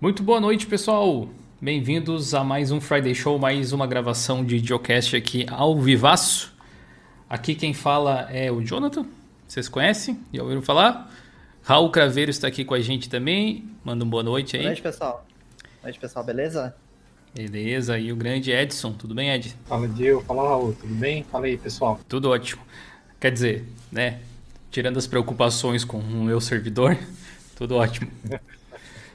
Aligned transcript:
Muito 0.00 0.22
boa 0.22 0.40
noite, 0.40 0.66
pessoal. 0.66 1.28
Bem-vindos 1.60 2.32
a 2.32 2.42
mais 2.42 2.70
um 2.70 2.80
Friday 2.80 3.14
Show, 3.14 3.38
mais 3.38 3.70
uma 3.74 3.86
gravação 3.86 4.42
de 4.42 4.58
Geocast 4.58 5.14
aqui 5.14 5.44
ao 5.50 5.78
vivaço. 5.78 6.56
Aqui 7.28 7.54
quem 7.54 7.74
fala 7.74 8.22
é 8.30 8.50
o 8.50 8.62
Jonathan, 8.62 9.04
vocês 9.46 9.68
conhecem? 9.68 10.18
Já 10.32 10.42
ouviram 10.42 10.62
falar? 10.62 11.14
Raul 11.62 11.90
Craveiro 11.90 12.30
está 12.30 12.48
aqui 12.48 12.64
com 12.64 12.72
a 12.72 12.80
gente 12.80 13.10
também. 13.10 13.68
Manda 13.84 14.02
uma 14.02 14.10
boa 14.10 14.22
noite 14.22 14.56
aí. 14.56 14.62
Boa 14.62 14.70
noite, 14.70 14.80
pessoal. 14.80 15.26
Boa 15.62 15.82
noite, 15.82 16.00
pessoal, 16.00 16.24
beleza? 16.24 16.74
Beleza, 17.34 17.98
e 17.98 18.10
o 18.10 18.16
grande 18.16 18.50
Edson, 18.52 18.94
tudo 18.94 19.14
bem, 19.14 19.28
Ed? 19.28 19.54
Fala, 19.66 19.86
Diego. 19.86 20.22
Fala, 20.22 20.48
Raul, 20.48 20.72
tudo 20.80 20.94
bem? 20.94 21.24
Fala 21.24 21.44
aí, 21.44 21.58
pessoal. 21.58 22.00
Tudo 22.08 22.30
ótimo. 22.30 22.62
Quer 23.20 23.32
dizer, 23.32 23.68
né, 23.92 24.20
tirando 24.70 24.96
as 24.96 25.06
preocupações 25.06 25.84
com 25.84 25.98
o 25.98 26.24
meu 26.24 26.40
servidor, 26.40 26.96
tudo 27.54 27.76
ótimo. 27.76 28.10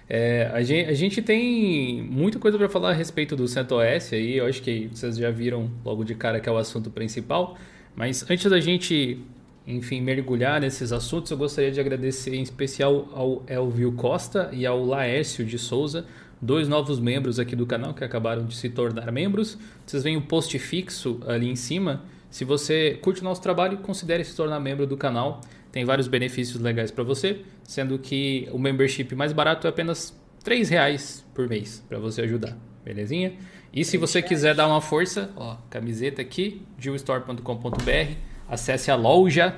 É, 0.07 0.51
a, 0.53 0.61
gente, 0.61 0.89
a, 0.89 0.93
gente, 0.93 1.21
tem 1.21 2.03
muita 2.03 2.37
coisa 2.37 2.57
para 2.57 2.69
falar 2.69 2.91
a 2.91 2.93
respeito 2.93 3.35
do 3.35 3.47
CentOS 3.47 4.13
aí, 4.13 4.37
eu 4.37 4.45
acho 4.45 4.61
que 4.61 4.87
vocês 4.93 5.17
já 5.17 5.31
viram 5.31 5.71
logo 5.83 6.03
de 6.03 6.13
cara 6.13 6.39
que 6.39 6.47
é 6.47 6.51
o 6.51 6.57
assunto 6.57 6.91
principal, 6.91 7.57
mas 7.95 8.29
antes 8.29 8.49
da 8.49 8.59
gente, 8.59 9.19
enfim, 9.65 10.01
mergulhar 10.01 10.61
nesses 10.61 10.91
assuntos, 10.91 11.31
eu 11.31 11.37
gostaria 11.37 11.71
de 11.71 11.79
agradecer 11.79 12.35
em 12.35 12.43
especial 12.43 13.09
ao 13.13 13.43
Elvio 13.47 13.93
Costa 13.93 14.49
e 14.53 14.63
ao 14.63 14.85
Laércio 14.85 15.43
de 15.43 15.57
Souza, 15.57 16.05
dois 16.39 16.67
novos 16.67 16.99
membros 16.99 17.39
aqui 17.39 17.55
do 17.55 17.65
canal 17.65 17.93
que 17.95 18.03
acabaram 18.03 18.45
de 18.45 18.55
se 18.55 18.69
tornar 18.69 19.11
membros. 19.11 19.57
Vocês 19.85 20.03
veem 20.03 20.17
o 20.17 20.21
post 20.21 20.57
fixo 20.59 21.19
ali 21.25 21.49
em 21.49 21.55
cima. 21.55 22.03
Se 22.29 22.45
você 22.45 22.99
curte 23.01 23.21
o 23.21 23.23
nosso 23.23 23.41
trabalho, 23.41 23.79
considere 23.79 24.23
se 24.23 24.35
tornar 24.35 24.59
membro 24.59 24.85
do 24.85 24.97
canal 24.97 25.41
tem 25.75 25.83
vários 25.83 26.07
benefícios 26.07 26.61
legais 26.61 26.89
para 26.89 27.03
você, 27.03 27.41
sendo 27.61 27.99
que 27.99 28.47
o 28.53 28.57
membership 28.57 29.13
mais 29.13 29.33
barato 29.33 29.67
é 29.67 29.69
apenas 29.69 30.17
R$ 30.47 30.63
reais 30.63 31.25
por 31.33 31.49
mês 31.49 31.83
para 31.89 31.99
você 31.99 32.21
ajudar, 32.21 32.57
belezinha? 32.85 33.33
E 33.73 33.83
se 33.83 33.97
você 33.97 34.21
quiser 34.21 34.55
dar 34.55 34.69
uma 34.69 34.79
força, 34.79 35.29
ó, 35.35 35.57
camiseta 35.69 36.21
aqui, 36.21 36.61
jillstore.com.br, 36.79 38.13
acesse 38.47 38.89
a 38.89 38.95
loja 38.95 39.53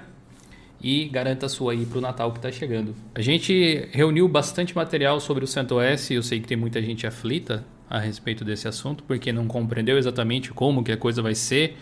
e 0.82 1.06
garanta 1.06 1.45
a 1.45 1.50
sua 1.50 1.73
aí 1.73 1.86
para 1.86 2.00
o 2.00 2.02
Natal 2.02 2.32
que 2.32 2.40
está 2.40 2.52
chegando. 2.52 2.95
A 3.14 3.22
gente 3.22 3.88
reuniu 3.92 4.28
bastante 4.28 4.76
material 4.76 5.20
sobre 5.20 5.44
o 5.44 5.48
CentOS, 5.48 6.10
eu 6.10 6.23
sei 6.23 6.40
que 6.40 6.48
tem 6.48 6.58
muita 6.58 6.82
gente 6.82 7.06
aflita 7.06 7.64
a 7.88 8.00
respeito 8.00 8.44
desse 8.44 8.68
assunto, 8.68 9.04
porque 9.04 9.32
não 9.32 9.45
compreendeu 9.45 10.00
exatamente 10.00 10.52
como 10.52 10.84
que 10.84 10.92
a 10.92 10.98
coisa 10.98 11.22
vai 11.22 11.36
ser, 11.36 11.78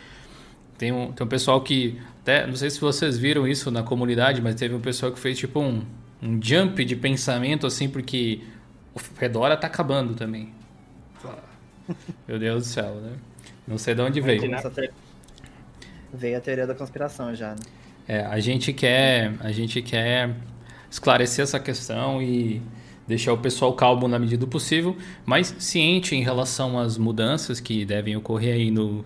tem 0.77 0.91
um, 0.91 1.11
tem 1.11 1.25
um 1.25 1.29
pessoal 1.29 1.61
que. 1.61 1.97
Até, 2.25 2.47
não 2.47 2.55
sei 2.55 2.71
se 2.71 2.81
vocês 2.81 3.19
viram 3.19 3.47
isso 3.47 3.69
na 3.69 3.83
comunidade, 3.83 4.41
mas 4.41 4.55
teve 4.55 4.73
um 4.73 4.79
pessoal 4.79 5.11
que 5.11 5.19
fez 5.19 5.37
tipo 5.37 5.59
um, 5.59 5.83
um 6.19 6.41
jump 6.41 6.83
de 6.83 6.95
pensamento 6.95 7.67
assim, 7.67 7.87
porque 7.87 8.41
o 8.95 8.99
Fedora 8.99 9.55
tá 9.55 9.67
acabando 9.67 10.15
também. 10.15 10.51
Meu 12.27 12.39
Deus 12.39 12.63
do 12.63 12.67
céu, 12.67 12.95
né? 12.95 13.11
Não 13.67 13.77
sei 13.77 13.93
de 13.93 14.01
onde 14.01 14.21
veio. 14.21 14.41
Veio 16.11 16.37
a 16.37 16.41
teoria 16.41 16.65
da 16.65 16.73
conspiração 16.73 17.35
já, 17.35 17.51
né? 17.51 17.61
É, 18.07 18.21
a 18.21 18.39
gente 18.39 18.73
quer, 18.73 19.35
a 19.39 19.51
gente 19.51 19.83
quer 19.83 20.35
esclarecer 20.89 21.43
essa 21.43 21.59
questão 21.59 22.23
e 22.23 22.59
deixar 23.07 23.33
o 23.33 23.37
pessoal 23.37 23.71
calmo 23.73 24.07
na 24.07 24.17
medida 24.17 24.39
do 24.39 24.47
possível, 24.47 24.97
mas 25.27 25.55
ciente 25.59 26.15
em 26.15 26.23
relação 26.23 26.79
às 26.79 26.97
mudanças 26.97 27.59
que 27.59 27.85
devem 27.85 28.17
ocorrer 28.17 28.55
aí 28.55 28.71
no, 28.71 29.05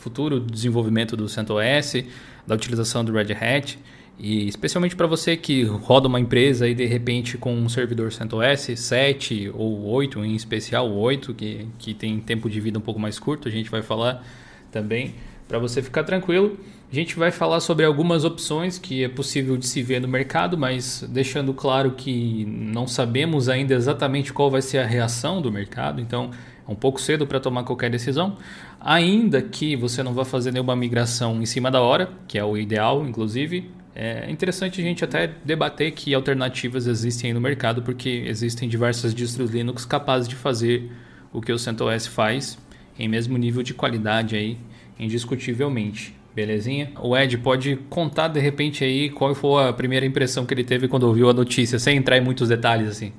futuro 0.00 0.40
desenvolvimento 0.40 1.16
do 1.16 1.28
CentOS, 1.28 2.04
da 2.46 2.54
utilização 2.54 3.04
do 3.04 3.12
Red 3.12 3.32
Hat. 3.32 3.78
E 4.18 4.46
especialmente 4.46 4.94
para 4.94 5.06
você 5.06 5.34
que 5.34 5.62
roda 5.62 6.06
uma 6.06 6.20
empresa 6.20 6.68
e 6.68 6.74
de 6.74 6.84
repente 6.84 7.38
com 7.38 7.54
um 7.54 7.68
servidor 7.70 8.12
CentOS 8.12 8.68
7 8.76 9.50
ou 9.54 9.86
8, 9.86 10.22
em 10.24 10.34
especial 10.34 10.90
o 10.90 10.98
8, 10.98 11.32
que, 11.32 11.66
que 11.78 11.94
tem 11.94 12.20
tempo 12.20 12.50
de 12.50 12.60
vida 12.60 12.78
um 12.78 12.82
pouco 12.82 13.00
mais 13.00 13.18
curto, 13.18 13.48
a 13.48 13.50
gente 13.50 13.70
vai 13.70 13.80
falar 13.80 14.22
também. 14.70 15.14
Para 15.48 15.58
você 15.58 15.82
ficar 15.82 16.04
tranquilo, 16.04 16.58
a 16.92 16.94
gente 16.94 17.16
vai 17.16 17.30
falar 17.30 17.60
sobre 17.60 17.84
algumas 17.84 18.24
opções 18.24 18.78
que 18.78 19.04
é 19.04 19.08
possível 19.08 19.56
de 19.56 19.66
se 19.66 19.82
ver 19.82 20.00
no 20.00 20.06
mercado, 20.08 20.58
mas 20.58 21.02
deixando 21.08 21.54
claro 21.54 21.92
que 21.92 22.44
não 22.44 22.86
sabemos 22.86 23.48
ainda 23.48 23.74
exatamente 23.74 24.32
qual 24.32 24.50
vai 24.50 24.60
ser 24.60 24.78
a 24.78 24.86
reação 24.86 25.40
do 25.40 25.50
mercado, 25.50 26.00
então 26.00 26.30
um 26.70 26.74
pouco 26.76 27.00
cedo 27.00 27.26
para 27.26 27.40
tomar 27.40 27.64
qualquer 27.64 27.90
decisão. 27.90 28.36
Ainda 28.80 29.42
que 29.42 29.74
você 29.74 30.02
não 30.02 30.14
vá 30.14 30.24
fazer 30.24 30.52
nenhuma 30.52 30.76
migração 30.76 31.42
em 31.42 31.46
cima 31.46 31.70
da 31.70 31.80
hora, 31.80 32.10
que 32.28 32.38
é 32.38 32.44
o 32.44 32.56
ideal, 32.56 33.04
inclusive, 33.04 33.70
é 33.94 34.30
interessante 34.30 34.80
a 34.80 34.84
gente 34.84 35.04
até 35.04 35.28
debater 35.44 35.90
que 35.90 36.14
alternativas 36.14 36.86
existem 36.86 37.30
aí 37.30 37.34
no 37.34 37.40
mercado, 37.40 37.82
porque 37.82 38.24
existem 38.26 38.68
diversas 38.68 39.12
distros 39.12 39.50
Linux 39.50 39.84
capazes 39.84 40.28
de 40.28 40.36
fazer 40.36 40.90
o 41.32 41.40
que 41.40 41.52
o 41.52 41.58
CentOS 41.58 42.06
faz 42.06 42.56
em 42.96 43.08
mesmo 43.08 43.36
nível 43.36 43.62
de 43.62 43.74
qualidade 43.74 44.36
aí, 44.36 44.56
indiscutivelmente. 44.98 46.14
Belezinha? 46.32 46.92
O 47.00 47.16
Ed 47.16 47.36
pode 47.38 47.76
contar 47.88 48.28
de 48.28 48.38
repente 48.38 48.84
aí 48.84 49.10
qual 49.10 49.34
foi 49.34 49.68
a 49.68 49.72
primeira 49.72 50.06
impressão 50.06 50.46
que 50.46 50.54
ele 50.54 50.62
teve 50.62 50.86
quando 50.86 51.02
ouviu 51.02 51.28
a 51.28 51.32
notícia, 51.32 51.78
sem 51.78 51.96
entrar 51.96 52.16
em 52.16 52.20
muitos 52.20 52.48
detalhes 52.48 52.88
assim. 52.88 53.12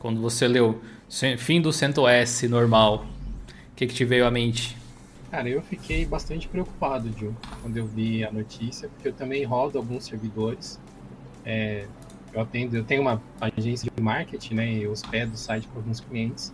Quando 0.00 0.20
você 0.20 0.48
leu 0.48 0.80
fim 1.38 1.60
do 1.60 1.72
CentOS 1.72 2.42
normal, 2.42 3.06
o 3.72 3.76
que, 3.76 3.86
que 3.86 3.94
te 3.94 4.04
veio 4.04 4.26
à 4.26 4.30
mente? 4.30 4.76
Cara, 5.30 5.48
eu 5.48 5.60
fiquei 5.62 6.04
bastante 6.04 6.48
preocupado, 6.48 7.12
Gil, 7.18 7.34
quando 7.60 7.76
eu 7.76 7.86
vi 7.86 8.24
a 8.24 8.30
notícia, 8.30 8.88
porque 8.88 9.08
eu 9.08 9.12
também 9.12 9.44
rodo 9.44 9.78
alguns 9.78 10.04
servidores. 10.04 10.80
É, 11.44 11.86
eu 12.32 12.40
atendo, 12.40 12.76
eu 12.76 12.84
tenho 12.84 13.02
uma 13.02 13.20
agência 13.40 13.90
de 13.94 14.02
marketing, 14.02 14.54
né? 14.54 14.72
E 14.72 14.86
hospedo 14.86 15.34
o 15.34 15.36
site 15.36 15.66
para 15.68 15.78
alguns 15.78 16.00
clientes. 16.00 16.52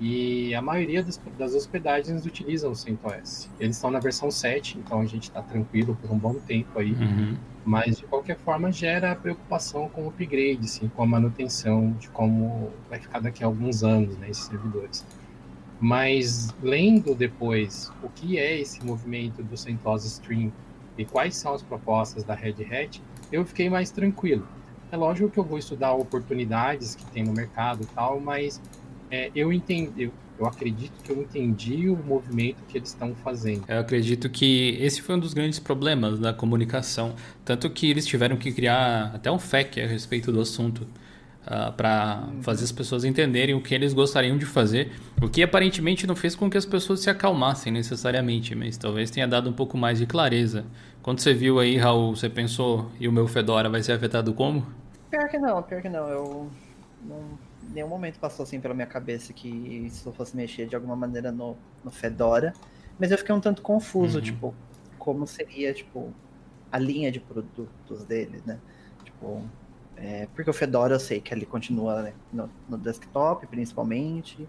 E 0.00 0.54
a 0.54 0.62
maioria 0.62 1.02
das, 1.02 1.20
das 1.38 1.54
hospedagens 1.54 2.24
utilizam 2.24 2.72
o 2.72 2.74
CentOS. 2.74 3.50
Eles 3.60 3.76
estão 3.76 3.90
na 3.90 4.00
versão 4.00 4.30
7, 4.30 4.78
então 4.78 4.98
a 5.00 5.04
gente 5.04 5.24
está 5.24 5.42
tranquilo 5.42 5.96
por 6.00 6.10
um 6.10 6.16
bom 6.16 6.34
tempo 6.34 6.78
aí. 6.78 6.92
Uhum. 6.92 7.36
Mas 7.66 7.98
de 7.98 8.04
qualquer 8.04 8.38
forma 8.38 8.72
gera 8.72 9.14
preocupação 9.14 9.90
com 9.90 10.06
o 10.06 10.08
upgrade, 10.08 10.60
assim, 10.64 10.88
com 10.88 11.02
a 11.02 11.06
manutenção 11.06 11.92
de 12.00 12.08
como 12.08 12.70
vai 12.88 12.98
ficar 12.98 13.20
daqui 13.20 13.44
a 13.44 13.46
alguns 13.46 13.84
anos, 13.84 14.16
né, 14.16 14.30
esses 14.30 14.44
servidores. 14.44 15.04
Mas 15.78 16.54
lendo 16.62 17.14
depois 17.14 17.92
o 18.02 18.08
que 18.08 18.38
é 18.38 18.58
esse 18.58 18.82
movimento 18.82 19.42
do 19.42 19.56
CentOS 19.56 20.06
Stream 20.06 20.50
e 20.96 21.04
quais 21.04 21.36
são 21.36 21.52
as 21.52 21.62
propostas 21.62 22.24
da 22.24 22.34
Red 22.34 22.64
Hat, 22.64 23.02
eu 23.30 23.44
fiquei 23.44 23.68
mais 23.68 23.90
tranquilo. 23.90 24.48
É 24.90 24.96
lógico 24.96 25.30
que 25.30 25.38
eu 25.38 25.44
vou 25.44 25.58
estudar 25.58 25.92
oportunidades 25.92 26.94
que 26.94 27.04
tem 27.06 27.22
no 27.22 27.32
mercado 27.32 27.82
e 27.82 27.86
tal, 27.86 28.18
mas 28.18 28.60
é, 29.10 29.30
eu 29.34 29.52
entendi, 29.52 30.04
eu, 30.04 30.12
eu 30.38 30.46
acredito 30.46 30.92
que 31.02 31.10
eu 31.10 31.20
entendi 31.20 31.88
o 31.88 31.96
movimento 31.96 32.58
que 32.68 32.78
eles 32.78 32.90
estão 32.90 33.14
fazendo. 33.14 33.64
Eu 33.68 33.80
acredito 33.80 34.30
que 34.30 34.76
esse 34.80 35.02
foi 35.02 35.16
um 35.16 35.18
dos 35.18 35.34
grandes 35.34 35.58
problemas 35.58 36.18
da 36.18 36.32
comunicação, 36.32 37.14
tanto 37.44 37.68
que 37.68 37.90
eles 37.90 38.06
tiveram 38.06 38.36
que 38.36 38.52
criar 38.52 39.12
até 39.14 39.30
um 39.30 39.38
FAQ 39.38 39.82
a 39.82 39.86
respeito 39.86 40.30
do 40.32 40.40
assunto 40.40 40.80
uh, 40.80 40.88
ah, 41.46 41.72
para 41.76 42.28
fazer 42.40 42.64
as 42.64 42.72
pessoas 42.72 43.04
entenderem 43.04 43.54
o 43.54 43.60
que 43.60 43.74
eles 43.74 43.92
gostariam 43.92 44.38
de 44.38 44.46
fazer, 44.46 44.92
o 45.20 45.28
que 45.28 45.42
aparentemente 45.42 46.06
não 46.06 46.16
fez 46.16 46.34
com 46.34 46.48
que 46.48 46.56
as 46.56 46.64
pessoas 46.64 47.00
se 47.00 47.10
acalmassem 47.10 47.72
necessariamente, 47.72 48.54
mas 48.54 48.76
talvez 48.76 49.10
tenha 49.10 49.26
dado 49.26 49.50
um 49.50 49.52
pouco 49.52 49.76
mais 49.76 49.98
de 49.98 50.06
clareza. 50.06 50.64
Quando 51.02 51.18
você 51.20 51.34
viu 51.34 51.58
aí, 51.58 51.76
Raul, 51.76 52.14
você 52.14 52.28
pensou, 52.28 52.90
e 53.00 53.08
o 53.08 53.12
meu 53.12 53.26
Fedora 53.26 53.68
vai 53.68 53.82
ser 53.82 53.92
afetado 53.92 54.32
como? 54.32 54.66
Pior 55.10 55.28
que 55.28 55.38
não, 55.38 55.62
pior 55.62 55.82
que 55.82 55.88
não. 55.88 56.08
Eu 56.08 56.50
não, 57.04 57.38
nenhum 57.72 57.88
momento 57.88 58.18
passou 58.18 58.42
assim 58.42 58.60
pela 58.60 58.74
minha 58.74 58.86
cabeça 58.86 59.32
que 59.32 59.88
se 59.90 60.06
eu 60.06 60.12
fosse 60.12 60.36
mexer 60.36 60.66
de 60.66 60.74
alguma 60.74 60.96
maneira 60.96 61.30
no, 61.30 61.56
no 61.84 61.90
Fedora. 61.90 62.52
Mas 62.98 63.10
eu 63.10 63.18
fiquei 63.18 63.34
um 63.34 63.40
tanto 63.40 63.62
confuso, 63.62 64.18
uhum. 64.18 64.24
tipo, 64.24 64.54
como 64.98 65.26
seria, 65.26 65.72
tipo, 65.72 66.12
a 66.70 66.78
linha 66.78 67.10
de 67.10 67.18
produtos 67.20 68.04
dele, 68.04 68.42
né? 68.44 68.58
Tipo, 69.04 69.42
é, 69.96 70.28
porque 70.34 70.50
o 70.50 70.52
Fedora 70.52 70.94
eu 70.94 71.00
sei 71.00 71.20
que 71.20 71.32
ele 71.32 71.46
continua 71.46 72.02
né, 72.02 72.12
no, 72.32 72.50
no, 72.68 72.78
desktop, 72.78 73.46
principalmente, 73.46 74.48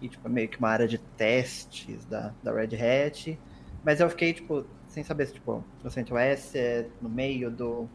e 0.00 0.08
tipo, 0.08 0.28
meio 0.28 0.48
que 0.48 0.58
uma 0.58 0.68
área 0.68 0.88
de 0.88 0.98
testes 0.98 2.04
da, 2.06 2.32
da 2.42 2.52
Red 2.52 2.76
Hat, 2.76 3.38
mas 3.84 4.00
eu 4.00 4.08
fiquei, 4.08 4.32
tipo, 4.32 4.64
sem 4.88 5.02
saber 5.02 5.26
se, 5.26 5.34
tipo, 5.34 5.64
o 5.82 5.90
CentOS 5.90 6.54
é 6.54 6.86
no 7.00 7.08
meio 7.08 7.50
do, 7.50 7.88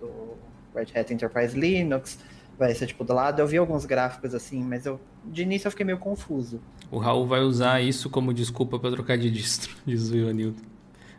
do 0.00 0.36
Red 0.74 0.98
Hat 0.98 1.12
Enterprise 1.12 1.58
Linux, 1.58 2.18
vai 2.58 2.74
ser, 2.74 2.86
tipo, 2.86 3.04
do 3.04 3.14
lado. 3.14 3.40
Eu 3.40 3.46
vi 3.46 3.56
alguns 3.56 3.84
gráficos 3.84 4.34
assim, 4.34 4.62
mas 4.62 4.84
eu, 4.84 5.00
de 5.24 5.42
início 5.42 5.68
eu 5.68 5.70
fiquei 5.70 5.86
meio 5.86 5.98
confuso. 5.98 6.60
O 6.90 6.98
Raul 6.98 7.26
vai 7.26 7.40
usar 7.40 7.80
isso 7.80 8.10
como 8.10 8.34
desculpa 8.34 8.78
para 8.78 8.90
trocar 8.90 9.16
de 9.16 9.30
distro, 9.30 9.76
diz 9.86 10.10
o 10.10 10.16
Ivanildo. 10.16 10.60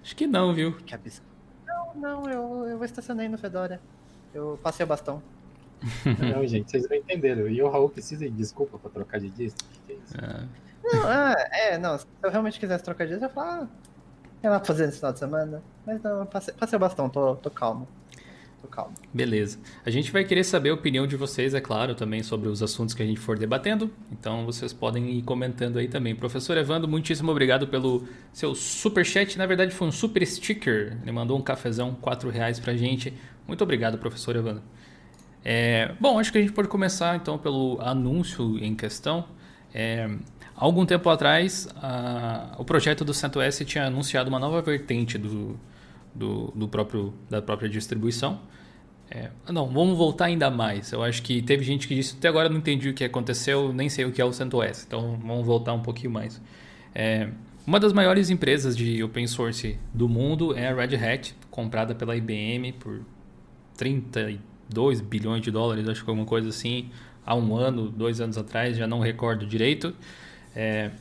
Acho 0.04 0.16
que 0.16 0.28
não, 0.28 0.54
viu? 0.54 0.74
Que 0.86 0.94
absurdo. 0.94 1.28
Não, 1.66 1.96
não, 1.96 2.30
eu, 2.30 2.68
eu 2.68 2.84
estacionei 2.84 3.28
no 3.30 3.38
Fedora. 3.38 3.80
Eu 4.34 4.60
passei 4.62 4.84
o 4.84 4.88
bastão. 4.88 5.22
Não, 6.36 6.46
gente, 6.46 6.70
vocês 6.70 6.90
não 6.90 6.98
entenderam. 6.98 7.48
E 7.48 7.62
o 7.64 7.70
Raul 7.70 7.88
precisa 7.88 8.26
de 8.26 8.32
desculpa 8.32 8.78
pra 8.78 8.90
trocar 8.90 9.18
de 9.18 9.30
disco? 9.30 9.60
O 9.64 9.72
que, 9.72 9.80
que 9.88 9.94
é 9.94 9.96
isso? 9.96 10.18
É. 10.18 10.46
Não, 10.84 11.08
ah, 11.08 11.36
é, 11.54 11.78
não. 11.78 11.98
Se 11.98 12.06
eu 12.22 12.30
realmente 12.30 12.60
quisesse 12.60 12.84
trocar 12.84 13.06
de 13.06 13.12
disco, 13.12 13.24
eu 13.24 13.30
ia 13.30 13.34
falar, 13.34 13.64
ah, 13.64 13.68
é 14.44 14.50
lá 14.50 14.60
fazer 14.60 14.88
nesse 14.88 14.98
final 14.98 15.14
de 15.14 15.20
semana. 15.20 15.64
Mas 15.86 16.02
não, 16.02 16.26
passei, 16.26 16.54
passei 16.54 16.76
o 16.76 16.80
bastão, 16.80 17.10
tô, 17.10 17.36
tô 17.38 17.50
calmo. 17.50 17.88
Tô 18.70 18.76
calmo. 18.76 18.94
Beleza. 19.14 19.60
A 19.86 19.90
gente 19.90 20.12
vai 20.12 20.24
querer 20.24 20.44
saber 20.44 20.70
a 20.70 20.74
opinião 20.74 21.08
de 21.08 21.16
vocês, 21.16 21.54
é 21.54 21.62
claro, 21.62 21.96
também 21.96 22.24
sobre 22.24 22.48
os 22.48 22.62
assuntos 22.62 22.94
que 22.94 23.02
a 23.02 23.06
gente 23.06 23.20
for 23.20 23.38
debatendo. 23.38 23.92
Então 24.12 24.46
vocês 24.46 24.72
podem 24.72 25.10
ir 25.12 25.24
comentando 25.24 25.78
aí 25.78 25.88
também. 25.88 26.16
Professor 26.16 26.58
Evandro, 26.58 26.88
muitíssimo 26.88 27.32
obrigado 27.32 27.68
pelo 27.68 28.08
seu 28.32 28.54
super 28.56 29.06
chat. 29.06 29.38
Na 29.38 29.46
verdade 29.46 29.74
foi 29.74 29.88
um 29.88 29.92
super 29.92 30.26
sticker. 30.26 30.98
Ele 31.02 31.12
mandou 31.12 31.38
um 31.38 31.42
cafezão, 31.42 31.94
quatro 31.96 32.30
reais 32.30 32.60
pra 32.60 32.76
gente. 32.76 33.14
Muito 33.48 33.64
obrigado, 33.64 33.98
professor 33.98 34.36
Evandro. 34.36 34.64
É, 35.44 35.94
bom, 36.00 36.20
acho 36.20 36.32
que 36.32 36.38
a 36.38 36.42
gente 36.42 36.54
pode 36.54 36.68
começar 36.68 37.16
então 37.16 37.38
pelo 37.38 37.80
anúncio 37.82 38.58
em 38.64 38.76
questão. 38.76 39.26
É, 39.74 40.10
algum 40.56 40.86
tempo 40.86 41.10
atrás, 41.10 41.68
a, 41.78 42.56
o 42.58 42.66
projeto 42.66 43.06
do 43.06 43.14
CentOS 43.14 43.60
tinha 43.66 43.86
anunciado 43.86 44.30
uma 44.30 44.40
nova 44.40 44.62
vertente 44.62 45.18
do, 45.18 45.58
do, 46.14 46.52
do 46.56 46.68
próprio, 46.68 47.14
da 47.30 47.42
própria 47.42 47.70
distribuição. 47.70 48.42
É, 49.12 49.30
não, 49.52 49.68
vamos 49.68 49.98
voltar 49.98 50.26
ainda 50.26 50.52
mais. 50.52 50.92
Eu 50.92 51.02
acho 51.04 51.24
que 51.24 51.42
teve 51.42 51.64
gente 51.64 51.88
que 51.88 51.96
disse 51.96 52.16
até 52.18 52.28
agora 52.28 52.48
não 52.48 52.58
entendi 52.58 52.90
o 52.90 52.94
que 52.94 53.04
aconteceu, 53.04 53.74
nem 53.74 53.90
sei 53.90 54.06
o 54.06 54.12
que 54.12 54.22
é 54.22 54.26
o 54.26 54.32
CentOS. 54.32 54.86
Então 54.88 55.20
vamos 55.24 55.46
voltar 55.46 55.74
um 55.74 55.82
pouquinho 55.82 56.12
mais. 56.12 56.40
É, 56.94 57.30
uma 57.66 57.80
das 57.80 57.94
maiores 57.94 58.30
empresas 58.30 58.76
de 58.76 59.04
open 59.04 59.28
source 59.28 59.78
do 59.94 60.08
mundo 60.08 60.56
é 60.56 60.68
a 60.68 60.74
Red 60.74 60.96
Hat, 60.96 61.36
comprada 61.50 61.96
pela 61.96 62.16
IBM 62.16 62.74
por 62.74 63.02
32 63.78 65.02
bilhões 65.02 65.42
de 65.42 65.52
dólares, 65.52 65.88
acho 65.88 66.04
que 66.04 66.10
alguma 66.10 66.26
coisa 66.26 66.50
assim, 66.50 66.90
há 67.26 67.36
um 67.36 67.56
ano, 67.56 67.90
dois 67.90 68.22
anos 68.22 68.38
atrás, 68.38 68.78
já 68.78 68.88
não 68.88 69.00
recordo 69.00 69.46
direito. 69.46 69.94
É, 70.56 70.92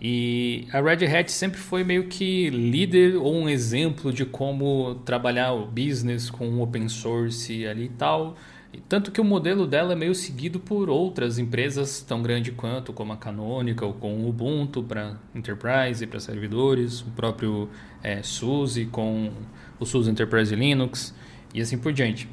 e 0.00 0.66
a 0.72 0.80
Red 0.80 1.06
Hat 1.06 1.32
sempre 1.32 1.58
foi 1.58 1.82
meio 1.82 2.06
que 2.06 2.50
líder 2.50 3.16
ou 3.16 3.34
um 3.34 3.48
exemplo 3.48 4.12
de 4.12 4.26
como 4.26 4.96
trabalhar 5.06 5.52
o 5.52 5.66
business 5.66 6.28
com 6.28 6.60
open 6.60 6.88
source 6.88 7.66
ali 7.66 7.84
e 7.84 7.88
tal. 7.88 8.36
Tanto 8.90 9.10
que 9.10 9.20
o 9.20 9.24
modelo 9.24 9.66
dela 9.66 9.94
é 9.94 9.96
meio 9.96 10.14
seguido 10.14 10.60
por 10.60 10.90
outras 10.90 11.38
empresas 11.38 12.02
tão 12.02 12.22
grandes 12.22 12.52
quanto, 12.54 12.92
como 12.92 13.10
a 13.12 13.16
Canonical, 13.16 13.94
com 13.94 14.14
o 14.14 14.28
Ubuntu 14.28 14.82
para 14.82 15.16
Enterprise 15.34 16.04
e 16.04 16.06
para 16.06 16.20
servidores, 16.20 17.00
o 17.00 17.10
próprio 17.12 17.70
é, 18.02 18.22
SUSE 18.22 18.84
com 18.84 19.30
o 19.80 19.86
SUSE 19.86 20.10
Enterprise 20.10 20.54
Linux 20.54 21.14
e 21.54 21.60
assim 21.62 21.78
por 21.78 21.90
diante. 21.90 22.28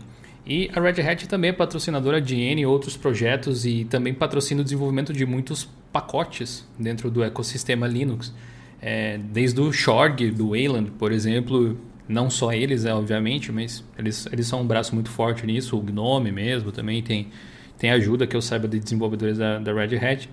E 0.46 0.70
a 0.76 0.82
Red 0.82 1.02
Hat 1.02 1.28
também 1.30 1.52
é 1.52 1.54
patrocinadora 1.54 2.20
de 2.20 2.36
N 2.36 2.66
outros 2.66 2.98
projetos 2.98 3.66
e 3.66 3.86
também 3.86 4.14
patrocina 4.14 4.60
o 4.60 4.64
desenvolvimento 4.66 5.14
de 5.14 5.26
muitos 5.26 5.70
pacotes 5.94 6.68
dentro 6.78 7.10
do 7.12 7.24
ecossistema 7.24 7.88
Linux. 7.88 8.34
É, 8.82 9.18
desde 9.18 9.62
o 9.62 9.72
Shorg, 9.72 10.32
do 10.32 10.50
Wayland, 10.50 10.92
por 10.92 11.12
exemplo, 11.12 11.80
não 12.10 12.30
só 12.30 12.52
eles, 12.52 12.84
é, 12.84 12.94
obviamente, 12.94 13.52
mas 13.52 13.84
eles, 13.98 14.28
eles 14.32 14.48
são 14.48 14.62
um 14.62 14.68
braço 14.68 14.94
muito 14.94 15.10
forte 15.10 15.46
nisso, 15.46 15.78
o 15.78 15.82
Gnome 15.82 16.32
mesmo 16.32 16.72
também 16.72 17.02
tem, 17.02 17.30
tem 17.78 17.92
ajuda 17.92 18.28
que 18.28 18.36
eu 18.36 18.42
saiba 18.42 18.68
de 18.68 18.80
desenvolvedores 18.80 19.38
da, 19.38 19.60
da 19.60 19.72
Red 19.72 19.96
Hat. 19.96 20.30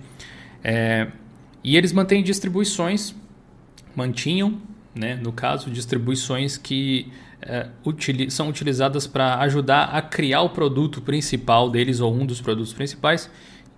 É, 0.63 1.07
e 1.63 1.77
eles 1.77 1.93
mantêm 1.93 2.23
distribuições, 2.23 3.15
mantinham, 3.95 4.59
né, 4.93 5.15
no 5.15 5.31
caso, 5.31 5.69
distribuições 5.69 6.57
que 6.57 7.07
é, 7.41 7.69
são 8.29 8.49
utilizadas 8.49 9.07
para 9.07 9.39
ajudar 9.39 9.85
a 9.85 10.01
criar 10.01 10.41
o 10.41 10.49
produto 10.49 11.01
principal 11.01 11.69
deles 11.69 11.99
ou 11.99 12.13
um 12.13 12.25
dos 12.25 12.41
produtos 12.41 12.73
principais, 12.73 13.29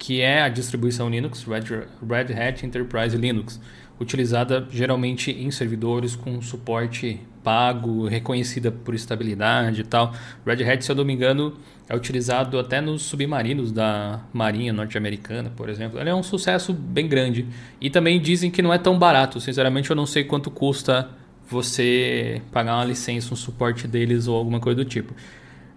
que 0.03 0.19
é 0.19 0.41
a 0.41 0.49
distribuição 0.49 1.09
Linux, 1.09 1.45
Red, 1.45 2.33
Hat 2.33 2.65
Enterprise 2.65 3.15
Linux, 3.15 3.57
utilizada 3.97 4.67
geralmente 4.69 5.31
em 5.31 5.49
servidores 5.49 6.13
com 6.13 6.41
suporte 6.41 7.21
pago, 7.41 8.05
reconhecida 8.05 8.69
por 8.69 8.93
estabilidade 8.93 9.79
e 9.79 9.83
tal. 9.85 10.13
Red 10.45 10.69
Hat, 10.69 10.83
se 10.83 10.91
eu 10.91 10.95
não 10.97 11.05
me 11.05 11.13
engano, 11.13 11.53
é 11.87 11.95
utilizado 11.95 12.59
até 12.59 12.81
nos 12.81 13.03
submarinos 13.03 13.71
da 13.71 14.19
Marinha 14.33 14.73
norte-americana, 14.73 15.53
por 15.55 15.69
exemplo. 15.69 15.97
Ele 15.97 16.09
é 16.09 16.15
um 16.15 16.23
sucesso 16.23 16.73
bem 16.73 17.07
grande. 17.07 17.47
E 17.79 17.89
também 17.89 18.19
dizem 18.19 18.51
que 18.51 18.61
não 18.61 18.73
é 18.73 18.77
tão 18.77 18.99
barato. 18.99 19.39
Sinceramente, 19.39 19.89
eu 19.89 19.95
não 19.95 20.05
sei 20.05 20.25
quanto 20.25 20.51
custa 20.51 21.07
você 21.49 22.41
pagar 22.51 22.75
uma 22.75 22.85
licença, 22.85 23.33
um 23.33 23.37
suporte 23.37 23.87
deles 23.87 24.27
ou 24.27 24.35
alguma 24.35 24.59
coisa 24.59 24.83
do 24.83 24.85
tipo. 24.85 25.13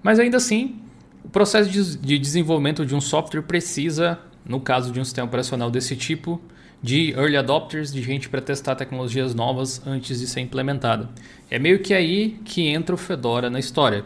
Mas 0.03 0.19
ainda 0.19 0.39
assim, 0.39 0.81
o 1.27 1.29
processo 1.29 1.69
de, 1.69 1.99
de 1.99 2.19
desenvolvimento 2.21 2.87
de 2.87 2.95
um 2.95 3.01
software 3.01 3.43
precisa, 3.43 4.17
no 4.45 4.61
caso 4.61 4.93
de 4.93 5.01
um 5.01 5.05
sistema 5.05 5.27
operacional 5.27 5.69
desse 5.73 5.97
tipo, 5.97 6.41
de 6.81 7.11
early 7.15 7.37
adopters, 7.37 7.93
de 7.93 8.01
gente 8.01 8.29
para 8.29 8.41
testar 8.41 8.77
tecnologias 8.77 9.35
novas 9.35 9.85
antes 9.85 10.21
de 10.21 10.29
ser 10.29 10.41
implementada. 10.41 11.11
É 11.51 11.59
meio 11.59 11.81
que 11.81 11.93
aí 11.93 12.39
que 12.45 12.69
entra 12.69 12.95
o 12.95 12.99
Fedora 12.99 13.51
na 13.51 13.59
história. 13.59 14.05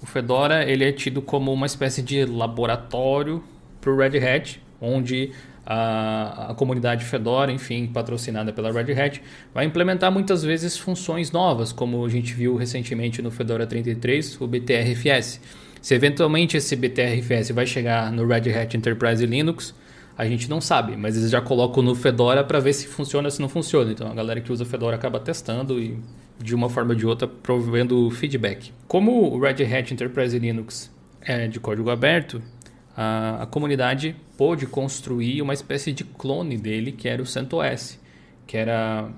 O 0.00 0.06
Fedora 0.06 0.64
ele 0.64 0.84
é 0.84 0.92
tido 0.92 1.20
como 1.20 1.52
uma 1.52 1.66
espécie 1.66 2.02
de 2.02 2.24
laboratório 2.24 3.42
para 3.80 3.90
o 3.90 3.96
Red 3.96 4.18
Hat, 4.18 4.62
onde 4.80 5.32
a, 5.66 6.50
a, 6.50 6.54
comunidade 6.54 7.04
Fedora, 7.04 7.50
enfim, 7.50 7.88
patrocinada 7.88 8.52
pela 8.52 8.70
Red 8.70 8.92
Hat, 8.92 9.20
vai 9.52 9.64
implementar 9.64 10.12
muitas 10.12 10.44
vezes 10.44 10.78
funções 10.78 11.32
novas, 11.32 11.72
como 11.72 12.04
a 12.04 12.08
gente 12.08 12.32
viu 12.32 12.54
recentemente 12.54 13.20
no 13.20 13.30
Fedora 13.32 13.66
33, 13.66 14.40
o 14.40 14.46
BTRFS. 14.46 15.40
Se 15.80 15.94
eventualmente 15.94 16.56
esse 16.56 16.76
BTRFS 16.76 17.50
vai 17.52 17.66
chegar 17.66 18.12
no 18.12 18.26
Red 18.26 18.52
Hat 18.52 18.76
Enterprise 18.76 19.24
Linux, 19.24 19.74
a 20.16 20.26
gente 20.26 20.50
não 20.50 20.60
sabe, 20.60 20.96
mas 20.96 21.16
eles 21.16 21.30
já 21.30 21.40
colocam 21.40 21.82
no 21.82 21.94
Fedora 21.94 22.44
para 22.44 22.60
ver 22.60 22.74
se 22.74 22.86
funciona 22.86 23.28
ou 23.28 23.30
se 23.30 23.40
não 23.40 23.48
funciona. 23.48 23.90
Então 23.90 24.10
a 24.10 24.14
galera 24.14 24.40
que 24.40 24.52
usa 24.52 24.64
Fedora 24.64 24.96
acaba 24.96 25.18
testando 25.18 25.80
e 25.80 25.98
de 26.38 26.54
uma 26.54 26.68
forma 26.68 26.90
ou 26.90 26.96
de 26.96 27.06
outra 27.06 27.26
provendo 27.26 28.10
feedback. 28.10 28.72
Como 28.86 29.34
o 29.34 29.40
Red 29.40 29.64
Hat 29.64 29.92
Enterprise 29.92 30.38
Linux 30.38 30.90
é 31.22 31.48
de 31.48 31.58
código 31.58 31.90
aberto, 31.90 32.42
a, 32.96 33.42
a 33.42 33.46
comunidade 33.46 34.14
pôde 34.36 34.66
construir 34.66 35.40
uma 35.40 35.54
espécie 35.54 35.92
de 35.92 36.04
clone 36.04 36.56
dele, 36.56 36.92
que 36.92 37.08
era 37.08 37.22
o 37.22 37.26
CentOS, 37.26 37.98
que 38.46 38.56
era 38.56 39.08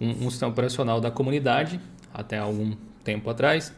um, 0.00 0.26
um 0.26 0.30
sistema 0.30 0.52
operacional 0.52 1.00
da 1.00 1.10
comunidade 1.10 1.80
até 2.12 2.38
algum 2.38 2.72
tempo 3.04 3.28
atrás, 3.28 3.74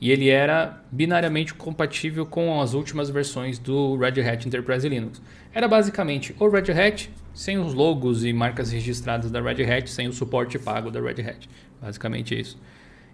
e 0.00 0.10
ele 0.10 0.28
era 0.28 0.82
binariamente 0.90 1.54
compatível 1.54 2.24
com 2.24 2.60
as 2.60 2.74
últimas 2.74 3.10
versões 3.10 3.58
do 3.58 3.96
Red 3.96 4.20
Hat 4.20 4.46
Enterprise 4.46 4.88
Linux. 4.88 5.20
Era 5.52 5.66
basicamente 5.66 6.34
o 6.38 6.48
Red 6.48 6.70
Hat 6.70 7.10
sem 7.34 7.58
os 7.58 7.72
logos 7.72 8.24
e 8.24 8.32
marcas 8.32 8.72
registradas 8.72 9.30
da 9.30 9.40
Red 9.40 9.62
Hat, 9.64 9.88
sem 9.88 10.08
o 10.08 10.12
suporte 10.12 10.58
pago 10.58 10.90
da 10.90 11.00
Red 11.00 11.22
Hat. 11.22 11.48
Basicamente 11.80 12.38
isso. 12.38 12.58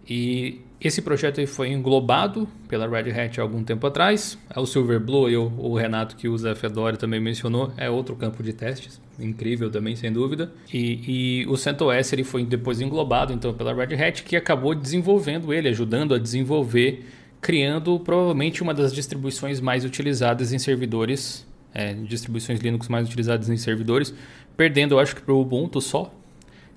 E 0.08 0.60
esse 0.80 1.00
projeto 1.00 1.44
foi 1.46 1.70
englobado 1.70 2.46
pela 2.68 2.86
Red 2.86 3.10
Hat 3.10 3.40
há 3.40 3.42
algum 3.42 3.64
tempo 3.64 3.86
atrás. 3.86 4.38
É 4.54 4.60
o 4.60 4.66
Silverblue, 4.66 5.32
eu, 5.32 5.50
o 5.56 5.74
Renato 5.74 6.14
que 6.14 6.28
usa 6.28 6.52
a 6.52 6.54
Fedora 6.54 6.96
também 6.96 7.18
mencionou, 7.18 7.72
é 7.76 7.88
outro 7.88 8.14
campo 8.14 8.42
de 8.42 8.52
testes, 8.52 9.00
incrível 9.18 9.70
também, 9.70 9.96
sem 9.96 10.12
dúvida. 10.12 10.52
E, 10.70 11.40
e 11.42 11.46
o 11.46 11.56
CentOS 11.56 12.12
ele 12.12 12.22
foi 12.22 12.44
depois 12.44 12.82
englobado 12.82 13.32
então 13.32 13.54
pela 13.54 13.72
Red 13.72 13.94
Hat, 13.94 14.22
que 14.24 14.36
acabou 14.36 14.74
desenvolvendo 14.74 15.54
ele, 15.54 15.68
ajudando 15.68 16.14
a 16.14 16.18
desenvolver, 16.18 17.06
criando 17.40 17.98
provavelmente 17.98 18.62
uma 18.62 18.74
das 18.74 18.92
distribuições 18.92 19.60
mais 19.60 19.86
utilizadas 19.86 20.52
em 20.52 20.58
servidores, 20.58 21.46
é, 21.72 21.94
distribuições 21.94 22.60
Linux 22.60 22.88
mais 22.88 23.06
utilizadas 23.08 23.48
em 23.48 23.56
servidores, 23.56 24.14
perdendo 24.54 24.96
eu 24.96 24.98
acho 24.98 25.16
que 25.16 25.22
para 25.22 25.32
o 25.32 25.40
Ubuntu 25.40 25.80
só, 25.80 26.14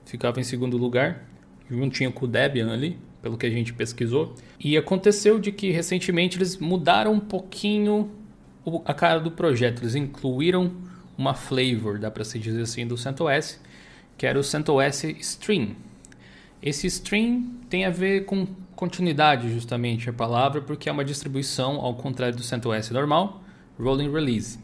ficava 0.06 0.40
em 0.40 0.44
segundo 0.44 0.78
lugar. 0.78 1.26
Juntinho 1.70 2.14
com 2.14 2.24
o 2.24 2.28
Debian 2.30 2.72
ali, 2.72 2.98
pelo 3.22 3.38
que 3.38 3.46
a 3.46 3.50
gente 3.50 3.74
pesquisou. 3.74 4.36
E 4.60 4.78
aconteceu 4.78 5.40
de 5.40 5.52
que 5.52 5.72
recentemente 5.72 6.38
eles 6.38 6.58
mudaram 6.58 7.14
um 7.14 7.20
pouquinho 7.20 8.12
a 8.86 8.94
cara 8.94 9.20
do 9.20 9.32
projeto. 9.32 9.82
Eles 9.82 9.96
incluíram 9.96 10.72
uma 11.18 11.34
flavor, 11.34 12.00
dá 12.00 12.12
para 12.12 12.24
se 12.24 12.38
dizer 12.38 12.62
assim, 12.62 12.86
do 12.86 12.98
CentOS, 12.98 13.60
que 14.18 14.26
era 14.26 14.40
o 14.40 14.44
CentOS 14.44 15.04
Stream. 15.20 15.76
Esse 16.62 16.88
Stream 16.88 17.52
tem 17.70 17.86
a 17.86 17.90
ver 17.90 18.26
com 18.26 18.48
continuidade, 18.76 19.52
justamente 19.52 20.10
a 20.10 20.14
palavra, 20.14 20.62
porque 20.62 20.90
é 20.90 20.92
uma 20.92 21.06
distribuição, 21.06 21.80
ao 21.80 21.96
contrário 21.96 22.36
do 22.36 22.44
CentOS 22.44 22.92
normal, 22.92 23.42
Rolling 23.80 24.12
Release. 24.12 24.60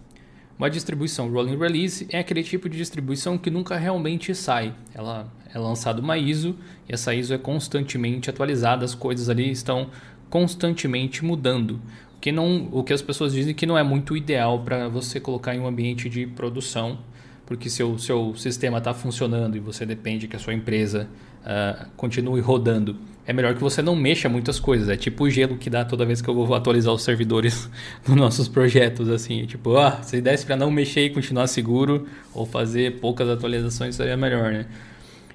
Uma 0.57 0.69
distribuição 0.69 1.31
rolling 1.31 1.57
release 1.57 2.07
é 2.09 2.19
aquele 2.19 2.43
tipo 2.43 2.69
de 2.69 2.77
distribuição 2.77 3.37
que 3.37 3.49
nunca 3.49 3.75
realmente 3.75 4.33
sai. 4.35 4.73
Ela 4.93 5.27
é 5.53 5.59
lançada 5.59 6.01
uma 6.01 6.17
ISO 6.17 6.55
e 6.87 6.93
essa 6.93 7.13
ISO 7.13 7.33
é 7.33 7.37
constantemente 7.37 8.29
atualizada, 8.29 8.83
as 8.83 8.95
coisas 8.95 9.29
ali 9.29 9.51
estão 9.51 9.89
constantemente 10.29 11.23
mudando. 11.23 11.79
O 12.17 12.19
que, 12.19 12.31
não, 12.31 12.69
o 12.71 12.83
que 12.83 12.93
as 12.93 13.01
pessoas 13.01 13.33
dizem 13.33 13.53
que 13.53 13.65
não 13.65 13.77
é 13.77 13.83
muito 13.83 14.17
ideal 14.17 14.59
para 14.59 14.87
você 14.87 15.19
colocar 15.19 15.53
em 15.55 15.59
um 15.59 15.67
ambiente 15.67 16.09
de 16.09 16.25
produção, 16.25 16.99
porque 17.45 17.69
se 17.69 17.83
o 17.83 17.99
seu 17.99 18.33
sistema 18.35 18.77
está 18.77 18.93
funcionando 18.93 19.55
e 19.55 19.59
você 19.59 19.85
depende 19.85 20.27
que 20.27 20.35
a 20.35 20.39
sua 20.39 20.53
empresa 20.53 21.07
uh, 21.41 21.89
continue 21.95 22.39
rodando 22.41 22.97
é 23.25 23.31
melhor 23.31 23.55
que 23.55 23.61
você 23.61 23.81
não 23.81 23.95
mexa 23.95 24.27
muitas 24.27 24.59
coisas. 24.59 24.89
É 24.89 24.97
tipo 24.97 25.23
o 25.23 25.29
gelo 25.29 25.57
que 25.57 25.69
dá 25.69 25.85
toda 25.85 26.05
vez 26.05 26.21
que 26.21 26.29
eu 26.29 26.33
vou 26.33 26.53
atualizar 26.53 26.93
os 26.93 27.03
servidores 27.03 27.69
dos 28.05 28.15
nossos 28.15 28.47
projetos. 28.47 29.09
Assim, 29.09 29.43
é 29.43 29.45
tipo, 29.45 29.77
ah, 29.77 30.01
se 30.03 30.19
desse 30.21 30.45
para 30.45 30.57
não 30.57 30.69
mexer 30.69 31.05
e 31.05 31.09
continuar 31.09 31.47
seguro 31.47 32.07
ou 32.33 32.45
fazer 32.45 32.99
poucas 32.99 33.29
atualizações 33.29 33.95
seria 33.95 34.17
melhor, 34.17 34.51
né? 34.51 34.65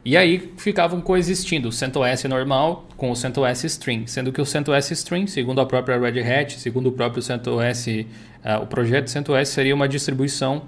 E 0.04 0.16
aí 0.16 0.52
ficavam 0.56 1.00
coexistindo 1.00 1.68
o 1.68 1.72
CentOS 1.72 2.24
normal 2.24 2.86
com 2.96 3.10
o 3.10 3.16
CentOS 3.16 3.64
Stream, 3.64 4.06
sendo 4.06 4.32
que 4.32 4.40
o 4.40 4.46
CentOS 4.46 4.90
Stream, 4.92 5.26
segundo 5.26 5.60
a 5.60 5.66
própria 5.66 5.98
Red 5.98 6.20
Hat, 6.20 6.58
segundo 6.58 6.88
o 6.88 6.92
próprio 6.92 7.22
CentOS, 7.22 7.86
uh, 7.86 8.62
o 8.62 8.66
projeto 8.66 9.08
CentOS 9.08 9.48
seria 9.48 9.74
uma 9.74 9.88
distribuição 9.88 10.62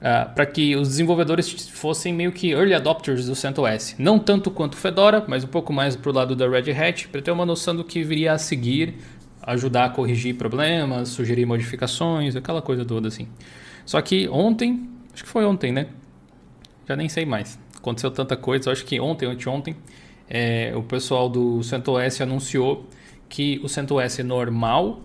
uh, 0.00 0.32
para 0.34 0.46
que 0.46 0.76
os 0.76 0.88
desenvolvedores 0.88 1.68
fossem 1.68 2.12
meio 2.12 2.32
que 2.32 2.50
early 2.50 2.72
adopters 2.72 3.26
do 3.26 3.34
CentOS. 3.34 3.96
Não 3.98 4.18
tanto 4.18 4.50
quanto 4.50 4.76
Fedora, 4.76 5.24
mas 5.26 5.44
um 5.44 5.48
pouco 5.48 5.72
mais 5.72 5.96
para 5.96 6.10
o 6.10 6.14
lado 6.14 6.36
da 6.36 6.48
Red 6.48 6.70
Hat, 6.70 7.08
para 7.08 7.20
ter 7.20 7.32
uma 7.32 7.44
noção 7.44 7.74
do 7.74 7.84
que 7.84 8.02
viria 8.04 8.32
a 8.32 8.38
seguir, 8.38 8.94
ajudar 9.42 9.86
a 9.86 9.90
corrigir 9.90 10.36
problemas, 10.36 11.08
sugerir 11.08 11.44
modificações, 11.44 12.36
aquela 12.36 12.62
coisa 12.62 12.84
toda 12.84 13.08
assim. 13.08 13.26
Só 13.84 14.00
que 14.00 14.28
ontem, 14.28 14.88
acho 15.12 15.24
que 15.24 15.28
foi 15.28 15.44
ontem, 15.44 15.72
né? 15.72 15.86
Já 16.86 16.94
nem 16.94 17.08
sei 17.08 17.24
mais. 17.24 17.58
Aconteceu 17.80 18.10
tanta 18.10 18.36
coisa, 18.36 18.70
acho 18.70 18.84
que 18.84 19.00
ontem, 19.00 19.26
anteontem, 19.26 19.74
é, 20.28 20.72
o 20.76 20.82
pessoal 20.82 21.28
do 21.28 21.62
CentOS 21.62 22.20
anunciou 22.20 22.86
que 23.28 23.58
o 23.64 23.68
CentOS 23.68 24.18
normal, 24.18 25.00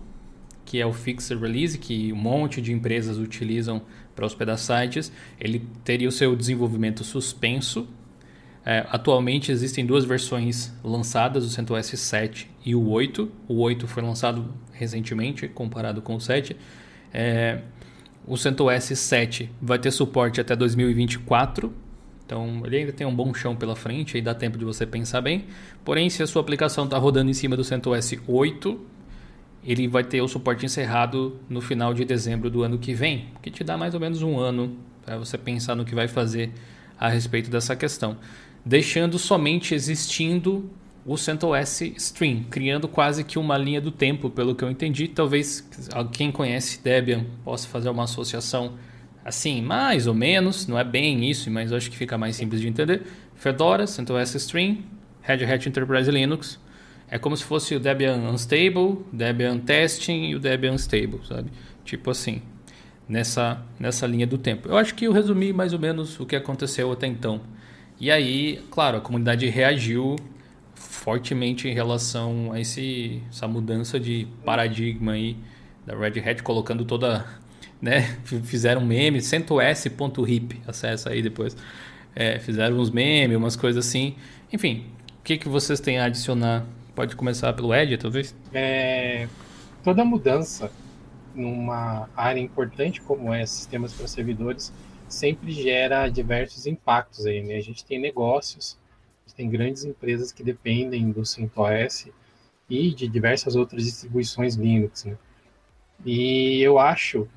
que 0.64 0.80
é 0.80 0.84
o 0.84 0.92
Fixed 0.92 1.36
Release, 1.40 1.78
que 1.78 2.12
um 2.12 2.16
monte 2.16 2.60
de 2.60 2.72
empresas 2.72 3.18
utilizam 3.18 3.80
para 4.14 4.26
hospedar 4.26 4.58
sites, 4.58 5.10
ele 5.40 5.66
teria 5.84 6.08
o 6.08 6.12
seu 6.12 6.36
desenvolvimento 6.36 7.02
suspenso. 7.02 7.88
É, 8.64 8.84
atualmente 8.90 9.50
existem 9.50 9.86
duas 9.86 10.04
versões 10.04 10.72
lançadas, 10.82 11.44
o 11.44 11.48
CentOS 11.48 11.86
7 11.86 12.50
e 12.64 12.74
o 12.74 12.88
8. 12.88 13.30
O 13.48 13.60
8 13.60 13.86
foi 13.86 14.02
lançado 14.02 14.52
recentemente, 14.72 15.48
comparado 15.48 16.02
com 16.02 16.16
o 16.16 16.20
7. 16.20 16.56
É, 17.14 17.60
o 18.26 18.36
CentOS 18.36 18.84
7 18.98 19.50
vai 19.62 19.78
ter 19.78 19.92
suporte 19.92 20.40
até 20.40 20.54
2024. 20.54 21.72
Então 22.26 22.62
ele 22.66 22.78
ainda 22.78 22.92
tem 22.92 23.06
um 23.06 23.14
bom 23.14 23.32
chão 23.32 23.54
pela 23.54 23.76
frente, 23.76 24.16
aí 24.16 24.22
dá 24.22 24.34
tempo 24.34 24.58
de 24.58 24.64
você 24.64 24.84
pensar 24.84 25.20
bem. 25.20 25.44
Porém, 25.84 26.10
se 26.10 26.22
a 26.22 26.26
sua 26.26 26.42
aplicação 26.42 26.84
está 26.84 26.98
rodando 26.98 27.30
em 27.30 27.34
cima 27.34 27.56
do 27.56 27.62
CentOS 27.62 28.14
8, 28.26 28.80
ele 29.64 29.86
vai 29.86 30.02
ter 30.02 30.20
o 30.20 30.28
suporte 30.28 30.66
encerrado 30.66 31.40
no 31.48 31.60
final 31.60 31.94
de 31.94 32.04
dezembro 32.04 32.50
do 32.50 32.64
ano 32.64 32.78
que 32.78 32.92
vem, 32.92 33.28
que 33.40 33.50
te 33.50 33.62
dá 33.62 33.76
mais 33.76 33.94
ou 33.94 34.00
menos 34.00 34.22
um 34.22 34.38
ano 34.38 34.76
para 35.04 35.16
você 35.16 35.38
pensar 35.38 35.76
no 35.76 35.84
que 35.84 35.94
vai 35.94 36.08
fazer 36.08 36.52
a 36.98 37.08
respeito 37.08 37.48
dessa 37.48 37.76
questão, 37.76 38.16
deixando 38.64 39.18
somente 39.18 39.72
existindo 39.72 40.68
o 41.04 41.16
CentOS 41.16 41.82
Stream, 41.96 42.42
criando 42.50 42.88
quase 42.88 43.22
que 43.22 43.38
uma 43.38 43.56
linha 43.56 43.80
do 43.80 43.92
tempo, 43.92 44.28
pelo 44.28 44.56
que 44.56 44.64
eu 44.64 44.70
entendi. 44.70 45.06
Talvez 45.06 45.64
quem 46.10 46.32
conhece 46.32 46.82
Debian 46.82 47.24
possa 47.44 47.68
fazer 47.68 47.88
uma 47.88 48.02
associação 48.02 48.72
assim, 49.26 49.60
mais 49.60 50.06
ou 50.06 50.14
menos, 50.14 50.68
não 50.68 50.78
é 50.78 50.84
bem 50.84 51.28
isso, 51.28 51.50
mas 51.50 51.72
acho 51.72 51.90
que 51.90 51.96
fica 51.96 52.16
mais 52.16 52.36
simples 52.36 52.60
de 52.60 52.68
entender. 52.68 53.02
Fedora, 53.34 53.84
CentOS 53.84 54.36
Stream, 54.36 54.78
Red 55.20 55.44
Hat 55.44 55.68
Enterprise 55.68 56.08
Linux, 56.08 56.60
é 57.10 57.18
como 57.18 57.36
se 57.36 57.42
fosse 57.42 57.74
o 57.74 57.80
Debian 57.80 58.18
Unstable, 58.18 58.98
Debian 59.12 59.58
Testing 59.58 60.26
e 60.26 60.36
o 60.36 60.38
Debian 60.38 60.74
Unstable, 60.74 61.20
sabe? 61.26 61.50
Tipo 61.84 62.12
assim, 62.12 62.40
nessa, 63.08 63.60
nessa 63.80 64.06
linha 64.06 64.28
do 64.28 64.38
tempo. 64.38 64.68
Eu 64.68 64.76
acho 64.76 64.94
que 64.94 65.06
eu 65.06 65.12
resumi 65.12 65.52
mais 65.52 65.72
ou 65.72 65.80
menos 65.80 66.20
o 66.20 66.24
que 66.24 66.36
aconteceu 66.36 66.92
até 66.92 67.08
então. 67.08 67.40
E 67.98 68.12
aí, 68.12 68.64
claro, 68.70 68.98
a 68.98 69.00
comunidade 69.00 69.48
reagiu 69.48 70.14
fortemente 70.76 71.66
em 71.66 71.74
relação 71.74 72.52
a 72.52 72.60
esse, 72.60 73.20
essa 73.28 73.48
mudança 73.48 73.98
de 73.98 74.28
paradigma 74.44 75.12
aí 75.12 75.36
da 75.84 75.96
Red 75.96 76.20
Hat, 76.20 76.42
colocando 76.44 76.84
toda, 76.84 77.24
né, 77.80 78.02
fizeram 78.44 78.84
meme, 78.84 79.20
centos.hip, 79.20 80.60
acessa 80.66 81.10
aí 81.10 81.22
depois, 81.22 81.56
é, 82.14 82.38
fizeram 82.38 82.76
uns 82.76 82.90
memes, 82.90 83.36
umas 83.36 83.56
coisas 83.56 83.86
assim, 83.86 84.16
enfim, 84.52 84.86
o 85.20 85.22
que, 85.22 85.36
que 85.38 85.48
vocês 85.48 85.80
têm 85.80 85.98
a 85.98 86.04
adicionar 86.04 86.64
Pode 86.96 87.14
começar 87.14 87.52
pelo 87.52 87.74
Ed, 87.74 87.98
talvez? 87.98 88.34
É, 88.54 89.28
toda 89.84 90.02
mudança 90.02 90.72
numa 91.34 92.08
área 92.16 92.40
importante 92.40 93.02
como 93.02 93.34
é 93.34 93.44
sistemas 93.44 93.92
para 93.92 94.08
servidores 94.08 94.72
sempre 95.06 95.52
gera 95.52 96.08
diversos 96.08 96.66
impactos 96.66 97.26
aí, 97.26 97.42
né? 97.42 97.56
A 97.56 97.60
gente 97.60 97.84
tem 97.84 98.00
negócios, 98.00 98.78
a 99.26 99.28
gente 99.28 99.36
tem 99.36 99.50
grandes 99.50 99.84
empresas 99.84 100.32
que 100.32 100.42
dependem 100.42 101.10
do 101.10 101.22
CentOS 101.26 102.08
e 102.70 102.94
de 102.94 103.06
diversas 103.06 103.56
outras 103.56 103.84
distribuições 103.84 104.54
Linux, 104.54 105.04
né? 105.04 105.18
E 106.02 106.62
eu 106.62 106.78
acho, 106.78 107.28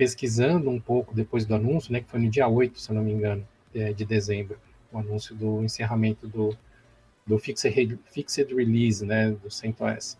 pesquisando 0.00 0.70
um 0.70 0.80
pouco 0.80 1.14
depois 1.14 1.44
do 1.44 1.54
anúncio, 1.54 1.92
né, 1.92 2.00
que 2.00 2.10
foi 2.10 2.20
no 2.20 2.30
dia 2.30 2.48
8, 2.48 2.80
se 2.80 2.90
não 2.90 3.02
me 3.02 3.12
engano, 3.12 3.46
é, 3.74 3.92
de 3.92 4.06
dezembro, 4.06 4.58
o 4.90 4.96
anúncio 4.96 5.34
do 5.34 5.62
encerramento 5.62 6.26
do, 6.26 6.56
do 7.26 7.38
Fixed, 7.38 7.98
Fixed 8.06 8.54
Release, 8.54 9.04
né, 9.04 9.30
do 9.30 9.50
CentOS, 9.50 10.16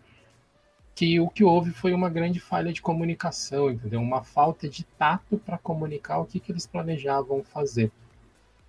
que 0.95 1.19
o 1.19 1.31
que 1.31 1.43
houve 1.43 1.71
foi 1.71 1.95
uma 1.95 2.11
grande 2.11 2.39
falha 2.39 2.75
de 2.75 2.83
comunicação, 2.83 3.71
entendeu? 3.71 4.03
Uma 4.03 4.23
falta 4.23 4.69
de 4.69 4.85
tato 4.85 5.39
para 5.39 5.57
comunicar 5.57 6.19
o 6.19 6.27
que, 6.27 6.39
que 6.39 6.53
eles 6.53 6.67
planejavam 6.67 7.43
fazer. 7.43 7.91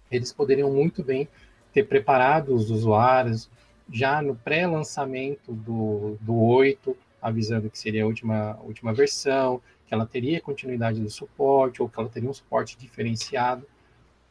Eles 0.10 0.32
poderiam 0.32 0.72
muito 0.72 1.04
bem 1.04 1.28
ter 1.74 1.84
preparado 1.84 2.56
os 2.56 2.72
usuários 2.72 3.50
já 3.92 4.22
no 4.22 4.34
pré-lançamento 4.34 5.52
do, 5.52 6.18
do 6.22 6.40
8, 6.42 6.96
avisando 7.22 7.70
que 7.70 7.78
seria 7.78 8.06
a 8.06 8.08
última, 8.08 8.58
última 8.64 8.94
versão, 8.94 9.62
que 9.92 9.96
ela 9.96 10.06
teria 10.06 10.40
continuidade 10.40 11.02
do 11.02 11.10
suporte, 11.10 11.82
ou 11.82 11.90
que 11.90 12.00
ela 12.00 12.08
teria 12.08 12.30
um 12.30 12.34
suporte 12.34 12.78
diferenciado. 12.78 13.68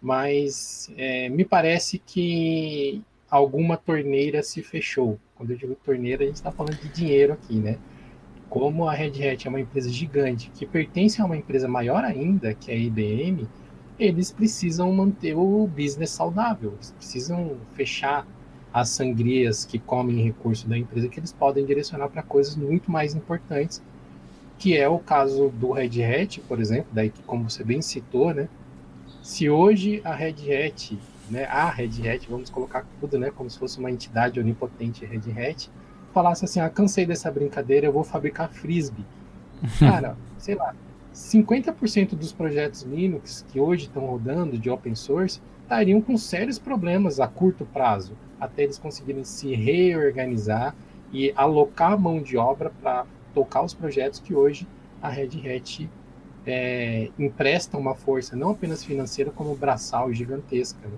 Mas 0.01 0.91
é, 0.97 1.29
me 1.29 1.45
parece 1.45 1.99
que 1.99 3.03
alguma 3.31 3.77
torneira 3.77 4.43
se 4.43 4.63
fechou. 4.63 5.21
Quando 5.35 5.51
eu 5.51 5.59
digo 5.59 5.75
torneira, 5.75 6.25
a 6.25 6.27
gente 6.27 6.37
está 6.37 6.51
falando 6.51 6.79
de 6.81 6.89
dinheiro 6.89 7.35
aqui, 7.35 7.57
né? 7.57 7.77
Como 8.49 8.89
a 8.89 8.95
Red 8.95 9.23
Hat 9.23 9.47
é 9.47 9.51
uma 9.51 9.61
empresa 9.61 9.91
gigante 9.91 10.51
que 10.51 10.65
pertence 10.65 11.21
a 11.21 11.27
uma 11.27 11.37
empresa 11.37 11.69
maior 11.69 12.05
ainda, 12.05 12.55
que 12.55 12.71
é 12.71 12.75
a 12.75 12.79
IBM, 12.79 13.47
eles 13.99 14.33
precisam 14.33 14.91
manter 14.91 15.35
o 15.35 15.67
business 15.67 16.09
saudável, 16.09 16.73
eles 16.73 16.93
precisam 16.93 17.59
fechar 17.75 18.27
as 18.73 18.89
sangrias 18.89 19.67
que 19.67 19.79
comem 19.79 20.25
recurso 20.25 20.67
da 20.67 20.79
empresa 20.79 21.07
que 21.07 21.21
eles 21.21 21.35
podem 21.35 21.67
direcionar 21.67 22.09
para 22.09 22.23
coisas 22.23 22.57
muito 22.57 22.91
mais 22.91 23.15
importantes, 23.15 23.83
que 24.61 24.77
é 24.77 24.89
o 24.89 25.01
caso 25.01 25.49
do 25.49 25.73
Red 25.73 26.05
Hat, 26.05 26.41
por 26.43 26.61
exemplo, 26.61 26.87
daí 26.93 27.11
que 27.11 27.23
como 27.23 27.51
você 27.51 27.65
bem 27.65 27.83
citou, 27.83 28.33
né? 28.33 28.49
Se 29.23 29.51
hoje 29.51 30.01
a 30.05 30.15
Red 30.15 30.37
Hat 30.53 30.97
né, 31.31 31.45
a 31.45 31.71
Red 31.71 32.09
Hat, 32.09 32.27
vamos 32.29 32.51
colocar 32.51 32.85
tudo, 33.01 33.19
né, 33.19 33.31
como 33.31 33.49
se 33.49 33.59
fosse 33.59 33.79
uma 33.79 33.91
entidade 33.91 34.41
onipotente 34.41 35.07
Red 35.07 35.31
Hat, 35.31 35.71
falasse 36.13 36.45
assim, 36.45 36.61
ah, 36.61 36.69
cansei 36.69 37.07
dessa 37.07 37.31
brincadeira, 37.31 37.87
eu 37.87 37.93
vou 37.93 38.03
fabricar 38.03 38.51
frisbee. 38.51 39.05
Cara, 39.79 40.17
sei 40.39 40.57
lá, 40.57 40.75
50% 41.15 42.17
dos 42.17 42.33
projetos 42.33 42.83
Linux 42.83 43.45
que 43.49 43.61
hoje 43.61 43.85
estão 43.87 44.05
rodando 44.07 44.59
de 44.59 44.69
open 44.69 44.95
source 44.95 45.41
estariam 45.63 46.01
com 46.01 46.17
sérios 46.17 46.59
problemas 46.59 47.21
a 47.21 47.29
curto 47.29 47.65
prazo, 47.65 48.15
até 48.41 48.65
eles 48.65 48.79
conseguirem 48.79 49.23
se 49.23 49.55
reorganizar 49.55 50.75
e 51.13 51.33
alocar 51.37 51.99
mão 51.99 52.21
de 52.21 52.37
obra 52.37 52.73
para 52.83 53.07
tocar 53.35 53.63
os 53.63 53.75
projetos 53.75 54.21
que 54.21 54.35
hoje 54.35 54.67
a 55.01 55.09
Red 55.09 55.31
Hat 55.47 55.89
é, 56.47 57.11
empresta 57.19 57.77
uma 57.77 57.95
força 57.95 58.37
não 58.37 58.51
apenas 58.51 58.85
financeira, 58.85 59.31
como 59.31 59.55
braçal 59.55 60.13
gigantesca. 60.13 60.87
Né? 60.87 60.97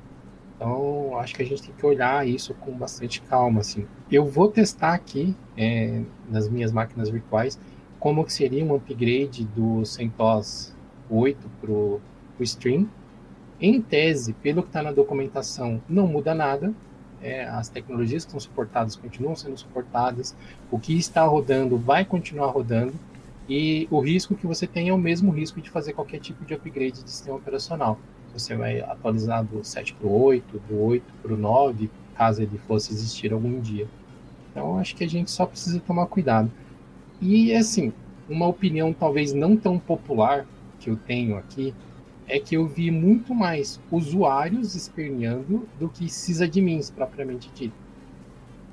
Então, 0.57 1.19
acho 1.19 1.35
que 1.35 1.43
a 1.43 1.47
gente 1.47 1.63
tem 1.63 1.75
que 1.75 1.85
olhar 1.85 2.27
isso 2.27 2.55
com 2.55 2.73
bastante 2.73 3.21
calma, 3.23 3.61
assim. 3.61 3.87
Eu 4.11 4.25
vou 4.25 4.49
testar 4.49 4.95
aqui, 4.95 5.35
é, 5.57 6.03
nas 6.31 6.49
minhas 6.49 6.73
máquinas 6.73 7.09
virtuais, 7.09 7.59
como 7.99 8.25
que 8.25 8.33
seria 8.33 8.65
um 8.65 8.75
upgrade 8.75 9.45
do 9.45 9.85
CentOS 9.85 10.75
8 11.11 11.51
para 11.61 11.71
o 11.71 12.01
Stream. 12.41 12.89
Em 13.61 13.81
tese, 13.81 14.33
pelo 14.35 14.63
que 14.63 14.69
está 14.69 14.83
na 14.83 14.93
documentação, 14.93 15.81
não 15.89 16.07
muda 16.07 16.35
nada. 16.35 16.73
É, 17.23 17.45
as 17.45 17.69
tecnologias 17.69 18.25
que 18.25 18.29
estão 18.29 18.41
suportadas 18.41 18.97
continuam 18.97 19.37
sendo 19.37 19.57
suportadas. 19.57 20.35
O 20.71 20.79
que 20.79 20.97
está 20.97 21.25
rodando 21.25 21.79
vai 21.79 22.05
continuar 22.05 22.49
rodando. 22.49 22.95
E 23.49 23.87
o 23.91 24.01
risco 24.01 24.35
que 24.35 24.47
você 24.47 24.67
tem 24.67 24.89
é 24.89 24.93
o 24.93 24.99
mesmo 24.99 25.31
risco 25.31 25.61
de 25.61 25.71
fazer 25.71 25.93
qualquer 25.93 26.21
tipo 26.21 26.45
de 26.45 26.55
upgrade 26.55 27.03
de 27.03 27.11
sistema 27.11 27.37
operacional 27.37 27.99
você 28.33 28.57
vai 28.57 28.81
atualizar 28.81 29.45
do 29.45 29.63
7 29.63 29.95
para 29.95 30.07
o 30.07 30.23
8, 30.23 30.63
do 30.69 30.81
8 30.81 31.05
para 31.23 31.35
o 31.35 31.37
9, 31.37 31.91
caso 32.17 32.43
ele 32.43 32.59
fosse 32.67 32.93
existir 32.93 33.33
algum 33.33 33.61
dia. 33.61 33.87
Então, 34.51 34.79
acho 34.79 34.95
que 34.97 35.05
a 35.05 35.09
gente 35.09 35.31
só 35.31 35.47
precisa 35.47 35.81
tomar 35.81 36.07
cuidado. 36.07 36.51
E, 37.21 37.55
assim, 37.55 37.93
uma 38.29 38.47
opinião 38.47 38.93
talvez 38.93 39.33
não 39.33 39.57
tão 39.57 39.79
popular 39.79 40.47
que 40.81 40.91
eu 40.91 40.97
tenho 40.97 41.37
aqui 41.37 41.75
é 42.33 42.41
que 42.41 42.57
eu 42.57 42.67
vi 42.67 42.91
muito 42.91 43.35
mais 43.35 43.79
usuários 43.91 44.75
esperneando 44.75 45.69
do 45.79 45.87
que 45.87 46.09
sysadmins 46.09 46.89
propriamente 46.89 47.51
dito. 47.55 47.75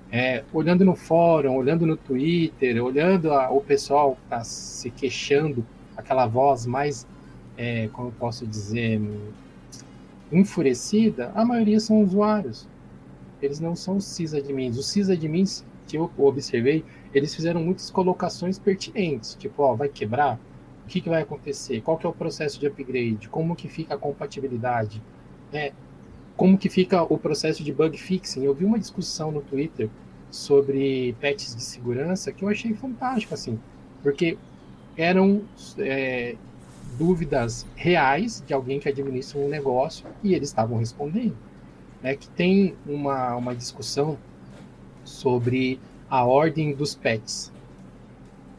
É, 0.09 0.45
olhando 0.53 0.85
no 0.85 0.95
fórum, 0.95 1.57
olhando 1.57 1.85
no 1.85 1.97
Twitter, 1.97 2.81
olhando 2.81 3.33
a, 3.33 3.51
o 3.51 3.59
pessoal 3.59 4.15
que 4.15 4.21
está 4.23 4.45
se 4.45 4.89
queixando, 4.89 5.65
aquela 5.97 6.25
voz 6.25 6.65
mais, 6.65 7.05
é, 7.57 7.89
como 7.91 8.13
posso 8.13 8.47
dizer, 8.47 9.01
enfurecida, 10.31 11.29
a 11.35 11.43
maioria 11.43 11.81
são 11.81 12.01
usuários. 12.01 12.65
Eles 13.41 13.59
não 13.59 13.75
são 13.75 13.99
sysadmins. 13.99 14.77
Os 14.77 14.87
sysadmins 14.87 15.65
que 15.85 15.97
eu 15.97 16.09
observei, 16.17 16.85
eles 17.13 17.35
fizeram 17.35 17.61
muitas 17.61 17.91
colocações 17.91 18.57
pertinentes, 18.57 19.35
tipo, 19.35 19.61
ó, 19.63 19.75
vai 19.75 19.89
quebrar? 19.89 20.39
O 20.89 20.91
que, 20.91 21.01
que 21.01 21.09
vai 21.09 21.21
acontecer? 21.21 21.81
Qual 21.81 21.99
que 21.99 22.07
é 22.07 22.09
o 22.09 22.13
processo 22.13 22.59
de 22.59 22.65
upgrade? 22.65 23.29
Como 23.29 23.55
que 23.55 23.67
fica 23.67 23.93
a 23.93 23.97
compatibilidade? 23.97 24.99
É, 25.53 25.71
como 26.35 26.57
que 26.57 26.67
fica 26.67 27.03
o 27.03 27.15
processo 27.15 27.63
de 27.63 27.71
bug 27.71 27.95
fixing? 27.95 28.43
Eu 28.43 28.55
vi 28.55 28.65
uma 28.65 28.79
discussão 28.79 29.31
no 29.31 29.39
Twitter 29.39 29.87
sobre 30.31 31.15
patches 31.21 31.55
de 31.55 31.61
segurança 31.61 32.31
que 32.31 32.43
eu 32.43 32.49
achei 32.49 32.73
fantástico, 32.73 33.35
assim, 33.35 33.59
porque 34.01 34.35
eram 34.97 35.43
é, 35.77 36.35
dúvidas 36.97 37.67
reais 37.75 38.43
de 38.47 38.51
alguém 38.51 38.79
que 38.79 38.89
administra 38.89 39.39
um 39.39 39.47
negócio 39.47 40.07
e 40.23 40.33
eles 40.33 40.49
estavam 40.49 40.79
respondendo. 40.79 41.37
Né? 42.01 42.15
Que 42.15 42.27
tem 42.29 42.73
uma, 42.83 43.35
uma 43.35 43.53
discussão 43.53 44.17
sobre 45.03 45.79
a 46.09 46.25
ordem 46.25 46.73
dos 46.73 46.95
pets. 46.95 47.51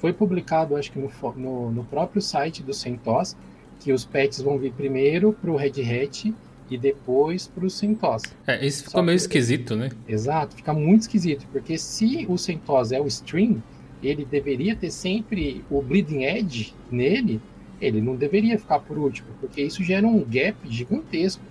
Foi 0.00 0.14
publicado, 0.14 0.76
acho 0.76 0.90
que 0.90 0.98
no, 0.98 1.10
no, 1.36 1.70
no 1.70 1.84
próprio 1.84 2.22
site 2.22 2.62
do 2.62 2.72
CentOS, 2.72 3.36
que 3.80 3.92
os 3.92 4.04
pets 4.04 4.40
vão 4.40 4.58
vir 4.58 4.72
primeiro 4.72 5.32
para 5.34 5.50
o 5.50 5.56
Red 5.56 5.82
Hat 5.82 6.34
e 6.70 6.78
depois 6.78 7.46
para 7.46 7.66
o 7.66 7.70
CentOS. 7.70 8.22
É, 8.46 8.64
isso 8.64 8.84
ficou 8.84 9.00
Só 9.00 9.02
meio 9.02 9.18
que... 9.18 9.22
esquisito, 9.22 9.76
né? 9.76 9.90
Exato, 10.08 10.56
fica 10.56 10.72
muito 10.72 11.02
esquisito, 11.02 11.46
porque 11.52 11.76
se 11.76 12.24
o 12.30 12.38
CentOS 12.38 12.92
é 12.92 13.00
o 13.00 13.06
stream, 13.06 13.62
ele 14.02 14.24
deveria 14.24 14.74
ter 14.74 14.90
sempre 14.90 15.62
o 15.70 15.82
bleeding 15.82 16.22
edge 16.22 16.74
nele, 16.90 17.38
ele 17.78 18.00
não 18.00 18.16
deveria 18.16 18.58
ficar 18.58 18.78
por 18.80 18.96
último, 18.96 19.28
porque 19.38 19.60
isso 19.60 19.84
gera 19.84 20.06
um 20.06 20.24
gap 20.24 20.56
gigantesco. 20.64 21.42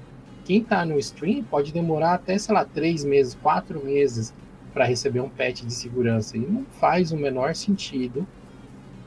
Quem 0.43 0.61
está 0.61 0.83
no 0.83 0.97
stream 0.97 1.43
pode 1.43 1.71
demorar 1.71 2.15
até, 2.15 2.35
sei 2.39 2.55
lá, 2.55 2.65
três 2.65 3.05
meses, 3.05 3.35
quatro 3.35 3.85
meses 3.85 4.33
para 4.73 4.85
receber 4.85 5.19
um 5.19 5.29
patch 5.29 5.61
de 5.61 5.73
segurança. 5.73 6.35
E 6.35 6.39
não 6.39 6.65
faz 6.79 7.11
o 7.11 7.17
menor 7.17 7.53
sentido 7.53 8.25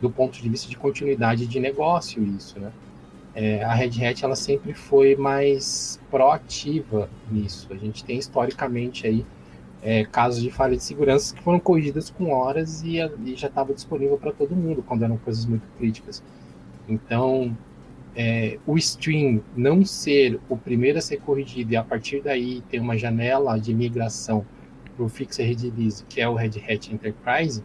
do 0.02 0.10
ponto 0.10 0.42
de 0.42 0.48
vista 0.48 0.68
de 0.68 0.76
continuidade 0.76 1.46
de 1.46 1.60
negócio 1.60 2.22
isso, 2.24 2.58
né? 2.58 2.72
É, 3.34 3.64
a 3.64 3.72
Red 3.72 4.04
Hat 4.04 4.22
ela 4.22 4.36
sempre 4.36 4.74
foi 4.74 5.16
mais 5.16 5.98
proativa 6.10 7.08
nisso. 7.30 7.68
A 7.70 7.76
gente 7.76 8.04
tem 8.04 8.18
historicamente 8.18 9.06
aí 9.06 9.24
é, 9.80 10.04
casos 10.04 10.42
de 10.42 10.50
falha 10.50 10.76
de 10.76 10.82
segurança 10.82 11.34
que 11.34 11.42
foram 11.42 11.58
corrigidas 11.58 12.10
com 12.10 12.30
horas 12.30 12.82
e, 12.82 12.98
e 13.24 13.34
já 13.34 13.46
estava 13.48 13.72
disponível 13.72 14.18
para 14.18 14.32
todo 14.32 14.54
mundo 14.54 14.82
quando 14.86 15.04
eram 15.04 15.16
coisas 15.16 15.46
muito 15.46 15.66
críticas. 15.78 16.22
Então, 16.86 17.56
é, 18.14 18.58
o 18.66 18.76
stream 18.76 19.42
não 19.56 19.84
ser 19.84 20.38
o 20.48 20.56
primeiro 20.56 20.98
a 20.98 21.00
ser 21.00 21.18
corrigido 21.18 21.72
e 21.72 21.76
a 21.76 21.82
partir 21.82 22.20
daí 22.22 22.60
ter 22.68 22.80
uma 22.80 22.98
janela 22.98 23.58
de 23.58 23.72
migração 23.72 24.44
para 24.94 25.04
o 25.06 25.08
Fixer 25.08 25.46
Release, 25.46 26.04
que 26.04 26.20
é 26.20 26.28
o 26.28 26.34
Red 26.34 26.60
Hat 26.68 26.92
Enterprise, 26.92 27.62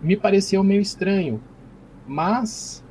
me 0.00 0.16
pareceu 0.16 0.62
meio 0.62 0.80
estranho. 0.80 1.40
Mas 2.08 2.82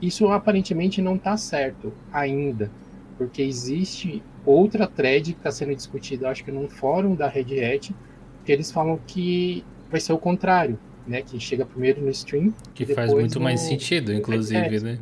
isso 0.00 0.26
aparentemente 0.28 1.02
não 1.02 1.16
está 1.16 1.36
certo 1.36 1.92
ainda, 2.10 2.70
porque 3.18 3.42
existe 3.42 4.22
outra 4.46 4.86
thread 4.86 5.34
que 5.34 5.38
está 5.38 5.52
sendo 5.52 5.74
discutida, 5.74 6.30
acho 6.30 6.42
que 6.42 6.50
num 6.50 6.68
fórum 6.68 7.14
da 7.14 7.28
Red 7.28 7.62
Hat, 7.62 7.94
que 8.44 8.50
eles 8.50 8.72
falam 8.72 8.98
que 9.06 9.62
vai 9.90 10.00
ser 10.00 10.14
o 10.14 10.18
contrário, 10.18 10.78
né? 11.06 11.20
Que 11.20 11.38
chega 11.38 11.66
primeiro 11.66 12.00
no 12.00 12.10
stream. 12.10 12.54
Que 12.74 12.86
faz 12.86 13.12
muito 13.12 13.38
no... 13.38 13.44
mais 13.44 13.60
sentido, 13.60 14.12
inclusive, 14.12 14.80
né? 14.80 14.98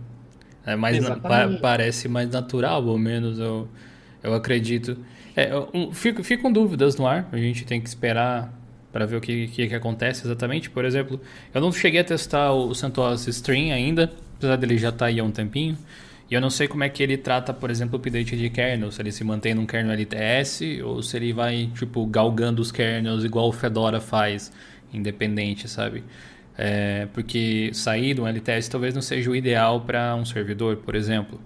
É 0.66 0.74
mais 0.74 0.98
pa 1.08 1.48
parece 1.62 2.08
mais 2.08 2.28
natural, 2.28 2.86
ao 2.86 2.98
menos 2.98 3.38
eu, 3.38 3.68
eu 4.22 4.34
acredito. 4.34 4.98
É, 5.36 5.50
um, 5.72 5.92
fico, 5.92 6.24
fico 6.24 6.42
com 6.42 6.52
dúvidas 6.52 6.96
no 6.96 7.06
ar, 7.06 7.28
a 7.30 7.36
gente 7.36 7.64
tem 7.64 7.80
que 7.80 7.88
esperar 7.88 8.52
para 8.92 9.06
ver 9.06 9.16
o 9.16 9.20
que, 9.20 9.48
que, 9.48 9.68
que, 9.68 9.74
acontece 9.74 10.26
exatamente. 10.26 10.70
Por 10.70 10.84
exemplo, 10.84 11.20
eu 11.52 11.60
não 11.60 11.70
cheguei 11.72 12.00
a 12.00 12.04
testar 12.04 12.52
o 12.52 12.74
CentOS 12.74 13.26
Stream 13.28 13.72
ainda, 13.72 14.12
apesar 14.36 14.56
dele 14.56 14.78
já 14.78 14.88
estar 14.88 14.98
tá 14.98 15.06
aí 15.06 15.20
há 15.20 15.24
um 15.24 15.30
tempinho. 15.30 15.76
E 16.30 16.34
eu 16.34 16.40
não 16.40 16.50
sei 16.50 16.68
como 16.68 16.84
é 16.84 16.88
que 16.88 17.02
ele 17.02 17.16
trata, 17.16 17.54
por 17.54 17.70
exemplo, 17.70 17.96
o 17.96 17.98
update 17.98 18.36
de 18.36 18.50
kernel, 18.50 18.92
se 18.92 19.00
ele 19.00 19.10
se 19.10 19.24
mantém 19.24 19.54
num 19.54 19.64
kernel 19.64 19.92
LTS 19.92 20.82
ou 20.84 21.02
se 21.02 21.16
ele 21.16 21.32
vai, 21.32 21.70
tipo, 21.74 22.04
galgando 22.06 22.60
os 22.60 22.70
kernels 22.70 23.24
igual 23.24 23.48
o 23.48 23.52
Fedora 23.52 23.98
faz, 23.98 24.52
independente, 24.92 25.68
sabe? 25.68 26.04
É, 26.56 27.06
porque 27.14 27.70
sair 27.72 28.14
do 28.14 28.26
LTS 28.26 28.68
talvez 28.68 28.92
não 28.92 29.00
seja 29.00 29.30
o 29.30 29.36
ideal 29.36 29.80
para 29.80 30.14
um 30.16 30.24
servidor, 30.24 30.76
por 30.78 30.94
exemplo. 30.94 31.40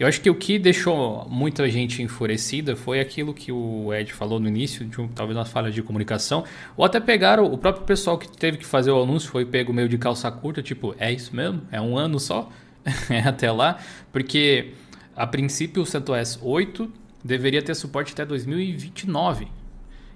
Eu 0.00 0.06
acho 0.06 0.18
que 0.18 0.30
o 0.30 0.34
que 0.34 0.58
deixou 0.58 1.26
muita 1.28 1.68
gente 1.68 2.02
enfurecida 2.02 2.74
foi 2.74 3.00
aquilo 3.00 3.34
que 3.34 3.52
o 3.52 3.92
Ed 3.92 4.10
falou 4.14 4.40
no 4.40 4.48
início, 4.48 4.86
de 4.86 4.98
um, 4.98 5.06
talvez 5.06 5.36
uma 5.36 5.44
falha 5.44 5.70
de 5.70 5.82
comunicação, 5.82 6.42
ou 6.74 6.86
até 6.86 6.98
pegaram 6.98 7.44
o 7.44 7.58
próprio 7.58 7.84
pessoal 7.84 8.16
que 8.16 8.26
teve 8.26 8.56
que 8.56 8.64
fazer 8.64 8.90
o 8.90 9.02
anúncio 9.02 9.28
foi 9.28 9.44
pego 9.44 9.74
meio 9.74 9.90
de 9.90 9.98
calça 9.98 10.30
curta, 10.32 10.62
tipo, 10.62 10.94
é 10.98 11.12
isso 11.12 11.36
mesmo? 11.36 11.60
É 11.70 11.78
um 11.78 11.98
ano 11.98 12.18
só? 12.18 12.50
É 13.10 13.20
até 13.20 13.52
lá, 13.52 13.78
porque 14.10 14.72
a 15.14 15.26
princípio 15.26 15.82
o 15.82 15.86
CentOS 15.86 16.38
8 16.40 16.90
deveria 17.22 17.60
ter 17.60 17.74
suporte 17.74 18.14
até 18.14 18.24
2029. 18.24 19.48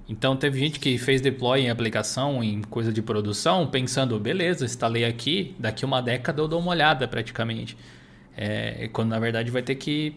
Então 0.09 0.35
teve 0.35 0.59
gente 0.59 0.81
que 0.81 0.97
fez 0.97 1.21
deploy 1.21 1.61
em 1.61 1.69
aplicação, 1.69 2.43
em 2.43 2.63
coisa 2.63 2.91
de 2.91 3.03
produção, 3.03 3.67
pensando, 3.67 4.19
beleza, 4.19 4.65
instalei 4.65 5.05
aqui, 5.05 5.55
daqui 5.59 5.85
uma 5.85 6.01
década 6.01 6.41
eu 6.41 6.49
dou 6.49 6.59
uma 6.59 6.71
olhada 6.71 7.07
praticamente. 7.07 7.77
É, 8.37 8.89
quando 8.93 9.11
na 9.11 9.19
verdade 9.19 9.51
vai 9.51 9.63
ter 9.63 9.77
que 9.77 10.17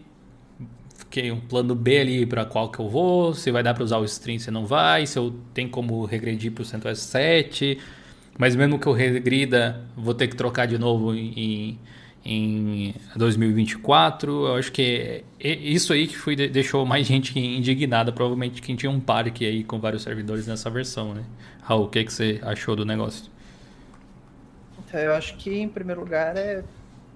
que 1.10 1.30
um 1.32 1.40
plano 1.40 1.74
B 1.74 2.00
ali 2.00 2.26
para 2.26 2.44
qual 2.44 2.70
que 2.70 2.78
eu 2.78 2.88
vou, 2.88 3.32
se 3.32 3.50
vai 3.50 3.62
dar 3.62 3.72
para 3.74 3.82
usar 3.84 3.98
o 3.98 4.04
string, 4.04 4.38
se 4.38 4.50
não 4.50 4.66
vai, 4.66 5.06
se 5.06 5.18
eu 5.18 5.34
tenho 5.54 5.70
como 5.70 6.04
regredir 6.04 6.52
para 6.52 6.62
o 6.62 6.64
CentOS 6.64 6.98
7, 6.98 7.78
mas 8.38 8.54
mesmo 8.54 8.78
que 8.78 8.86
eu 8.86 8.92
regrida, 8.92 9.84
vou 9.96 10.14
ter 10.14 10.28
que 10.28 10.36
trocar 10.36 10.66
de 10.66 10.78
novo 10.78 11.14
em, 11.14 11.78
em 12.24 12.94
2024. 13.16 14.46
Eu 14.46 14.54
acho 14.54 14.70
que 14.70 15.24
é 15.40 15.50
isso 15.50 15.92
aí 15.92 16.06
que 16.06 16.16
foi, 16.16 16.36
deixou 16.36 16.84
mais 16.84 17.06
gente 17.06 17.38
indignada, 17.38 18.12
provavelmente 18.12 18.60
quem 18.60 18.76
tinha 18.76 18.90
um 18.90 19.00
parque 19.00 19.46
aí 19.46 19.64
com 19.64 19.80
vários 19.80 20.02
servidores 20.02 20.46
nessa 20.46 20.68
versão, 20.68 21.14
né? 21.14 21.24
Raul, 21.62 21.86
o 21.86 21.88
que, 21.88 22.04
que 22.04 22.12
você 22.12 22.38
achou 22.42 22.76
do 22.76 22.84
negócio? 22.84 23.30
Então, 24.86 25.00
eu 25.00 25.14
acho 25.14 25.36
que 25.36 25.50
em 25.58 25.68
primeiro 25.68 26.00
lugar 26.00 26.36
é 26.36 26.62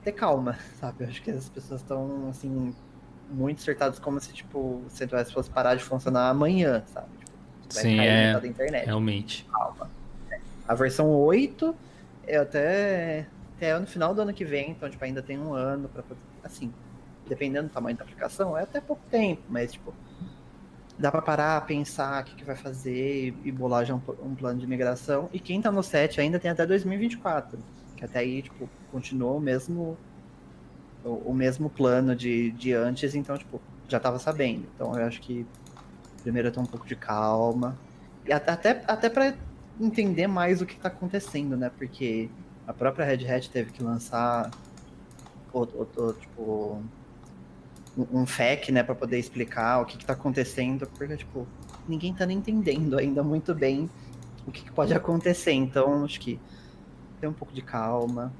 ter 0.02 0.12
calma, 0.12 0.58
sabe? 0.78 1.04
Eu 1.04 1.08
acho 1.08 1.22
que 1.22 1.30
as 1.30 1.48
pessoas 1.48 1.80
estão 1.80 2.28
assim 2.28 2.74
muito 3.30 3.60
acertadas 3.60 3.98
como 3.98 4.20
se 4.20 4.32
tipo 4.32 4.58
o 4.58 4.84
CentOS 4.88 5.32
fosse 5.32 5.50
parar 5.50 5.74
de 5.74 5.82
funcionar 5.82 6.28
amanhã, 6.28 6.82
sabe? 6.86 7.08
Tipo, 7.62 7.74
Sim, 7.74 8.00
é, 8.00 8.38
internet. 8.44 8.86
realmente. 8.86 9.46
Calma. 9.50 9.90
A 10.66 10.74
versão 10.74 11.10
8 11.10 11.74
é 12.26 12.36
até 12.36 13.26
até 13.56 13.78
no 13.78 13.86
final 13.86 14.14
do 14.14 14.20
ano 14.22 14.34
que 14.34 14.44
vem, 14.44 14.70
então 14.70 14.90
tipo, 14.90 15.04
ainda 15.04 15.22
tem 15.22 15.38
um 15.38 15.54
ano 15.54 15.88
para 15.88 16.02
assim, 16.42 16.72
dependendo 17.28 17.68
do 17.68 17.72
tamanho 17.72 17.96
da 17.96 18.02
aplicação, 18.02 18.58
é 18.58 18.62
até 18.62 18.80
pouco 18.80 19.02
tempo, 19.10 19.42
mas 19.48 19.72
tipo, 19.72 19.94
dá 20.98 21.10
para 21.10 21.22
parar, 21.22 21.60
pensar 21.66 22.22
o 22.22 22.24
que, 22.24 22.34
que 22.36 22.44
vai 22.44 22.56
fazer 22.56 23.34
e 23.44 23.52
bolar 23.52 23.84
já 23.84 23.94
um, 23.94 24.00
um, 24.22 24.34
plano 24.34 24.60
de 24.60 24.66
migração. 24.66 25.30
E 25.32 25.40
quem 25.40 25.60
tá 25.60 25.70
no 25.70 25.82
7 25.82 26.20
ainda 26.20 26.38
tem 26.38 26.50
até 26.50 26.66
2024, 26.66 27.58
que 28.02 28.04
até 28.04 28.18
aí, 28.18 28.42
tipo, 28.42 28.68
continua 28.90 29.32
o 29.32 29.40
mesmo 29.40 29.96
o, 31.04 31.32
mesmo 31.32 31.68
plano 31.68 32.14
de, 32.14 32.52
de 32.52 32.72
antes, 32.72 33.14
então, 33.14 33.36
tipo, 33.36 33.60
já 33.88 33.98
tava 33.98 34.18
sabendo. 34.18 34.66
Então 34.74 34.96
eu 34.96 35.06
acho 35.06 35.20
que 35.20 35.46
primeiro 36.22 36.48
é 36.48 36.50
ter 36.50 36.60
um 36.60 36.66
pouco 36.66 36.86
de 36.86 36.94
calma. 36.94 37.76
E 38.24 38.32
até, 38.32 38.52
até, 38.52 38.84
até 38.86 39.10
para 39.10 39.34
entender 39.80 40.28
mais 40.28 40.62
o 40.62 40.66
que 40.66 40.76
tá 40.76 40.88
acontecendo, 40.88 41.56
né? 41.56 41.70
Porque 41.76 42.28
a 42.66 42.72
própria 42.72 43.04
Red 43.04 43.26
Hat 43.26 43.50
teve 43.50 43.72
que 43.72 43.82
lançar 43.82 44.50
o, 45.52 45.60
o, 45.60 45.88
o, 45.96 46.12
tipo, 46.12 46.82
um 47.96 48.24
FAQ, 48.24 48.70
né, 48.72 48.82
para 48.82 48.94
poder 48.94 49.18
explicar 49.18 49.80
o 49.80 49.84
que, 49.84 49.96
está 49.96 50.12
acontecendo, 50.12 50.86
porque, 50.86 51.16
tipo, 51.16 51.46
ninguém 51.88 52.12
está 52.12 52.24
nem 52.24 52.38
entendendo 52.38 52.96
ainda 52.96 53.24
muito 53.24 53.52
bem 53.54 53.90
o 54.46 54.52
que, 54.52 54.62
que, 54.62 54.70
pode 54.70 54.94
acontecer. 54.94 55.52
Então, 55.52 56.04
acho 56.04 56.20
que 56.20 56.38
ter 57.22 57.28
um 57.28 57.32
pouco 57.32 57.54
de 57.54 57.62
calma, 57.62 58.32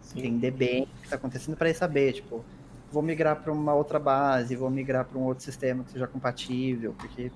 Sim. 0.00 0.20
entender 0.20 0.52
bem 0.52 0.84
o 0.84 0.86
que 0.86 1.04
está 1.04 1.16
acontecendo 1.16 1.56
para 1.56 1.74
saber, 1.74 2.12
tipo, 2.12 2.44
vou 2.92 3.02
migrar 3.02 3.42
para 3.42 3.52
uma 3.52 3.74
outra 3.74 3.98
base, 3.98 4.54
vou 4.54 4.70
migrar 4.70 5.04
para 5.04 5.18
um 5.18 5.24
outro 5.24 5.42
sistema 5.42 5.82
que 5.82 5.90
seja 5.90 6.06
compatível, 6.06 6.94
porque 6.96 7.32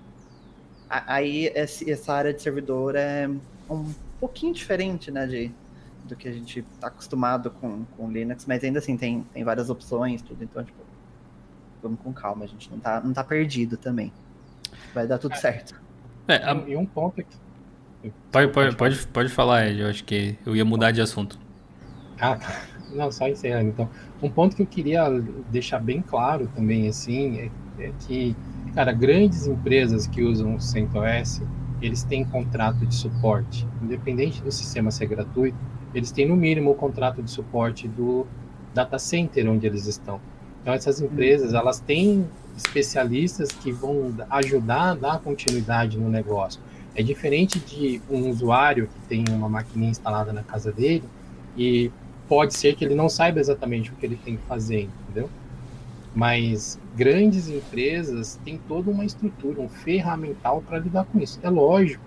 aí 0.89 1.51
essa 1.55 2.15
área 2.15 2.33
de 2.33 2.41
servidor 2.41 2.95
é 2.95 3.29
um 3.69 3.93
pouquinho 4.21 4.55
diferente, 4.55 5.11
né, 5.11 5.27
de 5.27 5.51
do 6.05 6.17
que 6.17 6.29
a 6.29 6.33
gente 6.33 6.61
está 6.75 6.89
acostumado 6.89 7.51
com, 7.51 7.85
com 7.97 8.11
Linux, 8.11 8.45
mas 8.47 8.63
ainda 8.65 8.81
assim 8.81 8.97
tem, 8.97 9.23
tem 9.33 9.45
várias 9.45 9.71
opções, 9.71 10.21
tudo, 10.21 10.43
então, 10.43 10.65
tipo, 10.65 10.81
vamos 11.83 12.01
com 12.01 12.13
calma, 12.13 12.45
a 12.45 12.49
gente 12.49 12.71
não 12.71 12.79
tá, 12.79 13.01
não 13.01 13.13
tá 13.13 13.23
perdido 13.23 13.77
também. 13.77 14.13
Vai 14.93 15.07
dar 15.07 15.19
tudo 15.19 15.35
é. 15.35 15.37
certo. 15.37 15.81
É, 16.27 16.37
a... 16.37 16.55
E 16.67 16.77
um 16.77 16.85
ponto 16.85 17.21
aqui. 17.21 17.37
Pode, 18.31 18.53
pode, 18.53 18.77
pode, 18.77 19.07
pode 19.09 19.29
falar, 19.29 19.69
Ed, 19.69 19.81
eu 19.81 19.89
acho 19.89 20.05
que 20.05 20.37
eu 20.45 20.57
ia 20.57 20.65
mudar 20.65 20.91
de 20.91 21.01
assunto. 21.01 21.39
Ah, 22.21 22.37
tá. 22.37 22.63
não, 22.93 23.11
só 23.11 23.29
encerrando 23.29 23.69
então. 23.69 23.89
Um 24.23 24.31
ponto 24.31 24.57
que 24.57 24.63
eu 24.63 24.67
queria 24.67 25.09
deixar 25.51 25.79
bem 25.79 26.03
claro 26.03 26.49
também, 26.55 26.89
assim, 26.89 27.39
é, 27.79 27.85
é 27.85 27.93
que 28.07 28.37
Cara, 28.75 28.91
grandes 28.91 29.47
empresas 29.47 30.07
que 30.07 30.23
usam 30.23 30.55
o 30.55 30.61
CentOS, 30.61 31.43
eles 31.83 32.05
têm 32.05 32.25
contrato 32.25 32.87
de 32.87 32.95
suporte. 32.95 33.69
Independente 33.83 34.43
do 34.43 34.51
sistema 34.51 34.91
ser 34.91 35.07
gratuito, 35.07 35.59
eles 35.95 36.11
têm 36.11 36.27
no 36.27 36.35
mínimo 36.35 36.71
o 36.71 36.75
contrato 36.75 37.23
de 37.23 37.31
suporte 37.31 37.87
do 37.87 38.27
data 38.73 38.99
center 38.99 39.47
onde 39.51 39.67
eles 39.67 39.87
estão. 39.87 40.19
Então 40.63 40.73
essas 40.73 41.03
empresas, 41.03 41.53
elas 41.53 41.81
têm 41.81 42.27
especialistas 42.57 43.53
que 43.53 43.71
vão 43.71 44.15
ajudar 44.31 44.93
a 44.93 44.95
dar 44.95 45.19
continuidade 45.19 45.99
no 45.99 46.09
negócio. 46.09 46.59
É 46.95 47.03
diferente 47.03 47.59
de 47.59 48.01
um 48.11 48.29
usuário 48.29 48.87
que 48.87 49.09
tem 49.09 49.25
uma 49.31 49.49
maquininha 49.49 49.91
instalada 49.91 50.33
na 50.33 50.43
casa 50.43 50.71
dele 50.71 51.05
e 51.57 51.91
pode 52.29 52.55
ser 52.55 52.75
que 52.75 52.85
ele 52.85 52.95
não 52.95 53.09
saiba 53.09 53.41
exatamente 53.41 53.91
o 53.91 53.95
que 53.95 54.05
ele 54.05 54.17
tem 54.17 54.37
que 54.37 54.43
fazer, 54.45 54.89
entendeu? 55.03 55.29
Mas 56.15 56.79
grandes 56.95 57.49
empresas 57.49 58.39
têm 58.45 58.61
toda 58.69 58.91
uma 58.91 59.05
estrutura, 59.05 59.61
um 59.61 59.69
ferramental 59.69 60.63
para 60.63 60.79
lidar 60.79 61.05
com 61.07 61.19
isso. 61.19 61.39
É 61.43 61.49
lógico 61.49 62.05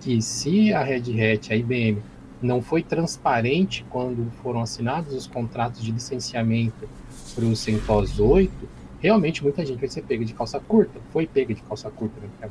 que 0.00 0.20
se 0.20 0.72
a 0.72 0.82
Red 0.82 1.12
Hat, 1.20 1.52
a 1.52 1.56
IBM, 1.56 2.02
não 2.42 2.60
foi 2.60 2.82
transparente 2.82 3.86
quando 3.88 4.30
foram 4.42 4.60
assinados 4.60 5.14
os 5.14 5.26
contratos 5.26 5.82
de 5.82 5.92
licenciamento 5.92 6.88
para 7.34 7.44
o 7.44 7.56
CentOS 7.56 8.18
8, 8.18 8.52
realmente 9.00 9.42
muita 9.42 9.64
gente 9.64 9.78
vai 9.78 9.88
ser 9.88 10.02
pega 10.02 10.24
de 10.24 10.34
calça 10.34 10.60
curta. 10.60 11.00
Foi 11.12 11.26
pega 11.26 11.54
de 11.54 11.62
calça 11.62 11.90
curta, 11.90 12.20
né? 12.20 12.28
porque 12.30 12.44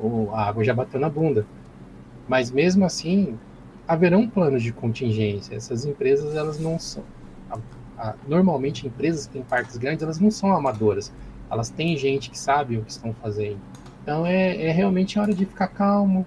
agora 0.00 0.36
a 0.36 0.48
água 0.48 0.64
já 0.64 0.74
bateu 0.74 0.98
na 0.98 1.08
bunda. 1.08 1.46
Mas 2.28 2.50
mesmo 2.50 2.84
assim, 2.84 3.38
haverão 3.86 4.28
planos 4.28 4.62
de 4.62 4.72
contingência. 4.72 5.54
Essas 5.54 5.84
empresas, 5.84 6.34
elas 6.34 6.58
não 6.58 6.78
são. 6.78 7.02
A, 7.50 7.58
a, 7.98 8.14
normalmente, 8.26 8.86
empresas 8.86 9.26
que 9.26 9.34
têm 9.34 9.42
parques 9.42 9.76
grandes, 9.76 10.02
elas 10.02 10.18
não 10.18 10.30
são 10.30 10.52
amadoras. 10.52 11.12
Elas 11.50 11.70
têm 11.70 11.96
gente 11.96 12.30
que 12.30 12.38
sabe 12.38 12.78
o 12.78 12.84
que 12.84 12.92
estão 12.92 13.12
fazendo. 13.14 13.58
Então, 14.02 14.24
é, 14.24 14.68
é 14.68 14.70
realmente 14.70 15.18
hora 15.18 15.34
de 15.34 15.44
ficar 15.44 15.68
calmo, 15.68 16.24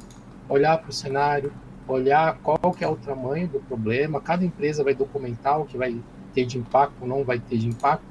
olhar 0.47 0.77
para 0.77 0.89
o 0.89 0.93
cenário, 0.93 1.53
olhar 1.87 2.37
qual 2.43 2.73
que 2.73 2.83
é 2.83 2.87
o 2.87 2.95
tamanho 2.95 3.47
do 3.47 3.59
problema. 3.61 4.21
Cada 4.21 4.45
empresa 4.45 4.83
vai 4.83 4.93
documentar 4.93 5.59
o 5.59 5.65
que 5.65 5.77
vai 5.77 5.99
ter 6.33 6.45
de 6.45 6.57
impacto 6.57 7.01
ou 7.01 7.07
não 7.07 7.23
vai 7.23 7.39
ter 7.39 7.57
de 7.57 7.67
impacto. 7.67 8.05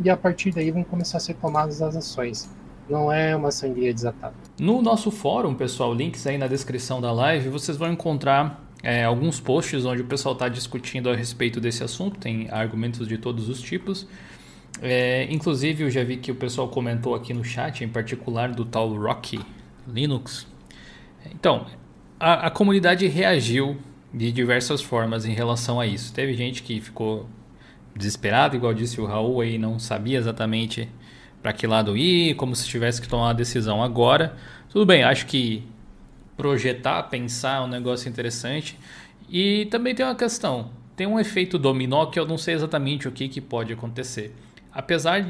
E 0.00 0.08
a 0.08 0.16
partir 0.16 0.52
daí 0.52 0.70
vão 0.70 0.84
começar 0.84 1.18
a 1.18 1.20
ser 1.20 1.34
tomadas 1.34 1.82
as 1.82 1.96
ações 1.96 2.48
não 2.88 3.12
é 3.12 3.34
uma 3.34 3.50
sangria 3.50 3.92
desatada. 3.92 4.34
No 4.58 4.82
nosso 4.82 5.10
fórum, 5.10 5.54
pessoal, 5.54 5.94
links 5.94 6.26
aí 6.26 6.38
na 6.38 6.46
descrição 6.46 7.00
da 7.00 7.12
live, 7.12 7.48
vocês 7.48 7.76
vão 7.76 7.92
encontrar 7.92 8.64
é, 8.82 9.04
alguns 9.04 9.40
posts 9.40 9.84
onde 9.84 10.02
o 10.02 10.04
pessoal 10.04 10.34
está 10.34 10.48
discutindo 10.48 11.10
a 11.10 11.16
respeito 11.16 11.60
desse 11.60 11.82
assunto, 11.82 12.18
tem 12.18 12.48
argumentos 12.50 13.06
de 13.06 13.18
todos 13.18 13.48
os 13.48 13.60
tipos. 13.60 14.06
É, 14.80 15.26
inclusive, 15.30 15.84
eu 15.84 15.90
já 15.90 16.04
vi 16.04 16.16
que 16.16 16.30
o 16.30 16.34
pessoal 16.34 16.68
comentou 16.68 17.14
aqui 17.14 17.34
no 17.34 17.44
chat, 17.44 17.82
em 17.82 17.88
particular 17.88 18.52
do 18.52 18.64
tal 18.64 18.88
Rocky 18.94 19.40
Linux. 19.86 20.46
Então, 21.34 21.66
a, 22.18 22.46
a 22.46 22.50
comunidade 22.50 23.06
reagiu 23.06 23.76
de 24.12 24.30
diversas 24.32 24.80
formas 24.80 25.24
em 25.24 25.32
relação 25.32 25.80
a 25.80 25.86
isso. 25.86 26.12
Teve 26.12 26.34
gente 26.34 26.62
que 26.62 26.80
ficou 26.80 27.26
desesperado, 27.94 28.56
igual 28.56 28.72
disse 28.72 29.00
o 29.00 29.06
Raul, 29.06 29.42
e 29.44 29.58
não 29.58 29.78
sabia 29.78 30.18
exatamente 30.18 30.88
para 31.42 31.52
que 31.52 31.66
lado 31.66 31.96
ir, 31.96 32.34
como 32.34 32.54
se 32.54 32.66
tivesse 32.66 33.00
que 33.00 33.08
tomar 33.08 33.26
uma 33.26 33.34
decisão 33.34 33.82
agora. 33.82 34.36
Tudo 34.68 34.84
bem, 34.84 35.02
acho 35.02 35.26
que 35.26 35.64
projetar, 36.36 37.02
pensar 37.04 37.58
é 37.58 37.60
um 37.60 37.68
negócio 37.68 38.08
interessante. 38.08 38.78
E 39.28 39.66
também 39.66 39.94
tem 39.94 40.04
uma 40.04 40.14
questão, 40.14 40.70
tem 40.96 41.06
um 41.06 41.18
efeito 41.18 41.58
dominó 41.58 42.06
que 42.06 42.18
eu 42.18 42.26
não 42.26 42.38
sei 42.38 42.54
exatamente 42.54 43.06
o 43.06 43.12
que, 43.12 43.28
que 43.28 43.40
pode 43.40 43.72
acontecer. 43.72 44.34
Apesar 44.72 45.22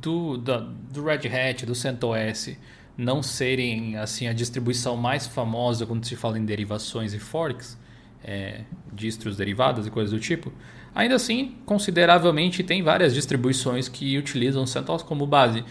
do, 0.00 0.36
do, 0.36 0.60
do 0.60 1.04
Red 1.04 1.28
Hat, 1.28 1.66
do 1.66 1.74
CentOS 1.74 2.56
não 2.96 3.22
serem 3.22 3.96
assim 3.96 4.28
a 4.28 4.32
distribuição 4.32 4.96
mais 4.96 5.26
famosa 5.26 5.84
quando 5.84 6.04
se 6.04 6.14
fala 6.14 6.38
em 6.38 6.44
derivações 6.44 7.12
e 7.12 7.18
forks, 7.18 7.78
é, 8.22 8.60
distros 8.92 9.36
derivadas 9.36 9.86
e 9.86 9.90
coisas 9.90 10.12
do 10.12 10.20
tipo, 10.20 10.52
ainda 10.94 11.14
assim, 11.16 11.56
consideravelmente 11.66 12.62
tem 12.62 12.82
várias 12.82 13.12
distribuições 13.12 13.88
que 13.88 14.16
utilizam 14.16 14.66
CentOS 14.66 15.02
como 15.02 15.26
base 15.26 15.64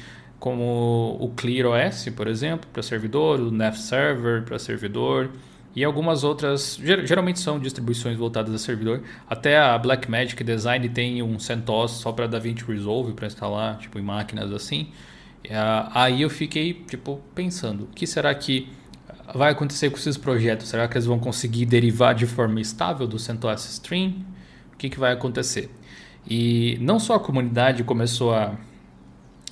como 0.43 1.15
o 1.21 1.29
ClearOS, 1.37 2.09
por 2.13 2.27
exemplo, 2.27 2.69
para 2.73 2.83
servidor, 2.83 3.39
o 3.39 3.49
Nav 3.49 3.77
Server 3.77 4.43
para 4.43 4.59
servidor 4.59 5.29
e 5.73 5.85
algumas 5.85 6.25
outras, 6.25 6.77
geralmente 7.05 7.39
são 7.39 7.57
distribuições 7.57 8.17
voltadas 8.17 8.53
a 8.53 8.57
servidor. 8.57 9.03
Até 9.25 9.57
a 9.57 9.77
Blackmagic 9.77 10.43
Design 10.43 10.89
tem 10.89 11.23
um 11.23 11.39
CentOS 11.39 11.91
só 11.91 12.11
para 12.11 12.27
DaVinci 12.27 12.65
Resolve 12.65 13.13
para 13.13 13.25
instalar, 13.25 13.77
tipo 13.77 13.97
em 13.97 14.01
máquinas 14.01 14.51
assim. 14.51 14.89
Aí 15.93 16.21
eu 16.21 16.29
fiquei 16.29 16.73
tipo 16.73 17.21
pensando, 17.33 17.85
o 17.85 17.87
que 17.87 18.05
será 18.05 18.35
que 18.35 18.67
vai 19.33 19.53
acontecer 19.53 19.89
com 19.91 19.95
esses 19.95 20.17
projetos? 20.17 20.67
Será 20.67 20.89
que 20.89 20.95
eles 20.95 21.05
vão 21.05 21.19
conseguir 21.19 21.65
derivar 21.65 22.13
de 22.13 22.25
forma 22.25 22.59
estável 22.59 23.07
do 23.07 23.17
CentOS 23.17 23.63
Stream? 23.69 24.15
Que, 24.83 24.89
que 24.89 24.99
vai 24.99 25.13
acontecer? 25.13 25.69
E 26.29 26.77
não 26.81 26.99
só 26.99 27.15
a 27.15 27.19
comunidade 27.19 27.85
começou 27.85 28.33
a 28.33 28.53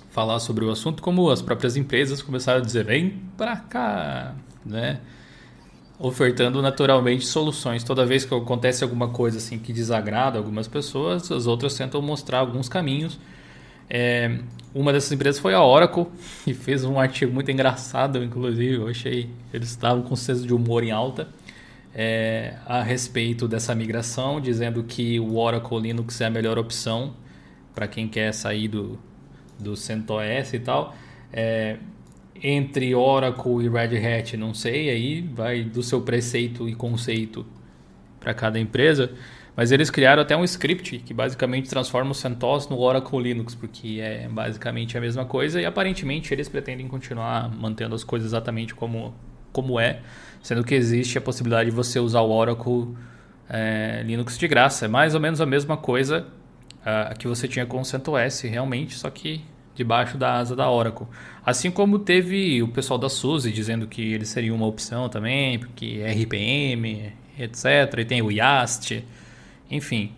falar 0.10 0.42
sobre 0.42 0.66
o 0.66 0.70
assunto, 0.70 1.02
como 1.02 1.30
as 1.30 1.42
próprias 1.42 1.78
empresas 1.78 2.22
começaram 2.22 2.60
a 2.60 2.62
dizer: 2.62 2.84
vem 2.84 3.22
para 3.38 3.56
cá, 3.56 4.36
né? 4.66 5.00
Ofertando 5.98 6.62
naturalmente 6.62 7.26
soluções. 7.26 7.82
Toda 7.82 8.06
vez 8.06 8.26
que 8.26 8.36
acontece 8.36 8.84
alguma 8.84 9.08
coisa 9.08 9.38
assim 9.38 9.58
que 9.58 9.72
desagrada 9.72 10.38
algumas 10.38 10.68
pessoas, 10.68 11.32
as 11.32 11.48
outras 11.48 11.76
tentam 11.76 12.02
mostrar 12.02 12.40
alguns 12.40 12.68
caminhos. 12.68 13.18
É, 13.90 14.38
uma 14.76 14.92
dessas 14.92 15.14
empresas 15.14 15.40
foi 15.40 15.54
a 15.54 15.64
Oracle, 15.64 16.08
e 16.46 16.54
fez 16.54 16.84
um 16.84 17.00
artigo 17.00 17.32
muito 17.32 17.50
engraçado, 17.50 18.22
inclusive. 18.22 18.76
Eu 18.76 18.90
achei 18.90 19.30
eles 19.54 19.70
estavam 19.70 20.04
com 20.04 20.14
senso 20.14 20.46
de 20.46 20.54
humor 20.54 20.84
em 20.84 20.92
alta. 20.92 21.30
É, 21.94 22.56
a 22.66 22.82
respeito 22.82 23.48
dessa 23.48 23.76
migração, 23.76 24.40
dizendo 24.40 24.84
que 24.84 25.20
o 25.20 25.36
Oracle 25.36 25.80
Linux 25.80 26.22
é 26.22 26.26
a 26.26 26.30
melhor 26.30 26.58
opção 26.58 27.14
para 27.76 27.88
quem 27.88 28.08
quer 28.08 28.34
sair 28.34 28.68
do, 28.68 28.98
do 29.60 29.76
CentOS 29.76 30.54
e 30.54 30.60
tal. 30.60 30.96
É, 31.34 31.78
entre 32.44 32.96
Oracle 32.96 33.66
e 33.66 33.70
Red 33.70 33.98
Hat, 33.98 34.36
não 34.38 34.54
sei, 34.54 34.90
aí 34.90 35.22
vai 35.22 35.64
do 35.64 35.84
seu 35.84 36.02
preceito 36.02 36.68
e 36.68 36.74
conceito 36.74 37.46
para 38.20 38.34
cada 38.34 38.60
empresa. 38.60 39.12
Mas 39.56 39.72
eles 39.72 39.90
criaram 39.90 40.22
até 40.22 40.36
um 40.36 40.44
script 40.44 41.00
que 41.00 41.14
basicamente 41.14 41.70
transforma 41.70 42.12
o 42.12 42.16
CentOS 42.16 42.70
no 42.70 42.80
Oracle 42.80 43.22
Linux, 43.22 43.54
porque 43.54 44.00
é 44.02 44.28
basicamente 44.30 44.98
a 44.98 45.02
mesma 45.02 45.26
coisa 45.26 45.62
e 45.62 45.66
aparentemente 45.66 46.34
eles 46.34 46.48
pretendem 46.48 46.88
continuar 46.88 47.50
mantendo 47.50 47.94
as 47.94 48.04
coisas 48.04 48.30
exatamente 48.30 48.74
como, 48.74 49.14
como 49.52 49.80
é, 49.80 50.00
sendo 50.42 50.64
que 50.64 50.76
existe 50.76 51.18
a 51.18 51.22
possibilidade 51.22 51.70
de 51.70 51.76
você 51.76 52.00
usar 52.00 52.22
o 52.22 52.32
Oracle 52.32 52.96
é, 53.50 54.04
Linux 54.06 54.38
de 54.38 54.48
graça. 54.48 54.86
É 54.86 54.88
mais 54.88 55.14
ou 55.14 55.22
menos 55.22 55.42
a 55.42 55.46
mesma 55.46 55.78
coisa 55.78 56.26
uh, 56.82 57.18
que 57.18 57.28
você 57.28 57.48
tinha 57.48 57.66
com 57.66 57.82
o 57.82 57.86
CentOS, 57.86 58.42
realmente, 58.42 58.96
só 58.96 59.10
que 59.10 59.42
debaixo 59.76 60.18
da 60.18 60.36
asa 60.36 60.56
da 60.56 60.70
Oracle. 60.70 61.08
Assim 61.46 61.72
como 61.72 62.00
teve 62.00 62.62
o 62.62 62.68
pessoal 62.68 63.00
da 63.00 63.10
SUSE 63.10 63.52
dizendo 63.52 63.88
que 63.88 64.14
eles 64.14 64.30
seriam 64.30 64.56
uma 64.56 64.68
opção 64.68 65.10
também, 65.10 65.60
porque 65.60 66.02
é 66.04 66.12
RPM, 66.12 67.14
etc. 67.40 67.66
E 68.00 68.06
tem 68.06 68.22
o 68.22 68.32
YAST, 68.32 69.04
enfim. 69.70 70.12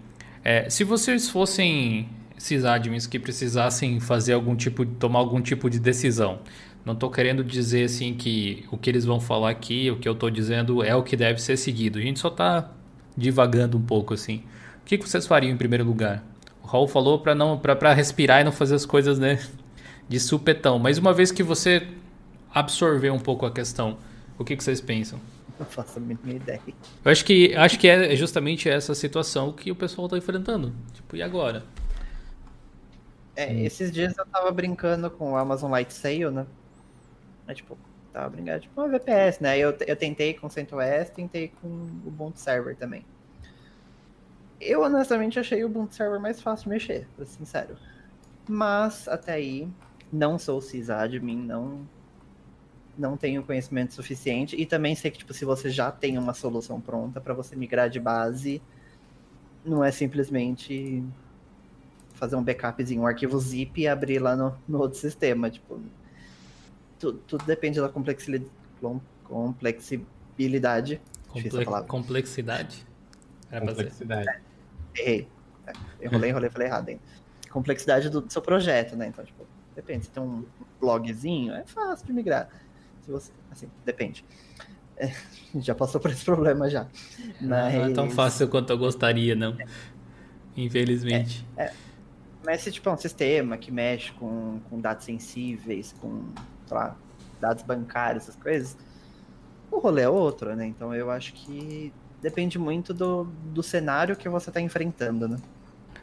É, 0.43 0.69
se 0.69 0.83
vocês 0.83 1.29
fossem 1.29 2.09
esses 2.37 2.65
admins 2.65 3.07
que 3.07 3.17
precisassem 3.17 3.99
fazer 3.99 4.33
algum 4.33 4.55
tipo, 4.55 4.85
tomar 4.85 5.19
algum 5.19 5.41
tipo 5.41 5.69
de 5.69 5.79
decisão, 5.79 6.39
não 6.85 6.93
estou 6.93 7.09
querendo 7.09 7.43
dizer 7.43 7.85
assim 7.85 8.13
que 8.13 8.65
o 8.69 8.77
que 8.77 8.89
eles 8.89 9.05
vão 9.05 9.19
falar 9.19 9.49
aqui, 9.49 9.89
o 9.89 9.97
que 9.97 10.07
eu 10.07 10.13
estou 10.13 10.29
dizendo 10.29 10.83
é 10.83 10.93
o 10.95 11.01
que 11.01 11.15
deve 11.15 11.41
ser 11.41 11.55
seguido. 11.55 11.97
A 11.97 12.01
gente 12.01 12.19
só 12.19 12.27
está 12.27 12.71
divagando 13.15 13.77
um 13.77 13.81
pouco 13.81 14.13
assim. 14.13 14.43
O 14.81 14.85
que, 14.85 14.97
que 14.97 15.07
vocês 15.07 15.25
fariam 15.25 15.51
em 15.53 15.57
primeiro 15.57 15.85
lugar? 15.85 16.23
O 16.61 16.67
Raul 16.67 16.87
falou 16.87 17.19
para 17.19 17.33
não 17.33 17.57
para 17.57 17.93
respirar 17.93 18.41
e 18.41 18.43
não 18.43 18.51
fazer 18.51 18.75
as 18.75 18.85
coisas 18.85 19.17
né, 19.17 19.39
de 20.09 20.19
supetão. 20.19 20.77
Mas 20.77 20.97
uma 20.97 21.13
vez 21.13 21.31
que 21.31 21.41
você 21.41 21.87
absorver 22.53 23.11
um 23.11 23.19
pouco 23.19 23.45
a 23.45 23.51
questão, 23.51 23.97
o 24.37 24.43
que, 24.43 24.57
que 24.57 24.63
vocês 24.63 24.81
pensam? 24.81 25.19
Não 25.57 25.65
faço 25.65 25.99
a 25.99 26.01
mínima 26.01 26.33
ideia. 26.33 26.61
Eu 27.05 27.11
acho 27.11 27.23
que, 27.23 27.55
acho 27.55 27.79
que 27.79 27.87
é 27.87 28.13
justamente 28.15 28.67
essa 28.67 28.93
situação 28.93 29.53
que 29.53 29.71
o 29.71 29.75
pessoal 29.75 30.07
está 30.07 30.17
enfrentando. 30.17 30.73
Tipo, 30.93 31.15
e 31.15 31.21
agora? 31.21 31.63
É, 33.35 33.53
esses 33.63 33.89
dias 33.91 34.17
eu 34.17 34.25
tava 34.25 34.51
brincando 34.51 35.09
com 35.09 35.31
o 35.31 35.37
Amazon 35.37 35.71
Light 35.71 35.93
Sale, 35.93 36.29
né? 36.29 36.45
É 37.47 37.53
tipo, 37.53 37.77
tava 38.11 38.29
brincando, 38.29 38.61
tipo, 38.61 38.79
uma 38.79 38.87
VPS, 38.87 39.41
né? 39.41 39.57
Eu, 39.57 39.75
eu 39.85 39.95
tentei 39.95 40.33
com 40.33 40.49
CentOS, 40.49 41.09
tentei 41.13 41.49
com 41.61 41.67
o 41.67 42.07
Ubuntu 42.07 42.39
Server 42.39 42.75
também. 42.75 43.05
Eu 44.61 44.81
honestamente 44.81 45.39
achei 45.39 45.63
o 45.63 45.67
Ubuntu 45.67 45.95
Server 45.95 46.19
mais 46.19 46.41
fácil 46.41 46.65
de 46.65 46.69
mexer, 46.69 47.07
pra 47.15 47.25
ser 47.25 47.37
sincero. 47.37 47.77
Mas 48.47 49.07
até 49.07 49.33
aí, 49.33 49.67
não 50.11 50.37
sou 50.37 50.61
sysadmin, 50.61 51.37
não 51.37 51.87
não 52.95 53.17
tenho 53.17 53.41
conhecimento 53.41 53.91
suficiente 53.91 54.55
e 54.55 54.67
também 54.67 54.93
sei 54.93 55.09
que 55.09 55.17
tipo 55.17 55.33
se 55.33 55.43
você 55.43 55.67
já 55.67 55.91
tem 55.91 56.15
uma 56.15 56.31
solução 56.31 56.79
pronta 56.79 57.19
para 57.19 57.33
você 57.33 57.55
migrar 57.55 57.89
de 57.89 57.99
base, 57.99 58.61
não 59.65 59.83
é 59.83 59.91
simplesmente 59.91 61.03
fazer 62.13 62.35
um 62.35 62.43
backupzinho, 62.43 63.01
um 63.01 63.07
arquivo 63.07 63.39
zip 63.39 63.81
e 63.81 63.87
abrir 63.87 64.19
lá 64.19 64.35
no, 64.35 64.55
no 64.67 64.79
outro 64.79 64.99
sistema, 64.99 65.49
tipo, 65.49 65.81
tudo, 67.03 67.19
tudo 67.27 67.45
depende 67.45 67.81
da 67.81 67.89
complexidade. 67.89 68.49
Complexibilidade. 69.23 71.01
Comple 71.27 71.65
complexidade? 71.87 72.85
Era 73.51 73.67
complexidade. 73.67 74.41
errei. 74.95 75.27
Enrolei, 76.01 76.29
enrolei, 76.29 76.49
falei 76.49 76.67
errado 76.67 76.89
hein? 76.89 76.99
Complexidade 77.49 78.09
do, 78.09 78.21
do 78.21 78.31
seu 78.31 78.41
projeto, 78.41 78.95
né? 78.95 79.07
Então, 79.07 79.23
tipo, 79.25 79.45
depende. 79.75 80.05
Se 80.05 80.11
tem 80.11 80.23
um 80.23 80.45
blogzinho, 80.79 81.53
é 81.53 81.63
fácil 81.65 82.05
de 82.05 82.13
migrar. 82.13 82.47
Se 83.01 83.11
você, 83.11 83.31
assim, 83.51 83.69
depende. 83.85 84.23
É, 84.95 85.11
já 85.59 85.75
passou 85.75 85.99
por 85.99 86.09
esse 86.09 86.23
problema 86.23 86.69
já. 86.69 86.87
Mas... 87.41 87.73
Não 87.73 87.85
é 87.85 87.93
tão 87.93 88.09
fácil 88.09 88.47
quanto 88.47 88.71
eu 88.71 88.77
gostaria, 88.77 89.35
não. 89.35 89.57
Infelizmente. 90.55 91.45
É, 91.57 91.65
é. 91.65 91.73
Mas 92.45 92.61
se 92.61 92.71
tipo, 92.71 92.89
é 92.89 92.93
um 92.93 92.97
sistema 92.97 93.57
que 93.57 93.71
mexe 93.71 94.11
com, 94.13 94.59
com 94.69 94.79
dados 94.79 95.05
sensíveis, 95.05 95.95
com, 95.99 96.25
sei 96.67 96.77
lá, 96.77 96.95
dados 97.39 97.63
bancários, 97.63 98.23
essas 98.23 98.35
coisas, 98.35 98.77
o 99.71 99.79
rolê 99.79 100.03
é 100.03 100.09
outro, 100.09 100.55
né? 100.55 100.65
Então 100.67 100.93
eu 100.93 101.09
acho 101.09 101.33
que 101.33 101.91
depende 102.21 102.57
muito 102.57 102.93
do, 102.93 103.27
do 103.53 103.61
cenário 103.61 104.15
que 104.15 104.29
você 104.29 104.49
está 104.49 104.61
enfrentando, 104.61 105.27
né? 105.27 105.37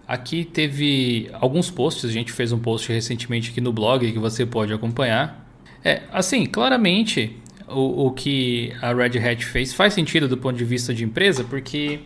Aqui 0.06 0.44
teve 0.44 1.30
alguns 1.32 1.70
posts, 1.70 2.04
a 2.04 2.12
gente 2.12 2.32
fez 2.32 2.50
um 2.52 2.58
post 2.58 2.92
recentemente 2.92 3.50
aqui 3.50 3.60
no 3.60 3.72
blog 3.72 4.10
que 4.12 4.18
você 4.18 4.44
pode 4.44 4.72
acompanhar. 4.72 5.46
É, 5.84 6.02
assim, 6.12 6.44
claramente 6.46 7.40
o, 7.68 8.06
o 8.06 8.10
que 8.10 8.72
a 8.82 8.92
Red 8.92 9.18
Hat 9.18 9.44
fez 9.44 9.72
faz 9.72 9.94
sentido 9.94 10.28
do 10.28 10.36
ponto 10.36 10.56
de 10.56 10.64
vista 10.64 10.92
de 10.92 11.04
empresa, 11.04 11.44
porque 11.44 12.00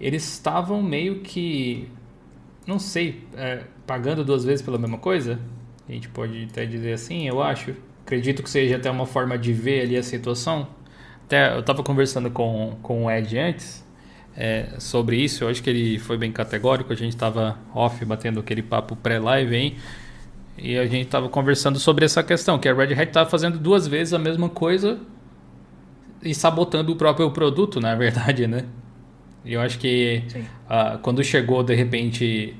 eles 0.00 0.26
estavam 0.26 0.82
meio 0.82 1.20
que, 1.20 1.88
não 2.66 2.78
sei, 2.78 3.22
é, 3.36 3.64
pagando 3.86 4.24
duas 4.24 4.44
vezes 4.44 4.62
pela 4.62 4.78
mesma 4.78 4.98
coisa. 4.98 5.38
A 5.88 5.92
gente 5.92 6.08
pode 6.08 6.48
até 6.50 6.64
dizer 6.64 6.94
assim, 6.94 7.28
eu 7.28 7.42
acho. 7.42 7.74
Acredito 8.12 8.42
que 8.42 8.50
seja 8.50 8.76
até 8.76 8.90
uma 8.90 9.06
forma 9.06 9.38
de 9.38 9.54
ver 9.54 9.80
ali 9.80 9.96
a 9.96 10.02
situação. 10.02 10.68
Até 11.24 11.54
eu 11.54 11.60
estava 11.60 11.82
conversando 11.82 12.30
com, 12.30 12.76
com 12.82 13.06
o 13.06 13.10
Ed 13.10 13.38
antes 13.38 13.82
é, 14.36 14.68
sobre 14.78 15.16
isso. 15.16 15.44
Eu 15.44 15.48
acho 15.48 15.62
que 15.62 15.70
ele 15.70 15.98
foi 15.98 16.18
bem 16.18 16.30
categórico. 16.30 16.92
A 16.92 16.94
gente 16.94 17.14
estava 17.14 17.56
off 17.74 18.04
batendo 18.04 18.38
aquele 18.38 18.60
papo 18.60 18.94
pré-live, 18.96 19.56
hein? 19.56 19.76
E 20.58 20.76
a 20.76 20.84
gente 20.84 21.06
estava 21.06 21.30
conversando 21.30 21.78
sobre 21.78 22.04
essa 22.04 22.22
questão, 22.22 22.58
que 22.58 22.68
a 22.68 22.74
Red 22.74 22.92
Hat 22.92 23.04
estava 23.04 23.30
fazendo 23.30 23.58
duas 23.58 23.88
vezes 23.88 24.12
a 24.12 24.18
mesma 24.18 24.50
coisa 24.50 25.00
e 26.22 26.34
sabotando 26.34 26.92
o 26.92 26.96
próprio 26.96 27.30
produto, 27.30 27.80
na 27.80 27.94
verdade, 27.94 28.46
né? 28.46 28.66
E 29.42 29.54
eu 29.54 29.60
acho 29.62 29.78
que 29.78 30.22
uh, 30.66 30.98
quando 30.98 31.24
chegou, 31.24 31.62
de 31.62 31.74
repente, 31.74 32.54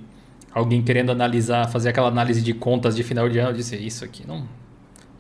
alguém 0.50 0.80
querendo 0.80 1.12
analisar, 1.12 1.68
fazer 1.68 1.90
aquela 1.90 2.08
análise 2.08 2.40
de 2.40 2.54
contas 2.54 2.96
de 2.96 3.02
final 3.02 3.28
de 3.28 3.38
ano, 3.38 3.50
eu 3.50 3.54
disse, 3.54 3.76
isso 3.76 4.02
aqui 4.02 4.26
não, 4.26 4.48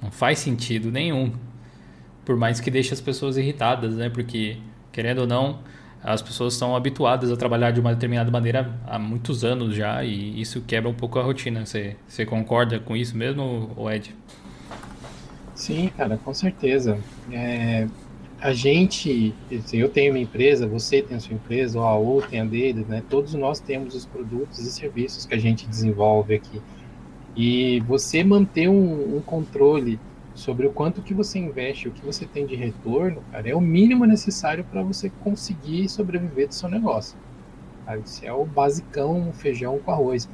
não 0.02 0.10
faz 0.10 0.38
sentido 0.38 0.90
nenhum. 0.90 1.32
Por 2.24 2.36
mais 2.36 2.60
que 2.60 2.70
deixe 2.70 2.92
as 2.92 3.00
pessoas 3.00 3.36
irritadas, 3.36 3.96
né? 3.96 4.08
Porque, 4.08 4.56
querendo 4.90 5.20
ou 5.20 5.26
não, 5.26 5.60
as 6.02 6.20
pessoas 6.20 6.54
estão 6.54 6.74
habituadas 6.74 7.30
a 7.30 7.36
trabalhar 7.36 7.70
de 7.70 7.80
uma 7.80 7.94
determinada 7.94 8.30
maneira 8.30 8.78
há 8.86 8.98
muitos 8.98 9.44
anos 9.44 9.74
já 9.74 10.02
e 10.04 10.40
isso 10.40 10.60
quebra 10.62 10.90
um 10.90 10.94
pouco 10.94 11.18
a 11.18 11.22
rotina. 11.22 11.64
Você, 11.64 11.96
você 12.06 12.26
concorda 12.26 12.80
com 12.80 12.96
isso 12.96 13.16
mesmo, 13.16 13.76
Ed? 13.90 14.14
Sim, 15.54 15.90
cara, 15.96 16.16
com 16.16 16.34
certeza. 16.34 16.98
É, 17.30 17.86
a 18.40 18.52
gente, 18.52 19.32
eu 19.72 19.88
tenho 19.88 20.12
minha 20.12 20.24
empresa, 20.24 20.66
você 20.66 21.00
tem 21.00 21.16
a 21.16 21.20
sua 21.20 21.34
empresa, 21.34 21.78
o 21.78 21.82
AU 21.82 22.22
tem 22.22 22.40
a 22.40 22.44
dele, 22.44 22.84
né? 22.88 23.00
Todos 23.08 23.34
nós 23.34 23.60
temos 23.60 23.94
os 23.94 24.04
produtos 24.04 24.58
e 24.58 24.72
serviços 24.72 25.24
que 25.24 25.34
a 25.34 25.38
gente 25.38 25.68
desenvolve 25.68 26.34
aqui. 26.34 26.60
E 27.36 27.80
você 27.80 28.22
manter 28.22 28.68
um, 28.68 29.16
um 29.16 29.20
controle 29.20 29.98
sobre 30.34 30.66
o 30.66 30.72
quanto 30.72 31.02
que 31.02 31.14
você 31.14 31.38
investe, 31.38 31.88
o 31.88 31.90
que 31.90 32.04
você 32.04 32.26
tem 32.26 32.46
de 32.46 32.54
retorno, 32.54 33.22
cara, 33.30 33.48
é 33.48 33.54
o 33.54 33.60
mínimo 33.60 34.04
necessário 34.04 34.64
para 34.64 34.82
você 34.82 35.10
conseguir 35.22 35.88
sobreviver 35.88 36.48
do 36.48 36.54
seu 36.54 36.68
negócio. 36.68 37.16
Sabe? 37.84 38.02
Isso 38.04 38.24
é 38.24 38.32
o 38.32 38.44
basicão, 38.44 39.32
feijão 39.32 39.78
com 39.78 39.90
arroz. 39.90 40.28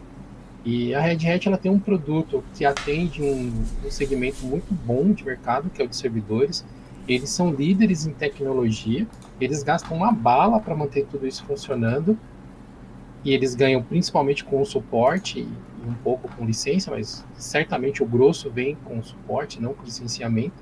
E 0.64 0.94
a 0.94 1.00
Red 1.00 1.26
Hat 1.28 1.48
ela 1.48 1.56
tem 1.56 1.70
um 1.70 1.78
produto 1.78 2.42
que 2.54 2.64
atende 2.64 3.22
um, 3.22 3.52
um 3.84 3.90
segmento 3.90 4.44
muito 4.44 4.72
bom 4.74 5.12
de 5.12 5.24
mercado, 5.24 5.70
que 5.70 5.80
é 5.80 5.84
o 5.84 5.88
de 5.88 5.96
servidores. 5.96 6.64
Eles 7.06 7.30
são 7.30 7.52
líderes 7.52 8.06
em 8.06 8.12
tecnologia, 8.12 9.06
eles 9.40 9.62
gastam 9.62 9.96
uma 9.96 10.12
bala 10.12 10.61
para 10.61 10.76
manter 10.76 11.06
tudo 11.06 11.26
isso 11.26 11.42
funcionando, 11.44 12.18
e 13.24 13.32
eles 13.32 13.54
ganham 13.54 13.82
principalmente 13.82 14.44
com 14.44 14.61
o 14.61 14.66
suporte 14.66 15.48
um 15.86 15.94
pouco 15.94 16.28
com 16.36 16.44
licença, 16.44 16.90
mas 16.90 17.24
certamente 17.36 18.02
o 18.02 18.06
grosso 18.06 18.50
vem 18.50 18.76
com 18.84 19.02
suporte, 19.02 19.60
não 19.60 19.74
com 19.74 19.84
licenciamento. 19.84 20.56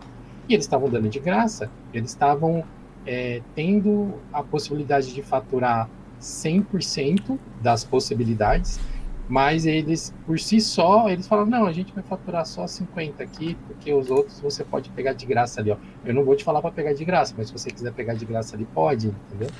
E 0.48 0.54
eles 0.54 0.64
estavam 0.64 0.88
dando 0.88 1.08
de 1.08 1.18
graça. 1.18 1.70
Eles 1.92 2.10
estavam 2.10 2.64
é, 3.06 3.40
tendo 3.54 4.14
a 4.32 4.42
possibilidade 4.42 5.12
de 5.14 5.22
faturar 5.22 5.88
100% 6.20 7.38
das 7.62 7.84
possibilidades, 7.84 8.80
mas 9.28 9.66
eles, 9.66 10.14
por 10.24 10.38
si 10.38 10.60
só, 10.60 11.08
eles 11.08 11.26
falaram, 11.26 11.50
não, 11.50 11.66
a 11.66 11.72
gente 11.72 11.92
vai 11.92 12.02
faturar 12.02 12.46
só 12.46 12.66
50 12.66 13.22
aqui, 13.22 13.56
porque 13.66 13.92
os 13.92 14.10
outros 14.10 14.40
você 14.40 14.62
pode 14.62 14.88
pegar 14.90 15.14
de 15.14 15.26
graça 15.26 15.60
ali, 15.60 15.70
ó. 15.70 15.76
Eu 16.04 16.14
não 16.14 16.24
vou 16.24 16.36
te 16.36 16.44
falar 16.44 16.60
para 16.60 16.70
pegar 16.70 16.92
de 16.92 17.04
graça, 17.04 17.34
mas 17.36 17.48
se 17.48 17.52
você 17.52 17.70
quiser 17.70 17.92
pegar 17.92 18.14
de 18.14 18.24
graça 18.24 18.54
ali, 18.54 18.66
pode, 18.72 19.08
entendeu? 19.08 19.50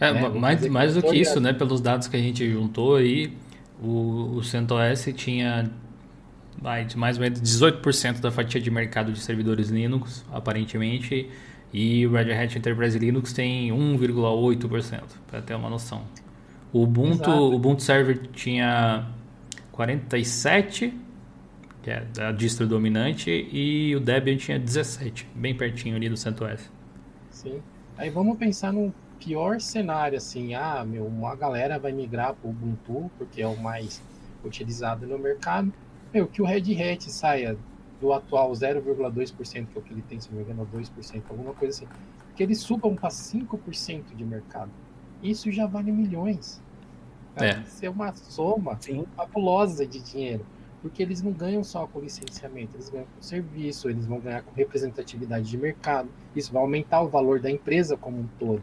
É, 0.00 0.12
né? 0.12 0.28
mais, 0.28 0.66
mais 0.66 0.94
do 0.94 1.02
que 1.02 1.14
isso, 1.14 1.40
né? 1.40 1.52
Pelos 1.52 1.80
dados 1.80 2.08
que 2.08 2.16
a 2.16 2.20
gente 2.20 2.50
juntou 2.50 2.96
aí, 2.96 3.36
o, 3.80 4.36
o 4.36 4.42
CentOS 4.42 5.08
tinha 5.14 5.70
vai, 6.60 6.86
mais 6.96 7.16
ou 7.16 7.22
menos 7.22 7.40
18% 7.40 8.20
da 8.20 8.30
fatia 8.30 8.60
de 8.60 8.70
mercado 8.70 9.12
de 9.12 9.20
servidores 9.20 9.68
Linux, 9.68 10.24
aparentemente, 10.32 11.28
e 11.72 12.06
o 12.06 12.12
Red 12.12 12.32
Hat 12.32 12.56
Enterprise 12.56 12.98
Linux 12.98 13.32
tem 13.32 13.70
1,8%, 13.70 15.02
para 15.26 15.40
ter 15.42 15.54
uma 15.54 15.70
noção. 15.70 16.02
O 16.72 16.82
Ubuntu, 16.82 17.30
o 17.30 17.54
Ubuntu 17.54 17.82
Server 17.82 18.18
tinha 18.32 19.06
47, 19.72 20.94
que 21.82 21.90
é 21.90 22.06
a 22.20 22.32
distro 22.32 22.66
dominante, 22.66 23.30
e 23.30 23.94
o 23.96 24.00
Debian 24.00 24.36
tinha 24.36 24.58
17, 24.58 25.28
bem 25.34 25.54
pertinho 25.54 25.96
ali 25.96 26.08
do 26.08 26.16
CentOS. 26.16 26.70
Sim. 27.30 27.60
Aí 27.96 28.08
vamos 28.08 28.38
pensar 28.38 28.72
num 28.72 28.92
pior 29.22 29.60
cenário, 29.60 30.18
assim, 30.18 30.54
ah, 30.54 30.84
meu, 30.84 31.06
uma 31.06 31.36
galera 31.36 31.78
vai 31.78 31.92
migrar 31.92 32.34
para 32.34 32.48
o 32.48 32.50
Ubuntu, 32.50 33.10
porque 33.16 33.40
é 33.40 33.46
o 33.46 33.56
mais 33.56 34.02
utilizado 34.44 35.06
no 35.06 35.16
mercado, 35.16 35.72
meu, 36.12 36.26
que 36.26 36.42
o 36.42 36.44
Red 36.44 36.82
Hat 36.82 37.10
saia 37.10 37.56
do 38.00 38.12
atual 38.12 38.50
0,2%, 38.50 39.66
que 39.66 39.78
é 39.78 39.80
o 39.80 39.82
que 39.82 39.92
ele 39.92 40.02
tem, 40.02 40.18
se 40.20 40.28
não 40.30 40.38
me 40.38 40.42
engano, 40.42 40.68
2%, 40.74 41.22
alguma 41.30 41.54
coisa 41.54 41.76
assim, 41.76 41.92
que 42.34 42.42
eles 42.42 42.58
subam 42.58 42.96
para 42.96 43.10
5% 43.10 44.14
de 44.14 44.24
mercado. 44.24 44.70
Isso 45.22 45.52
já 45.52 45.66
vale 45.66 45.92
milhões. 45.92 46.60
É. 47.36 47.60
Isso 47.60 47.86
é 47.86 47.88
uma 47.88 48.12
soma 48.12 48.76
Sim. 48.80 49.06
fabulosa 49.16 49.86
de 49.86 50.00
dinheiro. 50.00 50.44
Porque 50.82 51.00
eles 51.00 51.22
não 51.22 51.30
ganham 51.30 51.62
só 51.62 51.86
com 51.86 52.00
licenciamento, 52.00 52.76
eles 52.76 52.90
ganham 52.90 53.06
com 53.06 53.22
serviço, 53.22 53.88
eles 53.88 54.04
vão 54.04 54.18
ganhar 54.18 54.42
com 54.42 54.52
representatividade 54.52 55.48
de 55.48 55.56
mercado. 55.56 56.08
Isso 56.34 56.52
vai 56.52 56.60
aumentar 56.60 57.02
o 57.02 57.08
valor 57.08 57.38
da 57.38 57.48
empresa 57.48 57.96
como 57.96 58.18
um 58.18 58.26
todo. 58.36 58.60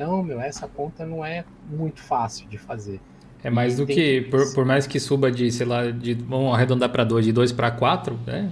Então, 0.00 0.22
meu, 0.22 0.40
essa 0.40 0.66
conta 0.66 1.04
não 1.04 1.22
é 1.22 1.44
muito 1.68 2.00
fácil 2.00 2.48
de 2.48 2.56
fazer. 2.56 2.98
É 3.44 3.50
mais 3.50 3.76
do 3.76 3.86
que, 3.86 4.22
por, 4.22 4.54
por, 4.54 4.64
mais 4.64 4.86
que 4.86 4.98
suba 4.98 5.30
de, 5.30 5.52
sei 5.52 5.66
lá, 5.66 5.90
de, 5.90 6.14
vamos 6.14 6.54
arredondar 6.54 6.88
para 6.88 7.04
2, 7.04 7.26
de 7.26 7.32
2 7.32 7.52
para 7.52 7.70
4, 7.70 8.18
né? 8.26 8.50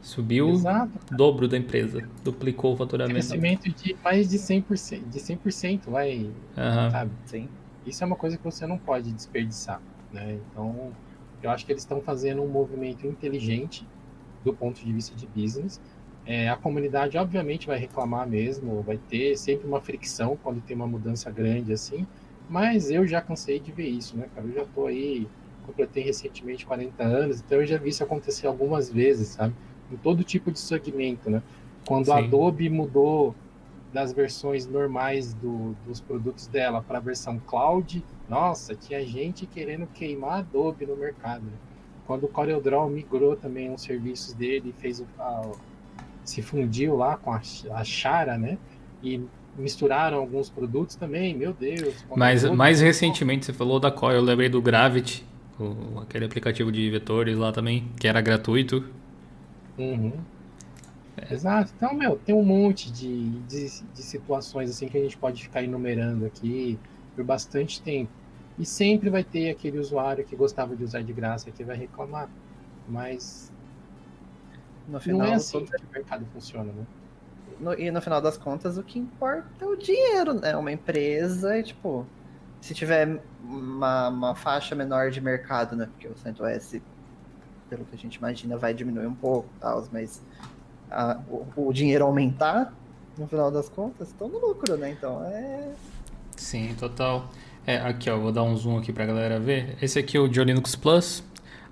Subiu 0.00 0.48
Exato, 0.48 0.90
o 1.12 1.14
dobro 1.14 1.46
da 1.46 1.58
empresa, 1.58 2.08
duplicou 2.24 2.72
o 2.72 2.76
faturamento. 2.76 3.14
Crescimento 3.16 3.70
de 3.70 3.94
mais 4.02 4.30
de 4.30 4.38
100%, 4.38 5.10
de 5.10 5.20
100% 5.20 5.90
vai, 5.90 6.30
uhum. 6.56 6.90
sabe? 6.90 7.10
Sim. 7.26 7.48
Isso 7.86 8.02
é 8.02 8.06
uma 8.06 8.16
coisa 8.16 8.38
que 8.38 8.44
você 8.44 8.66
não 8.66 8.78
pode 8.78 9.12
desperdiçar, 9.12 9.80
né? 10.10 10.38
Então, 10.50 10.90
eu 11.42 11.50
acho 11.50 11.66
que 11.66 11.72
eles 11.72 11.82
estão 11.82 12.00
fazendo 12.00 12.40
um 12.42 12.48
movimento 12.48 13.06
inteligente 13.06 13.86
do 14.42 14.54
ponto 14.54 14.82
de 14.82 14.90
vista 14.90 15.14
de 15.14 15.26
business, 15.26 15.78
é, 16.24 16.48
a 16.48 16.56
comunidade, 16.56 17.18
obviamente, 17.18 17.66
vai 17.66 17.78
reclamar 17.78 18.28
mesmo, 18.28 18.82
vai 18.82 18.96
ter 18.96 19.36
sempre 19.36 19.66
uma 19.66 19.80
fricção 19.80 20.38
quando 20.42 20.60
tem 20.60 20.76
uma 20.76 20.86
mudança 20.86 21.30
grande 21.30 21.72
assim, 21.72 22.06
mas 22.48 22.90
eu 22.90 23.06
já 23.06 23.20
cansei 23.20 23.58
de 23.58 23.72
ver 23.72 23.88
isso, 23.88 24.16
né, 24.16 24.28
cara? 24.34 24.46
Eu 24.46 24.54
já 24.54 24.64
tô 24.64 24.86
aí, 24.86 25.26
completei 25.66 26.02
recentemente 26.02 26.64
40 26.64 27.02
anos, 27.02 27.40
então 27.40 27.58
eu 27.60 27.66
já 27.66 27.76
vi 27.76 27.90
isso 27.90 28.04
acontecer 28.04 28.46
algumas 28.46 28.90
vezes, 28.90 29.28
sabe? 29.28 29.54
Em 29.90 29.96
todo 29.96 30.22
tipo 30.22 30.52
de 30.52 30.58
segmento, 30.58 31.28
né? 31.28 31.42
Quando 31.86 32.06
Sim. 32.06 32.12
a 32.12 32.18
Adobe 32.18 32.68
mudou 32.70 33.34
das 33.92 34.12
versões 34.12 34.66
normais 34.66 35.34
do, 35.34 35.74
dos 35.86 36.00
produtos 36.00 36.46
dela 36.46 36.82
para 36.82 36.98
a 36.98 37.00
versão 37.00 37.38
cloud, 37.38 38.02
nossa, 38.28 38.74
tinha 38.74 39.04
gente 39.04 39.44
querendo 39.44 39.86
queimar 39.88 40.30
a 40.30 40.38
Adobe 40.38 40.86
no 40.86 40.96
mercado. 40.96 41.42
Né? 41.42 41.52
Quando 42.06 42.24
o 42.24 42.28
CorelDRAW 42.28 42.88
migrou 42.88 43.36
também 43.36 43.72
os 43.72 43.82
serviços 43.82 44.32
dele, 44.32 44.74
fez 44.78 45.00
o, 45.00 45.06
a, 45.18 45.52
se 46.24 46.42
fundiu 46.42 46.96
lá 46.96 47.16
com 47.16 47.32
a, 47.32 47.40
a 47.72 47.84
Chara, 47.84 48.38
né? 48.38 48.58
E 49.02 49.20
misturaram 49.56 50.18
alguns 50.18 50.48
produtos 50.48 50.96
também, 50.96 51.36
meu 51.36 51.52
Deus. 51.52 52.04
Mas 52.16 52.44
mais 52.50 52.80
recentemente 52.80 53.46
você 53.46 53.52
falou 53.52 53.78
da 53.78 53.90
Coil, 53.90 54.16
eu 54.16 54.22
lembrei 54.22 54.48
do 54.48 54.62
Gravity, 54.62 55.26
o, 55.58 56.00
aquele 56.00 56.24
aplicativo 56.24 56.72
de 56.72 56.88
vetores 56.90 57.36
lá 57.36 57.52
também, 57.52 57.88
que 57.98 58.08
era 58.08 58.20
gratuito. 58.20 58.84
Uhum. 59.78 60.12
Exato. 61.30 61.72
Então, 61.76 61.94
meu, 61.94 62.16
tem 62.16 62.34
um 62.34 62.42
monte 62.42 62.90
de, 62.90 63.28
de, 63.40 63.68
de, 63.68 64.02
situações 64.02 64.70
assim 64.70 64.88
que 64.88 64.96
a 64.96 65.02
gente 65.02 65.16
pode 65.16 65.42
ficar 65.42 65.62
enumerando 65.62 66.24
aqui 66.24 66.78
por 67.14 67.24
bastante 67.24 67.82
tempo. 67.82 68.10
E 68.58 68.64
sempre 68.64 69.10
vai 69.10 69.22
ter 69.22 69.50
aquele 69.50 69.78
usuário 69.78 70.24
que 70.24 70.34
gostava 70.34 70.74
de 70.74 70.84
usar 70.84 71.02
de 71.02 71.12
graça 71.12 71.50
que 71.50 71.64
vai 71.64 71.76
reclamar. 71.76 72.28
Mas 72.88 73.51
no 74.88 75.00
final, 75.00 75.18
não 75.18 75.26
é 75.26 75.34
assim 75.34 75.64
que 75.64 75.76
o 75.76 75.92
mercado 75.92 76.26
funciona, 76.32 76.72
né? 76.72 76.86
No, 77.60 77.74
e 77.74 77.90
no 77.90 78.00
final 78.00 78.20
das 78.20 78.36
contas, 78.36 78.76
o 78.76 78.82
que 78.82 78.98
importa 78.98 79.46
é 79.60 79.66
o 79.66 79.76
dinheiro, 79.76 80.34
né? 80.34 80.56
Uma 80.56 80.72
empresa 80.72 81.56
e, 81.58 81.62
tipo, 81.62 82.06
se 82.60 82.74
tiver 82.74 83.20
uma, 83.44 84.08
uma 84.08 84.34
faixa 84.34 84.74
menor 84.74 85.10
de 85.10 85.20
mercado, 85.20 85.76
né? 85.76 85.86
Porque 85.86 86.08
o 86.08 86.16
CentOS, 86.16 86.80
pelo 87.68 87.84
que 87.84 87.94
a 87.94 87.98
gente 87.98 88.16
imagina, 88.16 88.56
vai 88.56 88.74
diminuir 88.74 89.06
um 89.06 89.14
pouco, 89.14 89.48
tal, 89.60 89.86
mas 89.92 90.22
a, 90.90 91.20
o, 91.28 91.46
o, 91.68 91.72
dinheiro 91.72 92.04
aumentar, 92.04 92.72
no 93.16 93.26
final 93.26 93.50
das 93.50 93.68
contas, 93.68 94.08
estão 94.08 94.28
no 94.28 94.38
lucro, 94.38 94.76
né? 94.76 94.90
Então 94.90 95.24
é. 95.24 95.72
Sim, 96.36 96.74
total. 96.78 97.30
É, 97.66 97.76
aqui, 97.76 98.10
ó, 98.10 98.18
vou 98.18 98.32
dar 98.32 98.42
um 98.42 98.56
zoom 98.56 98.78
aqui 98.78 98.92
pra 98.92 99.06
galera 99.06 99.38
ver. 99.38 99.76
Esse 99.80 99.98
aqui 99.98 100.16
é 100.16 100.20
o 100.20 100.28
Diolinux 100.28 100.74
Plus. 100.74 101.22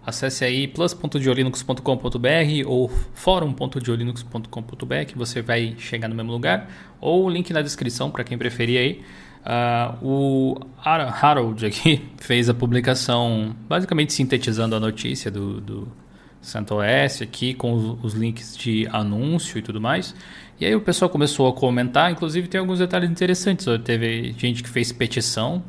Acesse 0.05 0.45
aí 0.45 0.67
plus.diolinux.com.br 0.67 2.67
ou 2.67 2.89
forum.diolinux.com.br 3.15 5.05
que 5.07 5.17
você 5.17 5.43
vai 5.43 5.75
chegar 5.79 6.09
no 6.09 6.15
mesmo 6.15 6.33
lugar. 6.33 6.69
Ou 7.01 7.27
o 7.27 7.31
link 7.31 7.53
na 7.53 7.61
descrição 7.61 8.11
para 8.11 8.25
quem 8.25 8.39
preferir 8.39 8.79
aí. 8.79 9.03
Uh, 9.41 10.07
o 10.07 10.61
Harold 10.85 11.65
aqui 11.65 12.05
fez 12.21 12.51
a 12.51 12.55
publicação 12.55 13.57
basicamente 13.67 14.13
sintetizando 14.13 14.77
a 14.77 14.81
notícia 14.81 15.31
do, 15.31 15.63
do 15.63 15.89
CentOS 16.43 17.23
aqui 17.23 17.55
com 17.55 17.73
os, 17.73 18.05
os, 18.05 18.15
links 18.15 18.57
de 18.57 18.87
anúncio 18.91 19.59
e 19.59 19.63
tudo 19.63 19.81
mais. 19.81 20.15
E 20.59 20.67
aí 20.67 20.75
o 20.75 20.81
pessoal 20.81 21.11
começou 21.11 21.49
a 21.49 21.55
comentar, 21.55 22.13
inclusive 22.13 22.49
tem 22.49 22.61
alguns 22.61 22.79
detalhes 22.79 23.11
interessantes. 23.11 23.67
Teve 23.83 24.35
gente 24.37 24.63
que 24.63 24.69
fez 24.69 24.93
petição 24.93 25.63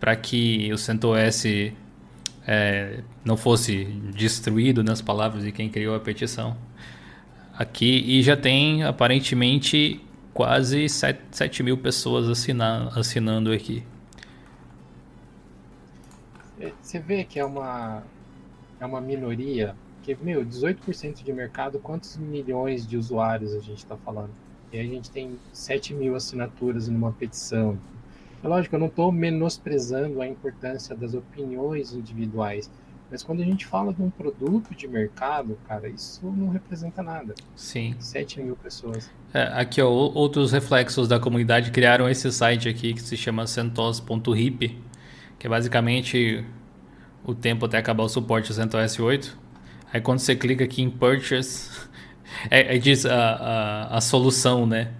para 0.00 0.16
que 0.16 0.72
o 0.72 0.78
CentOS 0.78 1.44
é, 2.50 3.02
não 3.22 3.36
fosse 3.36 3.84
destruído 3.84 4.82
nas 4.82 5.02
palavras 5.02 5.44
de 5.44 5.52
quem 5.52 5.68
criou 5.68 5.94
a 5.94 6.00
petição 6.00 6.56
aqui. 7.52 8.02
E 8.06 8.22
já 8.22 8.34
tem 8.34 8.84
aparentemente 8.84 10.00
quase 10.32 10.88
7, 10.88 11.20
7 11.30 11.62
mil 11.62 11.76
pessoas 11.76 12.26
assinando 12.96 13.52
aqui. 13.52 13.84
Você 16.80 16.98
vê 16.98 17.22
que 17.22 17.38
é 17.38 17.44
uma, 17.44 18.02
é 18.80 18.86
uma 18.86 19.00
minoria, 19.00 19.76
que, 20.02 20.16
meu, 20.22 20.44
18% 20.44 21.22
de 21.22 21.32
mercado, 21.34 21.78
quantos 21.78 22.16
milhões 22.16 22.86
de 22.86 22.96
usuários 22.96 23.54
a 23.54 23.60
gente 23.60 23.78
está 23.78 23.96
falando? 23.98 24.30
E 24.72 24.80
a 24.80 24.82
gente 24.82 25.10
tem 25.10 25.38
7 25.52 25.92
mil 25.92 26.16
assinaturas 26.16 26.88
numa 26.88 27.12
petição. 27.12 27.78
É 28.42 28.48
lógico, 28.48 28.76
eu 28.76 28.78
não 28.80 28.86
estou 28.86 29.10
menosprezando 29.10 30.20
a 30.20 30.26
importância 30.26 30.94
das 30.94 31.14
opiniões 31.14 31.92
individuais, 31.92 32.70
mas 33.10 33.22
quando 33.22 33.40
a 33.40 33.44
gente 33.44 33.66
fala 33.66 33.92
de 33.92 34.02
um 34.02 34.10
produto 34.10 34.74
de 34.74 34.86
mercado, 34.86 35.58
cara, 35.66 35.88
isso 35.88 36.26
não 36.36 36.50
representa 36.50 37.02
nada. 37.02 37.34
Sim. 37.56 37.96
7 37.98 38.40
mil 38.40 38.54
pessoas. 38.54 39.10
É, 39.32 39.44
aqui, 39.54 39.80
ó, 39.80 39.88
outros 39.88 40.52
reflexos 40.52 41.08
da 41.08 41.18
comunidade 41.18 41.70
criaram 41.70 42.08
esse 42.08 42.30
site 42.30 42.68
aqui 42.68 42.92
que 42.92 43.00
se 43.00 43.16
chama 43.16 43.46
centos.hip, 43.46 44.78
que 45.38 45.46
é 45.46 45.50
basicamente 45.50 46.44
o 47.24 47.34
tempo 47.34 47.66
até 47.66 47.78
acabar 47.78 48.04
o 48.04 48.08
suporte 48.08 48.52
CentOS 48.52 48.98
8. 48.98 49.38
Aí 49.92 50.00
quando 50.00 50.18
você 50.18 50.36
clica 50.36 50.64
aqui 50.64 50.82
em 50.82 50.90
Purchase, 50.90 51.70
é, 52.50 52.76
é 52.76 52.78
diz 52.78 53.06
a, 53.06 53.14
a, 53.14 53.96
a 53.96 54.00
solução, 54.02 54.66
né? 54.66 54.92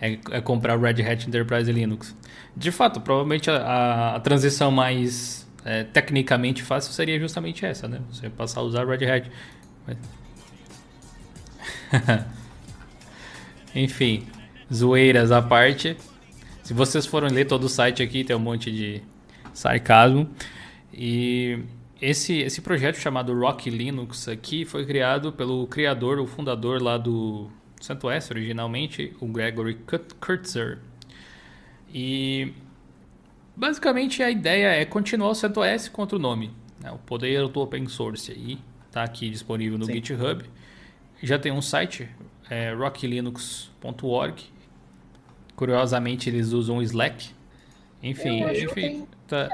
É, 0.00 0.18
é, 0.32 0.40
comprar 0.40 0.78
Red 0.78 1.00
Hat 1.02 1.26
Enterprise 1.26 1.70
Linux. 1.70 2.14
De 2.56 2.70
fato, 2.70 3.00
provavelmente 3.00 3.50
a, 3.50 4.16
a 4.16 4.20
transição 4.20 4.70
mais 4.70 5.48
é, 5.64 5.84
tecnicamente 5.84 6.62
fácil 6.62 6.92
seria 6.92 7.18
justamente 7.18 7.64
essa, 7.64 7.88
né? 7.88 8.00
Você 8.10 8.28
passar 8.28 8.60
a 8.60 8.62
usar 8.64 8.86
Red 8.86 9.10
Hat. 9.10 9.30
Enfim, 13.74 14.26
zoeiras 14.72 15.32
à 15.32 15.40
parte. 15.40 15.96
Se 16.62 16.74
vocês 16.74 17.06
forem 17.06 17.30
ler 17.30 17.46
todo 17.46 17.64
o 17.64 17.68
site 17.68 18.02
aqui, 18.02 18.24
tem 18.24 18.36
um 18.36 18.40
monte 18.40 18.70
de 18.70 19.02
sarcasmo. 19.52 20.28
E 20.92 21.58
esse, 22.00 22.38
esse 22.40 22.60
projeto 22.60 22.96
chamado 22.96 23.32
Rock 23.38 23.70
Linux 23.70 24.28
aqui 24.28 24.64
foi 24.64 24.84
criado 24.84 25.32
pelo 25.32 25.66
criador, 25.66 26.18
o 26.18 26.26
fundador 26.26 26.82
lá 26.82 26.98
do 26.98 27.48
CentOS 27.80 28.30
originalmente, 28.30 29.14
o 29.20 29.26
Gregory 29.26 29.78
Kurtzer. 30.20 30.80
E 31.92 32.54
Basicamente 33.54 34.22
a 34.22 34.30
ideia 34.30 34.68
é 34.68 34.84
continuar 34.84 35.30
o 35.30 35.34
CentOS 35.34 35.88
com 35.88 36.02
outro 36.02 36.18
nome. 36.18 36.54
Né? 36.80 36.90
O 36.90 36.98
poder 36.98 37.46
do 37.48 37.60
open 37.60 37.86
source 37.86 38.32
aí 38.32 38.58
está 38.86 39.02
aqui 39.02 39.28
disponível 39.28 39.78
no 39.78 39.84
Sim. 39.84 39.94
GitHub. 39.94 40.44
Já 41.22 41.38
tem 41.38 41.52
um 41.52 41.62
site, 41.62 42.08
é, 42.48 42.72
rocklinux.org. 42.72 44.50
Curiosamente 45.54 46.30
eles 46.30 46.52
usam 46.52 46.78
o 46.78 46.82
Slack. 46.82 47.30
Enfim, 48.02 48.42
enfim. 48.42 49.06
Tá... 49.28 49.48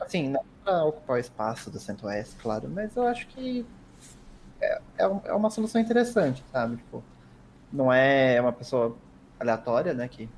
Assim, 0.00 0.28
não 0.28 0.44
para 0.62 0.84
ocupar 0.84 1.16
o 1.16 1.18
espaço 1.18 1.70
do 1.70 1.80
CentOS, 1.80 2.36
claro, 2.40 2.68
mas 2.68 2.94
eu 2.94 3.08
acho 3.08 3.26
que 3.28 3.64
é, 4.60 4.80
é, 4.98 5.04
é 5.24 5.32
uma 5.32 5.50
solução 5.50 5.80
interessante, 5.80 6.44
sabe? 6.52 6.76
Tipo, 6.76 7.02
não 7.72 7.90
é 7.92 8.38
uma 8.40 8.52
pessoa 8.52 8.94
aleatória, 9.40 9.94
né, 9.94 10.06
que 10.06 10.28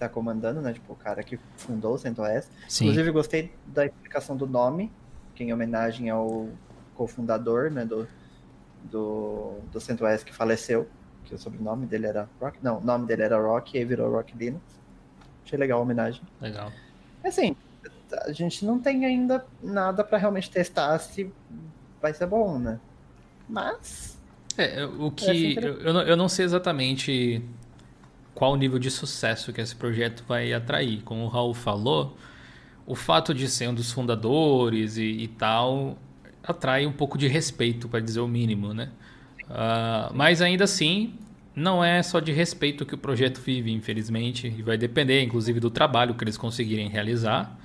tá 0.00 0.08
comandando, 0.08 0.60
né? 0.60 0.72
Tipo, 0.72 0.92
o 0.92 0.96
cara 0.96 1.22
que 1.22 1.38
fundou 1.56 1.94
o 1.94 1.98
CentOS. 1.98 2.50
Sim. 2.68 2.84
Inclusive, 2.84 3.10
gostei 3.10 3.54
da 3.66 3.86
explicação 3.86 4.36
do 4.36 4.46
nome, 4.46 4.90
que 5.34 5.44
em 5.44 5.52
homenagem 5.52 6.10
ao 6.10 6.48
cofundador, 6.94 7.70
né? 7.70 7.84
Do, 7.84 8.08
do, 8.84 9.58
do 9.72 9.80
CentOS 9.80 10.24
que 10.24 10.32
faleceu, 10.32 10.88
que 11.24 11.34
o 11.34 11.38
sobrenome 11.38 11.86
dele 11.86 12.06
era 12.06 12.28
Rock. 12.40 12.58
Não, 12.62 12.78
o 12.78 12.84
nome 12.84 13.06
dele 13.06 13.22
era 13.22 13.38
Rock 13.38 13.76
e 13.76 13.78
aí 13.78 13.84
virou 13.84 14.10
Rock 14.10 14.36
Linux. 14.36 14.62
Achei 15.44 15.58
legal 15.58 15.80
a 15.80 15.82
homenagem. 15.82 16.22
Legal. 16.40 16.72
Assim, 17.22 17.54
a 18.24 18.32
gente 18.32 18.64
não 18.64 18.78
tem 18.78 19.04
ainda 19.04 19.44
nada 19.62 20.02
para 20.02 20.18
realmente 20.18 20.50
testar 20.50 20.98
se 20.98 21.32
vai 22.00 22.14
ser 22.14 22.26
bom, 22.26 22.58
né? 22.58 22.80
Mas. 23.48 24.18
É, 24.56 24.84
o 24.84 25.10
que. 25.10 25.56
Eu, 25.56 25.80
eu, 25.80 25.92
não, 25.92 26.02
eu 26.02 26.16
não 26.16 26.28
sei 26.28 26.44
exatamente 26.44 27.44
qual 28.40 28.54
o 28.54 28.56
nível 28.56 28.78
de 28.78 28.90
sucesso 28.90 29.52
que 29.52 29.60
esse 29.60 29.76
projeto 29.76 30.24
vai 30.26 30.50
atrair. 30.54 31.02
Como 31.02 31.24
o 31.24 31.28
Raul 31.28 31.52
falou, 31.52 32.16
o 32.86 32.94
fato 32.94 33.34
de 33.34 33.46
ser 33.46 33.68
um 33.68 33.74
dos 33.74 33.92
fundadores 33.92 34.96
e, 34.96 35.04
e 35.04 35.28
tal 35.28 35.98
atrai 36.42 36.86
um 36.86 36.92
pouco 36.92 37.18
de 37.18 37.28
respeito, 37.28 37.86
para 37.86 38.00
dizer 38.00 38.20
o 38.20 38.26
mínimo, 38.26 38.72
né? 38.72 38.88
Uh, 39.42 40.14
mas 40.14 40.40
ainda 40.40 40.64
assim, 40.64 41.12
não 41.54 41.84
é 41.84 42.02
só 42.02 42.18
de 42.18 42.32
respeito 42.32 42.86
que 42.86 42.94
o 42.94 42.98
projeto 42.98 43.42
vive, 43.42 43.72
infelizmente, 43.72 44.46
e 44.46 44.62
vai 44.62 44.78
depender, 44.78 45.22
inclusive, 45.22 45.60
do 45.60 45.68
trabalho 45.68 46.14
que 46.14 46.24
eles 46.24 46.38
conseguirem 46.38 46.88
realizar. 46.88 47.60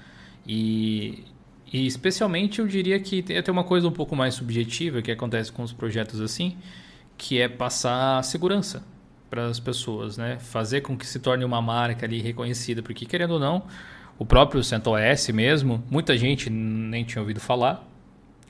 E, 0.45 1.23
e 1.71 1.87
especialmente, 1.87 2.59
eu 2.59 2.67
diria 2.67 2.99
que 2.99 3.23
tem 3.23 3.37
até 3.37 3.49
uma 3.49 3.63
coisa 3.63 3.87
um 3.87 3.93
pouco 3.93 4.13
mais 4.13 4.33
subjetiva 4.33 5.01
que 5.01 5.09
acontece 5.09 5.53
com 5.53 5.63
os 5.63 5.71
projetos 5.71 6.19
assim, 6.19 6.57
que 7.17 7.39
é 7.39 7.47
passar 7.47 8.21
segurança 8.25 8.83
para 9.35 9.47
as 9.47 9.59
pessoas, 9.59 10.17
né? 10.17 10.39
Fazer 10.39 10.79
com 10.79 10.97
que 10.97 11.05
se 11.05 11.19
torne 11.19 11.43
uma 11.43 11.61
marca 11.61 12.05
ali 12.05 12.21
reconhecida, 12.21 12.81
porque 12.81 13.05
querendo 13.05 13.31
ou 13.31 13.39
não, 13.39 13.63
o 14.17 14.25
próprio 14.25 14.63
CentOS 14.63 15.27
mesmo, 15.33 15.83
muita 15.91 16.17
gente 16.17 16.49
nem 16.49 17.03
tinha 17.03 17.21
ouvido 17.21 17.41
falar, 17.41 17.85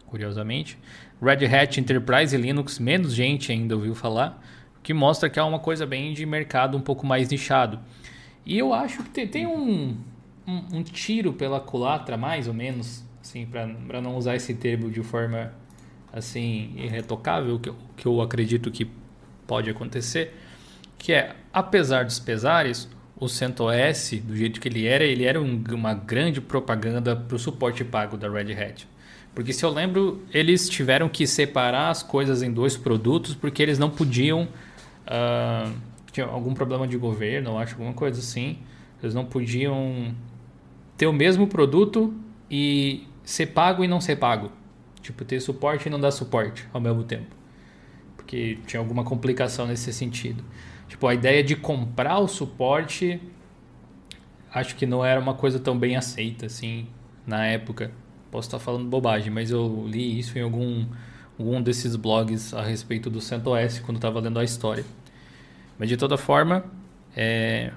curiosamente. 0.05 0.77
Red 1.19 1.43
Hat 1.47 1.79
Enterprise 1.79 2.35
e 2.35 2.39
Linux, 2.39 2.77
menos 2.77 3.15
gente 3.15 3.51
ainda 3.51 3.75
ouviu 3.75 3.95
falar, 3.95 4.39
o 4.77 4.81
que 4.81 4.93
mostra 4.93 5.27
que 5.27 5.39
é 5.39 5.43
uma 5.43 5.57
coisa 5.57 5.87
bem 5.87 6.13
de 6.13 6.23
mercado 6.23 6.77
um 6.77 6.81
pouco 6.81 7.03
mais 7.03 7.29
nichado. 7.29 7.79
E 8.45 8.55
eu 8.55 8.71
acho 8.71 9.01
que 9.01 9.09
tem, 9.09 9.27
tem 9.27 9.47
um, 9.47 9.97
um, 10.45 10.61
um, 10.71 10.83
tiro 10.83 11.33
pela 11.33 11.59
culatra, 11.59 12.15
mais 12.15 12.47
ou 12.47 12.53
menos, 12.53 13.03
assim, 13.23 13.43
para 13.43 13.99
não 13.99 14.15
usar 14.17 14.35
esse 14.35 14.53
termo 14.53 14.91
de 14.91 15.01
forma 15.01 15.51
assim 16.13 16.73
irretocável, 16.77 17.59
que 17.59 17.69
eu, 17.69 17.75
que 17.97 18.05
eu 18.05 18.21
acredito 18.21 18.69
que 18.69 18.87
pode 19.47 19.67
acontecer 19.67 20.44
que 21.05 21.13
é, 21.13 21.35
apesar 21.53 22.03
dos 22.03 22.17
pesares, 22.17 22.89
o 23.15 23.27
CentOS, 23.29 24.13
do 24.23 24.35
jeito 24.35 24.59
que 24.59 24.67
ele 24.67 24.87
era, 24.87 25.03
ele 25.03 25.23
era 25.23 25.39
um, 25.39 25.63
uma 25.71 25.93
grande 25.93 26.41
propaganda 26.41 27.15
para 27.15 27.35
o 27.35 27.37
suporte 27.37 27.83
pago 27.85 28.17
da 28.17 28.27
Red 28.27 28.51
Hat. 28.53 28.87
Porque 29.35 29.53
se 29.53 29.63
eu 29.63 29.69
lembro, 29.69 30.23
eles 30.33 30.67
tiveram 30.67 31.07
que 31.07 31.27
separar 31.27 31.91
as 31.91 32.01
coisas 32.01 32.41
em 32.41 32.51
dois 32.51 32.75
produtos 32.75 33.35
porque 33.35 33.61
eles 33.61 33.77
não 33.77 33.87
podiam. 33.87 34.47
Uh, 35.05 35.71
tinha 36.11 36.25
algum 36.25 36.55
problema 36.55 36.87
de 36.87 36.97
governo, 36.97 37.51
eu 37.51 37.57
acho, 37.59 37.75
alguma 37.75 37.93
coisa 37.93 38.19
assim. 38.19 38.57
Eles 38.99 39.13
não 39.13 39.25
podiam 39.25 40.11
ter 40.97 41.05
o 41.05 41.13
mesmo 41.13 41.45
produto 41.45 42.15
e 42.49 43.07
ser 43.23 43.45
pago 43.45 43.83
e 43.83 43.87
não 43.87 44.01
ser 44.01 44.15
pago. 44.15 44.51
Tipo, 45.03 45.23
ter 45.23 45.39
suporte 45.39 45.85
e 45.85 45.91
não 45.91 45.99
dar 45.99 46.09
suporte 46.09 46.67
ao 46.73 46.81
mesmo 46.81 47.03
tempo 47.03 47.35
porque 48.25 48.57
tinha 48.65 48.79
alguma 48.79 49.03
complicação 49.03 49.67
nesse 49.67 49.93
sentido. 49.93 50.43
Tipo, 50.87 51.07
a 51.07 51.13
ideia 51.13 51.43
de 51.43 51.55
comprar 51.55 52.19
o 52.19 52.27
suporte 52.27 53.19
acho 54.53 54.75
que 54.75 54.85
não 54.85 55.03
era 55.03 55.19
uma 55.19 55.33
coisa 55.33 55.59
tão 55.59 55.77
bem 55.77 55.95
aceita 55.95 56.45
assim 56.45 56.87
na 57.27 57.45
época. 57.45 57.91
Posso 58.31 58.47
estar 58.47 58.59
falando 58.59 58.87
bobagem, 58.87 59.31
mas 59.31 59.51
eu 59.51 59.85
li 59.87 60.19
isso 60.19 60.37
em 60.37 60.41
algum, 60.41 60.85
algum 61.37 61.61
desses 61.61 61.95
blogs 61.95 62.53
a 62.53 62.61
respeito 62.61 63.09
do 63.09 63.19
CentOS 63.19 63.79
quando 63.79 63.97
estava 63.97 64.19
lendo 64.19 64.39
a 64.39 64.43
história. 64.43 64.85
Mas 65.77 65.89
de 65.89 65.97
toda 65.97 66.17
forma, 66.17 66.63
é, 67.15 67.71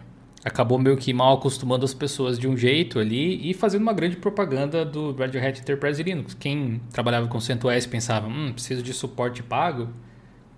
acabou 0.45 0.79
meio 0.79 0.97
que 0.97 1.13
mal 1.13 1.35
acostumando 1.35 1.85
as 1.85 1.95
pessoas 1.95 2.39
de 2.39 2.47
um 2.47 2.57
jeito 2.57 2.99
ali 2.99 3.51
e 3.51 3.55
fazendo 3.55 3.83
uma 3.83 3.93
grande 3.93 4.17
propaganda 4.17 4.85
do 4.85 5.13
Red 5.13 5.39
Hat 5.39 5.61
Enterprise 5.61 6.03
Linux. 6.03 6.35
Quem 6.35 6.81
trabalhava 6.93 7.27
com 7.27 7.41
CentOS 7.41 7.87
pensava, 7.87 8.29
hum, 8.29 8.53
preciso 8.53 8.83
de 8.83 8.93
suporte 8.93 9.43
pago, 9.43 9.89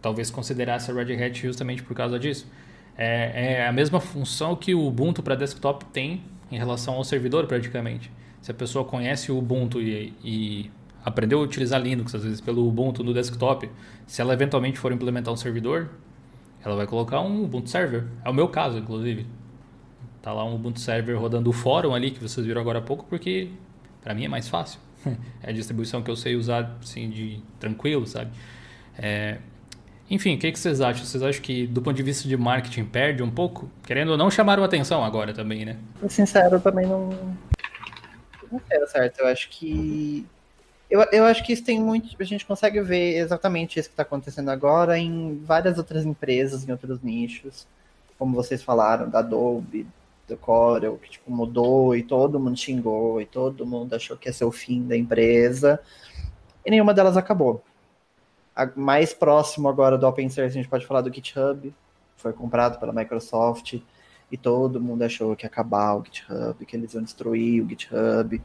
talvez 0.01 0.31
considerasse 0.31 0.91
a 0.91 0.95
Red 0.95 1.23
Hat 1.23 1.41
justamente 1.41 1.83
por 1.83 1.95
causa 1.95 2.19
disso. 2.19 2.47
É, 2.97 3.61
é 3.63 3.67
a 3.67 3.73
mesma 3.73 4.01
função 4.01 4.55
que 4.55 4.75
o 4.75 4.87
Ubuntu 4.87 5.23
para 5.23 5.35
desktop 5.35 5.85
tem 5.87 6.23
em 6.51 6.59
relação 6.59 6.95
ao 6.95 7.05
servidor, 7.05 7.47
praticamente. 7.47 8.11
Se 8.43 8.51
a 8.51 8.55
pessoa 8.55 8.85
conhece 8.85 9.31
o 9.31 9.39
Ubuntu 9.39 9.81
e, 9.81 10.13
e 10.25 10.71
aprendeu 11.05 11.41
a 11.41 11.43
utilizar 11.43 11.81
Linux, 11.81 12.15
às 12.15 12.25
vezes 12.25 12.41
pelo 12.41 12.67
Ubuntu 12.67 13.05
no 13.05 13.15
desktop, 13.15 13.71
se 14.07 14.21
ela 14.21 14.33
eventualmente 14.33 14.79
for 14.79 14.93
implementar 14.93 15.33
um 15.33 15.37
servidor, 15.37 15.89
ela 16.65 16.77
vai 16.77 16.87
colocar 16.87 17.21
um 17.21 17.45
Ubuntu 17.45 17.71
Server. 17.71 18.05
É 18.25 18.31
o 18.31 18.35
meu 18.35 18.49
caso, 18.49 18.79
inclusive. 18.79 19.27
Tá 20.21 20.33
lá 20.33 20.45
um 20.45 20.55
Ubuntu 20.55 20.81
Server 20.81 21.19
rodando 21.19 21.49
o 21.49 21.53
fórum 21.53 21.95
ali, 21.95 22.11
que 22.11 22.21
vocês 22.21 22.45
viram 22.47 22.61
agora 22.61 22.81
há 22.81 22.83
pouco, 22.83 23.07
porque 23.09 23.49
para 24.03 24.15
mim 24.15 24.25
é 24.25 24.29
mais 24.29 24.49
fácil. 24.49 24.81
é 25.43 25.51
a 25.51 25.53
distribuição 25.53 26.03
que 26.03 26.11
eu 26.11 26.17
sei 26.17 26.37
usar, 26.37 26.77
assim, 26.83 27.09
de 27.09 27.41
tranquilo, 27.59 28.07
sabe? 28.07 28.31
É... 28.99 29.39
Enfim, 30.11 30.35
o 30.35 30.39
que, 30.39 30.51
que 30.51 30.59
vocês 30.59 30.81
acham? 30.81 31.05
Vocês 31.05 31.23
acham 31.23 31.41
que, 31.41 31.67
do 31.69 31.81
ponto 31.81 31.97
de 31.97 32.03
vista 32.03 32.29
de 32.29 32.37
marketing, 32.37 32.85
perde 32.85 33.23
um 33.23 33.31
pouco? 33.31 33.71
Querendo 33.85 34.11
ou 34.11 34.17
não, 34.17 34.31
chamaram 34.31 34.65
atenção 34.65 35.05
agora 35.05 35.33
também, 35.33 35.65
né? 35.65 35.77
Sincero, 36.09 36.57
eu 36.57 36.61
também 36.61 36.87
não... 36.87 37.11
Não 38.51 38.59
quero, 38.69 38.89
certo? 38.89 39.21
Eu 39.21 39.29
acho 39.29 39.49
que 39.49 40.27
eu, 40.91 41.01
eu 41.13 41.25
acho 41.25 41.45
que 41.45 41.53
isso 41.53 41.63
tem 41.63 41.79
muito. 41.81 42.17
A 42.19 42.25
gente 42.25 42.45
consegue 42.45 42.81
ver 42.81 43.19
exatamente 43.19 43.79
isso 43.79 43.89
que 43.89 43.93
está 43.93 44.03
acontecendo 44.03 44.51
agora 44.51 44.99
em 44.99 45.41
várias 45.45 45.79
outras 45.79 46.05
empresas, 46.05 46.69
em 46.69 46.73
outros 46.73 47.01
nichos. 47.01 47.67
Como 48.19 48.35
vocês 48.35 48.61
falaram, 48.61 49.09
da 49.09 49.21
Adobe, 49.21 49.87
do 50.27 50.37
Corel, 50.37 50.99
que 50.99 51.11
tipo, 51.11 51.31
mudou 51.31 51.95
e 51.95 52.03
todo 52.03 52.41
mundo 52.41 52.59
xingou 52.59 53.21
e 53.21 53.27
todo 53.27 53.65
mundo 53.65 53.95
achou 53.95 54.17
que 54.17 54.29
ia 54.29 54.33
ser 54.33 54.45
o 54.45 54.51
fim 54.51 54.83
da 54.87 54.97
empresa. 54.97 55.81
E 56.67 56.71
nenhuma 56.71 56.93
delas 56.93 57.17
acabou. 57.17 57.63
Mais 58.77 59.13
próximo 59.13 59.69
agora 59.69 59.97
do 59.97 60.07
Open 60.07 60.29
Source, 60.29 60.51
a 60.51 60.61
gente 60.61 60.69
pode 60.69 60.87
falar 60.87 61.01
do 61.01 61.13
GitHub, 61.13 61.75
foi 62.17 62.33
comprado 62.33 62.79
pela 62.79 62.93
Microsoft 62.93 63.81
e 64.31 64.37
todo 64.37 64.81
mundo 64.81 65.03
achou 65.03 65.35
que 65.35 65.45
ia 65.45 65.49
acabar 65.49 65.95
o 65.95 66.05
GitHub, 66.05 66.65
que 66.65 66.77
eles 66.77 66.95
iam 66.95 67.03
destruir 67.03 67.63
o 67.63 67.69
GitHub 67.69 68.41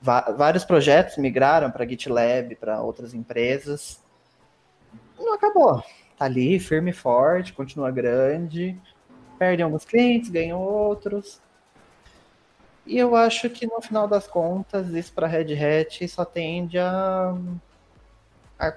vários 0.00 0.64
projetos 0.64 1.16
migraram 1.16 1.70
para 1.70 1.86
GitLab, 1.86 2.54
para 2.56 2.80
outras 2.80 3.14
empresas. 3.14 4.00
Não 5.18 5.34
acabou. 5.34 5.82
Tá 6.16 6.24
ali, 6.24 6.58
firme 6.58 6.90
e 6.90 6.94
forte, 6.94 7.52
continua 7.52 7.90
grande. 7.90 8.76
Perde 9.38 9.62
alguns 9.62 9.84
clientes, 9.84 10.30
ganha 10.30 10.56
outros. 10.56 11.40
E 12.86 12.96
eu 12.96 13.14
acho 13.14 13.50
que 13.50 13.66
no 13.66 13.80
final 13.82 14.08
das 14.08 14.26
contas, 14.26 14.88
isso 14.88 15.12
para 15.12 15.26
Red 15.26 15.52
Hat 15.54 16.08
só 16.08 16.24
tende 16.24 16.78
a, 16.78 17.36
a 18.58 18.72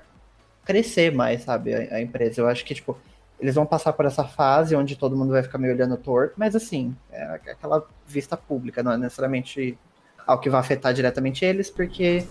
crescer 0.71 1.13
mais, 1.13 1.43
sabe, 1.43 1.73
a, 1.73 1.95
a, 1.95 2.01
empresa. 2.01 2.41
Eu 2.41 2.47
acho 2.47 2.63
que, 2.63 2.73
tipo, 2.73 2.97
eles 3.39 3.55
vão 3.55 3.65
passar 3.65 3.93
por 3.93 4.05
essa 4.05 4.23
fase 4.23 4.75
onde 4.75 4.95
todo 4.95 5.15
mundo 5.15 5.31
vai 5.31 5.43
ficar 5.43 5.57
me 5.57 5.69
olhando 5.69 5.97
torto, 5.97 6.33
mas 6.37 6.55
assim, 6.55 6.95
é 7.11 7.23
aquela 7.51 7.85
vista 8.07 8.37
pública, 8.37 8.81
não 8.81 8.93
é 8.93 8.97
necessariamente 8.97 9.77
ao 10.25 10.39
que 10.39 10.49
vai 10.49 10.59
afetar 10.59 10.93
diretamente 10.93 11.43
eles, 11.43 11.69
porque 11.69 12.25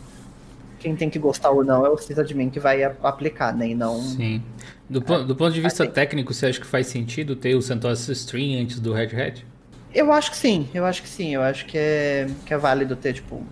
quem 0.78 0.97
tem 0.97 1.11
que 1.11 1.18
gostar 1.18 1.51
ou 1.51 1.62
não 1.62 1.84
é 1.84 1.91
o 1.91 1.99
sysadmin 1.99 2.49
que 2.49 2.59
vai 2.59 2.82
aplicar, 2.82 3.55
né? 3.55 3.68
E 3.68 3.74
não. 3.74 4.01
Sim. 4.01 4.43
Do, 4.88 5.01
é, 5.12 5.24
do 5.24 5.36
ponto 5.36 5.53
de 5.53 5.61
vista 5.61 5.84
assim. 5.84 5.93
técnico, 5.93 6.32
você 6.32 6.47
acha 6.47 6.61
que 6.61 6.66
faz 6.66 6.86
sentido 6.86 7.36
ter 7.36 7.55
o 7.55 7.61
CentOS 7.61 8.09
Stream 8.09 8.62
antes 8.62 8.80
do 8.80 8.93
Red 8.93 9.14
Hat? 9.20 9.47
Eu 9.93 10.12
acho 10.12 10.30
que 10.30 10.36
sim, 10.36 10.68
eu 10.72 10.86
acho 10.86 11.03
que 11.03 11.09
sim. 11.09 11.34
Eu 11.34 11.43
acho 11.43 11.66
que 11.66 11.76
é, 11.76 12.26
que 12.47 12.55
é 12.55 12.57
válido 12.57 12.97
ter, 12.97 13.12
tipo, 13.12 13.45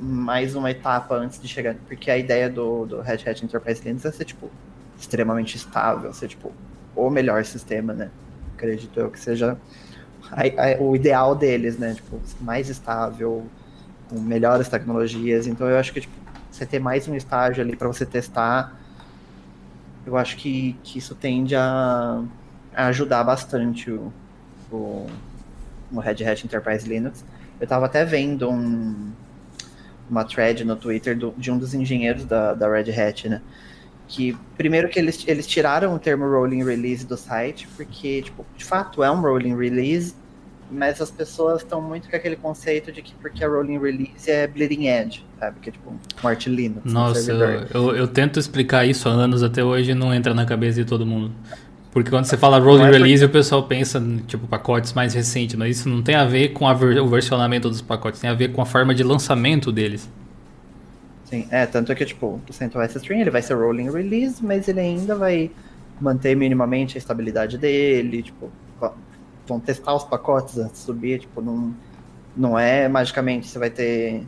mais 0.00 0.54
uma 0.54 0.70
etapa 0.70 1.14
antes 1.14 1.40
de 1.40 1.46
chegar. 1.46 1.74
Porque 1.86 2.10
a 2.10 2.16
ideia 2.16 2.48
do, 2.48 2.86
do 2.86 3.00
Red 3.00 3.18
Hat 3.26 3.44
Enterprise 3.44 3.82
Linux 3.84 4.04
é 4.04 4.12
ser, 4.12 4.24
tipo, 4.24 4.50
extremamente 4.98 5.56
estável, 5.56 6.12
ser, 6.12 6.28
tipo, 6.28 6.52
o 6.96 7.10
melhor 7.10 7.44
sistema, 7.44 7.92
né? 7.92 8.10
Acredito 8.56 8.98
eu 8.98 9.10
que 9.10 9.18
seja 9.18 9.56
a, 10.30 10.42
a, 10.42 10.80
o 10.80 10.94
ideal 10.96 11.34
deles, 11.34 11.78
né? 11.78 11.94
Tipo, 11.94 12.20
mais 12.40 12.68
estável, 12.68 13.46
com 14.08 14.20
melhores 14.20 14.68
tecnologias. 14.68 15.46
Então 15.46 15.68
eu 15.68 15.78
acho 15.78 15.92
que 15.92 16.00
tipo, 16.00 16.14
você 16.50 16.66
ter 16.66 16.78
mais 16.78 17.06
um 17.08 17.14
estágio 17.14 17.62
ali 17.62 17.76
para 17.76 17.88
você 17.88 18.04
testar, 18.04 18.76
eu 20.04 20.16
acho 20.16 20.36
que, 20.36 20.76
que 20.82 20.98
isso 20.98 21.14
tende 21.14 21.54
a, 21.54 22.22
a 22.74 22.86
ajudar 22.86 23.22
bastante 23.22 23.90
o, 23.90 24.12
o, 24.70 25.06
o, 25.92 26.00
Red 26.00 26.24
Hat 26.24 26.44
Enterprise 26.44 26.88
Linux. 26.88 27.24
Eu 27.60 27.64
estava 27.64 27.86
até 27.86 28.04
vendo 28.04 28.50
um, 28.50 29.12
uma 30.10 30.24
thread 30.24 30.64
no 30.64 30.76
Twitter 30.76 31.16
do, 31.16 31.32
de 31.38 31.50
um 31.50 31.58
dos 31.58 31.72
engenheiros 31.72 32.24
da, 32.24 32.52
da 32.52 32.68
Red 32.68 32.90
Hat, 32.90 33.28
né? 33.28 33.40
Que 34.08 34.36
primeiro 34.56 34.88
que 34.88 34.98
eles, 34.98 35.24
eles 35.26 35.46
tiraram 35.46 35.94
o 35.94 35.98
termo 35.98 36.28
rolling 36.28 36.64
release 36.64 37.06
do 37.06 37.16
site, 37.16 37.68
porque, 37.76 38.22
tipo, 38.22 38.44
de 38.56 38.64
fato 38.64 39.04
é 39.04 39.10
um 39.10 39.20
rolling 39.20 39.56
release, 39.56 40.14
mas 40.70 41.00
as 41.00 41.10
pessoas 41.10 41.62
estão 41.62 41.80
muito 41.80 42.08
com 42.08 42.16
aquele 42.16 42.36
conceito 42.36 42.90
de 42.90 43.02
que 43.02 43.14
porque 43.14 43.44
a 43.44 43.48
rolling 43.48 43.78
release 43.78 44.28
é 44.28 44.46
bleeding 44.48 44.86
edge, 44.88 45.24
sabe? 45.38 45.60
Que 45.60 45.68
é 45.70 45.72
tipo 45.72 45.90
um 45.90 46.52
Linux. 46.52 46.92
Nossa, 46.92 47.30
eu, 47.30 47.66
eu, 47.72 47.96
eu, 47.96 48.08
tento 48.08 48.38
explicar 48.38 48.84
isso 48.84 49.08
há 49.08 49.12
anos 49.12 49.42
até 49.42 49.62
hoje 49.62 49.92
e 49.92 49.94
não 49.94 50.12
entra 50.12 50.34
na 50.34 50.44
cabeça 50.44 50.80
de 50.80 50.84
todo 50.84 51.06
mundo. 51.06 51.32
Porque 51.92 52.08
quando 52.08 52.24
você 52.24 52.36
fala 52.36 52.58
rolling 52.58 52.84
é 52.84 52.90
release, 52.90 53.24
porque... 53.24 53.38
o 53.38 53.40
pessoal 53.40 53.62
pensa 53.64 54.00
tipo 54.26 54.46
pacotes 54.46 54.92
mais 54.92 55.12
recentes, 55.12 55.56
mas 55.56 55.78
isso 55.78 55.88
não 55.88 56.02
tem 56.02 56.14
a 56.14 56.24
ver 56.24 56.50
com 56.50 56.72
ver, 56.74 57.00
o 57.00 57.08
versionamento 57.08 57.68
dos 57.68 57.82
pacotes, 57.82 58.20
tem 58.20 58.30
a 58.30 58.34
ver 58.34 58.52
com 58.52 58.62
a 58.62 58.66
forma 58.66 58.94
de 58.94 59.02
lançamento 59.02 59.72
deles. 59.72 60.08
Sim, 61.24 61.46
é, 61.50 61.66
tanto 61.66 61.94
que 61.94 62.04
tipo, 62.04 62.40
o 62.48 62.52
CentOS 62.52 62.96
Stream 62.96 63.20
ele 63.20 63.30
vai 63.30 63.42
ser 63.42 63.54
rolling 63.54 63.90
release, 63.90 64.44
mas 64.44 64.68
ele 64.68 64.80
ainda 64.80 65.16
vai 65.16 65.50
manter 66.00 66.36
minimamente 66.36 66.96
a 66.96 66.98
estabilidade 66.98 67.58
dele, 67.58 68.22
tipo, 68.22 68.50
vão 69.46 69.58
testar 69.58 69.94
os 69.94 70.04
pacotes 70.04 70.58
antes 70.58 70.80
de 70.80 70.86
subir, 70.86 71.20
tipo, 71.20 71.42
não, 71.42 71.74
não 72.36 72.58
é 72.58 72.88
magicamente 72.88 73.48
você 73.48 73.58
vai 73.58 73.70
ter 73.70 74.26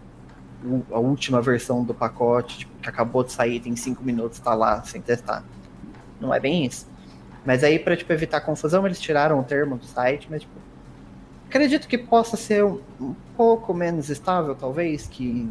a 0.92 0.98
última 0.98 1.40
versão 1.40 1.82
do 1.84 1.94
pacote 1.94 2.58
tipo, 2.58 2.72
que 2.80 2.88
acabou 2.88 3.24
de 3.24 3.32
sair, 3.32 3.60
tem 3.60 3.74
cinco 3.76 4.02
minutos, 4.04 4.38
está 4.38 4.54
lá 4.54 4.82
sem 4.82 5.00
testar. 5.00 5.44
Não 6.20 6.32
é 6.32 6.38
bem 6.38 6.64
isso. 6.66 6.86
Mas 7.44 7.64
aí, 7.64 7.78
para 7.78 7.96
tipo, 7.96 8.12
evitar 8.12 8.40
confusão, 8.40 8.86
eles 8.86 9.00
tiraram 9.00 9.40
o 9.40 9.42
termo 9.42 9.76
do 9.76 9.84
site, 9.84 10.28
mas 10.30 10.42
tipo, 10.42 10.54
acredito 11.48 11.88
que 11.88 11.98
possa 11.98 12.36
ser 12.36 12.64
um, 12.64 12.80
um 13.00 13.14
pouco 13.36 13.74
menos 13.74 14.08
estável, 14.08 14.54
talvez, 14.54 15.06
que, 15.08 15.48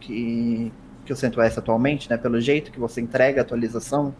que, 0.00 0.72
que 1.04 1.12
o 1.12 1.16
CentOS 1.16 1.58
atualmente, 1.58 2.08
né? 2.08 2.16
Pelo 2.16 2.40
jeito 2.40 2.72
que 2.72 2.80
você 2.80 3.00
entrega 3.00 3.40
a 3.40 3.42
atualização, 3.42 4.14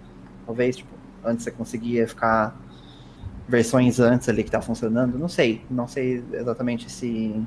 talvez, 0.45 0.77
tipo, 0.77 0.91
antes 1.25 1.45
você 1.45 1.51
conseguia 1.51 2.07
ficar 2.07 2.55
versões 3.49 3.99
antes 3.99 4.29
ali 4.29 4.45
que 4.45 4.51
tá 4.51 4.61
funcionando, 4.61 5.19
não 5.19 5.29
sei, 5.29 5.65
não 5.71 5.89
sei 5.89 6.23
exatamente 6.33 6.91
se 6.91 7.43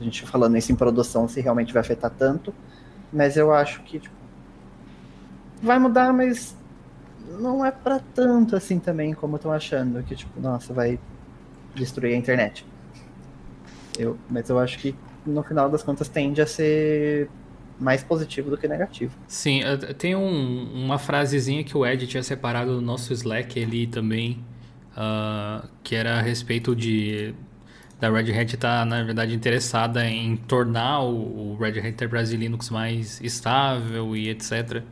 a 0.00 0.04
gente 0.04 0.26
falando 0.26 0.56
isso 0.56 0.72
em 0.72 0.74
produção 0.74 1.28
se 1.28 1.40
realmente 1.40 1.72
vai 1.72 1.80
afetar 1.80 2.10
tanto, 2.10 2.52
mas 3.12 3.36
eu 3.36 3.52
acho 3.52 3.82
que 3.82 4.00
tipo, 4.00 4.14
vai 5.62 5.78
mudar, 5.78 6.12
mas 6.12 6.56
não 7.38 7.64
é 7.64 7.70
para 7.70 7.98
tanto 7.98 8.56
assim 8.56 8.78
também 8.78 9.14
como 9.14 9.36
estão 9.36 9.52
achando 9.52 10.02
que 10.02 10.14
tipo, 10.14 10.40
nossa, 10.40 10.72
vai 10.72 10.98
destruir 11.74 12.14
a 12.14 12.16
internet. 12.16 12.66
Eu, 13.98 14.18
mas 14.28 14.48
eu 14.48 14.58
acho 14.58 14.78
que 14.78 14.94
no 15.24 15.42
final 15.42 15.68
das 15.68 15.82
contas 15.82 16.08
tende 16.08 16.40
a 16.40 16.46
ser 16.46 17.28
mais 17.78 18.02
positivo 18.02 18.50
do 18.50 18.56
que 18.56 18.66
negativo. 18.66 19.14
Sim, 19.26 19.60
tem 19.98 20.14
um, 20.14 20.84
uma 20.84 20.98
frasezinha 20.98 21.62
que 21.62 21.76
o 21.76 21.84
Ed 21.84 22.06
tinha 22.06 22.22
separado 22.22 22.72
no 22.72 22.80
nosso 22.80 23.12
Slack 23.12 23.62
ali 23.62 23.86
também, 23.86 24.42
uh, 24.92 25.66
que 25.82 25.94
era 25.94 26.18
a 26.18 26.22
respeito 26.22 26.74
de 26.74 27.34
da 27.98 28.10
Red 28.10 28.30
Hat 28.38 28.54
estar, 28.54 28.80
tá, 28.80 28.84
na 28.84 29.02
verdade, 29.02 29.34
interessada 29.34 30.04
em 30.06 30.36
tornar 30.36 31.00
o, 31.00 31.52
o 31.52 31.56
Red 31.58 31.78
Hat 31.78 31.88
Enterprise 31.88 32.36
Linux 32.36 32.68
mais 32.68 33.20
estável 33.22 34.14
e 34.14 34.28
etc. 34.28 34.82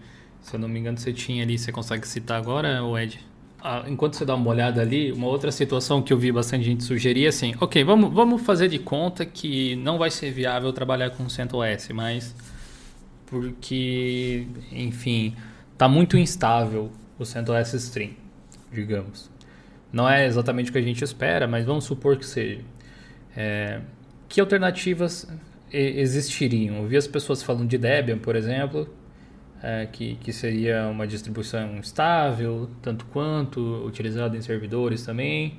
Se 0.44 0.56
eu 0.56 0.60
não 0.60 0.68
me 0.68 0.78
engano, 0.78 0.98
você 0.98 1.10
tinha 1.10 1.42
ali, 1.42 1.58
você 1.58 1.72
consegue 1.72 2.06
citar 2.06 2.38
agora, 2.38 2.78
Ed? 3.02 3.18
Ah, 3.62 3.82
enquanto 3.88 4.14
você 4.14 4.26
dá 4.26 4.34
uma 4.34 4.50
olhada 4.50 4.82
ali, 4.82 5.10
uma 5.10 5.26
outra 5.26 5.50
situação 5.50 6.02
que 6.02 6.12
eu 6.12 6.18
vi 6.18 6.30
bastante 6.30 6.64
gente 6.64 6.84
sugerir 6.84 7.26
assim, 7.26 7.54
ok, 7.58 7.82
vamos, 7.82 8.12
vamos 8.12 8.42
fazer 8.42 8.68
de 8.68 8.78
conta 8.78 9.24
que 9.24 9.74
não 9.76 9.96
vai 9.96 10.10
ser 10.10 10.30
viável 10.30 10.70
trabalhar 10.70 11.08
com 11.10 11.26
CentOS, 11.30 11.88
mas 11.94 12.34
porque, 13.24 14.46
enfim, 14.70 15.34
tá 15.78 15.88
muito 15.88 16.18
instável 16.18 16.92
o 17.18 17.24
CentOS 17.24 17.72
Stream, 17.72 18.10
digamos. 18.70 19.30
Não 19.90 20.06
é 20.06 20.26
exatamente 20.26 20.68
o 20.68 20.72
que 20.74 20.78
a 20.78 20.82
gente 20.82 21.02
espera, 21.02 21.46
mas 21.46 21.64
vamos 21.64 21.84
supor 21.84 22.18
que 22.18 22.26
seja. 22.26 22.60
É, 23.34 23.80
que 24.28 24.42
alternativas 24.42 25.26
existiriam? 25.72 26.76
Eu 26.82 26.86
vi 26.86 26.98
as 26.98 27.06
pessoas 27.06 27.42
falando 27.42 27.66
de 27.66 27.78
Debian, 27.78 28.18
por 28.18 28.36
exemplo, 28.36 28.86
é, 29.64 29.86
que, 29.86 30.16
que 30.16 30.30
seria 30.30 30.86
uma 30.88 31.06
distribuição 31.06 31.78
estável, 31.78 32.68
tanto 32.82 33.06
quanto, 33.06 33.60
utilizada 33.86 34.36
em 34.36 34.42
servidores 34.42 35.04
também. 35.04 35.58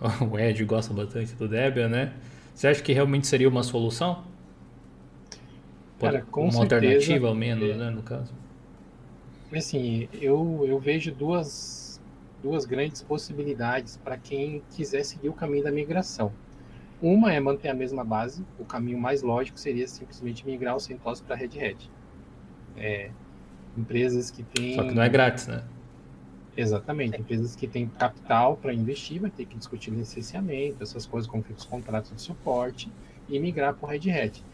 O 0.28 0.38
Ed 0.38 0.62
gosta 0.64 0.92
bastante 0.92 1.34
do 1.34 1.48
Debian, 1.48 1.88
né? 1.88 2.12
Você 2.52 2.66
acha 2.66 2.82
que 2.82 2.92
realmente 2.92 3.28
seria 3.28 3.48
uma 3.48 3.62
solução? 3.62 4.24
Cara, 6.00 6.22
com 6.22 6.42
uma 6.42 6.52
certeza, 6.52 6.74
alternativa, 6.74 7.28
ao 7.28 7.34
menos, 7.34 7.70
é, 7.70 7.76
né, 7.76 7.90
no 7.90 8.02
caso? 8.02 8.34
Assim, 9.54 10.08
eu, 10.12 10.64
eu 10.66 10.78
vejo 10.80 11.12
duas, 11.12 12.00
duas 12.42 12.66
grandes 12.66 13.02
possibilidades 13.02 13.96
para 13.96 14.18
quem 14.18 14.62
quiser 14.76 15.04
seguir 15.04 15.28
o 15.28 15.32
caminho 15.32 15.62
da 15.62 15.70
migração. 15.70 16.32
Uma 17.00 17.32
é 17.32 17.38
manter 17.38 17.68
a 17.68 17.74
mesma 17.74 18.04
base, 18.04 18.44
o 18.58 18.64
caminho 18.64 18.98
mais 18.98 19.22
lógico 19.22 19.58
seria 19.58 19.86
simplesmente 19.86 20.44
migrar 20.44 20.74
o 20.74 20.80
CentOS 20.80 21.20
para 21.20 21.36
Red 21.36 21.64
Hat. 21.64 21.90
É, 22.76 23.10
empresas 23.76 24.30
que 24.30 24.42
têm. 24.42 24.74
Só 24.74 24.82
que 24.82 24.94
não 24.94 25.02
é 25.02 25.08
grátis, 25.08 25.46
né? 25.46 25.62
Exatamente. 26.56 27.20
Empresas 27.20 27.56
que 27.56 27.66
têm 27.66 27.88
capital 27.88 28.56
para 28.56 28.72
investir, 28.72 29.20
vai 29.20 29.30
ter 29.30 29.44
que 29.44 29.56
discutir 29.56 29.90
licenciamento, 29.90 30.82
essas 30.82 31.04
coisas, 31.04 31.28
como 31.28 31.42
fica 31.42 31.58
os 31.58 31.64
contratos 31.64 32.14
de 32.14 32.22
suporte, 32.22 32.90
e 33.28 33.38
migrar 33.38 33.74
para 33.74 33.86
o 33.86 33.90
Red 33.90 34.10
Hat. 34.10 34.44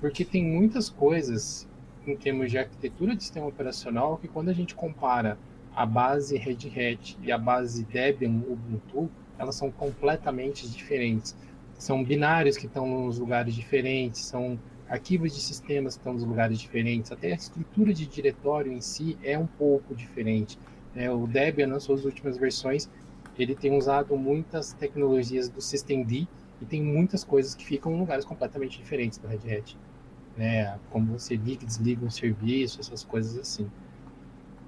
Porque 0.00 0.24
tem 0.24 0.44
muitas 0.44 0.90
coisas 0.90 1.68
em 2.06 2.16
termos 2.16 2.50
de 2.50 2.58
arquitetura 2.58 3.14
de 3.14 3.22
sistema 3.22 3.46
operacional 3.46 4.16
que 4.16 4.28
quando 4.28 4.48
a 4.48 4.52
gente 4.52 4.74
compara 4.74 5.38
a 5.74 5.86
base 5.86 6.36
Red 6.36 6.68
Hat 6.68 7.16
e 7.22 7.30
a 7.30 7.38
base 7.38 7.84
Debian 7.84 8.42
Ubuntu, 8.48 9.10
elas 9.38 9.54
são 9.54 9.70
completamente 9.70 10.68
diferentes. 10.68 11.36
São 11.78 12.04
binários 12.04 12.56
que 12.56 12.66
estão 12.66 12.86
nos 12.86 13.18
lugares 13.18 13.54
diferentes, 13.54 14.20
são 14.22 14.58
arquivos 14.90 15.32
de 15.32 15.40
sistemas 15.40 15.94
estão 15.94 16.12
nos 16.12 16.24
lugares 16.24 16.58
diferentes, 16.58 17.12
até 17.12 17.30
a 17.30 17.36
estrutura 17.36 17.94
de 17.94 18.04
diretório 18.06 18.72
em 18.72 18.80
si 18.80 19.16
é 19.22 19.38
um 19.38 19.46
pouco 19.46 19.94
diferente. 19.94 20.58
É, 20.96 21.08
o 21.10 21.28
Debian, 21.28 21.68
nas 21.68 21.84
suas 21.84 22.04
últimas 22.04 22.36
versões, 22.36 22.90
ele 23.38 23.54
tem 23.54 23.76
usado 23.76 24.16
muitas 24.16 24.72
tecnologias 24.72 25.48
do 25.48 25.60
Systemd 25.60 26.28
e 26.60 26.64
tem 26.64 26.82
muitas 26.82 27.22
coisas 27.22 27.54
que 27.54 27.64
ficam 27.64 27.94
em 27.94 28.00
lugares 28.00 28.24
completamente 28.24 28.78
diferentes 28.78 29.16
do 29.16 29.28
Red 29.28 29.56
Hat. 29.56 29.78
Né? 30.36 30.76
Como 30.90 31.18
você 31.18 31.36
liga 31.36 31.62
e 31.62 31.66
desliga 31.66 32.04
um 32.04 32.10
serviço, 32.10 32.80
essas 32.80 33.04
coisas 33.04 33.38
assim. 33.38 33.70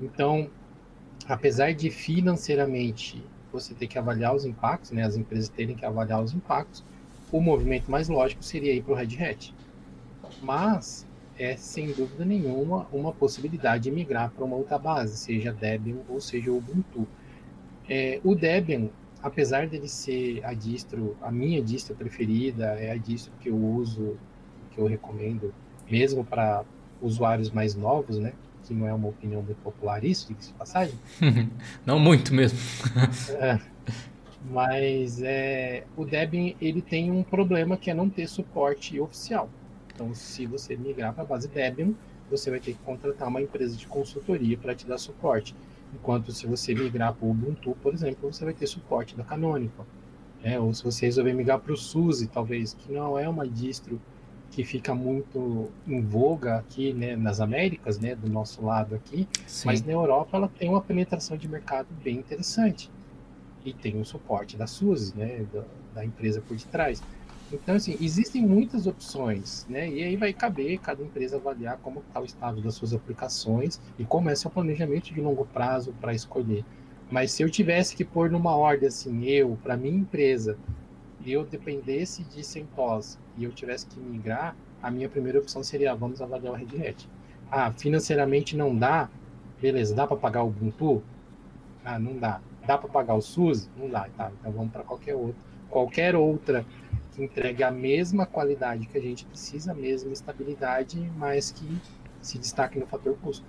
Então, 0.00 0.48
apesar 1.26 1.74
de 1.74 1.90
financeiramente 1.90 3.22
você 3.52 3.74
ter 3.74 3.88
que 3.88 3.98
avaliar 3.98 4.34
os 4.34 4.44
impactos, 4.44 4.92
né, 4.92 5.02
as 5.02 5.16
empresas 5.16 5.48
terem 5.48 5.74
que 5.74 5.84
avaliar 5.84 6.22
os 6.22 6.32
impactos, 6.32 6.84
o 7.30 7.40
movimento 7.40 7.90
mais 7.90 8.08
lógico 8.08 8.42
seria 8.42 8.72
ir 8.72 8.82
para 8.82 8.92
o 8.92 8.96
Red 8.96 9.22
Hat. 9.22 9.52
Mas 10.40 11.06
é 11.38 11.56
sem 11.56 11.92
dúvida 11.92 12.24
nenhuma 12.24 12.86
uma 12.92 13.12
possibilidade 13.12 13.84
de 13.84 13.90
migrar 13.90 14.30
para 14.30 14.44
uma 14.44 14.56
outra 14.56 14.78
base, 14.78 15.16
seja 15.16 15.52
Debian 15.52 15.96
ou 16.08 16.20
seja 16.20 16.52
Ubuntu. 16.52 17.06
É, 17.88 18.20
o 18.22 18.34
Debian, 18.34 18.88
apesar 19.22 19.66
dele 19.66 19.88
ser 19.88 20.44
a 20.44 20.54
distro, 20.54 21.16
a 21.20 21.30
minha 21.30 21.62
distro 21.62 21.94
preferida, 21.94 22.66
é 22.78 22.92
a 22.92 22.96
distro 22.96 23.32
que 23.40 23.48
eu 23.48 23.56
uso, 23.56 24.16
que 24.70 24.78
eu 24.78 24.86
recomendo, 24.86 25.52
mesmo 25.90 26.24
para 26.24 26.64
usuários 27.00 27.50
mais 27.50 27.74
novos, 27.74 28.18
né? 28.18 28.32
Que 28.64 28.72
não 28.72 28.86
é 28.86 28.94
uma 28.94 29.08
opinião 29.08 29.42
muito 29.42 29.58
popular 29.58 30.04
isso, 30.04 30.28
diga-se 30.28 30.48
de 30.48 30.54
passagem. 30.54 30.94
não 31.84 31.98
muito 31.98 32.32
mesmo. 32.32 32.58
é, 33.30 33.58
mas 34.48 35.20
é, 35.22 35.84
o 35.96 36.04
Debian 36.04 36.54
ele 36.60 36.80
tem 36.80 37.10
um 37.10 37.24
problema 37.24 37.76
que 37.76 37.90
é 37.90 37.94
não 37.94 38.08
ter 38.08 38.28
suporte 38.28 39.00
oficial. 39.00 39.50
Então, 40.02 40.14
se 40.14 40.46
você 40.46 40.76
migrar 40.76 41.14
para 41.14 41.22
a 41.22 41.26
base 41.26 41.46
Debian, 41.46 41.92
você 42.28 42.50
vai 42.50 42.58
ter 42.58 42.72
que 42.72 42.78
contratar 42.80 43.28
uma 43.28 43.40
empresa 43.40 43.76
de 43.76 43.86
consultoria 43.86 44.58
para 44.58 44.74
te 44.74 44.84
dar 44.84 44.98
suporte. 44.98 45.54
Enquanto 45.94 46.32
se 46.32 46.44
você 46.44 46.74
migrar 46.74 47.14
para 47.14 47.24
o 47.24 47.30
Ubuntu, 47.30 47.76
por 47.80 47.94
exemplo, 47.94 48.32
você 48.32 48.44
vai 48.44 48.52
ter 48.52 48.66
suporte 48.66 49.16
da 49.16 49.22
Canonical. 49.22 49.86
É, 50.42 50.58
ou 50.58 50.74
se 50.74 50.82
você 50.82 51.06
resolver 51.06 51.32
migrar 51.34 51.60
para 51.60 51.72
o 51.72 51.76
SUSE, 51.76 52.26
talvez, 52.26 52.74
que 52.74 52.92
não 52.92 53.16
é 53.16 53.28
uma 53.28 53.46
distro 53.46 54.00
que 54.50 54.64
fica 54.64 54.92
muito 54.92 55.70
em 55.86 56.00
voga 56.00 56.56
aqui 56.56 56.92
né, 56.92 57.14
nas 57.14 57.40
Américas, 57.40 57.98
né, 57.98 58.16
do 58.16 58.28
nosso 58.28 58.64
lado 58.64 58.94
aqui, 58.94 59.28
Sim. 59.46 59.68
mas 59.68 59.82
na 59.82 59.92
Europa 59.92 60.36
ela 60.36 60.48
tem 60.48 60.68
uma 60.68 60.80
penetração 60.80 61.36
de 61.36 61.46
mercado 61.46 61.86
bem 62.02 62.16
interessante. 62.16 62.90
E 63.64 63.72
tem 63.72 64.00
o 64.00 64.04
suporte 64.04 64.56
da 64.56 64.66
SUSE, 64.66 65.16
né, 65.16 65.46
da, 65.52 65.62
da 65.94 66.04
empresa 66.04 66.40
por 66.40 66.56
detrás. 66.56 67.00
Então, 67.52 67.74
assim, 67.74 67.96
existem 68.00 68.40
muitas 68.40 68.86
opções, 68.86 69.66
né? 69.68 69.86
E 69.88 70.02
aí 70.02 70.16
vai 70.16 70.32
caber 70.32 70.78
cada 70.78 71.02
empresa 71.02 71.36
avaliar 71.36 71.78
como 71.82 72.00
está 72.00 72.20
o 72.20 72.24
estado 72.24 72.62
das 72.62 72.74
suas 72.74 72.94
aplicações 72.94 73.78
e 73.98 74.04
como 74.04 74.30
é 74.30 74.34
seu 74.34 74.50
planejamento 74.50 75.12
de 75.12 75.20
longo 75.20 75.44
prazo 75.44 75.92
para 76.00 76.14
escolher. 76.14 76.64
Mas 77.10 77.30
se 77.32 77.42
eu 77.42 77.50
tivesse 77.50 77.94
que 77.94 78.04
pôr 78.04 78.30
numa 78.30 78.56
ordem 78.56 78.88
assim, 78.88 79.24
eu, 79.26 79.58
para 79.62 79.76
minha 79.76 79.98
empresa, 79.98 80.56
eu 81.26 81.44
dependesse 81.44 82.24
de 82.24 82.42
CentOS 82.42 83.18
e 83.36 83.44
eu 83.44 83.52
tivesse 83.52 83.86
que 83.86 84.00
migrar, 84.00 84.56
a 84.82 84.90
minha 84.90 85.08
primeira 85.08 85.38
opção 85.38 85.62
seria, 85.62 85.94
vamos 85.94 86.22
avaliar 86.22 86.54
o 86.54 86.56
Red 86.56 86.88
Hat. 86.88 87.08
Ah, 87.50 87.70
financeiramente 87.70 88.56
não 88.56 88.74
dá? 88.74 89.10
Beleza, 89.60 89.94
dá 89.94 90.06
para 90.06 90.16
pagar 90.16 90.42
o 90.42 90.48
Ubuntu? 90.48 91.02
Ah, 91.84 91.98
não 91.98 92.16
dá. 92.16 92.40
Dá 92.66 92.78
para 92.78 92.88
pagar 92.88 93.14
o 93.14 93.20
SUSE? 93.20 93.68
Não 93.76 93.90
dá. 93.90 94.08
Tá, 94.16 94.32
então 94.40 94.50
vamos 94.50 94.72
para 94.72 94.82
qualquer 94.82 95.14
outro. 95.14 95.36
Qualquer 95.68 96.16
outra 96.16 96.64
que 97.12 97.22
entregue 97.22 97.62
a 97.62 97.70
mesma 97.70 98.26
qualidade 98.26 98.86
que 98.86 98.96
a 98.96 99.00
gente 99.00 99.24
precisa, 99.24 99.72
a 99.72 99.74
mesma 99.74 100.12
estabilidade, 100.12 100.98
mas 101.16 101.50
que 101.50 101.66
se 102.20 102.38
destaque 102.38 102.78
no 102.78 102.86
fator 102.86 103.16
custo. 103.22 103.44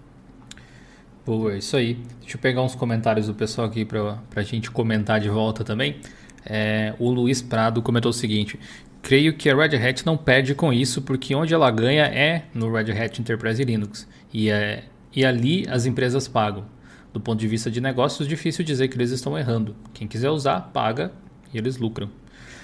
Boa, 1.26 1.53
é 1.53 1.59
isso 1.59 1.78
aí. 1.78 1.93
Deixa 2.20 2.36
eu 2.36 2.41
pegar 2.41 2.61
uns 2.61 2.76
comentários 2.76 3.28
do 3.28 3.34
pessoal 3.34 3.68
aqui 3.68 3.86
para 3.86 4.20
a 4.36 4.41
gente 4.41 4.70
comentar 4.70 5.22
de 5.22 5.30
volta 5.30 5.64
também. 5.64 6.01
É, 6.45 6.93
o 6.99 7.09
Luiz 7.09 7.41
Prado 7.41 7.82
comentou 7.82 8.09
o 8.09 8.14
seguinte: 8.14 8.59
Creio 9.01 9.36
que 9.36 9.49
a 9.49 9.55
Red 9.55 9.78
Hat 9.78 10.05
não 10.05 10.18
perde 10.18 10.53
com 10.53 10.74
isso, 10.74 11.01
porque 11.01 11.34
onde 11.34 11.53
ela 11.53 11.72
ganha 11.72 12.05
é 12.05 12.45
no 12.53 12.72
Red 12.72 12.91
Hat 12.91 13.22
Enterprise 13.22 13.64
Linux. 13.64 14.07
E, 14.34 14.49
é, 14.49 14.84
e 15.16 15.24
ali 15.24 15.66
as 15.70 15.86
empresas 15.86 16.28
pagam. 16.28 16.66
Do 17.14 17.20
ponto 17.20 17.39
de 17.39 17.47
vista 17.47 17.70
de 17.70 17.80
negócios, 17.80 18.28
difícil 18.28 18.66
dizer 18.66 18.88
que 18.88 18.97
eles 18.97 19.11
estão 19.11 19.38
errando. 19.38 19.76
Quem 19.93 20.07
quiser 20.07 20.30
usar, 20.30 20.59
paga 20.74 21.11
e 21.53 21.57
eles 21.57 21.78
lucram. 21.78 22.09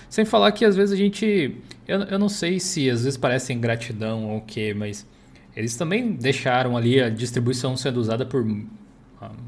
Sem 0.10 0.26
falar 0.26 0.51
que 0.51 0.66
às 0.66 0.76
vezes 0.76 0.91
a 0.91 0.97
gente. 0.97 1.55
Eu, 1.88 1.99
eu 2.01 2.20
não 2.20 2.30
sei 2.30 2.60
se 2.60 2.89
às 2.89 3.03
vezes 3.03 3.18
parece 3.18 3.53
ingratidão 3.53 4.26
ou 4.32 4.38
o 4.38 4.41
quê, 4.41 4.74
mas 4.74 5.07
eles 5.55 5.76
também 5.76 6.14
deixaram 6.14 6.76
ali 6.76 7.01
a 7.01 7.10
distribuição 7.10 7.78
sendo 7.78 7.97
usada 7.97 8.26
por 8.26 8.43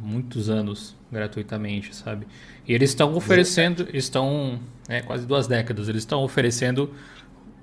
muitos 0.02 0.50
anos 0.50 0.96
gratuitamente, 1.12 1.96
sabe? 1.96 2.28
E 2.68 2.74
eles 2.74 2.92
estão 2.92 3.16
oferecendo, 3.16 3.88
estão 3.94 4.60
né, 4.88 5.02
quase 5.02 5.26
duas 5.26 5.48
décadas, 5.48 5.90
eles 5.90 6.02
estão 6.04 6.24
oferecendo 6.24 6.92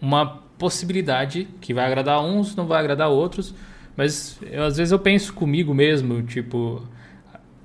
uma 0.00 0.26
possibilidade 0.58 1.46
que 1.60 1.72
vai 1.72 1.84
agradar 1.84 2.24
uns, 2.24 2.56
não 2.56 2.66
vai 2.66 2.80
agradar 2.80 3.08
outros, 3.08 3.54
mas 3.96 4.38
eu, 4.50 4.64
às 4.64 4.76
vezes 4.76 4.92
eu 4.92 4.98
penso 4.98 5.32
comigo 5.32 5.74
mesmo, 5.74 6.22
tipo, 6.22 6.82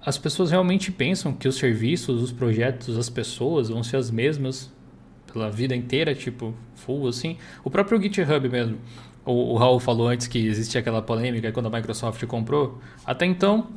as 0.05 0.17
pessoas 0.17 0.51
realmente 0.51 0.91
pensam 0.91 1.33
que 1.33 1.47
os 1.47 1.55
serviços, 1.55 2.21
os 2.21 2.31
projetos, 2.31 2.97
as 2.97 3.09
pessoas 3.09 3.69
vão 3.69 3.83
ser 3.83 3.97
as 3.97 4.11
mesmas 4.11 4.71
pela 5.33 5.49
vida 5.49 5.75
inteira, 5.75 6.13
tipo, 6.13 6.53
full 6.75 7.07
assim. 7.07 7.37
O 7.63 7.69
próprio 7.69 7.99
GitHub 8.01 8.47
mesmo. 8.47 8.77
O, 9.25 9.53
o 9.53 9.57
Raul 9.57 9.79
falou 9.79 10.07
antes 10.07 10.27
que 10.27 10.45
existia 10.45 10.79
aquela 10.79 11.01
polêmica 11.01 11.51
quando 11.51 11.65
a 11.65 11.69
Microsoft 11.69 12.23
comprou. 12.25 12.79
Até 13.05 13.25
então, 13.25 13.67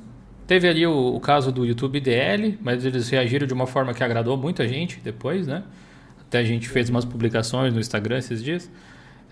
teve 0.47 0.69
ali 0.69 0.87
o, 0.87 1.15
o, 1.15 1.21
caso 1.21 1.51
do 1.51 1.65
YouTube 1.65 1.99
DL, 2.01 2.59
mas 2.61 2.85
eles 2.85 3.09
reagiram 3.09 3.47
de 3.47 3.55
uma 3.55 3.67
forma 3.67 3.95
que 3.95 4.05
agradou 4.05 4.37
muita 4.37 4.69
gente 4.69 5.01
depois, 5.01 5.47
né? 5.47 5.65
Até 6.21 6.39
a 6.39 6.45
gente 6.45 6.69
fez 6.69 6.91
umas 6.91 7.05
publicações 7.05 7.73
no 7.73 7.81
Instagram 7.81 8.19
esses 8.19 8.43
dias. 8.43 8.71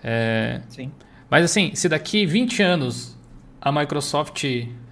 É... 0.03 0.61
Sim. 0.69 0.91
Mas 1.29 1.45
assim, 1.45 1.75
se 1.75 1.87
daqui 1.87 2.25
20 2.25 2.63
anos 2.63 3.17
a 3.61 3.71
Microsoft 3.71 4.43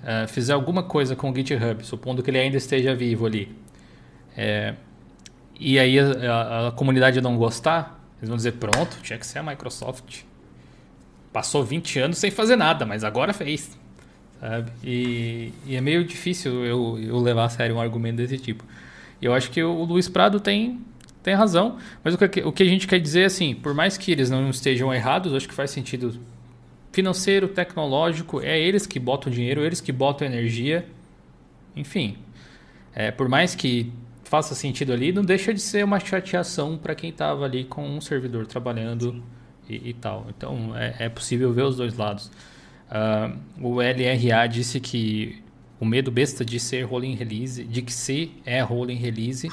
é, 0.03 0.27
fizer 0.27 0.53
alguma 0.53 0.84
coisa 0.84 1.15
com 1.15 1.31
o 1.31 1.36
GitHub, 1.36 1.86
supondo 1.86 2.23
que 2.23 2.29
ele 2.29 2.39
ainda 2.39 2.57
esteja 2.57 2.95
vivo 2.95 3.25
ali, 3.25 3.55
é, 4.36 4.73
e 5.60 5.80
aí 5.80 5.99
a, 5.99 6.06
a, 6.06 6.68
a, 6.68 6.72
comunidade 6.72 7.22
não 7.22 7.38
gostar, 7.38 7.99
eles 8.18 8.30
vão 8.30 8.38
dizer: 8.38 8.54
pronto, 8.54 8.97
tinha 9.01 9.18
que 9.18 9.26
ser 9.26 9.39
a 9.39 9.43
Microsoft. 9.43 10.22
Passou 11.32 11.64
20 11.64 11.99
anos 11.99 12.18
sem 12.18 12.30
fazer 12.30 12.56
nada, 12.56 12.86
mas 12.86 13.04
agora 13.04 13.34
fez. 13.34 13.78
Sabe? 14.39 14.72
E, 14.84 15.54
e 15.66 15.76
é 15.76 15.82
meio 15.82 16.04
difícil 16.04 16.66
eu, 16.66 16.99
eu 16.99 17.18
levar 17.20 17.45
a 17.45 17.49
sério 17.49 17.76
um 17.76 17.82
argumento 17.82 18.18
desse 18.18 18.38
tipo. 18.38 18.64
Eu 19.22 19.34
acho 19.34 19.49
que 19.49 19.64
o 19.64 19.84
Luiz 19.84 20.10
Prado 20.10 20.39
tem, 20.39 20.82
tem 21.24 21.34
razão, 21.34 21.78
mas 22.04 22.14
o 22.14 22.18
que, 22.18 22.41
o 22.41 22.51
que 22.51 22.64
a 22.64 22.68
gente 22.68 22.88
quer 22.88 22.99
dizer 22.99 23.22
é 23.22 23.26
assim: 23.26 23.56
por 23.56 23.74
mais 23.74 23.97
que 23.97 24.12
eles 24.12 24.30
não 24.30 24.49
estejam 24.49 24.93
errados, 24.93 25.34
acho 25.34 25.47
que 25.47 25.54
faz 25.54 25.72
sentido 25.72 26.20
financeiro, 26.91 27.47
tecnológico, 27.47 28.41
é 28.41 28.60
eles 28.60 28.86
que 28.86 28.99
botam 28.99 29.32
dinheiro, 29.32 29.66
eles 29.66 29.82
que 29.82 29.91
botam 29.91 30.28
energia 30.28 30.86
enfim, 31.76 32.18
é, 32.93 33.12
por 33.12 33.28
mais 33.28 33.56
que 33.56 33.91
faça 34.34 34.55
sentido 34.55 34.91
ali, 34.91 35.11
não 35.11 35.23
deixa 35.23 35.53
de 35.53 35.59
ser 35.59 35.86
uma 35.86 35.99
chateação 35.99 36.75
para 36.75 36.95
quem 36.95 37.11
estava 37.11 37.45
ali 37.45 37.65
com 37.65 37.88
um 37.88 38.01
servidor 38.01 38.47
trabalhando 38.47 39.23
e, 39.69 39.89
e, 39.89 39.93
tal. 39.93 40.25
Então 40.36 40.75
é, 40.75 40.95
é, 41.01 41.07
possível 41.07 41.53
ver 41.53 41.61
os 41.61 41.77
dois 41.77 41.95
lados. 41.95 42.31
Uh, 42.89 43.38
o 43.61 43.75
LRA 43.75 44.47
disse 44.47 44.79
que 44.79 45.39
o 45.79 45.86
medo 45.86 46.09
besta 46.09 46.43
de 46.43 46.59
ser 46.59 46.81
rolling 46.81 47.13
release, 47.13 47.63
de 47.63 47.84
que 47.84 47.93
se 47.93 48.31
é 48.43 48.59
rolling 48.59 48.95
release, 48.95 49.47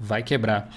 vai 0.00 0.20
quebrar. 0.20 0.68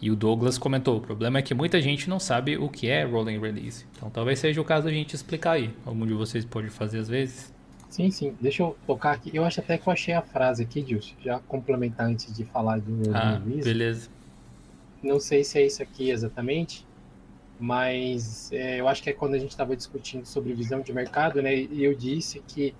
E 0.00 0.08
o 0.08 0.14
Douglas 0.14 0.56
comentou: 0.56 0.98
o 0.98 1.00
problema 1.00 1.40
é 1.40 1.42
que 1.42 1.52
muita 1.52 1.82
gente 1.82 2.08
não 2.08 2.20
sabe 2.20 2.58
o 2.58 2.68
que 2.68 2.86
é 2.86 3.02
rolling 3.02 3.40
release. 3.40 3.86
Então 3.96 4.08
talvez 4.08 4.38
seja 4.38 4.60
o 4.60 4.64
caso 4.64 4.84
da 4.84 4.92
gente 4.92 5.16
explicar 5.16 5.54
aí. 5.54 5.74
Algum 5.84 6.06
de 6.06 6.14
vocês 6.14 6.44
pode 6.44 6.68
fazer 6.68 7.00
às 7.00 7.08
vezes. 7.08 7.52
Sim, 7.90 8.10
sim. 8.10 8.36
Deixa 8.40 8.62
eu 8.62 8.76
tocar 8.86 9.12
aqui. 9.12 9.30
Eu 9.34 9.44
acho 9.44 9.60
até 9.60 9.76
que 9.76 9.86
eu 9.86 9.92
achei 9.92 10.14
a 10.14 10.22
frase 10.22 10.62
aqui, 10.62 10.80
Dilson. 10.80 11.16
Já 11.20 11.40
complementar 11.40 12.06
antes 12.06 12.32
de 12.34 12.44
falar 12.44 12.78
do 12.80 13.14
ah, 13.14 13.38
release. 13.44 13.64
Beleza. 13.64 14.08
Não 15.02 15.18
sei 15.18 15.42
se 15.42 15.58
é 15.58 15.66
isso 15.66 15.82
aqui 15.82 16.10
exatamente, 16.10 16.86
mas 17.58 18.52
é, 18.52 18.80
eu 18.80 18.86
acho 18.86 19.02
que 19.02 19.10
é 19.10 19.12
quando 19.12 19.34
a 19.34 19.38
gente 19.38 19.50
estava 19.50 19.74
discutindo 19.74 20.24
sobre 20.24 20.54
visão 20.54 20.80
de 20.80 20.92
mercado, 20.92 21.42
né? 21.42 21.54
E 21.54 21.82
eu 21.82 21.94
disse 21.94 22.40
que 22.46 22.74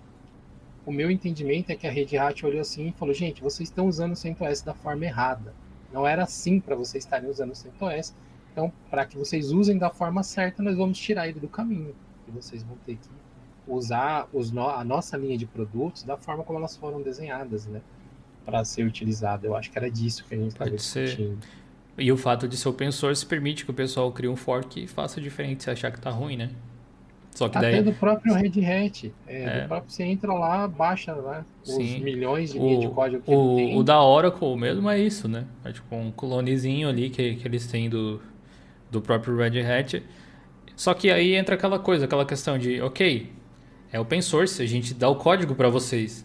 o 0.87 0.93
meu 0.93 1.11
entendimento 1.11 1.71
é 1.71 1.77
que 1.77 1.87
a 1.87 1.91
Red 1.91 2.17
Hat 2.17 2.47
olhou 2.47 2.61
assim 2.61 2.89
e 2.89 2.93
falou: 2.93 3.13
gente, 3.13 3.43
vocês 3.43 3.69
estão 3.69 3.87
usando 3.87 4.13
o 4.13 4.17
CentOS 4.17 4.63
da 4.63 4.75
forma 4.75 5.05
errada. 5.05 5.53
Não 5.93 6.07
era 6.07 6.23
assim 6.23 6.61
para 6.61 6.77
vocês 6.77 7.03
estarem 7.03 7.29
usando 7.29 7.51
o 7.51 7.57
CentOS. 7.57 8.15
Então, 8.53 8.73
para 8.89 9.05
que 9.05 9.17
vocês 9.17 9.51
usem 9.51 9.77
da 9.77 9.91
forma 9.91 10.23
certa, 10.23 10.63
nós 10.63 10.77
vamos 10.77 10.99
tirar 10.99 11.29
ele 11.29 11.41
do 11.41 11.49
caminho. 11.49 11.95
E 12.29 12.31
vocês 12.31 12.63
vão 12.63 12.77
ter 12.87 12.97
que 12.97 13.09
usar 13.67 14.29
os 14.33 14.51
no 14.51 14.69
a 14.69 14.85
nossa 14.85 15.17
linha 15.17 15.37
de 15.37 15.47
produtos 15.47 16.03
da 16.03 16.17
forma 16.17 16.45
como 16.45 16.59
elas 16.59 16.77
foram 16.77 17.01
desenhadas, 17.03 17.67
né? 17.67 17.81
Para 18.45 18.65
ser 18.65 18.85
utilizada. 18.85 19.47
Eu 19.47 19.57
acho 19.57 19.71
que 19.71 19.79
era 19.79 19.91
disso 19.91 20.25
que 20.29 20.35
a 20.35 20.39
gente 20.39 20.49
estava 20.49 20.71
discutindo. 20.71 21.39
E 21.99 22.11
o 22.11 22.17
fato 22.17 22.49
de 22.49 22.57
ser 22.57 22.69
open 22.69 22.91
source 22.91 23.25
permite 23.25 23.65
que 23.65 23.71
o 23.71 23.75
pessoal 23.75 24.11
crie 24.11 24.29
um 24.29 24.37
fork 24.37 24.83
e 24.83 24.87
faça 24.87 25.21
diferente 25.21 25.65
se 25.65 25.71
achar 25.71 25.91
que 25.91 26.01
tá 26.01 26.11
ruim, 26.11 26.37
né? 26.37 26.51
Só 27.33 27.49
que 27.49 27.59
daí... 27.59 27.75
Até 27.75 27.83
do 27.83 27.93
próprio 27.93 28.35
Red 28.35 28.65
Hat. 28.65 29.13
É, 29.27 29.45
é. 29.45 29.67
Próprio, 29.67 29.91
você 29.91 30.03
entra 30.03 30.33
lá, 30.33 30.67
baixa 30.67 31.15
lá 31.15 31.45
os 31.63 31.75
Sim. 31.75 32.01
milhões 32.01 32.53
de 32.53 32.59
o, 32.59 32.63
linhas 32.63 32.81
de 32.81 32.89
código 32.89 33.23
que 33.23 33.31
o, 33.31 33.57
tem. 33.57 33.79
O 33.79 33.83
da 33.83 34.03
Oracle 34.03 34.57
mesmo 34.57 34.89
é 34.91 34.99
isso, 34.99 35.29
né? 35.29 35.47
É 35.65 35.73
tipo 35.73 35.95
um 35.95 36.11
clonezinho 36.11 36.89
ali 36.89 37.11
que, 37.11 37.37
que 37.37 37.47
eles 37.47 37.67
têm 37.67 37.89
do, 37.89 38.21
do 38.91 39.01
próprio 39.01 39.37
Red 39.37 39.61
Hat. 39.61 40.03
Só 40.75 40.95
que 40.95 41.11
aí 41.11 41.35
entra 41.35 41.55
aquela 41.55 41.79
coisa, 41.79 42.07
aquela 42.07 42.25
questão 42.25 42.59
de, 42.59 42.81
ok, 42.81 43.31
é 43.93 43.99
open 43.99 44.23
source, 44.23 44.63
a 44.63 44.67
gente 44.67 44.95
dá 44.95 45.09
o 45.09 45.17
código 45.17 45.55
para 45.55 45.69
vocês. 45.69 46.25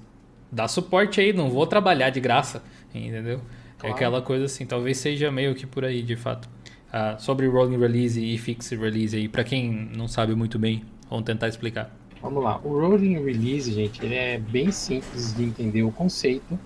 Dá 0.52 0.68
suporte 0.68 1.20
aí, 1.20 1.34
não 1.34 1.50
vou 1.50 1.66
trabalhar 1.66 2.10
de 2.10 2.20
graça, 2.20 2.64
entendeu? 2.94 3.38
É 3.38 3.80
claro. 3.80 3.88
É 3.88 3.90
aquela 3.90 4.22
coisa 4.22 4.46
assim, 4.46 4.66
talvez 4.66 4.98
seja 4.98 5.32
meio 5.32 5.56
que 5.56 5.66
por 5.66 5.84
aí, 5.84 6.02
de 6.02 6.16
fato. 6.16 6.48
Ah, 6.94 7.18
sobre 7.18 7.48
rolling 7.48 7.78
release 7.78 8.24
e 8.24 8.38
fixed 8.38 8.80
release 8.80 9.16
aí, 9.16 9.28
para 9.28 9.44
quem 9.44 9.90
não 9.96 10.08
sabe 10.08 10.34
muito 10.36 10.58
bem, 10.58 10.84
vamos 11.10 11.26
tentar 11.26 11.48
explicar. 11.48 11.94
Vamos 12.22 12.44
lá, 12.44 12.60
o 12.64 12.80
rolling 12.80 13.24
release, 13.24 13.72
gente, 13.72 14.04
ele 14.04 14.16
é 14.16 14.38
bem 14.38 14.72
simples 14.72 15.34
de 15.34 15.44
entender 15.44 15.84
o 15.84 15.92
conceito. 15.92 16.58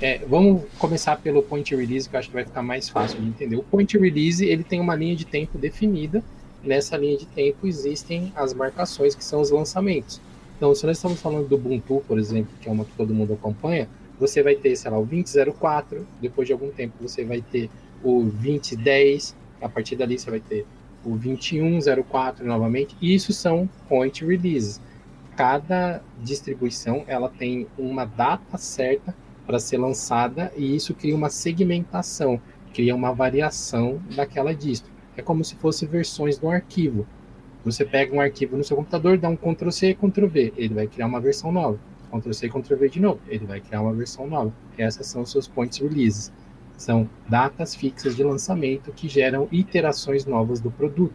É, 0.00 0.18
vamos 0.28 0.62
começar 0.78 1.16
pelo 1.16 1.42
point 1.42 1.74
release, 1.74 2.08
que 2.08 2.14
eu 2.14 2.20
acho 2.20 2.28
que 2.28 2.34
vai 2.34 2.44
ficar 2.44 2.62
mais 2.62 2.88
fácil 2.88 3.20
de 3.20 3.28
entender. 3.28 3.56
O 3.56 3.62
point 3.62 3.96
release, 3.98 4.44
ele 4.44 4.62
tem 4.62 4.80
uma 4.80 4.94
linha 4.94 5.14
de 5.14 5.24
tempo 5.24 5.58
definida. 5.58 6.22
Nessa 6.62 6.96
linha 6.96 7.16
de 7.16 7.26
tempo 7.26 7.66
existem 7.66 8.32
as 8.34 8.54
marcações, 8.54 9.14
que 9.14 9.24
são 9.24 9.40
os 9.40 9.50
lançamentos. 9.50 10.20
Então, 10.58 10.74
se 10.74 10.84
nós 10.84 10.96
estamos 10.96 11.20
falando 11.20 11.46
do 11.46 11.54
Ubuntu, 11.54 12.02
por 12.08 12.18
exemplo, 12.18 12.52
que 12.60 12.68
é 12.68 12.72
uma 12.72 12.84
que 12.84 12.90
todo 12.96 13.14
mundo 13.14 13.32
acompanha, 13.32 13.88
você 14.18 14.42
vai 14.42 14.56
ter, 14.56 14.74
sei 14.74 14.90
lá, 14.90 14.98
o 14.98 15.06
2004, 15.06 16.04
depois 16.20 16.48
de 16.48 16.52
algum 16.52 16.68
tempo 16.72 16.94
você 17.00 17.24
vai 17.24 17.40
ter 17.40 17.70
o 18.02 18.24
2010, 18.24 19.36
a 19.62 19.68
partir 19.68 19.94
dali 19.94 20.18
você 20.18 20.28
vai 20.28 20.40
ter 20.40 20.66
o 21.04 21.16
2104 21.16 22.44
novamente, 22.44 22.96
e 23.00 23.14
isso 23.14 23.32
são 23.32 23.70
point 23.88 24.24
releases. 24.26 24.80
Cada 25.36 26.02
distribuição 26.20 27.04
ela 27.06 27.28
tem 27.28 27.68
uma 27.78 28.04
data 28.04 28.58
certa 28.58 29.14
para 29.46 29.60
ser 29.60 29.78
lançada 29.78 30.52
e 30.56 30.74
isso 30.74 30.92
cria 30.92 31.14
uma 31.14 31.30
segmentação, 31.30 32.40
cria 32.74 32.96
uma 32.96 33.14
variação 33.14 34.02
daquela 34.16 34.52
distro. 34.52 34.90
É 35.16 35.22
como 35.22 35.44
se 35.44 35.54
fosse 35.54 35.86
versões 35.86 36.36
do 36.36 36.50
arquivo. 36.50 37.06
Você 37.64 37.84
pega 37.84 38.14
um 38.14 38.20
arquivo 38.20 38.56
no 38.56 38.64
seu 38.64 38.76
computador, 38.76 39.18
dá 39.18 39.28
um 39.28 39.36
Ctrl 39.36 39.70
C 39.70 39.90
e 39.90 39.94
Ctrl 39.94 40.26
V, 40.26 40.52
ele 40.56 40.74
vai 40.74 40.86
criar 40.86 41.06
uma 41.06 41.20
versão 41.20 41.50
nova. 41.52 41.78
Ctrl 42.10 42.32
C 42.32 42.46
e 42.46 42.50
Ctrl 42.50 42.76
V 42.76 42.88
de 42.88 43.00
novo, 43.00 43.20
ele 43.28 43.44
vai 43.44 43.60
criar 43.60 43.82
uma 43.82 43.92
versão 43.92 44.26
nova. 44.26 44.52
Essas 44.76 45.06
são 45.06 45.22
os 45.22 45.30
seus 45.30 45.46
points 45.46 45.78
releases. 45.78 46.32
São 46.76 47.10
datas 47.28 47.74
fixas 47.74 48.14
de 48.14 48.22
lançamento 48.22 48.92
que 48.92 49.08
geram 49.08 49.48
iterações 49.50 50.24
novas 50.24 50.60
do 50.60 50.70
produto. 50.70 51.14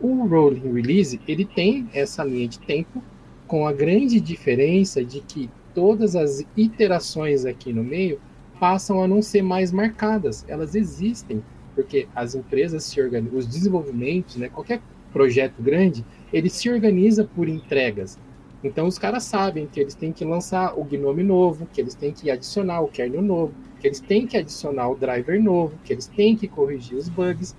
O 0.00 0.26
rolling 0.26 0.72
release, 0.72 1.20
ele 1.28 1.44
tem 1.44 1.88
essa 1.92 2.24
linha 2.24 2.48
de 2.48 2.58
tempo 2.58 3.02
com 3.46 3.66
a 3.66 3.72
grande 3.72 4.18
diferença 4.18 5.04
de 5.04 5.20
que 5.20 5.50
todas 5.74 6.16
as 6.16 6.44
iterações 6.56 7.44
aqui 7.44 7.72
no 7.72 7.84
meio 7.84 8.18
passam 8.58 9.02
a 9.02 9.06
não 9.06 9.20
ser 9.20 9.42
mais 9.42 9.70
marcadas. 9.70 10.44
Elas 10.48 10.74
existem 10.74 11.42
porque 11.74 12.08
as 12.14 12.34
empresas 12.34 12.84
se 12.84 13.00
organizam, 13.00 13.38
os 13.38 13.46
desenvolvimentos, 13.46 14.36
né, 14.36 14.48
qualquer 14.48 14.80
projeto 15.12 15.60
grande, 15.60 16.04
ele 16.32 16.48
se 16.48 16.70
organiza 16.70 17.24
por 17.24 17.48
entregas. 17.48 18.18
Então 18.64 18.86
os 18.86 18.98
caras 18.98 19.24
sabem 19.24 19.66
que 19.66 19.80
eles 19.80 19.94
têm 19.94 20.12
que 20.12 20.24
lançar 20.24 20.78
o 20.78 20.84
Gnome 20.84 21.22
novo, 21.22 21.66
que 21.72 21.80
eles 21.80 21.94
têm 21.94 22.12
que 22.12 22.30
adicionar 22.30 22.80
o 22.80 22.88
kernel 22.88 23.22
novo, 23.22 23.52
que 23.80 23.88
eles 23.88 24.00
têm 24.00 24.26
que 24.26 24.36
adicionar 24.36 24.88
o 24.88 24.94
driver 24.94 25.42
novo, 25.42 25.74
que 25.84 25.92
eles 25.92 26.06
têm 26.06 26.36
que 26.36 26.46
corrigir 26.46 26.96
os 26.96 27.08
bugs. 27.08 27.56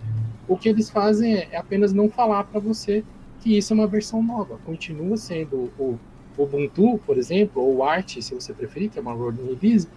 O 0.48 0.58
que 0.58 0.70
eles 0.70 0.90
fazem 0.90 1.36
é, 1.36 1.58
apenas 1.58 1.92
não 1.92 2.10
falar 2.10 2.46
para 2.46 2.60
você 2.60 3.04
que 3.42 3.58
isso 3.58 3.74
é 3.74 3.76
uma 3.76 3.88
versão 3.88 4.24
nova. 4.24 4.58
Continua 4.66 5.18
sendo 5.18 5.70
o 5.78 6.00
Ubuntu, 6.38 6.98
por 7.06 7.18
exemplo, 7.18 7.62
ou 7.62 7.84
Arch, 7.84 8.22
se 8.22 8.34
você 8.34 8.54
preferir, 8.54 8.90
que 8.90 8.98
é 8.98 9.02
uma 9.02 9.14
rolling 9.14 9.56
release, 9.60 9.88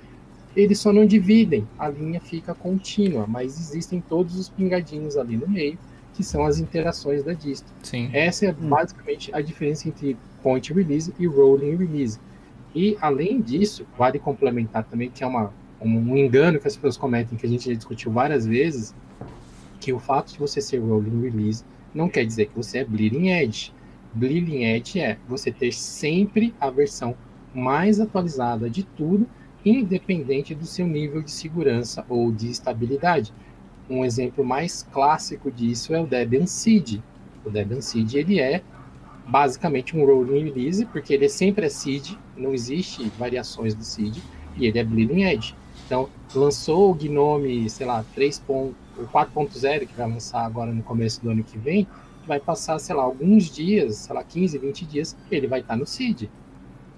eles 0.57 0.79
só 0.79 0.93
não 0.93 1.07
dividem, 1.07 1.67
a 1.79 1.89
linha 1.89 2.21
fica 2.21 2.55
contínua, 2.55 3.27
mas 3.27 3.59
existem 3.59 4.01
todos 4.01 4.37
os 4.37 4.49
pingadinhos 4.49 5.17
ali 5.17 5.37
no 5.37 5.47
meio, 5.47 5.79
que 6.17 6.25
são 6.25 6.47
as 6.47 6.59
interações 6.59 7.23
da 7.23 7.35
distro. 7.35 7.73
Sim. 7.83 8.09
Essa 8.13 8.47
é 8.47 8.53
basicamente 8.53 9.31
a 9.35 9.43
diferença 9.43 9.87
entre 9.87 10.17
point 10.43 10.73
release 10.73 11.13
e 11.19 11.27
rolling 11.27 11.77
release. 11.77 12.19
E 12.75 12.97
além 13.01 13.41
disso, 13.41 13.87
vale 13.99 14.19
complementar 14.19 14.85
também 14.85 15.11
que 15.11 15.23
é 15.23 15.27
uma 15.27 15.53
um 15.79 16.17
engano 16.17 16.59
que 16.59 16.67
as 16.67 16.75
pessoas 16.75 16.97
cometem, 16.97 17.37
que 17.37 17.45
a 17.45 17.49
gente 17.49 17.69
já 17.69 17.75
discutiu 17.75 18.11
várias 18.11 18.47
vezes, 18.47 18.95
que 19.79 19.93
o 19.93 19.99
fato 19.99 20.33
de 20.33 20.39
você 20.39 20.59
ser 20.59 20.79
rolling 20.79 21.21
release 21.21 21.63
não 21.95 22.09
quer 22.09 22.25
dizer 22.25 22.47
que 22.47 22.57
você 22.57 22.79
é 22.79 22.85
bleeding 22.85 23.29
edge. 23.29 23.75
Bleeding 24.15 24.65
edge 24.65 24.99
é 24.99 25.19
você 25.29 25.53
ter 25.53 25.73
sempre 25.73 26.55
a 26.59 26.71
versão 26.71 27.15
mais 27.55 28.01
atualizada 28.01 28.71
de 28.71 28.85
tudo, 28.85 29.27
independente 29.65 30.55
do 30.55 30.65
seu 30.65 30.87
nível 30.87 31.21
de 31.21 31.31
segurança 31.31 32.07
ou 32.09 32.33
de 32.33 32.51
estabilidade. 32.51 33.35
Um 33.89 34.05
exemplo 34.05 34.45
mais 34.45 34.83
clássico 34.93 35.51
disso 35.51 35.95
é 35.95 36.01
o 36.01 36.07
Debian 36.07 36.47
Seed. 36.47 37.01
O 37.45 37.51
Debian 37.51 37.81
Seed 37.81 38.15
ele 38.15 38.41
é 38.41 38.63
basicamente 39.27 39.97
um 39.97 40.05
rolling 40.05 40.45
release, 40.45 40.85
porque 40.87 41.15
ele 41.15 41.29
sempre 41.29 41.67
é 41.67 41.69
seed, 41.69 42.17
não 42.37 42.55
existe 42.55 43.11
variações 43.19 43.75
do 43.75 43.83
seed, 43.83 44.19
e 44.57 44.67
ele 44.67 44.79
é 44.79 44.85
bleeding 44.85 45.25
edge. 45.25 45.55
Então, 45.85 46.09
lançou 46.35 46.91
o 46.91 46.95
Gnome, 46.95 47.69
sei 47.69 47.87
lá, 47.87 48.05
4.0, 48.17 49.87
que 49.87 49.95
vai 49.95 50.09
lançar 50.09 50.45
agora 50.45 50.73
no 50.73 50.83
começo 50.83 51.23
do 51.23 51.31
ano 51.31 51.45
que 51.45 51.59
vem, 51.59 51.87
vai 52.27 52.41
passar, 52.41 52.79
sei 52.79 52.95
lá, 52.95 53.03
alguns 53.03 53.45
dias, 53.45 53.97
sei 53.97 54.15
lá, 54.15 54.25
15, 54.25 54.59
20 54.59 54.85
dias, 54.85 55.17
ele 55.31 55.47
vai 55.47 55.61
estar 55.61 55.77
no 55.77 55.87
seed. 55.87 56.29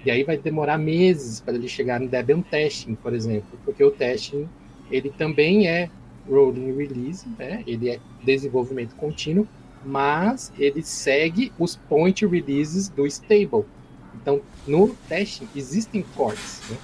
E 0.04 0.10
aí 0.10 0.22
vai 0.24 0.38
demorar 0.38 0.78
meses 0.78 1.40
para 1.40 1.54
ele 1.54 1.68
chegar 1.68 2.00
no 2.00 2.08
Debian 2.08 2.40
Testing, 2.40 2.94
por 2.94 3.12
exemplo, 3.12 3.58
porque 3.64 3.82
o 3.82 3.90
testing, 3.90 4.48
ele 4.90 5.10
também 5.10 5.66
é 5.66 5.90
rolling 6.28 6.76
release, 6.76 7.26
né? 7.38 7.62
ele 7.66 7.90
é 7.90 8.00
desenvolvimento 8.24 8.94
contínuo, 8.94 9.46
mas 9.84 10.52
ele 10.58 10.82
segue 10.82 11.52
os 11.58 11.76
point 11.76 12.26
releases 12.26 12.88
do 12.88 13.06
stable. 13.06 13.64
Então, 14.20 14.40
no 14.66 14.88
testing 15.08 15.48
existem 15.54 16.04
cortes, 16.16 16.62
né? 16.70 16.76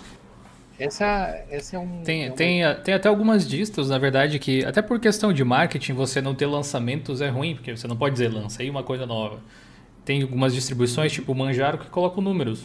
Essa, 0.78 1.44
essa 1.50 1.76
é 1.76 1.78
um. 1.78 2.02
Tem, 2.02 2.24
é 2.24 2.26
uma... 2.28 2.36
tem, 2.36 2.62
tem 2.82 2.94
até 2.94 3.08
algumas 3.08 3.46
distros, 3.48 3.90
na 3.90 3.98
verdade, 3.98 4.38
que 4.40 4.64
até 4.64 4.82
por 4.82 4.98
questão 4.98 5.32
de 5.32 5.44
marketing, 5.44 5.92
você 5.92 6.20
não 6.20 6.34
ter 6.34 6.46
lançamentos 6.46 7.20
é 7.20 7.28
ruim, 7.28 7.54
porque 7.54 7.76
você 7.76 7.86
não 7.86 7.96
pode 7.96 8.14
dizer 8.14 8.28
lança 8.28 8.62
aí 8.62 8.68
uma 8.68 8.82
coisa 8.82 9.06
nova. 9.06 9.38
Tem 10.04 10.22
algumas 10.22 10.52
distribuições, 10.52 11.12
tipo 11.12 11.32
o 11.32 11.34
Manjaro, 11.34 11.78
que 11.78 11.88
colocam 11.88 12.22
números, 12.22 12.64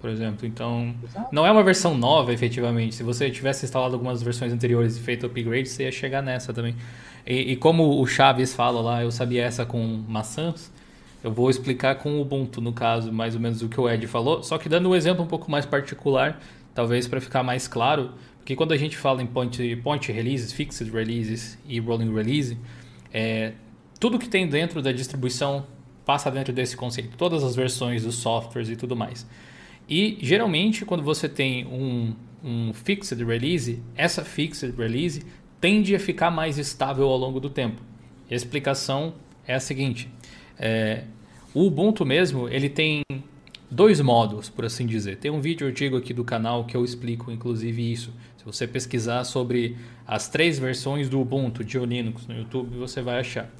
por 0.00 0.10
exemplo. 0.10 0.46
Então, 0.46 0.94
não 1.30 1.46
é 1.46 1.50
uma 1.50 1.62
versão 1.62 1.96
nova, 1.96 2.32
efetivamente. 2.32 2.94
Se 2.94 3.02
você 3.02 3.30
tivesse 3.30 3.64
instalado 3.64 3.94
algumas 3.94 4.22
versões 4.22 4.52
anteriores 4.52 4.96
e 4.96 5.00
feito 5.00 5.26
upgrade, 5.26 5.68
você 5.68 5.84
ia 5.84 5.92
chegar 5.92 6.22
nessa 6.22 6.52
também. 6.52 6.74
E, 7.26 7.52
e 7.52 7.56
como 7.56 8.00
o 8.00 8.06
Chaves 8.06 8.54
fala 8.54 8.80
lá, 8.80 9.02
eu 9.02 9.10
sabia 9.10 9.44
essa 9.44 9.66
com 9.66 10.02
maçãs. 10.08 10.72
Eu 11.22 11.30
vou 11.30 11.50
explicar 11.50 11.96
com 11.96 12.12
o 12.12 12.22
Ubuntu, 12.22 12.62
no 12.62 12.72
caso, 12.72 13.12
mais 13.12 13.34
ou 13.34 13.40
menos 13.40 13.60
o 13.60 13.68
que 13.68 13.78
o 13.78 13.88
Ed 13.88 14.06
falou, 14.06 14.42
só 14.42 14.56
que 14.56 14.70
dando 14.70 14.88
um 14.88 14.94
exemplo 14.94 15.22
um 15.22 15.28
pouco 15.28 15.50
mais 15.50 15.66
particular 15.66 16.40
talvez 16.74 17.06
para 17.06 17.20
ficar 17.20 17.42
mais 17.42 17.68
claro, 17.68 18.12
porque 18.38 18.56
quando 18.56 18.72
a 18.72 18.76
gente 18.76 18.96
fala 18.96 19.22
em 19.22 19.26
point, 19.26 19.76
point 19.76 20.10
releases, 20.10 20.52
fixed 20.52 20.90
releases 20.90 21.58
e 21.66 21.78
rolling 21.78 22.12
release, 22.12 22.56
é, 23.12 23.52
tudo 23.98 24.18
que 24.18 24.28
tem 24.28 24.48
dentro 24.48 24.80
da 24.80 24.92
distribuição 24.92 25.66
passa 26.06 26.30
dentro 26.30 26.52
desse 26.52 26.76
conceito, 26.76 27.16
todas 27.16 27.44
as 27.44 27.54
versões 27.54 28.04
dos 28.04 28.16
softwares 28.16 28.68
e 28.68 28.76
tudo 28.76 28.96
mais. 28.96 29.26
E 29.90 30.16
geralmente, 30.22 30.84
quando 30.84 31.02
você 31.02 31.28
tem 31.28 31.66
um, 31.66 32.14
um 32.44 32.72
fixed 32.72 33.22
release, 33.24 33.82
essa 33.96 34.24
fixed 34.24 34.72
release 34.78 35.22
tende 35.60 35.94
a 35.96 35.98
ficar 35.98 36.30
mais 36.30 36.58
estável 36.58 37.08
ao 37.08 37.16
longo 37.16 37.40
do 37.40 37.50
tempo. 37.50 37.82
E 38.30 38.34
a 38.34 38.36
explicação 38.36 39.14
é 39.44 39.54
a 39.54 39.60
seguinte: 39.60 40.08
é, 40.56 41.02
o 41.52 41.66
Ubuntu 41.66 42.06
mesmo 42.06 42.48
ele 42.48 42.68
tem 42.68 43.02
dois 43.68 44.00
modos, 44.00 44.48
por 44.48 44.64
assim 44.64 44.86
dizer. 44.86 45.16
Tem 45.16 45.30
um 45.30 45.40
vídeo 45.40 45.66
antigo 45.66 45.96
aqui 45.96 46.14
do 46.14 46.24
canal 46.24 46.64
que 46.64 46.76
eu 46.76 46.84
explico, 46.84 47.30
inclusive, 47.32 47.92
isso. 47.92 48.12
Se 48.36 48.44
você 48.44 48.66
pesquisar 48.66 49.24
sobre 49.24 49.76
as 50.06 50.28
três 50.28 50.58
versões 50.58 51.08
do 51.08 51.20
Ubuntu 51.20 51.64
de 51.64 51.78
Linux 51.78 52.26
no 52.26 52.34
YouTube, 52.34 52.76
você 52.76 53.02
vai 53.02 53.18
achar. 53.18 53.50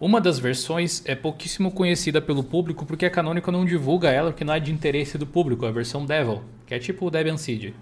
Uma 0.00 0.18
das 0.18 0.38
versões 0.38 1.02
é 1.04 1.14
pouquíssimo 1.14 1.70
conhecida 1.70 2.22
pelo 2.22 2.42
público 2.42 2.86
porque 2.86 3.04
a 3.04 3.10
Canonical 3.10 3.52
não 3.52 3.66
divulga 3.66 4.08
ela 4.08 4.30
porque 4.30 4.44
não 4.44 4.54
é 4.54 4.58
de 4.58 4.72
interesse 4.72 5.18
do 5.18 5.26
público, 5.26 5.66
a 5.66 5.70
versão 5.70 6.06
Devil, 6.06 6.40
que 6.66 6.72
é 6.72 6.78
tipo 6.78 7.06
o 7.06 7.10
Debian 7.10 7.36
Seed, 7.36 7.74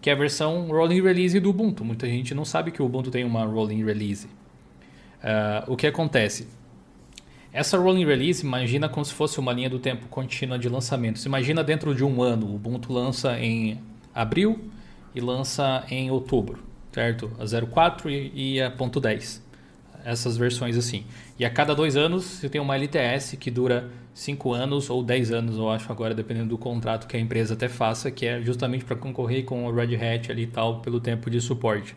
que 0.00 0.08
é 0.08 0.12
a 0.12 0.16
versão 0.16 0.68
rolling 0.68 1.02
release 1.02 1.40
do 1.40 1.50
Ubuntu. 1.50 1.84
Muita 1.84 2.06
gente 2.06 2.32
não 2.36 2.44
sabe 2.44 2.70
que 2.70 2.80
o 2.80 2.86
Ubuntu 2.86 3.10
tem 3.10 3.24
uma 3.24 3.44
rolling 3.44 3.84
release. 3.84 4.26
Uh, 4.26 5.72
o 5.72 5.76
que 5.76 5.88
acontece? 5.88 6.46
Essa 7.52 7.76
rolling 7.76 8.06
release, 8.06 8.46
imagina 8.46 8.88
como 8.88 9.04
se 9.04 9.12
fosse 9.12 9.40
uma 9.40 9.52
linha 9.52 9.68
do 9.68 9.80
tempo 9.80 10.06
contínua 10.06 10.56
de 10.56 10.68
lançamentos. 10.68 11.26
Imagina 11.26 11.64
dentro 11.64 11.92
de 11.96 12.04
um 12.04 12.22
ano, 12.22 12.46
o 12.46 12.54
Ubuntu 12.54 12.92
lança 12.92 13.36
em 13.40 13.76
abril 14.14 14.70
e 15.12 15.20
lança 15.20 15.84
em 15.90 16.12
outubro, 16.12 16.62
certo? 16.92 17.28
A 17.40 17.66
04 17.66 18.08
e 18.08 18.62
a 18.62 18.70
ponto 18.70 19.00
.10. 19.00 19.49
Essas 20.04 20.36
versões 20.36 20.76
assim. 20.76 21.04
E 21.38 21.44
a 21.44 21.50
cada 21.50 21.74
dois 21.74 21.96
anos 21.96 22.24
você 22.24 22.48
tem 22.48 22.60
uma 22.60 22.74
LTS 22.76 23.36
que 23.36 23.50
dura 23.50 23.90
5 24.14 24.52
anos 24.52 24.90
ou 24.90 25.02
10 25.02 25.32
anos, 25.32 25.56
eu 25.56 25.70
acho 25.70 25.90
agora, 25.90 26.14
dependendo 26.14 26.48
do 26.48 26.58
contrato 26.58 27.06
que 27.06 27.16
a 27.16 27.20
empresa 27.20 27.54
até 27.54 27.68
faça, 27.68 28.10
que 28.10 28.26
é 28.26 28.40
justamente 28.42 28.84
para 28.84 28.96
concorrer 28.96 29.44
com 29.44 29.64
o 29.64 29.72
Red 29.72 29.94
Hat 29.96 30.30
ali 30.30 30.42
e 30.42 30.46
tal, 30.46 30.80
pelo 30.80 31.00
tempo 31.00 31.30
de 31.30 31.40
suporte. 31.40 31.94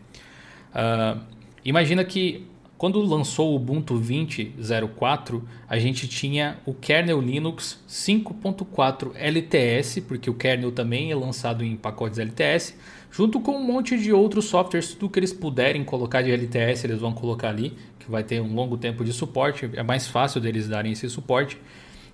Uh, 0.74 1.20
imagina 1.66 2.04
que 2.04 2.48
quando 2.84 3.00
lançou 3.00 3.54
o 3.54 3.56
Ubuntu 3.56 3.96
20.04, 3.96 5.42
a 5.70 5.80
gente 5.80 6.06
tinha 6.06 6.58
o 6.66 6.74
kernel 6.74 7.22
Linux 7.22 7.82
5.4 7.88 9.12
LTS, 9.16 10.02
porque 10.02 10.30
o 10.30 10.34
kernel 10.34 10.70
também 10.70 11.10
é 11.10 11.16
lançado 11.16 11.64
em 11.64 11.78
pacotes 11.78 12.20
LTS, 12.20 12.78
junto 13.10 13.40
com 13.40 13.54
um 13.54 13.64
monte 13.64 13.98
de 13.98 14.12
outros 14.12 14.46
softwares, 14.46 14.94
tudo 14.94 15.12
que 15.12 15.20
eles 15.20 15.32
puderem 15.32 15.84
colocar 15.86 16.22
de 16.24 16.32
LTS, 16.32 16.84
eles 16.84 17.00
vão 17.00 17.14
colocar 17.14 17.50
ali, 17.50 17.74
que 18.04 18.12
vai 18.12 18.24
ter 18.24 18.42
um 18.42 18.54
longo 18.54 18.78
tempo 18.78 19.04
de 19.04 19.14
suporte, 19.14 19.70
é 19.74 19.84
mais 19.84 20.08
fácil 20.08 20.42
deles 20.42 20.68
darem 20.68 20.92
esse 20.92 21.10
suporte. 21.10 21.58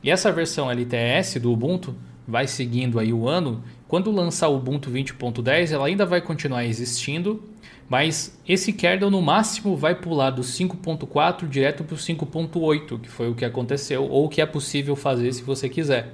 E 0.03 0.09
essa 0.09 0.31
versão 0.31 0.71
LTS 0.71 1.39
do 1.39 1.51
Ubuntu 1.51 1.95
vai 2.27 2.47
seguindo 2.47 2.99
aí 2.99 3.11
o 3.11 3.27
ano, 3.27 3.63
quando 3.87 4.11
lançar 4.11 4.49
o 4.49 4.57
Ubuntu 4.57 4.91
20.10, 4.91 5.71
ela 5.71 5.87
ainda 5.87 6.05
vai 6.05 6.21
continuar 6.21 6.63
existindo, 6.63 7.43
mas 7.89 8.39
esse 8.47 8.71
kernel 8.71 9.09
no 9.09 9.19
máximo 9.19 9.75
vai 9.75 9.95
pular 9.95 10.29
do 10.29 10.43
5.4 10.43 11.47
direto 11.49 11.83
para 11.83 11.95
o 11.95 11.97
5.8, 11.97 13.01
que 13.01 13.09
foi 13.09 13.29
o 13.29 13.35
que 13.35 13.43
aconteceu, 13.43 14.03
ou 14.03 14.25
o 14.25 14.29
que 14.29 14.41
é 14.41 14.45
possível 14.45 14.95
fazer 14.95 15.33
se 15.33 15.41
você 15.41 15.67
quiser. 15.67 16.13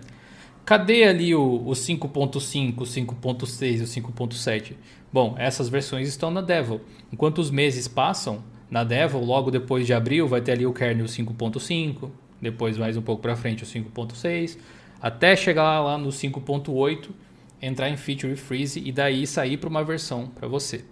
Cadê 0.66 1.04
ali 1.04 1.36
o, 1.36 1.62
o 1.66 1.72
5.5, 1.72 2.78
o 2.78 2.84
5.6 2.86 3.78
e 3.78 3.82
o 3.82 3.86
5.7? 3.86 4.74
Bom, 5.12 5.36
essas 5.38 5.70
versões 5.70 6.08
estão 6.08 6.32
na 6.32 6.42
Devil. 6.42 6.82
Enquanto 7.12 7.40
os 7.40 7.52
meses 7.52 7.88
passam, 7.88 8.42
na 8.70 8.84
Devil, 8.84 9.20
logo 9.20 9.52
depois 9.52 9.86
de 9.86 9.94
abril, 9.94 10.28
vai 10.28 10.42
ter 10.42 10.54
ali 10.54 10.66
o 10.66 10.74
kernel 10.74 11.06
5.5, 11.06 12.10
depois 12.42 12.78
mais 12.78 12.98
um 12.98 13.02
pouco 13.02 13.22
para 13.22 13.36
frente 13.36 13.64
o 13.64 13.66
5.6, 13.66 14.58
até 15.02 15.36
chegar 15.36 15.82
lá 15.82 15.98
no 15.98 16.10
5.8, 16.10 17.10
entrar 17.62 17.90
em 17.90 17.98
Feature 17.98 18.36
Freeze 18.36 18.82
e 18.84 18.92
daí 18.92 19.26
sair 19.26 19.58
para 19.58 19.70
uma 19.70 19.84
versão 19.84 20.28
para 20.28 20.48
você. 20.48 20.84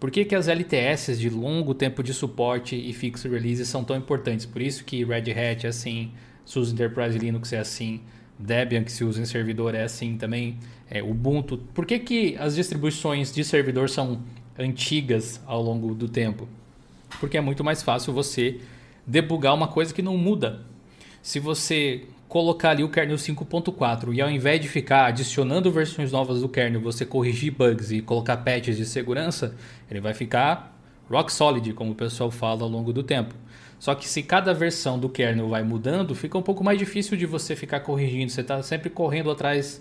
Por 0.00 0.10
que, 0.10 0.24
que 0.24 0.34
as 0.34 0.46
LTS 0.46 1.18
de 1.18 1.28
longo 1.28 1.74
tempo 1.74 2.02
de 2.02 2.14
suporte 2.14 2.76
e 2.76 2.92
fixed 2.92 3.28
release 3.28 3.66
são 3.66 3.82
tão 3.82 3.96
importantes? 3.96 4.46
Por 4.46 4.62
isso 4.62 4.84
que 4.84 5.04
Red 5.04 5.32
Hat 5.32 5.66
é 5.66 5.68
assim, 5.68 6.12
SUSE 6.44 6.72
Enterprise 6.72 7.18
Linux 7.18 7.52
é 7.52 7.58
assim, 7.58 8.00
Debian 8.38 8.84
que 8.84 8.92
se 8.92 9.02
usa 9.02 9.20
em 9.20 9.24
servidor 9.24 9.74
é 9.74 9.82
assim 9.82 10.16
também, 10.16 10.56
é, 10.88 11.02
Ubuntu. 11.02 11.58
Por 11.74 11.84
que, 11.84 11.98
que 11.98 12.36
as 12.38 12.54
distribuições 12.54 13.34
de 13.34 13.42
servidor 13.42 13.90
são 13.90 14.22
antigas 14.56 15.40
ao 15.44 15.60
longo 15.60 15.94
do 15.94 16.08
tempo? 16.08 16.48
Porque 17.20 17.36
é 17.36 17.40
muito 17.40 17.64
mais 17.64 17.82
fácil 17.82 18.12
você 18.12 18.60
debugar 19.06 19.54
uma 19.54 19.68
coisa 19.68 19.92
que 19.92 20.02
não 20.02 20.16
muda. 20.16 20.60
Se 21.22 21.40
você 21.40 22.06
colocar 22.28 22.70
ali 22.70 22.84
o 22.84 22.90
kernel 22.90 23.16
5.4 23.16 24.14
e 24.14 24.20
ao 24.20 24.30
invés 24.30 24.60
de 24.60 24.68
ficar 24.68 25.06
adicionando 25.06 25.70
versões 25.70 26.12
novas 26.12 26.42
do 26.42 26.48
kernel, 26.48 26.80
você 26.80 27.06
corrigir 27.06 27.52
bugs 27.52 27.90
e 27.90 28.02
colocar 28.02 28.36
patches 28.36 28.76
de 28.76 28.84
segurança, 28.84 29.54
ele 29.90 30.00
vai 30.00 30.12
ficar 30.12 30.78
rock 31.10 31.32
solid, 31.32 31.72
como 31.72 31.92
o 31.92 31.94
pessoal 31.94 32.30
fala 32.30 32.62
ao 32.62 32.68
longo 32.68 32.92
do 32.92 33.02
tempo. 33.02 33.34
Só 33.78 33.94
que 33.94 34.08
se 34.08 34.22
cada 34.22 34.52
versão 34.52 34.98
do 34.98 35.08
kernel 35.08 35.48
vai 35.48 35.62
mudando, 35.62 36.14
fica 36.14 36.36
um 36.36 36.42
pouco 36.42 36.62
mais 36.62 36.78
difícil 36.78 37.16
de 37.16 37.24
você 37.24 37.56
ficar 37.56 37.80
corrigindo. 37.80 38.30
Você 38.30 38.42
está 38.42 38.62
sempre 38.62 38.90
correndo 38.90 39.30
atrás 39.30 39.80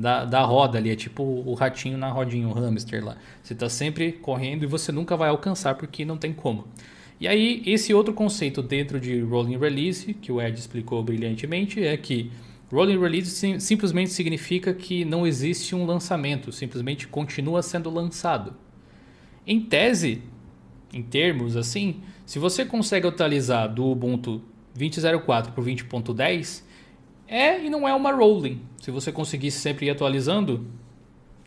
da, 0.00 0.24
da 0.24 0.42
roda 0.42 0.78
ali, 0.78 0.90
é 0.90 0.96
tipo 0.96 1.22
o 1.22 1.52
ratinho 1.54 1.98
na 1.98 2.08
rodinha, 2.08 2.48
o 2.48 2.52
hamster 2.52 3.04
lá. 3.04 3.16
Você 3.42 3.52
está 3.52 3.68
sempre 3.68 4.12
correndo 4.12 4.64
e 4.64 4.66
você 4.66 4.90
nunca 4.90 5.16
vai 5.16 5.28
alcançar 5.28 5.74
porque 5.74 6.04
não 6.04 6.16
tem 6.16 6.32
como. 6.32 6.66
E 7.20 7.28
aí, 7.28 7.62
esse 7.66 7.92
outro 7.92 8.14
conceito 8.14 8.62
dentro 8.62 8.98
de 8.98 9.20
Rolling 9.20 9.58
Release, 9.58 10.14
que 10.14 10.32
o 10.32 10.40
Ed 10.40 10.58
explicou 10.58 11.02
brilhantemente, 11.02 11.84
é 11.84 11.94
que 11.96 12.30
Rolling 12.72 12.98
Release 12.98 13.30
sim, 13.30 13.60
simplesmente 13.60 14.10
significa 14.10 14.72
que 14.72 15.04
não 15.04 15.26
existe 15.26 15.74
um 15.74 15.84
lançamento, 15.84 16.50
simplesmente 16.50 17.06
continua 17.06 17.62
sendo 17.62 17.90
lançado. 17.90 18.54
Em 19.46 19.60
tese, 19.60 20.22
em 20.94 21.02
termos 21.02 21.56
assim, 21.56 22.00
se 22.24 22.38
você 22.38 22.64
consegue 22.64 23.06
atualizar 23.06 23.72
do 23.72 23.84
Ubuntu 23.84 24.42
20.04 24.78 25.52
para 25.52 25.60
o 25.60 25.64
20.10, 25.64 26.62
é 27.28 27.62
e 27.62 27.68
não 27.68 27.86
é 27.86 27.94
uma 27.94 28.12
rolling. 28.12 28.62
Se 28.80 28.90
você 28.90 29.12
conseguir 29.12 29.50
sempre 29.50 29.86
ir 29.86 29.90
atualizando, 29.90 30.66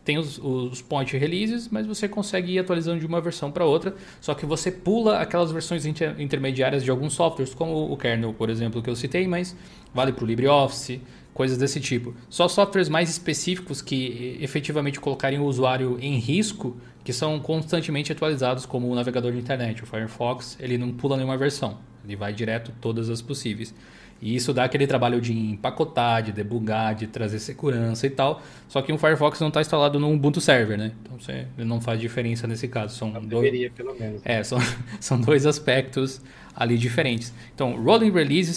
tem 0.04 0.18
os, 0.18 0.38
os 0.38 0.80
point 0.80 1.16
releases, 1.16 1.68
mas 1.68 1.86
você 1.86 2.06
consegue 2.08 2.52
ir 2.52 2.58
atualizando 2.58 3.00
de 3.00 3.06
uma 3.06 3.20
versão 3.20 3.50
para 3.50 3.64
outra, 3.64 3.94
só 4.20 4.34
que 4.34 4.46
você 4.46 4.70
pula 4.70 5.18
aquelas 5.18 5.50
versões 5.50 5.84
inter, 5.84 6.14
intermediárias 6.20 6.84
de 6.84 6.90
alguns 6.90 7.14
softwares, 7.14 7.54
como 7.54 7.90
o 7.90 7.96
kernel, 7.96 8.32
por 8.34 8.50
exemplo, 8.50 8.80
que 8.82 8.88
eu 8.88 8.94
citei, 8.94 9.26
mas 9.26 9.56
vale 9.92 10.12
para 10.12 10.24
o 10.24 10.26
LibreOffice, 10.26 11.00
coisas 11.32 11.58
desse 11.58 11.80
tipo. 11.80 12.14
Só 12.30 12.46
softwares 12.46 12.88
mais 12.88 13.10
específicos 13.10 13.82
que 13.82 14.38
efetivamente 14.40 15.00
colocariam 15.00 15.42
o 15.42 15.46
usuário 15.46 15.98
em 16.00 16.18
risco, 16.18 16.76
que 17.04 17.12
são 17.12 17.38
constantemente 17.38 18.10
atualizados, 18.10 18.64
como 18.64 18.90
o 18.90 18.94
navegador 18.94 19.30
de 19.30 19.38
internet, 19.38 19.82
o 19.82 19.86
Firefox, 19.86 20.56
ele 20.58 20.78
não 20.78 20.90
pula 20.90 21.16
nenhuma 21.16 21.36
versão, 21.36 21.78
ele 22.02 22.16
vai 22.16 22.32
direto 22.32 22.72
todas 22.80 23.10
as 23.10 23.20
possíveis. 23.20 23.74
E 24.22 24.34
isso 24.34 24.54
dá 24.54 24.64
aquele 24.64 24.86
trabalho 24.86 25.20
de 25.20 25.36
empacotar, 25.36 26.22
de 26.22 26.32
debugar, 26.32 26.94
de 26.94 27.06
trazer 27.06 27.38
segurança 27.40 28.06
e 28.06 28.10
tal. 28.10 28.40
Só 28.68 28.80
que 28.80 28.90
o 28.90 28.96
Firefox 28.96 29.38
não 29.38 29.48
está 29.48 29.60
instalado 29.60 30.00
no 30.00 30.10
Ubuntu 30.10 30.40
Server, 30.40 30.78
né? 30.78 30.92
Então 31.02 31.18
você 31.20 31.46
não 31.58 31.78
faz 31.78 32.00
diferença 32.00 32.46
nesse 32.46 32.66
caso. 32.66 32.96
São 32.96 33.10
não 33.10 33.20
dois... 33.20 33.44
deveria, 33.44 33.70
pelo 33.70 33.94
menos. 33.94 34.22
É, 34.24 34.42
são, 34.42 34.58
são 34.98 35.20
dois 35.20 35.44
aspectos 35.44 36.22
ali 36.56 36.78
diferentes. 36.78 37.34
Então, 37.54 37.82
Rolling 37.82 38.12
Release 38.12 38.54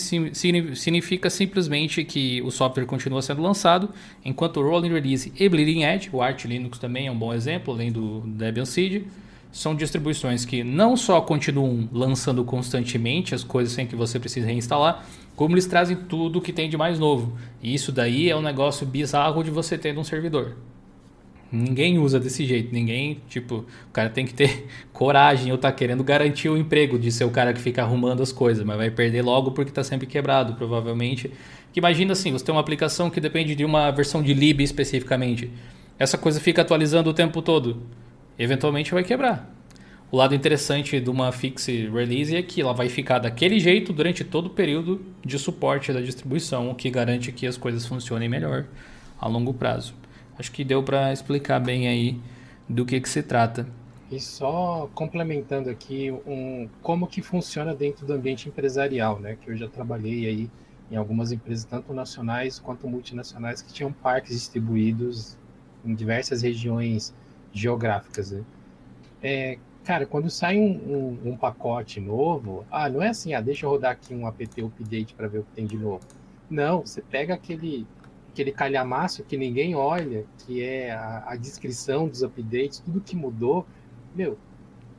significa 0.76 1.30
simplesmente 1.30 2.04
que 2.04 2.42
o 2.44 2.52
software 2.52 2.86
continua 2.86 3.22
sendo 3.22 3.42
lançado, 3.42 3.90
enquanto 4.24 4.62
Rolling 4.62 4.94
Release 4.94 5.34
e 5.38 5.50
Bleeding 5.50 5.84
Edge, 5.84 6.10
o 6.14 6.22
Arch 6.22 6.46
Linux 6.46 6.78
também 6.78 7.08
é 7.08 7.12
um 7.12 7.18
bom 7.18 7.34
exemplo, 7.34 7.74
além 7.74 7.92
do 7.92 8.22
Debian 8.38 8.66
Seed, 8.66 9.04
são 9.52 9.76
distribuições 9.76 10.46
que 10.46 10.64
não 10.64 10.96
só 10.96 11.20
continuam 11.22 11.90
lançando 11.92 12.44
constantemente 12.44 13.34
as 13.34 13.44
coisas 13.44 13.74
sem 13.74 13.88
que 13.88 13.96
você 13.96 14.20
precise 14.20 14.46
reinstalar, 14.46 15.06
como 15.36 15.56
eles 15.56 15.66
trazem 15.66 15.96
tudo 15.96 16.42
que 16.42 16.54
tem 16.54 16.70
de 16.70 16.78
mais 16.78 17.00
novo. 17.00 17.38
E 17.62 17.74
isso 17.74 17.92
daí 17.92 18.30
é 18.30 18.36
um 18.36 18.42
negócio 18.42 18.86
bizarro 18.86 19.44
de 19.44 19.50
você 19.50 19.78
ter 19.78 19.94
num 19.94 20.04
servidor. 20.04 20.56
Ninguém 21.50 21.98
usa 21.98 22.20
desse 22.20 22.46
jeito, 22.46 22.74
ninguém, 22.74 23.22
tipo, 23.30 23.66
o 23.88 23.92
cara 23.94 24.10
tem 24.10 24.26
que 24.26 24.34
ter 24.34 24.68
coragem 24.92 25.52
ou 25.52 25.58
tá 25.58 25.72
querendo 25.72 26.04
garantir 26.04 26.50
o 26.50 26.58
emprego 26.58 27.00
de 27.00 27.10
ser 27.10 27.24
o 27.24 27.32
cara 27.32 27.54
que 27.54 27.62
fica 27.62 27.82
arrumando 27.82 28.22
as 28.22 28.34
coisas, 28.34 28.66
mas 28.66 28.78
vai 28.78 28.92
perder 28.92 29.22
logo 29.22 29.52
porque 29.52 29.72
tá 29.72 29.84
sempre 29.84 30.06
quebrado, 30.06 30.56
provavelmente. 30.56 31.32
Que 31.72 31.80
imagina 31.80 32.12
assim, 32.12 32.34
você 32.34 32.44
tem 32.44 32.54
uma 32.54 32.62
aplicação 32.62 33.10
que 33.10 33.22
depende 33.22 33.56
de 33.56 33.64
uma 33.64 33.90
versão 33.92 34.22
de 34.22 34.34
lib 34.34 34.62
especificamente. 34.62 35.50
Essa 35.98 36.18
coisa 36.18 36.40
fica 36.40 36.62
atualizando 36.62 37.10
o 37.10 37.14
tempo 37.14 37.42
todo. 37.42 37.82
Eventualmente 38.38 38.94
vai 38.94 39.04
quebrar. 39.04 39.54
O 40.10 40.16
lado 40.16 40.34
interessante 40.34 41.02
de 41.02 41.10
uma 41.10 41.34
fixe 41.34 41.90
release 41.90 42.34
é 42.34 42.42
que 42.42 42.62
ela 42.62 42.74
vai 42.74 42.88
ficar 42.88 43.20
daquele 43.20 43.60
jeito 43.60 43.92
durante 43.92 44.24
todo 44.24 44.46
o 44.46 44.50
período 44.50 45.06
de 45.26 45.38
suporte 45.38 45.92
da 45.92 46.00
distribuição, 46.00 46.70
o 46.70 46.76
que 46.76 46.90
garante 46.90 47.32
que 47.32 47.46
as 47.46 47.58
coisas 47.58 47.86
funcionem 47.86 48.30
melhor 48.30 48.66
a 49.20 49.28
longo 49.28 49.54
prazo. 49.54 49.94
acho 50.40 50.52
que 50.52 50.64
deu 50.64 50.82
para 50.82 51.12
explicar 51.12 51.60
bem 51.60 51.90
aí 51.90 52.22
do 52.70 52.86
que, 52.86 53.02
que 53.02 53.10
se 53.10 53.22
trata. 53.22 53.68
E 54.10 54.20
só 54.20 54.90
complementando 54.94 55.70
aqui 55.70 56.10
um, 56.26 56.70
como 56.82 57.08
que 57.08 57.22
funciona 57.22 57.76
dentro 57.76 58.06
do 58.06 58.14
ambiente 58.14 58.48
empresarial, 58.48 59.20
né? 59.20 59.38
Que 59.42 59.52
eu 59.52 59.58
já 59.58 59.68
trabalhei 59.68 60.26
aí 60.26 60.50
em 60.90 60.96
algumas 60.96 61.34
empresas, 61.34 61.66
tanto 61.66 61.94
nacionais 61.94 62.60
quanto 62.60 62.88
multinacionais, 62.88 63.62
que 63.62 63.74
tinham 63.74 63.92
parques 63.92 64.32
distribuídos 64.32 65.38
em 65.86 65.94
diversas 65.94 66.42
regiões 66.42 67.14
geográficas. 67.60 68.32
Né? 68.32 68.44
É, 69.22 69.58
cara, 69.84 70.06
quando 70.06 70.30
sai 70.30 70.58
um, 70.58 71.18
um, 71.24 71.32
um, 71.32 71.38
pacote 71.38 72.00
novo, 72.00 72.66
ah, 72.72 72.90
não 72.90 73.02
é 73.02 73.10
assim, 73.10 73.34
ah, 73.34 73.42
deixa 73.42 73.66
eu 73.66 73.70
rodar 73.70 73.92
aqui 73.92 74.14
um 74.14 74.28
apt 74.28 74.62
update 74.62 75.14
para 75.14 75.28
ver 75.28 75.40
o 75.40 75.44
que 75.44 75.52
tem 75.52 75.66
de 75.66 75.78
novo. 75.78 76.02
Não, 76.50 76.82
você 76.82 77.02
pega 77.02 77.34
aquele 77.34 77.86
aquele 78.32 78.52
calhamaço 78.52 79.24
que 79.24 79.36
ninguém 79.36 79.74
olha, 79.74 80.24
que 80.38 80.62
é 80.62 80.92
a, 80.92 81.32
a 81.32 81.36
descrição 81.36 82.08
dos 82.08 82.22
updates, 82.22 82.80
tudo 82.80 83.02
que 83.02 83.16
mudou, 83.16 83.66
meu, 84.16 84.38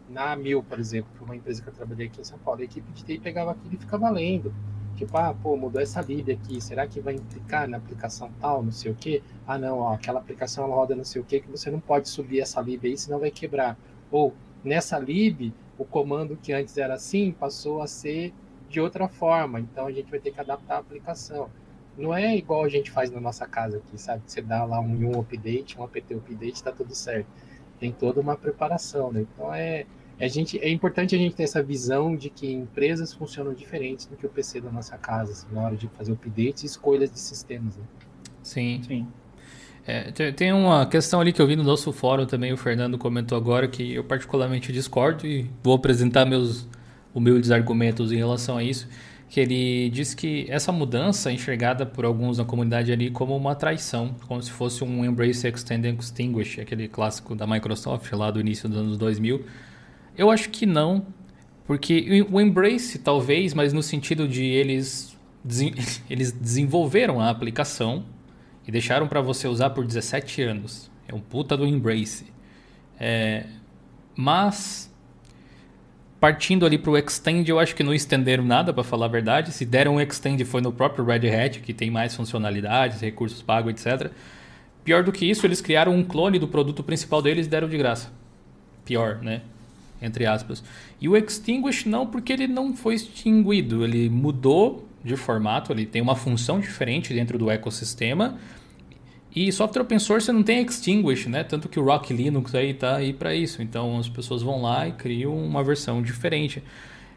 na 0.09 0.35
Mil, 0.35 0.63
por 0.63 0.81
exemplo, 0.81 1.11
é 1.21 1.25
uma 1.25 1.37
empresa 1.37 1.63
que 1.63 1.69
eu 1.69 1.73
trabalhei 1.73 2.09
aqui 2.09 2.21
em 2.21 2.25
São 2.25 2.39
Paulo, 2.39 2.61
a 2.61 2.65
equipe 2.65 2.91
de 2.93 3.05
TI 3.05 3.21
pegava 3.21 3.53
aquilo 3.53 3.75
e 3.75 3.77
ficava 3.77 4.11
lendo. 4.11 4.53
Tipo, 4.99 5.17
ah, 5.17 5.33
pô, 5.33 5.57
mudou 5.57 5.81
essa 5.81 6.01
lib 6.01 6.29
aqui, 6.33 6.61
será 6.61 6.85
que 6.85 7.01
vai 7.01 7.15
implicar 7.15 7.69
na 7.69 7.77
aplicação 7.77 8.33
tal, 8.41 8.65
não 8.65 8.73
sei 8.73 8.91
o 8.91 8.97
quê? 8.97 9.23
Ah, 9.47 9.57
não, 9.57 9.79
ó, 9.79 9.95
aquela 9.95 10.19
aplicação 10.19 10.65
ela 10.65 10.75
roda 10.75 10.97
não 10.97 11.05
sei 11.05 11.23
o 11.23 11.25
quê, 11.25 11.39
que 11.39 11.49
você 11.49 11.71
não 11.71 11.79
pode 11.79 12.09
subir 12.09 12.41
essa 12.41 12.61
lib 12.61 12.85
aí, 12.85 12.99
senão 12.99 13.21
vai 13.21 13.31
quebrar. 13.31 13.79
Ou, 14.11 14.35
nessa 14.65 14.99
lib, 14.99 15.55
o 15.79 15.85
comando 15.85 16.37
que 16.37 16.53
antes 16.53 16.77
era 16.77 16.95
assim, 16.95 17.31
passou 17.31 17.81
a 17.81 17.87
ser 17.87 18.35
de 18.69 18.81
outra 18.81 19.07
forma, 19.07 19.61
então 19.61 19.87
a 19.87 19.93
gente 19.93 20.11
vai 20.11 20.19
ter 20.19 20.33
que 20.33 20.41
adaptar 20.41 20.75
a 20.75 20.79
aplicação. 20.81 21.49
Não 21.97 22.13
é 22.13 22.37
igual 22.37 22.65
a 22.65 22.69
gente 22.69 22.91
faz 22.91 23.09
na 23.09 23.21
nossa 23.21 23.47
casa 23.47 23.77
aqui, 23.77 23.97
sabe? 23.97 24.23
Você 24.27 24.43
dá 24.43 24.65
lá 24.65 24.81
um, 24.81 25.11
um 25.11 25.21
update, 25.21 25.79
um 25.79 25.85
apt 25.85 26.13
update, 26.13 26.61
tá 26.61 26.73
tudo 26.73 26.93
certo. 26.93 27.29
Tem 27.79 27.93
toda 27.93 28.21
uma 28.21 28.37
preparação, 28.37 29.13
né? 29.13 29.21
Então 29.21 29.55
é, 29.55 29.87
a 30.21 30.29
gente, 30.29 30.59
é 30.59 30.71
importante 30.71 31.15
a 31.15 31.19
gente 31.19 31.35
ter 31.35 31.45
essa 31.45 31.63
visão 31.63 32.17
de 32.17 32.29
que 32.29 32.51
empresas 32.51 33.13
funcionam 33.13 33.55
diferentes 33.55 34.07
do 34.07 34.17
que 34.17 34.27
o 34.27 34.29
PC 34.29 34.61
da 34.61 34.71
nossa 34.71 34.97
casa, 34.99 35.33
assim, 35.33 35.47
na 35.53 35.63
hora 35.63 35.77
de 35.77 35.89
fazer 35.89 36.13
updates 36.13 36.63
e 36.63 36.67
escolhas 36.67 37.11
de 37.11 37.21
sistemas. 37.21 37.77
Né? 37.77 37.85
Sim. 38.43 38.81
Sim. 38.87 39.07
É, 39.87 40.11
tem 40.33 40.53
uma 40.53 40.85
questão 40.85 41.19
ali 41.19 41.33
que 41.33 41.41
eu 41.41 41.47
vi 41.47 41.57
no 41.57 41.63
nosso 41.65 41.91
fórum 41.93 42.27
também, 42.27 42.53
o 42.53 42.59
Fernando 42.59 42.99
comentou 42.99 43.39
agora, 43.39 43.67
que 43.67 43.95
eu 43.95 44.05
particularmente 44.05 44.71
discordo 44.71 45.27
e 45.27 45.51
vou 45.63 45.75
apresentar 45.75 46.27
meus 46.27 46.69
humildes 47.15 47.51
argumentos 47.51 48.13
em 48.13 48.17
relação 48.17 48.59
a 48.59 48.63
isso, 48.63 48.87
que 49.31 49.41
ele 49.41 49.89
diz 49.89 50.13
que 50.13 50.47
essa 50.51 50.71
mudança 50.71 51.31
é 51.31 51.33
enxergada 51.33 51.87
por 51.87 52.05
alguns 52.05 52.37
na 52.37 52.45
comunidade 52.45 52.93
ali 52.93 53.11
como 53.11 53.35
uma 53.35 53.55
traição, 53.55 54.15
como 54.27 54.43
se 54.43 54.51
fosse 54.51 54.85
um 54.85 55.05
Embrace 55.05 55.47
Extend 55.47 55.89
and 55.89 55.97
Extinguish, 55.99 56.61
aquele 56.61 56.87
clássico 56.87 57.35
da 57.35 57.47
Microsoft 57.47 58.13
lá 58.13 58.31
do 58.31 58.41
início 58.41 58.69
dos 58.69 58.79
anos 58.79 58.99
2000, 58.99 59.43
eu 60.19 60.31
acho 60.31 60.51
que 60.51 60.67
não, 60.67 61.07
porque 61.67 62.27
o 62.31 62.41
Embrace 62.41 62.99
talvez, 62.99 63.55
mas 63.55 63.73
no 63.73 63.83
sentido 63.83 64.27
de 64.27 64.45
eles, 64.45 65.17
eles 66.11 66.33
desenvolveram 66.33 67.21
a 67.21 67.31
aplicação 67.31 68.05
e 68.67 68.71
deixaram 68.73 69.09
para 69.09 69.21
você 69.21 69.49
usar 69.49 69.71
por 69.71 69.87
17 69.87 70.43
anos. 70.43 70.91
É 71.07 71.15
um 71.15 71.21
puta 71.21 71.57
do 71.57 71.67
Embrace. 71.67 72.27
É, 73.01 73.47
mas 74.15 74.93
partindo 76.21 76.67
ali 76.67 76.77
para 76.77 76.91
o 76.91 76.99
Extend, 76.99 77.49
eu 77.49 77.59
acho 77.59 77.75
que 77.75 77.83
não 77.83 77.95
estenderam 77.95 78.45
nada, 78.45 78.73
para 78.73 78.83
falar 78.83 79.07
a 79.07 79.09
verdade. 79.09 79.53
Se 79.53 79.65
deram 79.65 79.97
um 79.97 80.01
Extend 80.01 80.45
foi 80.45 80.61
no 80.61 80.73
próprio 80.73 81.05
Red 81.05 81.29
Hat, 81.31 81.61
que 81.61 81.73
tem 81.73 81.91
mais 81.91 82.15
funcionalidades, 82.15 83.01
recursos 83.01 83.41
pagos, 83.41 83.73
etc. 83.73 84.11
Pior 84.85 85.05
do 85.05 85.13
que 85.13 85.25
isso, 85.25 85.47
eles 85.47 85.61
criaram 85.61 85.95
um 85.95 86.03
clone 86.03 86.39
do 86.39 86.49
produto 86.49 86.83
principal 86.83 87.23
deles 87.23 87.47
e 87.47 87.49
deram 87.49 87.69
de 87.69 87.79
graça. 87.79 88.11
Pior, 88.85 89.19
né? 89.23 89.43
Entre 90.01 90.27
aspas. 90.27 90.63
E 91.01 91.09
o 91.09 91.17
Extinguish 91.17 91.87
não, 91.87 92.07
porque 92.07 92.33
ele 92.33 92.47
não 92.47 92.75
foi 92.75 92.95
extinguido, 92.95 93.85
ele 93.85 94.09
mudou 94.09 94.87
de 95.05 95.17
formato, 95.17 95.73
ele 95.73 95.87
tem 95.87 96.03
uma 96.03 96.17
função 96.17 96.61
diferente 96.61 97.15
dentro 97.15 97.39
do 97.39 97.51
ecossistema. 97.51 98.39
E 99.35 99.53
software 99.53 99.83
open 99.83 99.99
source 99.99 100.33
não 100.33 100.43
tem 100.43 100.65
Extinguish, 100.65 101.27
né? 101.27 101.45
Tanto 101.45 101.69
que 101.69 101.79
o 101.79 101.85
Rock 101.85 102.13
Linux 102.13 102.55
aí 102.55 102.75
tá 102.75 102.97
aí 102.97 103.13
para 103.13 103.35
isso. 103.35 103.63
Então 103.63 103.99
as 103.99 104.09
pessoas 104.09 104.43
vão 104.43 104.63
lá 104.63 104.89
e 104.89 104.93
criam 104.93 105.37
uma 105.37 105.63
versão 105.63 106.03
diferente. 106.03 106.63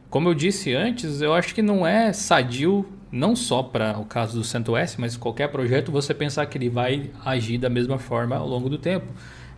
Como 0.10 0.28
eu 0.28 0.34
disse 0.34 0.74
antes, 0.74 1.22
eu 1.22 1.34
acho 1.34 1.56
que 1.56 1.62
não 1.62 1.88
é 1.88 2.12
sadio, 2.12 2.86
não 3.10 3.34
só 3.34 3.64
para 3.64 3.98
o 3.98 4.04
caso 4.04 4.38
do 4.38 4.44
CentOS, 4.44 4.98
mas 4.98 5.16
qualquer 5.16 5.48
projeto 5.48 5.90
você 5.90 6.14
pensar 6.14 6.46
que 6.48 6.58
ele 6.58 6.70
vai 6.70 7.10
agir 7.24 7.58
da 7.58 7.70
mesma 7.70 7.98
forma 7.98 8.36
ao 8.36 8.48
longo 8.48 8.70
do 8.70 8.78
tempo. 8.78 9.08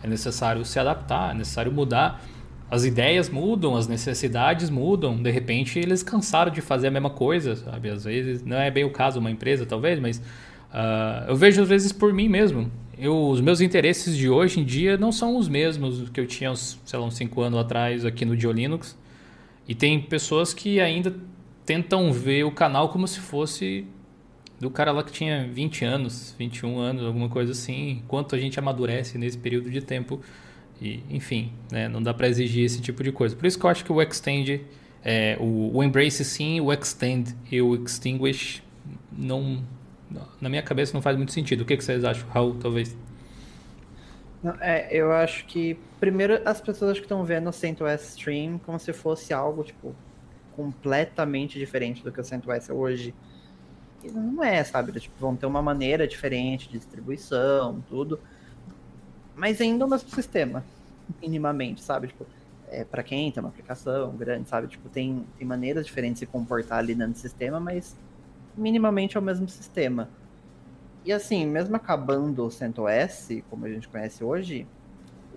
É 0.00 0.06
necessário 0.06 0.64
se 0.64 0.78
adaptar, 0.78 1.32
é 1.32 1.34
necessário 1.34 1.72
mudar 1.72 2.22
as 2.74 2.84
ideias 2.84 3.30
mudam, 3.30 3.76
as 3.76 3.86
necessidades 3.86 4.68
mudam, 4.68 5.22
de 5.22 5.30
repente 5.30 5.78
eles 5.78 6.02
cansaram 6.02 6.50
de 6.50 6.60
fazer 6.60 6.88
a 6.88 6.90
mesma 6.90 7.08
coisa, 7.08 7.54
sabe? 7.54 7.88
Às 7.88 8.02
vezes, 8.02 8.42
não 8.42 8.56
é 8.56 8.68
bem 8.68 8.82
o 8.82 8.90
caso 8.90 9.20
uma 9.20 9.30
empresa, 9.30 9.64
talvez, 9.64 10.00
mas 10.00 10.18
uh, 10.18 11.28
eu 11.28 11.36
vejo 11.36 11.62
às 11.62 11.68
vezes 11.68 11.92
por 11.92 12.12
mim 12.12 12.28
mesmo. 12.28 12.68
Eu, 12.98 13.28
os 13.28 13.40
meus 13.40 13.60
interesses 13.60 14.16
de 14.16 14.28
hoje 14.28 14.58
em 14.58 14.64
dia 14.64 14.96
não 14.96 15.12
são 15.12 15.36
os 15.36 15.48
mesmos 15.48 16.10
que 16.10 16.18
eu 16.20 16.26
tinha, 16.26 16.52
sei 16.56 16.98
lá, 16.98 17.06
uns 17.06 17.14
5 17.14 17.40
anos 17.42 17.60
atrás 17.60 18.04
aqui 18.04 18.24
no 18.24 18.36
Diolinux. 18.36 18.98
E 19.68 19.74
tem 19.74 20.00
pessoas 20.00 20.52
que 20.52 20.80
ainda 20.80 21.14
tentam 21.64 22.12
ver 22.12 22.42
o 22.42 22.50
canal 22.50 22.88
como 22.88 23.06
se 23.06 23.20
fosse 23.20 23.86
do 24.58 24.68
cara 24.68 24.90
lá 24.90 25.04
que 25.04 25.12
tinha 25.12 25.48
20 25.48 25.84
anos, 25.84 26.34
21 26.36 26.76
anos, 26.80 27.04
alguma 27.04 27.28
coisa 27.28 27.52
assim. 27.52 28.02
Quanto 28.08 28.34
a 28.34 28.38
gente 28.38 28.58
amadurece 28.58 29.16
nesse 29.16 29.38
período 29.38 29.70
de 29.70 29.80
tempo 29.80 30.20
e, 30.84 31.02
enfim, 31.08 31.50
né, 31.72 31.88
não 31.88 32.02
dá 32.02 32.12
para 32.12 32.28
exigir 32.28 32.62
esse 32.62 32.80
tipo 32.80 33.02
de 33.02 33.10
coisa. 33.10 33.34
Por 33.34 33.46
isso 33.46 33.58
que 33.58 33.64
eu 33.64 33.70
acho 33.70 33.82
que 33.82 33.90
o 33.90 34.02
Extend, 34.02 34.60
é, 35.02 35.36
o, 35.40 35.70
o, 35.74 35.82
Embrace 35.82 36.22
sim, 36.22 36.60
o 36.60 36.70
Extend 36.70 37.34
e 37.50 37.62
o 37.62 37.74
Extinguish 37.74 38.62
não, 39.10 39.64
na 40.38 40.50
minha 40.50 40.62
cabeça 40.62 40.92
não 40.92 41.00
faz 41.00 41.16
muito 41.16 41.32
sentido. 41.32 41.62
O 41.62 41.64
que, 41.64 41.74
que 41.74 41.82
vocês 41.82 42.04
acham, 42.04 42.28
Raul, 42.28 42.56
talvez? 42.56 42.94
Não, 44.42 44.54
é, 44.60 44.88
eu 44.90 45.10
acho 45.10 45.46
que, 45.46 45.78
primeiro, 45.98 46.38
as 46.44 46.60
pessoas 46.60 46.98
que 46.98 47.06
estão 47.06 47.24
vendo 47.24 47.48
o 47.48 47.52
CentOS 47.52 48.10
Stream 48.10 48.58
como 48.58 48.78
se 48.78 48.92
fosse 48.92 49.32
algo, 49.32 49.64
tipo, 49.64 49.96
completamente 50.54 51.58
diferente 51.58 52.04
do 52.04 52.12
que 52.12 52.20
o 52.20 52.24
CentOS 52.24 52.68
é 52.68 52.72
hoje. 52.74 53.14
E 54.04 54.10
não 54.10 54.44
é, 54.44 54.62
sabe? 54.62 54.92
Tipo, 55.00 55.14
vão 55.18 55.34
ter 55.34 55.46
uma 55.46 55.62
maneira 55.62 56.06
diferente 56.06 56.68
de 56.68 56.76
distribuição, 56.76 57.82
tudo 57.88 58.20
mas 59.36 59.60
ainda 59.60 59.84
é 59.84 59.86
o 59.86 59.90
mesmo 59.90 60.08
sistema, 60.10 60.64
minimamente, 61.20 61.82
sabe? 61.82 62.08
Tipo, 62.08 62.26
é, 62.68 62.84
para 62.84 63.02
quem 63.02 63.30
tem 63.30 63.42
uma 63.42 63.50
aplicação 63.50 64.10
grande, 64.16 64.48
sabe? 64.48 64.68
Tipo, 64.68 64.88
tem, 64.88 65.24
tem 65.38 65.46
maneiras 65.46 65.86
diferentes 65.86 66.20
de 66.20 66.26
se 66.26 66.32
comportar 66.32 66.78
ali 66.78 66.94
dentro 66.94 67.12
do 67.12 67.18
sistema, 67.18 67.60
mas 67.60 67.96
minimamente 68.56 69.16
é 69.16 69.20
o 69.20 69.22
mesmo 69.22 69.48
sistema. 69.48 70.08
E 71.04 71.12
assim, 71.12 71.46
mesmo 71.46 71.76
acabando 71.76 72.44
o 72.44 72.50
CentOS, 72.50 73.28
como 73.50 73.66
a 73.66 73.68
gente 73.68 73.86
conhece 73.88 74.24
hoje, 74.24 74.66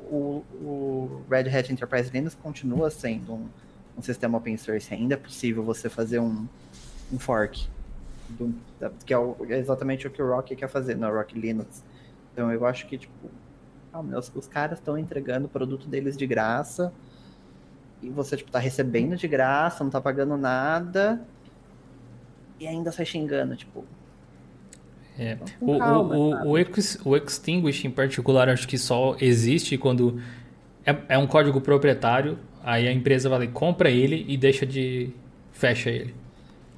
o, 0.09 0.43
o 0.61 1.21
Red 1.29 1.49
Hat 1.49 1.71
Enterprise 1.71 2.09
Linux 2.09 2.35
continua 2.35 2.89
sendo 2.89 3.33
um, 3.33 3.49
um 3.97 4.01
sistema 4.01 4.37
open 4.37 4.55
source. 4.57 4.93
Ainda 4.93 5.15
é 5.15 5.17
possível 5.17 5.63
você 5.63 5.89
fazer 5.89 6.19
um, 6.19 6.47
um 7.11 7.19
fork, 7.19 7.67
do, 8.29 8.53
que 9.05 9.13
é, 9.13 9.17
o, 9.17 9.35
é, 9.49 9.59
exatamente 9.59 10.07
o 10.07 10.09
que 10.09 10.21
o 10.21 10.27
Rock 10.27 10.55
quer 10.55 10.69
fazer 10.69 10.95
no 10.95 11.11
Rock 11.11 11.37
Linux. 11.37 11.83
Então 12.33 12.51
eu 12.51 12.65
acho 12.65 12.87
que, 12.87 12.97
tipo, 12.97 13.29
ah, 13.91 13.99
os, 13.99 14.31
os 14.35 14.47
caras 14.47 14.79
estão 14.79 14.97
entregando 14.97 15.45
o 15.45 15.49
produto 15.49 15.87
deles 15.87 16.17
de 16.17 16.27
graça 16.27 16.93
e 18.01 18.09
você, 18.09 18.37
tipo, 18.37 18.51
tá 18.51 18.59
recebendo 18.59 19.15
de 19.15 19.27
graça, 19.27 19.83
não 19.83 19.91
tá 19.91 19.99
pagando 19.99 20.37
nada 20.37 21.21
e 22.59 22.67
ainda 22.67 22.91
sai 22.91 23.05
xingando, 23.05 23.55
tipo... 23.55 23.85
É. 25.19 25.35
O, 25.59 25.79
calma, 25.79 26.15
o, 26.15 26.51
o, 26.51 26.57
ex, 26.59 26.99
o 27.03 27.17
Extinguish, 27.17 27.85
em 27.85 27.89
particular, 27.89 28.49
acho 28.49 28.67
que 28.67 28.77
só 28.77 29.15
existe 29.19 29.75
quando 29.75 30.21
é, 30.85 30.95
é 31.09 31.17
um 31.17 31.25
código 31.25 31.59
proprietário, 31.59 32.37
aí 32.63 32.87
a 32.87 32.91
empresa 32.91 33.27
vai 33.27 33.39
lá 33.39 33.47
compra 33.47 33.89
ele 33.89 34.25
e 34.27 34.37
deixa 34.37 34.63
de... 34.63 35.09
fecha 35.51 35.89
ele. 35.89 36.13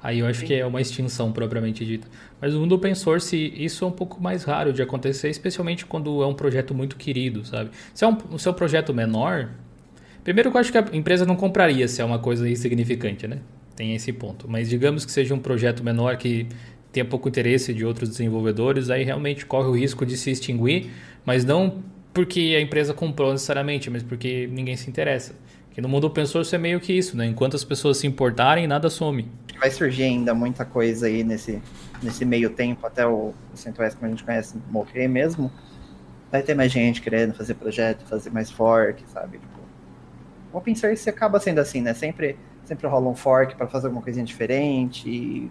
Aí 0.02 0.20
eu 0.20 0.26
acho 0.26 0.40
Sim. 0.40 0.46
que 0.46 0.54
é 0.54 0.64
uma 0.64 0.80
extinção 0.80 1.30
propriamente 1.30 1.84
dita. 1.84 2.08
Mas 2.40 2.54
no 2.54 2.60
mundo 2.60 2.74
open 2.74 2.94
source 2.94 3.36
isso 3.36 3.84
é 3.84 3.88
um 3.88 3.92
pouco 3.92 4.22
mais 4.22 4.44
raro 4.44 4.72
de 4.72 4.82
acontecer, 4.82 5.28
especialmente 5.28 5.84
quando 5.84 6.22
é 6.22 6.26
um 6.26 6.34
projeto 6.34 6.74
muito 6.74 6.96
querido, 6.96 7.44
sabe? 7.44 7.70
Se 7.92 8.04
é 8.04 8.08
um, 8.08 8.38
se 8.38 8.48
é 8.48 8.50
um 8.50 8.54
projeto 8.54 8.94
menor, 8.94 9.50
primeiro 10.24 10.50
que 10.50 10.56
eu 10.56 10.60
acho 10.60 10.72
que 10.72 10.78
a 10.78 10.84
empresa 10.92 11.26
não 11.26 11.36
compraria 11.36 11.86
se 11.86 12.00
é 12.00 12.04
uma 12.04 12.18
coisa 12.18 12.48
insignificante, 12.48 13.28
né? 13.28 13.38
Tem 13.76 13.94
esse 13.94 14.12
ponto. 14.12 14.48
Mas 14.48 14.68
digamos 14.70 15.04
que 15.04 15.12
seja 15.12 15.34
um 15.34 15.38
projeto 15.38 15.84
menor 15.84 16.16
que 16.16 16.46
tenha 16.92 17.04
pouco 17.04 17.28
interesse 17.28 17.72
de 17.72 17.84
outros 17.84 18.08
desenvolvedores, 18.08 18.90
aí 18.90 19.04
realmente 19.04 19.46
corre 19.46 19.68
o 19.68 19.72
risco 19.72 20.04
de 20.04 20.16
se 20.16 20.30
extinguir, 20.30 20.90
mas 21.24 21.44
não 21.44 21.82
porque 22.12 22.54
a 22.56 22.60
empresa 22.60 22.92
comprou 22.92 23.32
necessariamente, 23.32 23.88
mas 23.90 24.02
porque 24.02 24.48
ninguém 24.50 24.76
se 24.76 24.90
interessa. 24.90 25.34
Que 25.80 25.82
no 25.82 25.88
mundo 25.88 26.08
open 26.08 26.26
source 26.26 26.54
é 26.54 26.58
meio 26.58 26.78
que 26.78 26.92
isso, 26.92 27.16
né? 27.16 27.24
Enquanto 27.24 27.56
as 27.56 27.64
pessoas 27.64 27.96
se 27.96 28.06
importarem, 28.06 28.66
nada 28.66 28.90
some. 28.90 29.26
Vai 29.58 29.70
surgir 29.70 30.02
ainda 30.02 30.34
muita 30.34 30.62
coisa 30.62 31.06
aí 31.06 31.24
nesse, 31.24 31.58
nesse 32.02 32.22
meio 32.22 32.50
tempo, 32.50 32.86
até 32.86 33.06
o 33.06 33.32
CentOS, 33.54 33.94
como 33.94 34.04
a 34.04 34.10
gente 34.10 34.22
conhece, 34.22 34.58
morrer 34.70 35.08
mesmo. 35.08 35.50
vai 36.30 36.42
ter 36.42 36.54
mais 36.54 36.70
gente 36.70 37.00
querendo 37.00 37.32
fazer 37.32 37.54
projeto, 37.54 38.04
fazer 38.04 38.28
mais 38.28 38.50
fork, 38.50 39.02
sabe? 39.10 39.38
Tipo, 39.38 39.58
o 40.52 40.58
open 40.58 40.74
source 40.74 41.08
acaba 41.08 41.40
sendo 41.40 41.60
assim, 41.60 41.80
né? 41.80 41.94
Sempre, 41.94 42.36
sempre 42.66 42.86
rola 42.86 43.08
um 43.08 43.14
fork 43.14 43.56
para 43.56 43.66
fazer 43.66 43.86
alguma 43.86 44.02
coisinha 44.02 44.26
diferente 44.26 45.08
e 45.08 45.50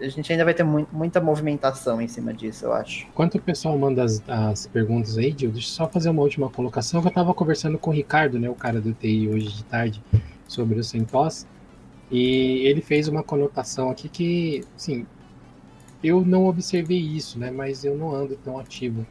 a 0.00 0.08
gente 0.08 0.32
ainda 0.32 0.44
vai 0.44 0.54
ter 0.54 0.64
muito, 0.64 0.94
muita 0.94 1.20
movimentação 1.20 2.00
em 2.00 2.08
cima 2.08 2.32
disso, 2.32 2.64
eu 2.64 2.72
acho. 2.72 3.06
Enquanto 3.06 3.36
o 3.36 3.40
pessoal 3.40 3.76
manda 3.78 4.02
as, 4.02 4.22
as 4.28 4.66
perguntas 4.66 5.18
aí, 5.18 5.34
Gil, 5.36 5.50
deixa 5.50 5.68
eu 5.68 5.72
só 5.72 5.88
fazer 5.88 6.10
uma 6.10 6.22
última 6.22 6.48
colocação. 6.48 7.00
Eu 7.02 7.08
estava 7.08 7.34
conversando 7.34 7.78
com 7.78 7.90
o 7.90 7.92
Ricardo, 7.92 8.38
né, 8.38 8.48
o 8.48 8.54
cara 8.54 8.80
do 8.80 8.92
TI 8.92 9.28
hoje 9.28 9.48
de 9.48 9.64
tarde, 9.64 10.02
sobre 10.48 10.78
o 10.78 10.84
CentOS, 10.84 11.46
e 12.10 12.66
ele 12.66 12.80
fez 12.80 13.06
uma 13.06 13.22
conotação 13.22 13.90
aqui 13.90 14.08
que, 14.08 14.64
sim, 14.76 15.06
eu 16.02 16.24
não 16.24 16.46
observei 16.46 16.98
isso, 16.98 17.38
né, 17.38 17.50
mas 17.50 17.84
eu 17.84 17.96
não 17.96 18.14
ando 18.14 18.36
tão 18.36 18.58
ativo 18.58 19.06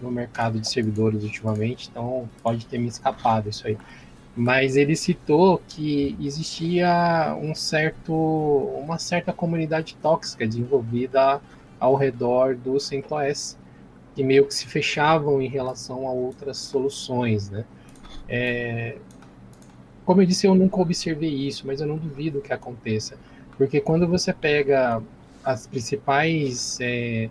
no 0.00 0.10
mercado 0.10 0.60
de 0.60 0.68
servidores 0.68 1.24
ultimamente, 1.24 1.88
então 1.90 2.28
pode 2.42 2.66
ter 2.66 2.78
me 2.78 2.86
escapado 2.86 3.48
isso 3.48 3.66
aí 3.66 3.78
mas 4.36 4.76
ele 4.76 4.96
citou 4.96 5.62
que 5.68 6.16
existia 6.20 7.36
um 7.40 7.54
certo, 7.54 8.12
uma 8.12 8.98
certa 8.98 9.32
comunidade 9.32 9.96
tóxica 10.02 10.46
desenvolvida 10.46 11.40
ao 11.78 11.94
redor 11.94 12.56
do 12.56 12.80
CentOS, 12.80 13.56
que 14.14 14.24
meio 14.24 14.46
que 14.46 14.54
se 14.54 14.66
fechavam 14.66 15.40
em 15.40 15.48
relação 15.48 16.06
a 16.08 16.12
outras 16.12 16.58
soluções, 16.58 17.50
né? 17.50 17.64
É, 18.28 18.96
como 20.04 20.20
eu 20.22 20.26
disse, 20.26 20.46
eu 20.46 20.54
nunca 20.54 20.80
observei 20.80 21.30
isso, 21.30 21.66
mas 21.66 21.80
eu 21.80 21.86
não 21.86 21.96
duvido 21.96 22.40
que 22.40 22.52
aconteça, 22.52 23.16
porque 23.56 23.80
quando 23.80 24.06
você 24.06 24.32
pega 24.32 25.02
as 25.44 25.66
principais 25.66 26.78
é, 26.80 27.28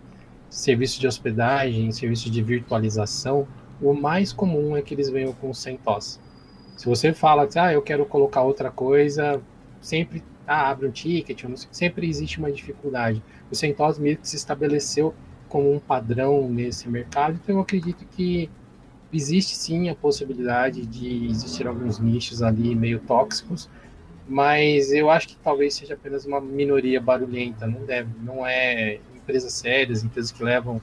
serviços 0.48 0.98
de 0.98 1.06
hospedagem, 1.06 1.90
serviços 1.92 2.30
de 2.30 2.42
virtualização, 2.42 3.46
o 3.82 3.92
mais 3.92 4.32
comum 4.32 4.76
é 4.76 4.82
que 4.82 4.94
eles 4.94 5.10
venham 5.10 5.32
com 5.32 5.52
CentOS. 5.52 6.20
Se 6.76 6.86
você 6.86 7.12
fala 7.12 7.48
ah, 7.56 7.72
eu 7.72 7.82
quero 7.82 8.04
colocar 8.04 8.42
outra 8.42 8.70
coisa, 8.70 9.40
sempre 9.80 10.22
ah, 10.46 10.70
abre 10.70 10.86
um 10.86 10.90
ticket, 10.90 11.44
sempre 11.70 12.08
existe 12.08 12.38
uma 12.38 12.50
dificuldade. 12.50 13.22
O 13.50 13.54
CentOS 13.54 13.98
meio 13.98 14.16
que 14.16 14.28
se 14.28 14.36
estabeleceu 14.36 15.14
como 15.48 15.72
um 15.72 15.78
padrão 15.78 16.48
nesse 16.48 16.88
mercado, 16.88 17.38
então 17.42 17.56
eu 17.56 17.62
acredito 17.62 18.04
que 18.06 18.50
existe 19.12 19.54
sim 19.54 19.88
a 19.88 19.94
possibilidade 19.94 20.84
de 20.84 21.26
existir 21.26 21.66
alguns 21.66 22.00
nichos 22.00 22.42
ali 22.42 22.74
meio 22.74 22.98
tóxicos, 22.98 23.68
mas 24.28 24.90
eu 24.92 25.10
acho 25.10 25.28
que 25.28 25.36
talvez 25.36 25.74
seja 25.74 25.94
apenas 25.94 26.24
uma 26.24 26.40
minoria 26.40 27.00
barulhenta, 27.00 27.66
não 27.66 27.84
deve, 27.84 28.08
não 28.20 28.44
é 28.44 28.98
empresas 29.14 29.52
sérias, 29.52 30.02
empresas 30.02 30.32
que 30.32 30.42
levam 30.42 30.80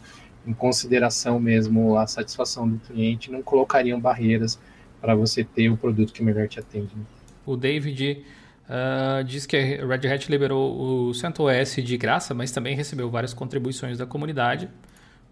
em 0.47 0.53
consideração 0.53 1.39
mesmo 1.39 1.97
a 1.97 2.07
satisfação 2.07 2.67
do 2.67 2.77
cliente, 2.79 3.31
não 3.31 3.41
colocariam 3.41 3.99
barreiras 3.99 4.57
para 5.01 5.15
você 5.15 5.43
ter 5.43 5.69
o 5.69 5.75
produto 5.75 6.13
que 6.13 6.23
melhor 6.23 6.47
te 6.47 6.59
atende. 6.59 6.95
Né? 6.95 7.03
O 7.45 7.57
David 7.57 8.23
uh, 8.69 9.23
diz 9.23 9.45
que 9.45 9.57
a 9.57 9.85
Red 9.85 10.07
Hat 10.07 10.29
liberou 10.29 11.09
o 11.09 11.13
CentOS 11.13 11.75
de 11.83 11.97
graça, 11.97 12.33
mas 12.33 12.51
também 12.51 12.75
recebeu 12.75 13.09
várias 13.09 13.33
contribuições 13.33 13.97
da 13.97 14.05
comunidade. 14.05 14.69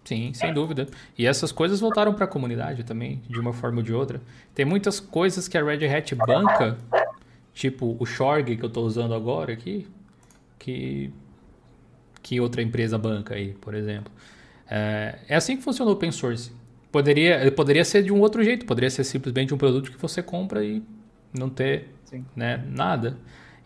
Sim, 0.03 0.33
sem 0.33 0.53
dúvida. 0.53 0.87
E 1.17 1.27
essas 1.27 1.51
coisas 1.51 1.79
voltaram 1.79 2.13
para 2.13 2.25
a 2.25 2.27
comunidade 2.27 2.83
também, 2.83 3.21
de 3.29 3.39
uma 3.39 3.53
forma 3.53 3.77
ou 3.77 3.83
de 3.83 3.93
outra. 3.93 4.19
Tem 4.55 4.65
muitas 4.65 4.99
coisas 4.99 5.47
que 5.47 5.57
a 5.57 5.63
Red 5.63 5.85
Hat 5.85 6.15
banca, 6.15 6.77
tipo 7.53 7.95
o 7.99 8.05
Shorg 8.05 8.55
que 8.55 8.63
eu 8.63 8.67
estou 8.67 8.85
usando 8.85 9.13
agora 9.13 9.53
aqui, 9.53 9.85
que, 10.57 11.13
que 12.23 12.39
outra 12.39 12.61
empresa 12.61 12.97
banca 12.97 13.35
aí, 13.35 13.53
por 13.53 13.75
exemplo. 13.75 14.11
É, 14.67 15.19
é 15.27 15.35
assim 15.35 15.57
que 15.57 15.63
funciona 15.63 15.91
o 15.91 15.93
open 15.93 16.11
source. 16.11 16.51
Poderia, 16.91 17.51
poderia 17.51 17.85
ser 17.85 18.03
de 18.03 18.11
um 18.11 18.19
outro 18.19 18.43
jeito, 18.43 18.65
poderia 18.65 18.89
ser 18.89 19.03
simplesmente 19.03 19.53
um 19.53 19.57
produto 19.57 19.91
que 19.91 20.01
você 20.01 20.23
compra 20.23 20.63
e 20.63 20.81
não 21.37 21.49
ter 21.49 21.89
né, 22.35 22.63
nada. 22.67 23.17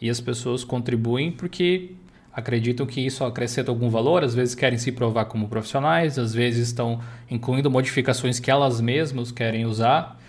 E 0.01 0.09
as 0.09 0.19
pessoas 0.19 0.63
contribuem 0.63 1.31
porque 1.31 1.91
acreditam 2.33 2.85
que 2.85 2.99
isso 2.99 3.23
acrescenta 3.23 3.71
algum 3.71 3.89
valor, 3.89 4.23
às 4.23 4.33
vezes 4.33 4.55
querem 4.55 4.77
se 4.77 4.91
provar 4.91 5.25
como 5.25 5.47
profissionais, 5.47 6.17
às 6.17 6.33
vezes 6.33 6.67
estão 6.67 6.99
incluindo 7.29 7.69
modificações 7.69 8.39
que 8.39 8.49
elas 8.49 8.81
mesmas 8.81 9.31
querem 9.31 9.65
usar. 9.65 10.19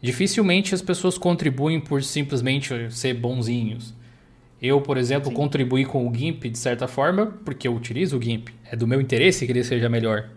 Dificilmente 0.00 0.74
as 0.74 0.82
pessoas 0.82 1.16
contribuem 1.16 1.80
por 1.80 2.02
simplesmente 2.02 2.92
ser 2.92 3.14
bonzinhos. 3.14 3.94
Eu, 4.60 4.80
por 4.80 4.96
exemplo, 4.96 5.30
Sim. 5.30 5.34
contribuí 5.34 5.84
com 5.84 6.06
o 6.06 6.14
GIMP 6.14 6.44
de 6.44 6.58
certa 6.58 6.86
forma 6.86 7.26
porque 7.44 7.66
eu 7.66 7.74
utilizo 7.74 8.18
o 8.18 8.22
GIMP. 8.22 8.50
É 8.70 8.76
do 8.76 8.86
meu 8.86 9.00
interesse 9.00 9.44
que 9.44 9.52
ele 9.52 9.64
seja 9.64 9.88
melhor. 9.88 10.30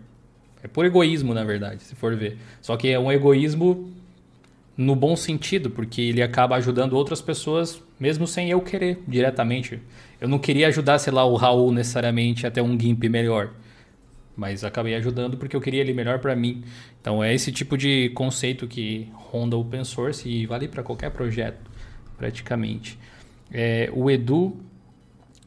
É 0.62 0.68
por 0.68 0.84
egoísmo, 0.84 1.32
na 1.32 1.44
verdade, 1.44 1.82
se 1.82 1.94
for 1.94 2.16
ver. 2.16 2.38
Só 2.60 2.76
que 2.76 2.88
é 2.88 2.98
um 2.98 3.10
egoísmo 3.10 3.92
no 4.76 4.94
bom 4.94 5.16
sentido, 5.16 5.70
porque 5.70 6.00
ele 6.00 6.22
acaba 6.22 6.56
ajudando 6.56 6.92
outras 6.92 7.20
pessoas, 7.20 7.82
mesmo 7.98 8.26
sem 8.26 8.50
eu 8.50 8.60
querer 8.60 9.00
diretamente. 9.08 9.80
Eu 10.20 10.28
não 10.28 10.38
queria 10.38 10.68
ajudar, 10.68 10.98
sei 10.98 11.12
lá, 11.12 11.24
o 11.24 11.34
Raul 11.34 11.72
necessariamente 11.72 12.46
até 12.46 12.62
um 12.62 12.78
GIMP 12.78 13.08
melhor. 13.08 13.50
Mas 14.36 14.62
acabei 14.62 14.94
ajudando 14.94 15.36
porque 15.36 15.56
eu 15.56 15.60
queria 15.60 15.80
ele 15.80 15.92
melhor 15.92 16.20
para 16.20 16.34
mim. 16.36 16.62
Então 17.00 17.22
é 17.22 17.34
esse 17.34 17.50
tipo 17.50 17.76
de 17.76 18.10
conceito 18.10 18.68
que 18.68 19.08
ronda 19.14 19.56
o 19.56 19.60
open 19.60 19.82
source 19.82 20.28
e 20.28 20.46
vale 20.46 20.68
para 20.68 20.84
qualquer 20.84 21.10
projeto, 21.10 21.68
praticamente. 22.16 22.96
É, 23.52 23.90
o 23.92 24.08
Edu. 24.08 24.56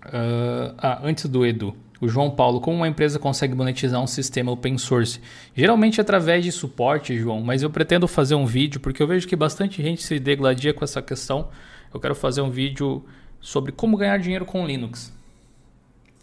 Uh, 0.03 0.73
ah, 0.77 0.99
antes 1.03 1.25
do 1.27 1.45
Edu. 1.45 1.75
O 2.01 2.07
João 2.07 2.31
Paulo, 2.31 2.59
como 2.59 2.77
uma 2.77 2.87
empresa 2.87 3.19
consegue 3.19 3.53
monetizar 3.53 4.01
um 4.01 4.07
sistema 4.07 4.51
open 4.51 4.75
source? 4.75 5.21
Geralmente 5.55 6.01
através 6.01 6.43
de 6.43 6.51
suporte, 6.51 7.15
João, 7.15 7.41
mas 7.41 7.61
eu 7.61 7.69
pretendo 7.69 8.07
fazer 8.07 8.33
um 8.33 8.45
vídeo 8.45 8.79
porque 8.79 9.03
eu 9.03 9.07
vejo 9.07 9.27
que 9.27 9.35
bastante 9.35 9.83
gente 9.83 10.01
se 10.01 10.19
degladia 10.19 10.73
com 10.73 10.83
essa 10.83 10.99
questão. 10.99 11.49
Eu 11.93 11.99
quero 11.99 12.15
fazer 12.15 12.41
um 12.41 12.49
vídeo 12.49 13.05
sobre 13.39 13.71
como 13.71 13.95
ganhar 13.97 14.17
dinheiro 14.17 14.45
com 14.45 14.65
Linux. 14.65 15.13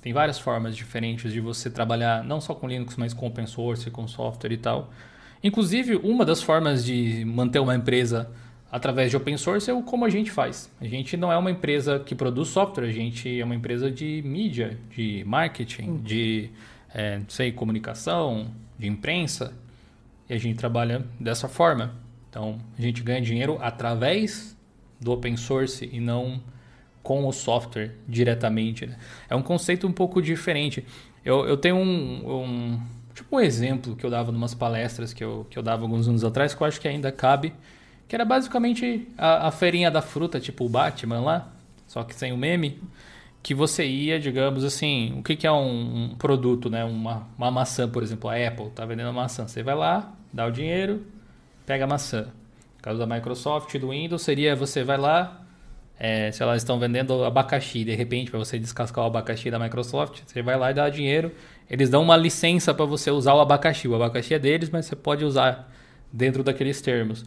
Tem 0.02 0.12
várias 0.12 0.36
formas 0.36 0.76
diferentes 0.76 1.32
de 1.32 1.40
você 1.40 1.70
trabalhar 1.70 2.24
não 2.24 2.40
só 2.40 2.56
com 2.56 2.66
Linux, 2.66 2.96
mas 2.96 3.14
com 3.14 3.28
open 3.28 3.46
source, 3.46 3.88
com 3.88 4.08
software 4.08 4.52
e 4.52 4.58
tal. 4.58 4.90
Inclusive, 5.44 5.94
uma 5.94 6.24
das 6.24 6.42
formas 6.42 6.84
de 6.84 7.24
manter 7.24 7.60
uma 7.60 7.76
empresa 7.76 8.28
através 8.70 9.10
de 9.10 9.16
open 9.16 9.36
source 9.36 9.70
é 9.70 9.74
o 9.74 9.82
como 9.82 10.04
a 10.04 10.10
gente 10.10 10.30
faz. 10.30 10.70
A 10.80 10.86
gente 10.86 11.16
não 11.16 11.32
é 11.32 11.36
uma 11.36 11.50
empresa 11.50 11.98
que 11.98 12.14
produz 12.14 12.48
software, 12.48 12.86
a 12.86 12.92
gente 12.92 13.40
é 13.40 13.44
uma 13.44 13.54
empresa 13.54 13.90
de 13.90 14.22
mídia, 14.24 14.78
de 14.90 15.24
marketing, 15.26 15.90
hum. 15.90 15.96
de 16.02 16.50
é, 16.94 17.20
sei, 17.28 17.52
comunicação, 17.52 18.50
de 18.78 18.86
imprensa. 18.86 19.54
E 20.28 20.34
a 20.34 20.38
gente 20.38 20.58
trabalha 20.58 21.06
dessa 21.18 21.48
forma. 21.48 21.94
Então, 22.28 22.58
a 22.78 22.82
gente 22.82 23.02
ganha 23.02 23.20
dinheiro 23.20 23.58
através 23.60 24.56
do 25.00 25.12
open 25.12 25.36
source 25.36 25.88
e 25.90 26.00
não 26.00 26.40
com 27.02 27.26
o 27.26 27.32
software 27.32 27.94
diretamente. 28.06 28.86
Né? 28.86 28.96
É 29.30 29.34
um 29.34 29.42
conceito 29.42 29.86
um 29.86 29.92
pouco 29.92 30.20
diferente. 30.20 30.84
Eu, 31.24 31.46
eu 31.46 31.56
tenho 31.56 31.76
um, 31.76 32.42
um, 32.42 32.82
tipo 33.14 33.36
um 33.36 33.40
exemplo 33.40 33.96
que 33.96 34.04
eu 34.04 34.10
dava 34.10 34.30
em 34.30 34.34
umas 34.34 34.52
palestras 34.52 35.14
que 35.14 35.24
eu, 35.24 35.46
que 35.48 35.58
eu 35.58 35.62
dava 35.62 35.82
alguns 35.82 36.06
anos 36.06 36.22
atrás, 36.22 36.54
que 36.54 36.62
eu 36.62 36.66
acho 36.66 36.78
que 36.78 36.86
ainda 36.86 37.10
cabe 37.10 37.54
que 38.08 38.16
era 38.16 38.24
basicamente 38.24 39.06
a, 39.18 39.48
a 39.48 39.50
feirinha 39.50 39.90
da 39.90 40.00
fruta, 40.00 40.40
tipo 40.40 40.64
o 40.64 40.68
Batman 40.68 41.20
lá, 41.20 41.48
só 41.86 42.02
que 42.02 42.14
sem 42.14 42.32
o 42.32 42.36
meme. 42.36 42.80
Que 43.40 43.54
você 43.54 43.86
ia, 43.86 44.18
digamos 44.18 44.64
assim, 44.64 45.14
o 45.18 45.22
que, 45.22 45.36
que 45.36 45.46
é 45.46 45.52
um, 45.52 46.10
um, 46.12 46.14
produto, 46.16 46.68
né? 46.68 46.84
Uma, 46.84 47.28
uma 47.36 47.50
maçã, 47.50 47.88
por 47.88 48.02
exemplo, 48.02 48.28
a 48.28 48.34
Apple 48.34 48.70
tá 48.70 48.84
vendendo 48.84 49.12
maçã. 49.12 49.46
Você 49.46 49.62
vai 49.62 49.74
lá, 49.74 50.12
dá 50.32 50.46
o 50.46 50.50
dinheiro, 50.50 51.06
pega 51.64 51.84
a 51.84 51.86
maçã. 51.86 52.22
No 52.76 52.82
caso 52.82 52.98
da 52.98 53.06
Microsoft 53.06 53.78
do 53.78 53.90
Windows, 53.90 54.22
seria 54.22 54.56
você 54.56 54.82
vai 54.82 54.98
lá, 54.98 55.42
é, 55.98 56.32
se 56.32 56.42
elas 56.42 56.62
estão 56.62 56.78
vendendo 56.78 57.24
abacaxi, 57.24 57.84
de 57.84 57.94
repente, 57.94 58.30
para 58.30 58.38
você 58.38 58.58
descascar 58.58 59.04
o 59.04 59.06
abacaxi 59.06 59.50
da 59.50 59.58
Microsoft, 59.58 60.22
você 60.26 60.42
vai 60.42 60.56
lá 60.56 60.70
e 60.70 60.74
dá 60.74 60.88
dinheiro. 60.88 61.32
Eles 61.70 61.90
dão 61.90 62.02
uma 62.02 62.16
licença 62.16 62.72
para 62.72 62.84
você 62.84 63.10
usar 63.10 63.34
o 63.34 63.40
abacaxi. 63.40 63.86
O 63.86 63.94
abacaxi 63.94 64.34
é 64.34 64.38
deles, 64.38 64.70
mas 64.70 64.86
você 64.86 64.96
pode 64.96 65.24
usar 65.24 65.70
dentro 66.12 66.42
daqueles 66.42 66.80
termos. 66.80 67.24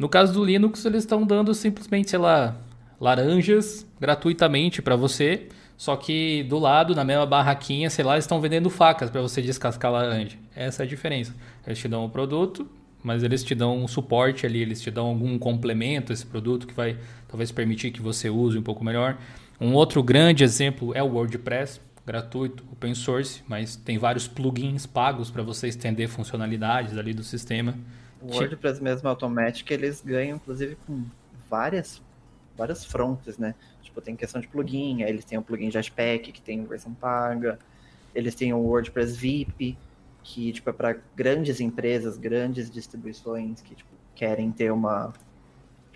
No 0.00 0.08
caso 0.08 0.32
do 0.32 0.42
Linux, 0.42 0.82
eles 0.86 1.02
estão 1.02 1.26
dando 1.26 1.52
simplesmente, 1.52 2.08
sei 2.08 2.18
lá, 2.18 2.56
laranjas 2.98 3.86
gratuitamente 4.00 4.80
para 4.80 4.96
você. 4.96 5.48
Só 5.76 5.94
que 5.94 6.42
do 6.44 6.58
lado, 6.58 6.94
na 6.94 7.04
mesma 7.04 7.26
barraquinha, 7.26 7.90
sei 7.90 8.02
lá, 8.02 8.14
eles 8.14 8.24
estão 8.24 8.40
vendendo 8.40 8.70
facas 8.70 9.10
para 9.10 9.20
você 9.20 9.42
descascar 9.42 9.92
laranja. 9.92 10.38
Essa 10.56 10.82
é 10.82 10.86
a 10.86 10.88
diferença. 10.88 11.34
Eles 11.66 11.78
te 11.78 11.86
dão 11.86 12.02
o 12.06 12.08
produto, 12.08 12.66
mas 13.04 13.22
eles 13.22 13.44
te 13.44 13.54
dão 13.54 13.76
um 13.76 13.86
suporte 13.86 14.46
ali, 14.46 14.62
eles 14.62 14.80
te 14.80 14.90
dão 14.90 15.08
algum 15.08 15.38
complemento 15.38 16.12
a 16.12 16.14
esse 16.14 16.24
produto 16.24 16.66
que 16.66 16.72
vai 16.72 16.96
talvez 17.28 17.52
permitir 17.52 17.90
que 17.90 18.00
você 18.00 18.30
use 18.30 18.56
um 18.56 18.62
pouco 18.62 18.82
melhor. 18.82 19.18
Um 19.60 19.74
outro 19.74 20.02
grande 20.02 20.42
exemplo 20.42 20.96
é 20.96 21.02
o 21.02 21.12
WordPress, 21.12 21.78
gratuito, 22.06 22.64
open 22.72 22.94
source, 22.94 23.42
mas 23.46 23.76
tem 23.76 23.98
vários 23.98 24.26
plugins 24.26 24.86
pagos 24.86 25.30
para 25.30 25.42
você 25.42 25.68
estender 25.68 26.08
funcionalidades 26.08 26.96
ali 26.96 27.12
do 27.12 27.22
sistema. 27.22 27.74
O 28.22 28.34
WordPress 28.34 28.82
mesmo 28.82 29.08
Automatic, 29.08 29.70
eles 29.70 30.00
ganham, 30.00 30.36
inclusive, 30.36 30.76
com 30.86 31.04
várias, 31.48 32.02
várias 32.56 32.84
frontes, 32.84 33.38
né? 33.38 33.54
Tipo, 33.82 34.00
tem 34.00 34.14
questão 34.14 34.40
de 34.40 34.48
plugin, 34.48 35.02
aí 35.02 35.10
eles 35.10 35.24
têm 35.24 35.38
o 35.38 35.42
plugin 35.42 35.70
Jetpack, 35.70 36.32
que 36.32 36.40
tem 36.40 36.64
versão 36.64 36.92
paga, 36.92 37.58
eles 38.14 38.34
têm 38.34 38.52
o 38.52 38.58
WordPress 38.58 39.16
VIP, 39.16 39.76
que 40.22 40.52
tipo 40.52 40.68
é 40.68 40.72
para 40.72 40.96
grandes 41.16 41.60
empresas, 41.60 42.16
grandes 42.18 42.70
distribuições 42.70 43.62
que 43.62 43.74
tipo, 43.74 43.90
querem 44.14 44.52
ter 44.52 44.70
uma 44.70 45.12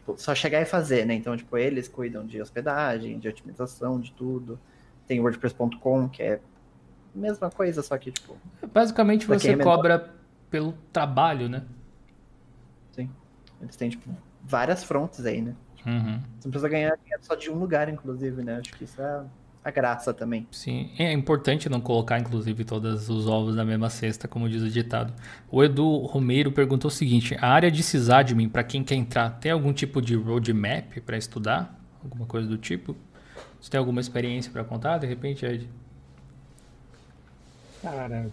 tipo, 0.05 0.15
só 0.19 0.35
chegar 0.35 0.61
e 0.61 0.67
fazer, 0.67 1.07
né? 1.07 1.15
Então, 1.15 1.37
tipo, 1.37 1.57
eles 1.57 1.89
cuidam 1.89 2.27
de 2.27 2.41
hospedagem, 2.41 3.19
de 3.19 3.29
otimização, 3.29 3.99
de 3.99 4.13
tudo. 4.13 4.59
Tem 5.07 5.21
WordPress.com, 5.21 6.09
que 6.09 6.23
é 6.23 6.35
a 6.35 7.19
mesma 7.19 7.51
coisa, 7.51 7.83
só 7.83 7.97
que, 7.97 8.13
tipo. 8.13 8.37
Basicamente 8.73 9.27
você 9.27 9.53
é 9.53 9.57
cobra 9.57 10.11
pelo 10.51 10.75
trabalho, 10.93 11.49
né? 11.49 11.63
Eles 13.61 13.77
têm, 13.77 13.91
tipo, 13.91 14.11
várias 14.43 14.85
frontes 14.85 15.25
aí, 15.25 15.41
né? 15.41 15.55
Uhum. 15.87 16.21
Você 16.39 16.49
não 16.49 16.51
precisa 16.51 16.69
ganhar 16.69 16.99
só 17.21 17.35
de 17.35 17.51
um 17.51 17.59
lugar, 17.59 17.89
inclusive, 17.89 18.43
né? 18.43 18.57
Acho 18.57 18.73
que 18.75 18.85
isso 18.85 19.01
é 19.01 19.23
a 19.65 19.71
graça 19.71 20.13
também. 20.13 20.47
Sim, 20.51 20.91
é 20.99 21.13
importante 21.13 21.69
não 21.69 21.81
colocar, 21.81 22.19
inclusive, 22.19 22.65
todos 22.65 23.09
os 23.09 23.27
ovos 23.27 23.57
na 23.57 23.65
mesma 23.65 23.89
cesta, 23.89 24.29
como 24.29 24.49
diz 24.49 24.63
o 24.63 24.69
ditado. 24.69 25.13
O 25.51 25.65
Edu 25.65 25.99
Romeiro 26.01 26.53
perguntou 26.53 26.89
o 26.89 26.93
seguinte: 26.93 27.37
a 27.41 27.49
área 27.49 27.71
de 27.71 27.83
sysadmin, 27.83 28.49
para 28.49 28.63
quem 28.63 28.85
quer 28.85 28.97
entrar, 28.97 29.31
tem 29.31 29.51
algum 29.51 29.73
tipo 29.73 30.03
de 30.03 30.15
roadmap 30.15 31.01
para 31.05 31.17
estudar? 31.17 31.81
Alguma 32.03 32.27
coisa 32.27 32.47
do 32.47 32.59
tipo? 32.59 32.95
Você 33.61 33.71
tem 33.71 33.79
alguma 33.79 34.01
experiência 34.01 34.53
para 34.53 34.63
contar, 34.63 34.99
de 34.99 35.07
repente, 35.07 35.47
Ed? 35.47 35.69
Cara, 37.81 38.27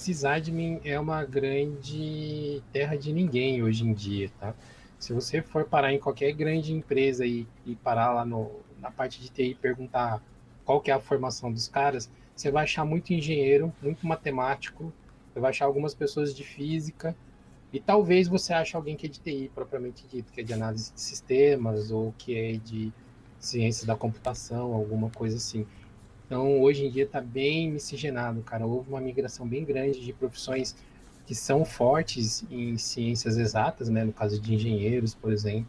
sysadmin 0.00 0.80
é 0.82 0.98
uma 0.98 1.24
grande 1.24 2.62
terra 2.72 2.96
de 2.96 3.12
ninguém 3.12 3.62
hoje 3.62 3.84
em 3.84 3.92
dia, 3.92 4.30
tá? 4.40 4.54
Se 4.98 5.12
você 5.12 5.42
for 5.42 5.64
parar 5.64 5.92
em 5.92 5.98
qualquer 5.98 6.32
grande 6.32 6.72
empresa 6.72 7.26
e, 7.26 7.46
e 7.66 7.74
parar 7.76 8.12
lá 8.12 8.24
no, 8.24 8.50
na 8.80 8.90
parte 8.90 9.20
de 9.20 9.28
TI 9.28 9.54
perguntar 9.54 10.22
qual 10.64 10.80
que 10.80 10.90
é 10.90 10.94
a 10.94 11.00
formação 11.00 11.52
dos 11.52 11.68
caras, 11.68 12.10
você 12.34 12.50
vai 12.50 12.64
achar 12.64 12.84
muito 12.84 13.12
engenheiro, 13.12 13.72
muito 13.82 14.06
matemático, 14.06 14.92
você 15.32 15.40
vai 15.40 15.50
achar 15.50 15.66
algumas 15.66 15.94
pessoas 15.94 16.34
de 16.34 16.44
física, 16.44 17.14
e 17.72 17.78
talvez 17.78 18.26
você 18.26 18.52
ache 18.52 18.74
alguém 18.74 18.96
que 18.96 19.06
é 19.06 19.08
de 19.08 19.20
TI 19.20 19.50
propriamente 19.54 20.06
dito, 20.06 20.32
que 20.32 20.40
é 20.40 20.44
de 20.44 20.52
análise 20.52 20.92
de 20.92 21.00
sistemas, 21.00 21.90
ou 21.90 22.14
que 22.18 22.36
é 22.36 22.52
de 22.54 22.92
ciências 23.38 23.84
da 23.84 23.94
computação, 23.94 24.72
alguma 24.72 25.10
coisa 25.10 25.36
assim. 25.36 25.66
Então, 26.30 26.60
hoje 26.60 26.86
em 26.86 26.90
dia 26.90 27.02
está 27.02 27.20
bem 27.20 27.72
miscigenado, 27.72 28.40
cara. 28.42 28.64
Houve 28.64 28.88
uma 28.88 29.00
migração 29.00 29.44
bem 29.48 29.64
grande 29.64 30.00
de 30.00 30.12
profissões 30.12 30.76
que 31.26 31.34
são 31.34 31.64
fortes 31.64 32.44
em 32.48 32.78
ciências 32.78 33.36
exatas, 33.36 33.88
né? 33.88 34.04
No 34.04 34.12
caso 34.12 34.40
de 34.40 34.54
engenheiros, 34.54 35.12
por 35.12 35.32
exemplo, 35.32 35.68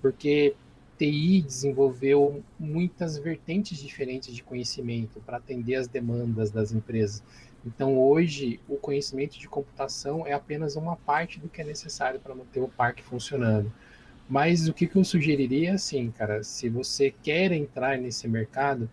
porque 0.00 0.54
TI 0.96 1.42
desenvolveu 1.42 2.40
muitas 2.56 3.18
vertentes 3.18 3.78
diferentes 3.78 4.32
de 4.32 4.44
conhecimento 4.44 5.20
para 5.26 5.38
atender 5.38 5.74
as 5.74 5.88
demandas 5.88 6.52
das 6.52 6.70
empresas. 6.70 7.20
Então, 7.66 7.98
hoje, 7.98 8.60
o 8.68 8.76
conhecimento 8.76 9.36
de 9.36 9.48
computação 9.48 10.24
é 10.24 10.34
apenas 10.34 10.76
uma 10.76 10.94
parte 10.94 11.40
do 11.40 11.48
que 11.48 11.60
é 11.60 11.64
necessário 11.64 12.20
para 12.20 12.32
manter 12.32 12.60
o 12.60 12.68
parque 12.68 13.02
funcionando. 13.02 13.72
Mas 14.28 14.68
o 14.68 14.72
que, 14.72 14.86
que 14.86 14.94
eu 14.94 15.02
sugeriria, 15.02 15.74
assim, 15.74 16.12
cara, 16.12 16.44
se 16.44 16.68
você 16.68 17.12
quer 17.24 17.50
entrar 17.50 17.98
nesse 17.98 18.28
mercado, 18.28 18.88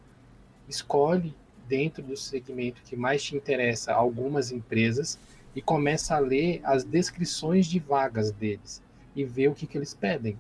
escolhe 0.74 1.36
dentro 1.68 2.04
do 2.04 2.18
segmento 2.18 2.82
que 2.84 2.96
mais 2.96 3.24
te 3.24 3.36
interessa 3.36 3.94
algumas 3.94 4.52
empresas 4.52 5.20
e 5.56 5.62
começa 5.62 6.16
a 6.16 6.20
ler 6.20 6.62
as 6.64 6.84
descrições 6.84 7.68
de 7.68 7.80
vagas 7.80 8.32
deles 8.32 8.82
e 9.16 9.24
ver 9.24 9.50
o 9.50 9.54
que, 9.54 9.68
que 9.68 9.78
eles 9.78 9.94
pedem. 9.94 10.38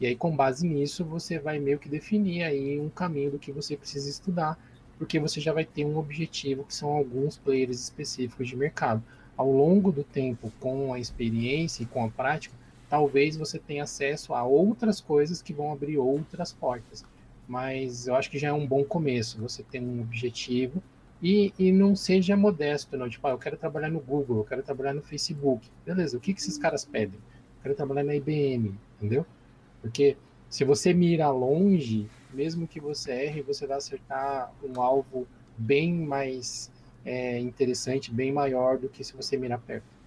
E 0.00 0.06
aí, 0.06 0.16
com 0.16 0.34
base 0.34 0.66
nisso, 0.66 1.04
você 1.04 1.38
vai 1.38 1.58
meio 1.58 1.78
que 1.78 1.88
definir 1.88 2.42
aí 2.42 2.78
um 2.78 2.88
caminho 2.88 3.32
do 3.32 3.38
que 3.38 3.52
você 3.52 3.76
precisa 3.76 4.08
estudar, 4.10 4.58
porque 4.96 5.18
você 5.18 5.40
já 5.40 5.52
vai 5.52 5.64
ter 5.64 5.84
um 5.84 5.96
objetivo, 5.96 6.64
que 6.64 6.74
são 6.74 6.90
alguns 6.90 7.36
players 7.36 7.80
específicos 7.80 8.48
de 8.48 8.56
mercado. 8.56 9.02
Ao 9.36 9.50
longo 9.50 9.92
do 9.92 10.02
tempo, 10.02 10.52
com 10.58 10.92
a 10.92 10.98
experiência 10.98 11.84
e 11.84 11.86
com 11.86 12.04
a 12.04 12.10
prática, 12.10 12.54
talvez 12.88 13.36
você 13.36 13.58
tenha 13.58 13.84
acesso 13.84 14.34
a 14.34 14.42
outras 14.44 15.00
coisas 15.00 15.40
que 15.40 15.52
vão 15.52 15.72
abrir 15.72 15.98
outras 15.98 16.52
portas. 16.52 17.04
Mas 17.48 18.06
eu 18.06 18.14
acho 18.14 18.30
que 18.30 18.38
já 18.38 18.48
é 18.48 18.52
um 18.52 18.66
bom 18.66 18.84
começo, 18.84 19.40
você 19.40 19.62
ter 19.62 19.80
um 19.80 20.02
objetivo 20.02 20.82
e, 21.22 21.52
e 21.58 21.72
não 21.72 21.96
seja 21.96 22.36
modesto, 22.36 22.96
não. 22.96 23.08
Tipo, 23.08 23.26
ah, 23.26 23.30
eu 23.30 23.38
quero 23.38 23.56
trabalhar 23.56 23.88
no 23.88 24.00
Google, 24.00 24.38
eu 24.38 24.44
quero 24.44 24.62
trabalhar 24.62 24.92
no 24.92 25.02
Facebook. 25.02 25.68
Beleza, 25.84 26.16
o 26.16 26.20
que, 26.20 26.34
que 26.34 26.40
esses 26.40 26.58
caras 26.58 26.84
pedem? 26.84 27.18
Eu 27.18 27.62
quero 27.62 27.74
trabalhar 27.74 28.04
na 28.04 28.14
IBM, 28.14 28.74
entendeu? 28.96 29.24
Porque 29.80 30.16
se 30.48 30.62
você 30.64 30.92
mira 30.92 31.30
longe, 31.30 32.08
mesmo 32.32 32.68
que 32.68 32.78
você 32.78 33.12
erre, 33.12 33.42
você 33.42 33.66
vai 33.66 33.78
acertar 33.78 34.52
um 34.62 34.80
alvo 34.80 35.26
bem 35.56 35.92
mais 35.92 36.70
é, 37.04 37.38
interessante, 37.38 38.12
bem 38.12 38.30
maior 38.30 38.78
do 38.78 38.88
que 38.88 39.02
se 39.02 39.16
você 39.16 39.36
mirar 39.36 39.58
perto. 39.58 39.97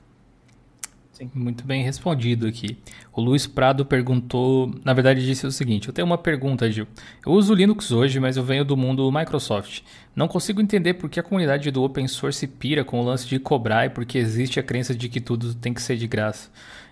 Sim. 1.11 1.29
Muito 1.33 1.65
bem 1.65 1.83
respondido 1.83 2.47
aqui. 2.47 2.77
O 3.13 3.21
Luiz 3.21 3.45
Prado 3.45 3.85
perguntou, 3.85 4.73
na 4.83 4.93
verdade 4.93 5.25
disse 5.25 5.45
o 5.45 5.51
seguinte: 5.51 5.87
Eu 5.87 5.93
tenho 5.93 6.05
uma 6.05 6.17
pergunta, 6.17 6.71
Gil. 6.71 6.87
Eu 7.25 7.33
uso 7.33 7.53
Linux 7.53 7.91
hoje, 7.91 8.19
mas 8.19 8.37
eu 8.37 8.43
venho 8.43 8.63
do 8.63 8.77
mundo 8.77 9.11
Microsoft. 9.11 9.81
Não 10.15 10.27
consigo 10.27 10.61
entender 10.61 10.95
por 10.95 11.09
que 11.09 11.19
a 11.19 11.23
comunidade 11.23 11.69
do 11.69 11.83
open 11.83 12.07
source 12.07 12.47
pira 12.47 12.83
com 12.83 12.99
o 12.99 13.03
lance 13.03 13.27
de 13.27 13.37
cobrar 13.39 13.85
e 13.85 13.89
porque 13.89 14.17
existe 14.17 14.59
a 14.59 14.63
crença 14.63 14.95
de 14.95 15.09
que 15.09 15.19
tudo 15.19 15.53
tem 15.53 15.73
que 15.73 15.81
ser 15.81 15.97
de 15.97 16.07
graça. 16.07 16.49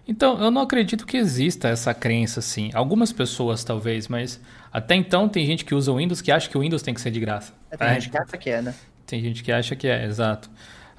Então, 0.08 0.42
eu 0.42 0.50
não 0.50 0.64
acredito 0.64 1.06
que 1.06 1.18
exista 1.18 1.68
essa 1.68 1.94
crença, 1.94 2.40
assim. 2.40 2.72
Algumas 2.74 3.14
pessoas, 3.14 3.64
talvez, 3.64 4.08
mas 4.08 4.42
até 4.74 4.96
então 4.96 5.30
tem 5.30 5.46
gente 5.46 5.64
que 5.64 5.76
usa 5.76 5.92
o 5.92 5.98
Windows 5.98 6.20
que 6.20 6.32
acha 6.32 6.50
que 6.50 6.58
o 6.58 6.62
Windows 6.62 6.82
tem 6.82 6.94
que 6.94 7.02
ser 7.02 7.12
de 7.12 7.20
graça. 7.20 7.54
É, 7.70 7.78
tem 7.78 7.88
é. 7.88 7.94
gente 7.94 8.10
que 8.10 8.18
acha 8.18 8.38
que 8.38 8.50
é, 8.50 8.62
né? 8.62 8.76
Tem 9.06 9.22
gente 9.22 9.44
que 9.44 9.52
acha 9.52 9.76
que 9.76 9.88
é, 9.88 10.06
exato. 10.06 10.50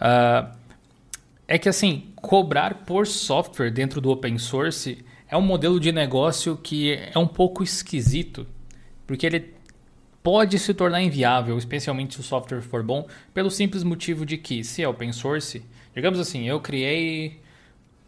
Uh, 0.01 0.60
é 1.51 1.59
que, 1.59 1.69
assim, 1.69 2.13
cobrar 2.15 2.85
por 2.87 3.09
software 3.09 3.73
dentro 3.73 4.01
do 4.01 4.09
open 4.09 4.39
source 4.39 5.05
é 5.29 5.37
um 5.37 5.43
modelo 5.43 5.81
de 5.81 5.91
negócio 5.91 6.57
que 6.57 6.93
é 6.93 7.19
um 7.19 7.27
pouco 7.27 7.65
esquisito, 7.65 8.47
porque 9.05 9.27
ele 9.27 9.53
pode 10.23 10.57
se 10.61 10.73
tornar 10.73 11.03
inviável, 11.03 11.59
especialmente 11.59 12.15
se 12.15 12.21
o 12.21 12.23
software 12.23 12.63
for 12.63 12.85
bom, 12.85 13.05
pelo 13.35 13.51
simples 13.51 13.83
motivo 13.83 14.25
de 14.25 14.37
que, 14.39 14.63
se 14.63 14.81
é 14.81 14.89
open 14.89 15.13
source, 15.13 15.65
digamos 15.93 16.21
assim, 16.21 16.47
eu 16.47 16.61
criei 16.61 17.41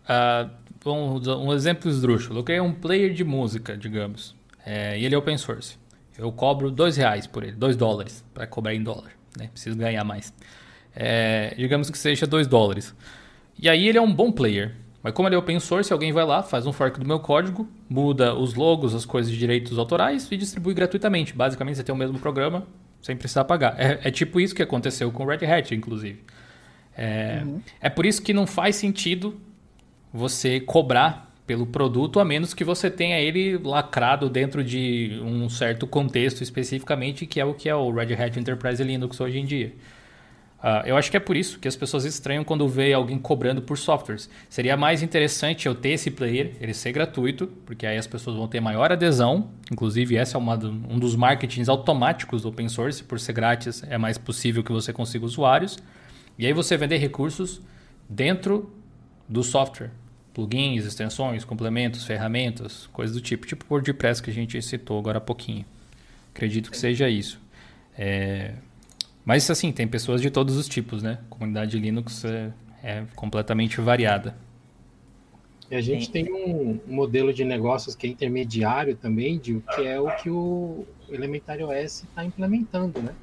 uh, 0.09 0.49
um, 0.89 1.49
um 1.49 1.53
exemplo 1.53 1.91
esdrúxulo. 1.91 2.39
Eu 2.39 2.45
criei 2.45 2.61
um 2.61 2.73
player 2.73 3.13
de 3.13 3.25
música, 3.25 3.77
digamos, 3.77 4.37
é, 4.65 4.97
e 4.97 5.05
ele 5.05 5.17
é 5.17 5.19
open 5.19 5.37
source. 5.37 5.77
Eu 6.17 6.31
cobro 6.31 6.71
dois 6.71 6.97
reais 6.97 7.27
por 7.27 7.43
ele, 7.43 7.57
dois 7.57 7.75
dólares, 7.75 8.25
para 8.33 8.47
cobrar 8.47 8.73
em 8.73 8.85
dólar. 8.85 9.11
Né? 9.37 9.49
Preciso 9.49 9.77
ganhar 9.77 10.05
mais. 10.05 10.33
É, 10.95 11.57
digamos 11.59 11.91
que 11.91 11.99
seja 11.99 12.25
dois 12.25 12.47
dólares. 12.47 12.95
E 13.59 13.69
aí 13.69 13.89
ele 13.89 13.99
é 13.99 14.01
um 14.01 14.13
bom 14.13 14.33
player. 14.33 14.75
Mas 15.03 15.13
como 15.15 15.29
ele 15.29 15.35
é 15.35 15.39
open 15.39 15.59
source, 15.59 15.93
alguém 15.93 16.13
vai 16.13 16.25
lá, 16.25 16.43
faz 16.43 16.65
um 16.65 16.73
fork 16.73 17.01
do 17.01 17.07
meu 17.07 17.19
código, 17.19 17.69
muda 17.89 18.35
os 18.35 18.55
logos, 18.55 18.95
as 18.95 19.05
coisas 19.05 19.33
de 19.33 19.39
direitos 19.39 19.77
autorais 19.77 20.31
e 20.31 20.37
distribui 20.37 20.75
gratuitamente. 20.75 21.35
Basicamente 21.35 21.77
você 21.77 21.83
tem 21.83 21.95
o 21.95 21.99
mesmo 21.99 22.19
programa 22.21 22.67
sem 23.01 23.17
precisar 23.17 23.45
pagar. 23.45 23.75
É, 23.79 24.01
é 24.05 24.11
tipo 24.11 24.41
isso 24.41 24.55
que 24.55 24.63
aconteceu 24.63 25.11
com 25.11 25.25
o 25.25 25.27
Red 25.27 25.45
Hat, 25.45 25.75
inclusive. 25.75 26.21
É, 26.97 27.43
uhum. 27.45 27.61
é 27.81 27.91
por 27.91 28.07
isso 28.07 28.23
que 28.23 28.33
não 28.33 28.47
faz 28.47 28.77
sentido 28.77 29.41
você 30.13 30.61
cobrar 30.61 31.33
pelo 31.47 31.67
produto, 31.67 32.21
a 32.21 32.25
menos 32.25 32.55
que 32.55 32.63
você 32.63 32.89
tenha 32.89 33.19
ele 33.19 33.59
lacrado 33.59 34.31
dentro 34.31 34.63
de 34.63 35.21
um 35.25 35.49
certo 35.49 35.87
contexto 35.87 36.43
especificamente, 36.43 37.27
que 37.27 37.41
é 37.41 37.45
o 37.45 37.53
que 37.53 37.69
é 37.69 37.75
o 37.75 37.91
Red 37.91 38.15
Hat 38.15 38.39
Enterprise 38.39 38.83
Linux 38.83 39.21
hoje 39.21 39.41
em 39.41 39.45
dia. 39.45 39.73
Uh, 40.63 40.87
eu 40.87 40.97
acho 40.97 41.11
que 41.11 41.17
é 41.17 41.21
por 41.21 41.37
isso 41.37 41.59
que 41.59 41.67
as 41.67 41.75
pessoas 41.75 42.05
estranham 42.05 42.45
quando 42.45 42.69
vê 42.69 42.93
alguém 42.93 43.19
cobrando 43.19 43.61
por 43.61 43.77
softwares. 43.77 44.31
Seria 44.49 44.77
mais 44.77 45.03
interessante 45.03 45.67
eu 45.67 45.75
ter 45.75 45.91
esse 45.91 46.09
player, 46.09 46.53
ele 46.61 46.73
ser 46.73 46.93
gratuito, 46.93 47.49
porque 47.67 47.85
aí 47.85 47.99
as 47.99 48.07
pessoas 48.07 48.37
vão 48.37 48.47
ter 48.47 48.61
maior 48.61 48.93
adesão. 48.93 49.51
Inclusive, 49.73 50.15
esse 50.17 50.37
é 50.37 50.39
uma, 50.39 50.55
um 50.55 50.99
dos 51.01 51.17
marketings 51.17 51.69
automáticos 51.69 52.43
do 52.43 52.49
open 52.49 52.69
source. 52.69 53.03
Por 53.03 53.19
ser 53.19 53.33
grátis, 53.33 53.83
é 53.89 53.99
mais 53.99 54.17
possível 54.17 54.63
que 54.63 54.71
você 54.71 54.93
consiga 54.93 55.25
usuários. 55.25 55.79
E 56.39 56.47
aí 56.47 56.53
você 56.53 56.77
vender 56.77 56.99
recursos 56.99 57.61
dentro 58.09 58.73
do 59.29 59.43
software 59.43 59.91
plugins, 60.33 60.85
extensões, 60.85 61.45
complementos, 61.45 62.05
ferramentas, 62.05 62.89
coisas 62.93 63.15
do 63.15 63.21
tipo, 63.21 63.47
tipo 63.47 63.65
o 63.69 63.75
WordPress 63.75 64.23
que 64.23 64.31
a 64.31 64.33
gente 64.33 64.61
citou 64.63 64.99
agora 64.99 65.19
há 65.19 65.21
pouquinho. 65.21 65.65
Acredito 66.35 66.71
que 66.71 66.77
seja 66.77 67.09
isso. 67.09 67.39
É... 67.97 68.55
Mas 69.25 69.49
assim, 69.51 69.73
tem 69.73 69.87
pessoas 69.87 70.21
de 70.21 70.31
todos 70.31 70.57
os 70.57 70.69
tipos, 70.69 71.03
né? 71.03 71.19
A 71.27 71.29
comunidade 71.29 71.79
Linux 71.79 72.25
é, 72.25 72.53
é 72.83 73.05
completamente 73.15 73.81
variada. 73.81 74.37
E 75.71 75.75
a 75.75 75.81
gente 75.81 76.11
tem 76.11 76.31
um 76.31 76.79
modelo 76.87 77.33
de 77.33 77.45
negócios 77.45 77.95
que 77.95 78.07
é 78.07 78.11
intermediário 78.11 78.95
também, 78.95 79.39
de, 79.39 79.59
que 79.75 79.87
é 79.87 79.99
o 79.99 80.15
que 80.17 80.29
o 80.29 80.85
Elementary 81.09 81.63
OS 81.63 82.03
está 82.03 82.23
implementando, 82.25 83.01
né? 83.01 83.15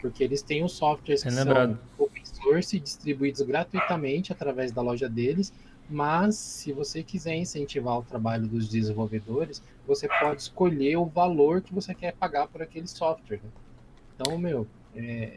Porque 0.00 0.22
eles 0.22 0.42
têm 0.42 0.62
os 0.62 0.72
softwares 0.72 1.22
que 1.22 1.30
são 1.30 1.78
open 1.96 2.22
source 2.26 2.78
distribuídos 2.78 3.40
gratuitamente 3.40 4.30
através 4.30 4.72
da 4.72 4.82
loja 4.82 5.08
deles, 5.08 5.52
mas 5.88 6.34
se 6.34 6.72
você 6.72 7.02
quiser 7.02 7.36
incentivar 7.36 7.98
o 7.98 8.02
trabalho 8.02 8.46
dos 8.46 8.68
desenvolvedores, 8.68 9.62
você 9.86 10.06
pode 10.20 10.42
escolher 10.42 10.96
o 10.96 11.06
valor 11.06 11.62
que 11.62 11.72
você 11.72 11.94
quer 11.94 12.12
pagar 12.12 12.46
por 12.48 12.60
aquele 12.60 12.88
software. 12.88 13.40
Né? 13.42 13.50
Então, 14.14 14.36
meu, 14.36 14.66
é, 14.96 15.32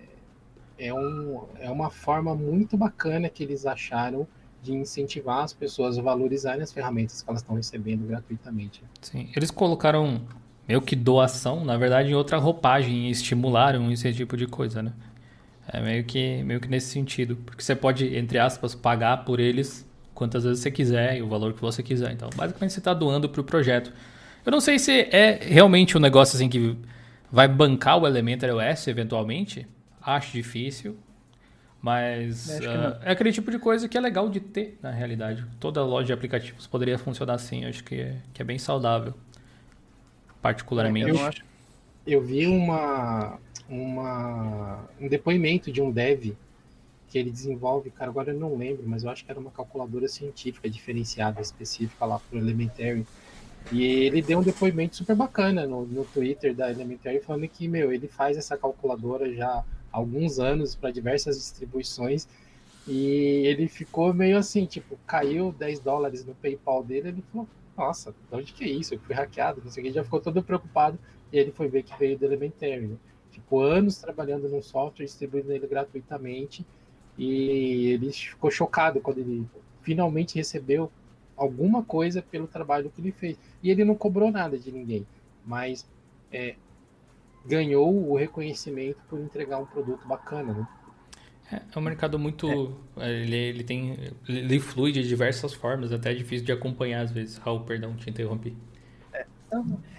é, 0.77 0.93
um, 0.93 1.43
é 1.59 1.69
uma 1.69 1.89
forma 1.89 2.33
muito 2.33 2.77
bacana 2.77 3.29
que 3.29 3.43
eles 3.43 3.65
acharam 3.65 4.27
de 4.61 4.73
incentivar 4.73 5.43
as 5.43 5.53
pessoas 5.53 5.97
a 5.97 6.01
valorizarem 6.01 6.61
as 6.61 6.71
ferramentas 6.71 7.21
que 7.21 7.29
elas 7.29 7.41
estão 7.41 7.55
recebendo 7.55 8.05
gratuitamente. 8.07 8.83
Sim, 9.01 9.29
eles 9.35 9.51
colocaram 9.51 10.21
meio 10.67 10.81
que 10.81 10.95
doação, 10.95 11.63
na 11.63 11.77
verdade, 11.77 12.09
em 12.09 12.13
outra 12.13 12.37
roupagem 12.37 13.07
e 13.07 13.11
estimularam 13.11 13.91
esse 13.91 14.13
tipo 14.13 14.35
de 14.35 14.47
coisa, 14.47 14.81
né? 14.83 14.93
É 15.71 15.79
meio 15.79 16.03
que, 16.03 16.43
meio 16.43 16.59
que 16.59 16.67
nesse 16.67 16.87
sentido. 16.87 17.35
Porque 17.37 17.63
você 17.63 17.75
pode, 17.75 18.15
entre 18.15 18.39
aspas, 18.39 18.73
pagar 18.73 19.23
por 19.23 19.39
eles 19.39 19.87
quantas 20.13 20.43
vezes 20.43 20.59
você 20.59 20.71
quiser 20.71 21.17
e 21.17 21.21
o 21.21 21.27
valor 21.27 21.53
que 21.53 21.61
você 21.61 21.81
quiser. 21.81 22.11
Então, 22.11 22.29
basicamente, 22.35 22.73
você 22.73 22.79
está 22.79 22.93
doando 22.93 23.29
para 23.29 23.39
o 23.39 23.43
projeto. 23.43 23.93
Eu 24.45 24.51
não 24.51 24.59
sei 24.59 24.79
se 24.79 24.91
é 24.91 25.39
realmente 25.41 25.95
um 25.95 25.99
negócio 25.99 26.35
assim 26.35 26.49
que 26.49 26.75
vai 27.31 27.47
bancar 27.47 27.97
o 27.97 28.07
Elementary 28.07 28.51
OS 28.51 28.87
eventualmente. 28.87 29.67
Acho 30.01 30.31
difícil. 30.31 30.97
Mas 31.81 32.49
uh, 32.59 32.99
é 33.03 33.11
aquele 33.11 33.31
tipo 33.31 33.49
de 33.49 33.57
coisa 33.57 33.87
que 33.87 33.97
é 33.97 34.01
legal 34.01 34.27
de 34.27 34.39
ter 34.39 34.77
na 34.81 34.91
realidade. 34.91 35.45
Toda 35.59 35.83
loja 35.83 36.07
de 36.07 36.13
aplicativos 36.13 36.67
poderia 36.67 36.97
funcionar 36.97 37.35
assim. 37.35 37.63
Acho 37.63 37.83
que 37.83 38.01
é, 38.01 38.17
que 38.33 38.41
é 38.41 38.45
bem 38.45 38.57
saudável. 38.57 39.13
Particularmente. 40.41 41.09
Eu, 41.09 41.25
acho, 41.25 41.41
eu 42.05 42.21
vi 42.21 42.47
uma, 42.47 43.39
uma, 43.69 44.83
um 44.99 45.07
depoimento 45.07 45.71
de 45.71 45.81
um 45.81 45.89
dev 45.89 46.33
que 47.07 47.17
ele 47.17 47.31
desenvolve, 47.31 47.89
cara, 47.89 48.11
agora 48.11 48.31
eu 48.31 48.39
não 48.39 48.55
lembro, 48.55 48.83
mas 48.85 49.03
eu 49.03 49.09
acho 49.09 49.25
que 49.25 49.31
era 49.31 49.39
uma 49.39 49.49
calculadora 49.49 50.07
científica 50.07 50.69
diferenciada, 50.69 51.41
específica 51.41 52.05
lá 52.05 52.19
para 52.19 52.37
o 52.37 52.41
Elementary. 52.41 53.05
E 53.71 53.83
ele 53.83 54.21
deu 54.21 54.39
um 54.39 54.43
depoimento 54.43 54.95
super 54.95 55.15
bacana 55.15 55.67
no, 55.67 55.85
no 55.85 56.03
Twitter 56.05 56.55
da 56.55 56.71
Elementary, 56.71 57.19
falando 57.19 57.47
que, 57.47 57.67
meu, 57.67 57.93
ele 57.93 58.07
faz 58.07 58.35
essa 58.37 58.57
calculadora 58.57 59.31
já 59.33 59.47
há 59.47 59.65
alguns 59.91 60.39
anos 60.39 60.75
para 60.75 60.91
diversas 60.91 61.37
distribuições 61.37 62.27
e 62.87 63.45
ele 63.45 63.67
ficou 63.67 64.11
meio 64.13 64.37
assim, 64.37 64.65
tipo, 64.65 64.97
caiu 65.05 65.53
10 65.57 65.79
dólares 65.81 66.25
no 66.25 66.33
PayPal 66.33 66.83
dele, 66.83 67.09
ele 67.09 67.23
falou, 67.31 67.47
nossa, 67.77 68.11
de 68.11 68.35
onde 68.35 68.51
que 68.51 68.63
é 68.63 68.67
isso? 68.67 68.95
Eu 68.95 68.99
fui 68.99 69.13
hackeado, 69.13 69.61
não 69.63 69.71
sei 69.71 69.83
o 69.83 69.85
que, 69.85 69.93
já 69.93 70.03
ficou 70.03 70.19
todo 70.19 70.41
preocupado 70.41 70.97
e 71.31 71.37
ele 71.37 71.51
foi 71.51 71.67
ver 71.67 71.83
que 71.83 71.97
veio 71.99 72.17
do 72.17 72.25
Elementary, 72.25 72.87
né? 72.87 72.95
Ficou 73.29 73.61
anos 73.61 73.99
trabalhando 73.99 74.49
no 74.49 74.63
software, 74.63 75.05
distribuindo 75.05 75.53
ele 75.53 75.67
gratuitamente 75.67 76.65
e 77.15 77.91
ele 77.91 78.11
ficou 78.11 78.49
chocado 78.49 78.99
quando 78.99 79.19
ele 79.19 79.45
finalmente 79.83 80.35
recebeu 80.35 80.91
alguma 81.39 81.83
coisa 81.83 82.21
pelo 82.21 82.47
trabalho 82.47 82.91
que 82.93 83.01
ele 83.01 83.11
fez. 83.11 83.37
E 83.63 83.71
ele 83.71 83.85
não 83.85 83.95
cobrou 83.95 84.31
nada 84.31 84.57
de 84.57 84.71
ninguém, 84.71 85.07
mas 85.45 85.87
é, 86.31 86.55
ganhou 87.45 87.93
o 87.93 88.15
reconhecimento 88.15 88.99
por 89.09 89.19
entregar 89.19 89.57
um 89.57 89.65
produto 89.65 90.07
bacana, 90.07 90.53
né? 90.53 90.67
É, 91.51 91.61
é 91.73 91.79
um 91.79 91.81
mercado 91.81 92.19
muito. 92.19 92.77
É. 92.97 93.09
Ele, 93.09 93.35
ele 93.35 93.63
tem. 93.63 94.13
Ele 94.27 94.59
flui 94.59 94.91
de 94.91 95.07
diversas 95.07 95.53
formas, 95.53 95.91
até 95.91 96.11
é 96.11 96.13
difícil 96.13 96.45
de 96.45 96.51
acompanhar 96.51 97.01
às 97.01 97.11
vezes. 97.11 97.37
Raul, 97.37 97.61
perdão, 97.61 97.95
te 97.95 98.09
interrompi. 98.09 98.55
É, 99.11 99.25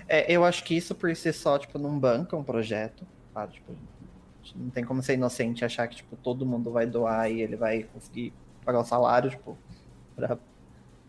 é, 0.09 0.33
eu 0.33 0.45
acho 0.45 0.63
que 0.63 0.77
isso 0.77 0.95
por 0.95 1.15
si 1.17 1.33
só, 1.33 1.59
tipo, 1.59 1.79
não 1.79 1.99
banca 1.99 2.37
um 2.37 2.45
projeto. 2.45 3.05
Claro, 3.33 3.51
tipo, 3.51 3.73
não 4.55 4.71
tem 4.71 4.85
como 4.85 5.03
ser 5.03 5.15
inocente 5.15 5.63
e 5.63 5.65
achar 5.65 5.89
que, 5.89 5.97
tipo, 5.97 6.17
todo 6.17 6.47
mundo 6.47 6.71
vai 6.71 6.87
doar 6.87 7.31
e 7.31 7.41
ele 7.41 7.57
vai 7.57 7.83
conseguir 7.83 8.33
pagar 8.65 8.81
o 8.81 8.85
salário, 8.85 9.31
tipo, 9.31 9.59
pra 10.15 10.39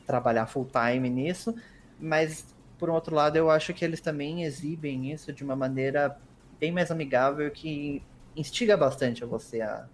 trabalhar 0.01 0.47
full 0.47 0.67
time 0.67 1.09
nisso. 1.09 1.55
Mas, 1.99 2.55
por 2.77 2.89
um 2.89 2.93
outro 2.93 3.15
lado, 3.15 3.35
eu 3.37 3.49
acho 3.49 3.73
que 3.73 3.85
eles 3.85 4.01
também 4.01 4.43
exibem 4.43 5.11
isso 5.11 5.31
de 5.31 5.43
uma 5.43 5.55
maneira 5.55 6.17
bem 6.59 6.71
mais 6.71 6.91
amigável 6.91 7.49
que 7.51 8.03
instiga 8.35 8.77
bastante 8.77 9.23
a 9.23 9.27
você 9.27 9.61
a, 9.61 9.87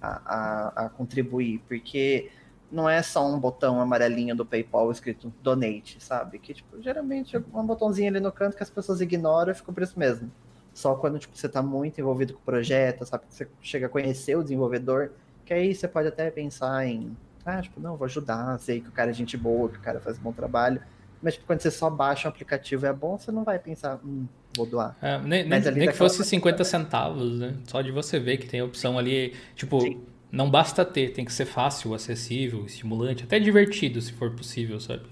a, 0.00 0.08
a, 0.08 0.86
a 0.86 0.88
contribuir, 0.88 1.60
porque 1.68 2.30
não 2.70 2.88
é 2.88 3.02
só 3.02 3.26
um 3.26 3.38
botão 3.38 3.80
amarelinho 3.80 4.34
do 4.36 4.46
PayPal 4.46 4.90
escrito 4.90 5.32
donate, 5.42 6.02
sabe? 6.02 6.38
Que, 6.38 6.54
tipo, 6.54 6.80
geralmente 6.80 7.36
é 7.36 7.42
um 7.52 7.66
botãozinho 7.66 8.08
ali 8.08 8.20
no 8.20 8.30
canto 8.30 8.56
que 8.56 8.62
as 8.62 8.70
pessoas 8.70 9.00
ignoram 9.00 9.52
e 9.52 9.54
fica 9.54 9.72
por 9.72 9.82
isso 9.82 9.98
mesmo. 9.98 10.30
Só 10.72 10.94
quando 10.94 11.18
tipo, 11.18 11.36
você 11.36 11.46
está 11.46 11.62
muito 11.62 12.00
envolvido 12.00 12.34
com 12.34 12.40
o 12.40 12.44
projeto, 12.44 13.04
sabe? 13.04 13.24
Você 13.28 13.48
chega 13.60 13.86
a 13.86 13.88
conhecer 13.88 14.36
o 14.36 14.42
desenvolvedor, 14.42 15.10
que 15.44 15.52
aí 15.52 15.74
você 15.74 15.88
pode 15.88 16.08
até 16.08 16.30
pensar 16.30 16.86
em, 16.86 17.16
ah, 17.44 17.62
tipo, 17.62 17.80
não, 17.80 17.96
vou 17.96 18.04
ajudar, 18.04 18.58
sei 18.58 18.80
que 18.80 18.88
o 18.88 18.92
cara 18.92 19.10
é 19.10 19.14
gente 19.14 19.36
boa, 19.36 19.68
que 19.68 19.78
o 19.78 19.80
cara 19.80 20.00
faz 20.00 20.18
um 20.18 20.22
bom 20.22 20.32
trabalho. 20.32 20.80
Mas 21.22 21.34
tipo, 21.34 21.46
quando 21.46 21.60
você 21.60 21.70
só 21.70 21.90
baixa 21.90 22.28
um 22.28 22.30
aplicativo 22.30 22.86
é 22.86 22.92
bom, 22.92 23.18
você 23.18 23.30
não 23.30 23.44
vai 23.44 23.58
pensar, 23.58 24.00
hum, 24.04 24.26
vou 24.56 24.66
doar. 24.66 24.96
É, 25.02 25.18
nem, 25.18 25.44
nem, 25.46 25.60
que 25.60 25.92
fosse 25.92 26.24
50 26.24 26.64
centavos, 26.64 27.38
né? 27.38 27.56
Só 27.64 27.82
de 27.82 27.90
você 27.90 28.18
ver 28.18 28.38
que 28.38 28.46
tem 28.46 28.60
a 28.60 28.64
opção 28.64 28.98
ali, 28.98 29.34
tipo, 29.54 29.80
Sim. 29.80 30.02
não 30.32 30.50
basta 30.50 30.84
ter, 30.84 31.12
tem 31.12 31.24
que 31.24 31.32
ser 31.32 31.46
fácil, 31.46 31.94
acessível, 31.94 32.64
estimulante, 32.64 33.24
até 33.24 33.38
divertido, 33.38 34.00
se 34.00 34.12
for 34.12 34.30
possível, 34.30 34.80
sabe? 34.80 35.04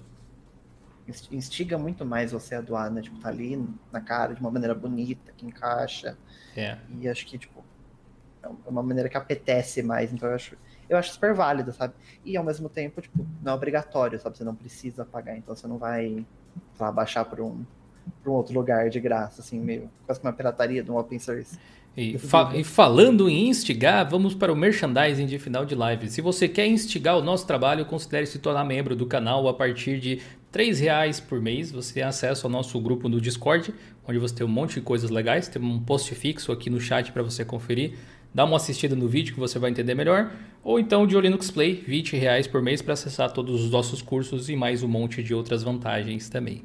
instiga 1.31 1.77
muito 1.77 2.05
mais 2.05 2.31
você 2.31 2.55
a 2.55 2.61
doar, 2.61 2.91
né? 2.91 3.01
Tipo, 3.01 3.19
tá 3.19 3.29
ali 3.29 3.67
na 3.91 4.01
cara 4.01 4.33
de 4.33 4.41
uma 4.41 4.51
maneira 4.51 4.75
bonita, 4.75 5.31
que 5.35 5.45
encaixa. 5.45 6.17
É. 6.55 6.77
E 6.99 7.07
acho 7.07 7.25
que, 7.25 7.37
tipo, 7.37 7.63
é 8.43 8.47
uma 8.69 8.83
maneira 8.83 9.09
que 9.09 9.17
apetece 9.17 9.81
mais. 9.81 10.13
Então 10.13 10.29
eu 10.29 10.35
acho, 10.35 10.55
eu 10.89 10.97
acho 10.97 11.11
super 11.11 11.33
válido, 11.33 11.71
sabe? 11.71 11.93
E 12.25 12.35
ao 12.35 12.43
mesmo 12.43 12.67
tempo, 12.67 12.99
tipo, 12.99 13.25
não 13.43 13.53
é 13.53 13.55
obrigatório, 13.55 14.19
sabe? 14.19 14.37
Você 14.37 14.43
não 14.43 14.55
precisa 14.55 15.05
pagar, 15.05 15.37
então 15.37 15.55
você 15.55 15.67
não 15.67 15.77
vai 15.77 16.25
lá, 16.79 16.91
baixar 16.91 17.23
para 17.25 17.43
um, 17.43 17.63
pra 18.23 18.31
um 18.31 18.35
outro 18.35 18.53
lugar 18.53 18.89
de 18.89 18.99
graça, 18.99 19.41
assim, 19.41 19.59
meio 19.59 19.89
quase 20.05 20.19
uma 20.21 20.33
pirataria 20.33 20.83
de 20.83 20.91
um 20.91 20.97
open 20.97 21.19
source. 21.19 21.57
E, 21.95 22.17
fa 22.17 22.51
e, 22.55 22.63
falando 22.63 23.27
em 23.29 23.49
instigar, 23.49 24.09
vamos 24.09 24.33
para 24.33 24.53
o 24.53 24.55
merchandising 24.55 25.25
de 25.25 25.37
final 25.37 25.65
de 25.65 25.75
live. 25.75 26.09
Se 26.09 26.21
você 26.21 26.47
quer 26.47 26.65
instigar 26.65 27.17
o 27.17 27.21
nosso 27.21 27.45
trabalho, 27.45 27.85
considere 27.85 28.25
se 28.25 28.39
tornar 28.39 28.63
membro 28.63 28.95
do 28.95 29.05
canal 29.05 29.47
a 29.47 29.53
partir 29.53 29.99
de 29.99 30.21
R$ 30.53 30.73
reais 30.73 31.19
por 31.19 31.41
mês. 31.41 31.71
Você 31.71 31.95
tem 31.95 32.03
acesso 32.03 32.47
ao 32.47 32.51
nosso 32.51 32.79
grupo 32.79 33.09
no 33.09 33.19
Discord, 33.19 33.73
onde 34.07 34.17
você 34.17 34.33
tem 34.33 34.45
um 34.45 34.49
monte 34.49 34.75
de 34.75 34.81
coisas 34.81 35.09
legais. 35.09 35.47
Tem 35.47 35.61
um 35.61 35.79
post 35.79 36.13
fixo 36.15 36.51
aqui 36.51 36.69
no 36.69 36.79
chat 36.79 37.11
para 37.11 37.21
você 37.21 37.43
conferir. 37.43 37.97
Dá 38.33 38.45
uma 38.45 38.57
assistida 38.57 38.95
no 38.95 39.07
vídeo 39.07 39.33
que 39.33 39.39
você 39.39 39.57
vai 39.57 39.71
entender 39.71 39.95
melhor. 39.95 40.31
Ou 40.63 40.79
então 40.79 41.07
de 41.07 41.19
Linux 41.19 41.49
Play, 41.49 41.83
R$ 41.87 42.03
reais 42.17 42.47
por 42.47 42.61
mês 42.61 42.81
para 42.81 42.93
acessar 42.93 43.31
todos 43.31 43.63
os 43.63 43.71
nossos 43.71 44.01
cursos 44.01 44.49
e 44.49 44.55
mais 44.55 44.83
um 44.83 44.87
monte 44.87 45.23
de 45.23 45.33
outras 45.33 45.63
vantagens 45.63 46.29
também. 46.29 46.63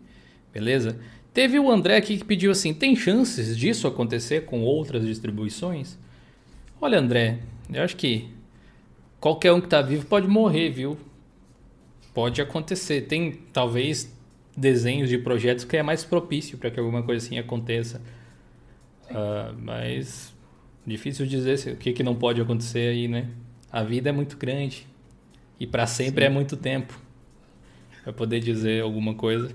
Beleza? 0.52 0.98
Teve 1.32 1.58
o 1.58 1.70
André 1.70 1.96
aqui 1.96 2.18
que 2.18 2.24
pediu 2.24 2.52
assim: 2.52 2.74
tem 2.74 2.94
chances 2.94 3.56
disso 3.56 3.88
acontecer 3.88 4.44
com 4.44 4.62
outras 4.62 5.04
distribuições? 5.04 5.98
Olha, 6.80 6.98
André, 6.98 7.38
eu 7.72 7.82
acho 7.82 7.96
que 7.96 8.28
qualquer 9.18 9.52
um 9.52 9.60
que 9.60 9.66
está 9.66 9.80
vivo 9.80 10.06
pode 10.06 10.28
morrer, 10.28 10.70
viu? 10.70 10.98
Pode 12.12 12.40
acontecer. 12.42 13.02
Tem 13.02 13.32
talvez 13.52 14.14
desenhos 14.56 15.08
de 15.08 15.18
projetos 15.18 15.64
que 15.64 15.76
é 15.76 15.82
mais 15.82 16.04
propício 16.04 16.58
para 16.58 16.70
que 16.70 16.78
alguma 16.78 17.02
coisa 17.02 17.24
assim 17.24 17.38
aconteça. 17.38 18.00
Uh, 19.10 19.54
mas 19.58 20.32
difícil 20.86 21.26
dizer 21.26 21.72
o 21.72 21.76
que, 21.76 21.92
que 21.92 22.02
não 22.02 22.14
pode 22.14 22.40
acontecer 22.40 22.90
aí, 22.90 23.08
né? 23.08 23.30
A 23.70 23.82
vida 23.82 24.10
é 24.10 24.12
muito 24.12 24.36
grande 24.36 24.86
e 25.58 25.66
para 25.66 25.86
sempre 25.86 26.24
Sim. 26.24 26.30
é 26.30 26.30
muito 26.30 26.56
tempo 26.56 26.98
para 28.02 28.12
poder 28.12 28.40
dizer 28.40 28.82
alguma 28.82 29.14
coisa. 29.14 29.54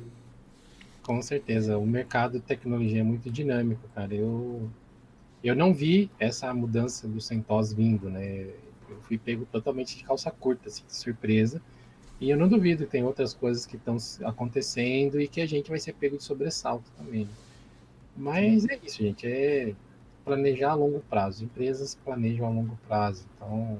Com 1.04 1.22
certeza, 1.22 1.78
o 1.78 1.86
mercado 1.86 2.34
de 2.34 2.42
tecnologia 2.42 3.00
é 3.00 3.04
muito 3.04 3.30
dinâmico, 3.30 3.88
cara. 3.96 4.14
Eu, 4.14 4.70
eu 5.44 5.56
não 5.56 5.74
vi 5.74 6.10
essa 6.20 6.54
mudança 6.54 7.08
do 7.08 7.22
CentOS 7.22 7.74
vindo, 7.74 8.10
né? 8.10 8.48
Eu 8.90 9.00
fui 9.02 9.18
pego 9.18 9.46
totalmente 9.52 9.96
de 9.98 10.04
calça 10.04 10.32
curta, 10.32 10.68
assim, 10.68 10.84
de 10.86 10.96
surpresa. 10.96 11.62
E 12.20 12.30
eu 12.30 12.38
não 12.38 12.50
duvido 12.50 12.86
que 12.86 12.92
tem 12.92 13.04
outras 13.04 13.34
coisas 13.34 13.66
que 13.66 13.78
estão 13.78 13.98
acontecendo 14.24 15.22
e 15.22 15.28
que 15.28 15.42
a 15.42 15.46
gente 15.46 15.70
vai 15.70 15.80
ser 15.80 15.94
pego 15.94 16.18
de 16.18 16.24
sobressalto 16.24 16.92
também. 16.98 17.28
Mas 18.18 18.68
é 18.68 18.78
isso, 18.84 19.02
gente. 19.02 19.26
É 19.26 19.74
planejar 20.30 20.72
a 20.72 20.76
longo 20.76 21.00
prazo. 21.10 21.44
Empresas 21.44 21.96
planejam 21.96 22.46
a 22.46 22.50
longo 22.50 22.78
prazo. 22.88 23.26
Então, 23.36 23.80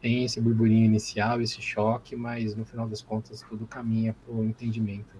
tem 0.00 0.24
esse 0.24 0.40
burburinho 0.40 0.84
inicial, 0.84 1.40
esse 1.40 1.60
choque, 1.60 2.14
mas 2.14 2.54
no 2.54 2.64
final 2.64 2.88
das 2.88 3.02
contas 3.02 3.42
tudo 3.48 3.66
caminha 3.66 4.14
para 4.24 4.34
o 4.34 4.44
entendimento. 4.44 5.16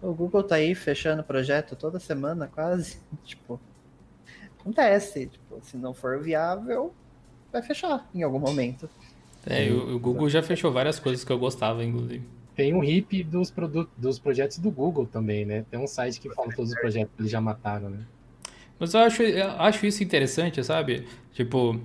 O 0.00 0.12
Google 0.14 0.44
tá 0.44 0.56
aí 0.56 0.74
fechando 0.74 1.24
projeto 1.24 1.74
toda 1.74 1.98
semana, 1.98 2.46
quase. 2.46 2.98
Tipo, 3.24 3.60
acontece. 4.58 5.26
Tipo, 5.26 5.58
se 5.62 5.76
não 5.76 5.92
for 5.92 6.20
viável, 6.20 6.94
vai 7.52 7.62
fechar 7.62 8.08
em 8.14 8.22
algum 8.22 8.38
momento. 8.38 8.88
É, 9.44 9.70
o, 9.70 9.96
o 9.96 9.98
Google 9.98 10.28
já 10.28 10.42
fechou 10.42 10.72
várias 10.72 11.00
coisas 11.00 11.24
que 11.24 11.32
eu 11.32 11.38
gostava, 11.38 11.84
inclusive. 11.84 12.24
Tem 12.54 12.74
um 12.74 12.82
hip 12.82 13.22
dos, 13.24 13.50
produtos, 13.50 13.92
dos 13.96 14.18
projetos 14.18 14.58
do 14.58 14.70
Google 14.70 15.06
também, 15.06 15.44
né? 15.44 15.64
Tem 15.70 15.78
um 15.78 15.86
site 15.86 16.20
que 16.20 16.28
fala 16.30 16.52
todos 16.54 16.72
os 16.72 16.80
projetos 16.80 17.12
que 17.14 17.22
eles 17.22 17.30
já 17.30 17.40
mataram, 17.40 17.90
né? 17.90 18.04
Mas 18.78 18.94
eu 18.94 19.00
acho, 19.00 19.22
eu 19.22 19.50
acho 19.58 19.86
isso 19.86 20.02
interessante, 20.02 20.62
sabe? 20.62 21.04
Tipo, 21.34 21.80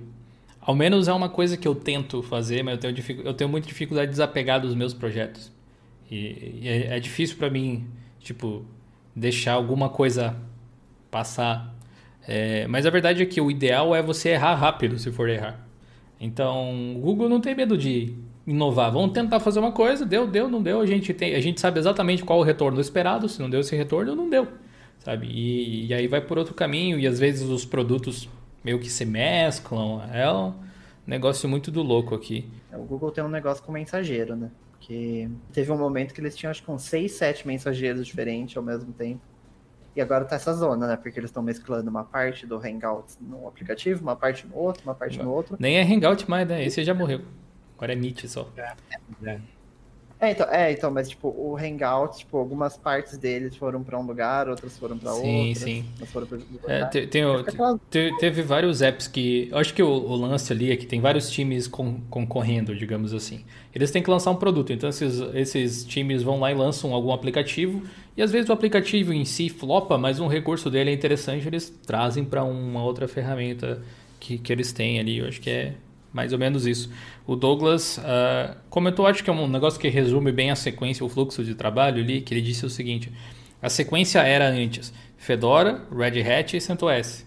ao 0.60 0.74
menos 0.74 1.08
é 1.08 1.12
uma 1.12 1.28
coisa 1.28 1.56
que 1.56 1.66
eu 1.66 1.74
tento 1.74 2.22
fazer, 2.22 2.62
mas 2.62 2.82
eu 2.82 2.92
tenho, 2.92 3.20
eu 3.24 3.34
tenho 3.34 3.50
muita 3.50 3.66
dificuldade 3.66 4.06
de 4.06 4.12
desapegar 4.12 4.60
dos 4.60 4.74
meus 4.74 4.94
projetos. 4.94 5.52
E, 6.10 6.60
e 6.62 6.68
é, 6.68 6.96
é 6.96 7.00
difícil 7.00 7.36
para 7.36 7.50
mim 7.50 7.86
tipo, 8.20 8.64
deixar 9.14 9.52
alguma 9.52 9.88
coisa 9.88 10.36
passar. 11.10 11.74
É, 12.26 12.66
mas 12.66 12.86
a 12.86 12.90
verdade 12.90 13.22
é 13.22 13.26
que 13.26 13.40
o 13.40 13.50
ideal 13.50 13.94
é 13.94 14.02
você 14.02 14.30
errar 14.30 14.54
rápido 14.54 14.98
se 14.98 15.12
for 15.12 15.28
errar. 15.28 15.60
Então, 16.18 16.96
o 16.96 17.00
Google 17.00 17.28
não 17.28 17.40
tem 17.40 17.54
medo 17.54 17.76
de 17.76 18.14
inovar. 18.46 18.90
Vamos 18.90 19.12
tentar 19.12 19.40
fazer 19.40 19.60
uma 19.60 19.72
coisa, 19.72 20.06
deu, 20.06 20.26
deu, 20.26 20.48
não 20.48 20.62
deu. 20.62 20.80
A 20.80 20.86
gente, 20.86 21.12
tem, 21.12 21.34
a 21.34 21.40
gente 21.40 21.60
sabe 21.60 21.78
exatamente 21.78 22.24
qual 22.24 22.38
o 22.38 22.42
retorno 22.42 22.80
esperado. 22.80 23.28
Se 23.28 23.40
não 23.40 23.50
deu 23.50 23.60
esse 23.60 23.76
retorno, 23.76 24.16
não 24.16 24.28
deu. 24.28 24.48
Sabe? 25.04 25.26
E, 25.26 25.86
e 25.86 25.94
aí 25.94 26.08
vai 26.08 26.20
por 26.20 26.38
outro 26.38 26.54
caminho. 26.54 26.98
E 26.98 27.06
às 27.06 27.18
vezes 27.18 27.48
os 27.48 27.64
produtos 27.64 28.28
meio 28.64 28.78
que 28.78 28.88
se 28.88 29.04
mesclam. 29.04 30.02
É 30.12 30.30
um 30.32 30.54
negócio 31.06 31.48
muito 31.48 31.70
do 31.70 31.82
louco 31.82 32.14
aqui. 32.14 32.50
É, 32.72 32.76
o 32.76 32.82
Google 32.82 33.10
tem 33.10 33.22
um 33.22 33.28
negócio 33.28 33.62
com 33.62 33.70
mensageiro, 33.70 34.34
né? 34.34 34.50
Porque 34.72 35.28
teve 35.52 35.70
um 35.70 35.78
momento 35.78 36.14
que 36.14 36.20
eles 36.20 36.34
tinham 36.34 36.50
acho 36.50 36.62
que 36.62 36.70
uns 36.70 36.82
6, 36.82 37.12
7 37.12 37.46
mensageiros 37.46 38.06
diferentes 38.06 38.56
ao 38.56 38.62
mesmo 38.62 38.92
tempo. 38.92 39.20
E 39.94 40.00
agora 40.00 40.24
tá 40.24 40.34
essa 40.36 40.52
zona, 40.52 40.88
né? 40.88 40.96
Porque 40.96 41.20
eles 41.20 41.30
estão 41.30 41.42
mesclando 41.42 41.88
uma 41.88 42.02
parte 42.02 42.46
do 42.46 42.56
Hangout 42.56 43.14
no 43.20 43.46
aplicativo, 43.46 44.02
uma 44.02 44.16
parte 44.16 44.46
no 44.46 44.56
outro, 44.56 44.82
uma 44.82 44.94
parte 44.94 45.22
no 45.22 45.30
outro. 45.30 45.56
Nem 45.60 45.76
é 45.76 45.82
Hangout 45.82 46.28
mais, 46.28 46.48
né? 46.48 46.64
Esse 46.64 46.82
já 46.82 46.92
morreu. 46.92 47.20
Agora 47.76 47.92
é 47.92 47.96
Meet 47.96 48.26
só. 48.26 48.50
É, 48.56 48.72
é. 49.24 49.40
É, 50.20 50.30
então, 50.30 50.46
é, 50.48 50.72
então, 50.72 50.90
mas 50.90 51.08
tipo, 51.08 51.28
o 51.28 51.56
Hangout, 51.56 52.18
tipo, 52.18 52.36
algumas 52.38 52.76
partes 52.76 53.18
deles 53.18 53.56
foram 53.56 53.82
para 53.82 53.98
um 53.98 54.06
lugar, 54.06 54.48
outras 54.48 54.78
foram 54.78 54.96
para 54.96 55.12
outro. 55.12 55.26
Sim, 55.26 55.54
sim. 55.54 55.84
Foram 56.06 56.26
pra 56.26 56.38
é, 56.66 56.84
tem, 56.86 57.06
tem, 57.08 57.24
te, 57.90 58.16
teve 58.18 58.42
vários 58.42 58.80
apps 58.80 59.06
que. 59.06 59.48
Eu 59.50 59.58
acho 59.58 59.74
que 59.74 59.82
o, 59.82 59.88
o, 59.88 60.16
lance 60.16 60.52
ali 60.52 60.70
é 60.70 60.76
que 60.76 60.86
tem 60.86 61.00
vários 61.00 61.30
times 61.30 61.66
con, 61.66 62.00
concorrendo, 62.08 62.74
digamos 62.74 63.12
assim. 63.12 63.44
Eles 63.74 63.90
têm 63.90 64.02
que 64.02 64.08
lançar 64.08 64.30
um 64.30 64.36
produto, 64.36 64.72
então 64.72 64.88
esses, 64.88 65.20
esses 65.34 65.84
times 65.84 66.22
vão 66.22 66.38
lá 66.40 66.50
e 66.50 66.54
lançam 66.54 66.94
algum 66.94 67.12
aplicativo. 67.12 67.82
E 68.16 68.22
às 68.22 68.30
vezes 68.30 68.48
o 68.48 68.52
aplicativo 68.52 69.12
em 69.12 69.24
si 69.24 69.48
flopa, 69.48 69.98
mas 69.98 70.20
um 70.20 70.28
recurso 70.28 70.70
dele 70.70 70.90
é 70.90 70.94
interessante, 70.94 71.46
eles 71.46 71.68
trazem 71.68 72.24
para 72.24 72.44
uma 72.44 72.82
outra 72.84 73.08
ferramenta 73.08 73.82
que, 74.20 74.38
que 74.38 74.52
eles 74.52 74.72
têm 74.72 75.00
ali. 75.00 75.18
Eu 75.18 75.26
acho 75.26 75.40
que 75.40 75.50
é 75.50 75.74
mais 76.14 76.32
ou 76.32 76.38
menos 76.38 76.64
isso. 76.64 76.88
O 77.26 77.34
Douglas 77.34 77.98
uh, 77.98 78.56
comentou, 78.70 79.04
acho 79.04 79.24
que 79.24 79.28
é 79.28 79.32
um 79.32 79.48
negócio 79.48 79.80
que 79.80 79.88
resume 79.88 80.30
bem 80.30 80.50
a 80.52 80.54
sequência, 80.54 81.04
o 81.04 81.08
fluxo 81.08 81.42
de 81.42 81.56
trabalho 81.56 82.00
ali, 82.00 82.20
que 82.20 82.32
ele 82.32 82.40
disse 82.40 82.64
o 82.64 82.70
seguinte: 82.70 83.12
a 83.60 83.68
sequência 83.68 84.20
era 84.20 84.48
antes 84.48 84.94
Fedora, 85.18 85.82
Red 85.90 86.22
Hat 86.22 86.56
e 86.56 86.60
CentOS. 86.60 87.26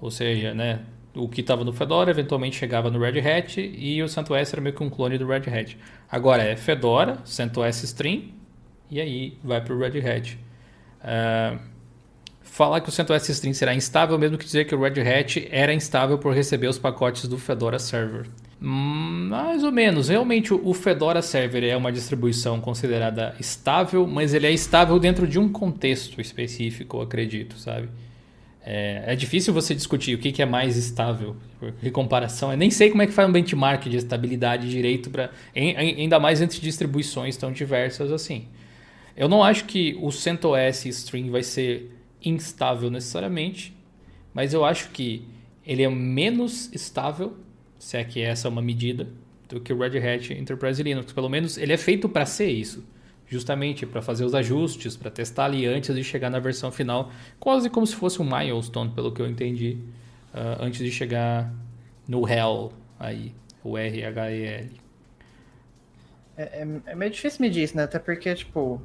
Ou 0.00 0.10
seja, 0.10 0.52
né, 0.52 0.80
o 1.14 1.28
que 1.28 1.42
estava 1.42 1.62
no 1.62 1.72
Fedora 1.72 2.10
eventualmente 2.10 2.56
chegava 2.56 2.90
no 2.90 2.98
Red 2.98 3.20
Hat 3.20 3.60
e 3.60 4.02
o 4.02 4.08
CentOS 4.08 4.52
era 4.52 4.60
meio 4.60 4.74
que 4.74 4.82
um 4.82 4.90
clone 4.90 5.16
do 5.16 5.26
Red 5.26 5.48
Hat. 5.48 5.78
Agora 6.10 6.42
é 6.42 6.56
Fedora, 6.56 7.18
CentOS 7.24 7.84
Stream 7.84 8.30
e 8.90 9.00
aí 9.00 9.38
vai 9.44 9.60
para 9.60 9.72
o 9.72 9.78
Red 9.78 10.00
Hat. 10.00 10.38
Uh, 11.02 11.71
falar 12.52 12.82
que 12.82 12.88
o 12.90 12.92
CentOS 12.92 13.30
String 13.30 13.54
será 13.54 13.74
instável, 13.74 14.18
mesmo 14.18 14.36
que 14.36 14.44
dizer 14.44 14.66
que 14.66 14.74
o 14.74 14.80
Red 14.80 15.00
Hat 15.00 15.48
era 15.50 15.72
instável 15.72 16.18
por 16.18 16.34
receber 16.34 16.66
os 16.66 16.78
pacotes 16.78 17.26
do 17.26 17.38
Fedora 17.38 17.78
Server. 17.78 18.26
Hum, 18.60 19.28
mais 19.30 19.64
ou 19.64 19.72
menos. 19.72 20.10
Realmente 20.10 20.52
o 20.52 20.74
Fedora 20.74 21.22
Server 21.22 21.64
é 21.64 21.74
uma 21.74 21.90
distribuição 21.90 22.60
considerada 22.60 23.34
estável, 23.40 24.06
mas 24.06 24.34
ele 24.34 24.46
é 24.46 24.52
estável 24.52 24.98
dentro 24.98 25.26
de 25.26 25.38
um 25.38 25.48
contexto 25.48 26.20
específico, 26.20 27.00
acredito, 27.00 27.58
sabe? 27.58 27.88
É, 28.62 29.04
é 29.06 29.16
difícil 29.16 29.54
você 29.54 29.74
discutir 29.74 30.14
o 30.14 30.18
que, 30.18 30.30
que 30.30 30.42
é 30.42 30.46
mais 30.46 30.76
estável 30.76 31.34
em 31.82 31.90
comparação. 31.90 32.50
Eu 32.50 32.58
nem 32.58 32.70
sei 32.70 32.90
como 32.90 33.00
é 33.00 33.06
que 33.06 33.14
faz 33.14 33.26
um 33.26 33.32
benchmark 33.32 33.88
de 33.88 33.96
estabilidade 33.96 34.68
direito, 34.68 35.08
pra, 35.08 35.30
ainda 35.56 36.20
mais 36.20 36.42
entre 36.42 36.60
distribuições 36.60 37.34
tão 37.34 37.50
diversas 37.50 38.12
assim. 38.12 38.44
Eu 39.16 39.26
não 39.26 39.42
acho 39.42 39.64
que 39.64 39.96
o 40.02 40.12
CentOS 40.12 40.84
String 40.84 41.30
vai 41.30 41.42
ser 41.42 41.90
instável 42.24 42.90
necessariamente, 42.90 43.76
mas 44.34 44.54
eu 44.54 44.64
acho 44.64 44.90
que 44.90 45.24
ele 45.66 45.82
é 45.82 45.88
menos 45.88 46.72
estável, 46.72 47.36
se 47.78 47.96
é 47.96 48.04
que 48.04 48.20
essa 48.20 48.48
é 48.48 48.50
uma 48.50 48.62
medida, 48.62 49.08
do 49.48 49.60
que 49.60 49.72
o 49.72 49.78
Red 49.78 49.98
Hat 49.98 50.32
Enterprise 50.32 50.82
Linux. 50.82 51.12
Pelo 51.12 51.28
menos 51.28 51.58
ele 51.58 51.72
é 51.72 51.76
feito 51.76 52.08
para 52.08 52.24
ser 52.24 52.50
isso, 52.50 52.84
justamente 53.28 53.86
para 53.86 54.00
fazer 54.00 54.24
os 54.24 54.34
ajustes, 54.34 54.96
para 54.96 55.10
testar 55.10 55.46
ali 55.46 55.66
antes 55.66 55.94
de 55.94 56.02
chegar 56.02 56.30
na 56.30 56.38
versão 56.38 56.72
final, 56.72 57.10
quase 57.38 57.68
como 57.68 57.86
se 57.86 57.94
fosse 57.94 58.20
um 58.20 58.24
milestone, 58.24 58.90
pelo 58.90 59.12
que 59.12 59.20
eu 59.20 59.26
entendi, 59.26 59.78
uh, 60.34 60.62
antes 60.62 60.80
de 60.80 60.90
chegar 60.90 61.52
no 62.08 62.28
Hell 62.28 62.72
aí, 62.98 63.34
o 63.62 63.76
R-H-E-L. 63.76 64.82
É, 66.36 66.42
é, 66.42 66.66
é, 66.86 66.94
meio 66.94 67.10
difícil 67.10 67.40
medir 67.40 67.62
isso, 67.62 67.76
né? 67.76 67.84
Até 67.84 67.98
porque, 67.98 68.34
tipo, 68.34 68.80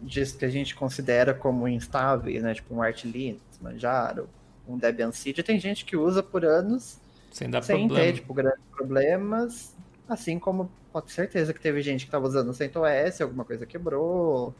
disso 0.00 0.38
que 0.38 0.44
a 0.44 0.48
gente 0.48 0.74
considera 0.74 1.34
como 1.34 1.68
instável, 1.68 2.40
né? 2.42 2.54
Tipo 2.54 2.74
um 2.74 2.82
Arch 2.82 3.04
Linux, 3.04 3.42
Manjaro, 3.60 4.28
um 4.66 4.78
Debian 4.78 5.12
Seed, 5.12 5.40
tem 5.40 5.58
gente 5.58 5.84
que 5.84 5.96
usa 5.96 6.22
por 6.22 6.44
anos 6.44 6.98
sem, 7.30 7.50
dar 7.50 7.62
sem 7.62 7.86
problema. 7.86 8.06
ter, 8.06 8.12
tipo, 8.14 8.34
grandes 8.34 8.64
problemas. 8.74 9.76
Assim 10.08 10.38
como 10.38 10.70
pode 10.92 11.06
ter 11.06 11.12
certeza 11.12 11.54
que 11.54 11.60
teve 11.60 11.80
gente 11.82 12.00
que 12.00 12.08
estava 12.08 12.26
usando 12.26 12.48
o 12.48 12.54
CentOS, 12.54 13.20
alguma 13.20 13.44
coisa 13.44 13.64
quebrou. 13.66 14.54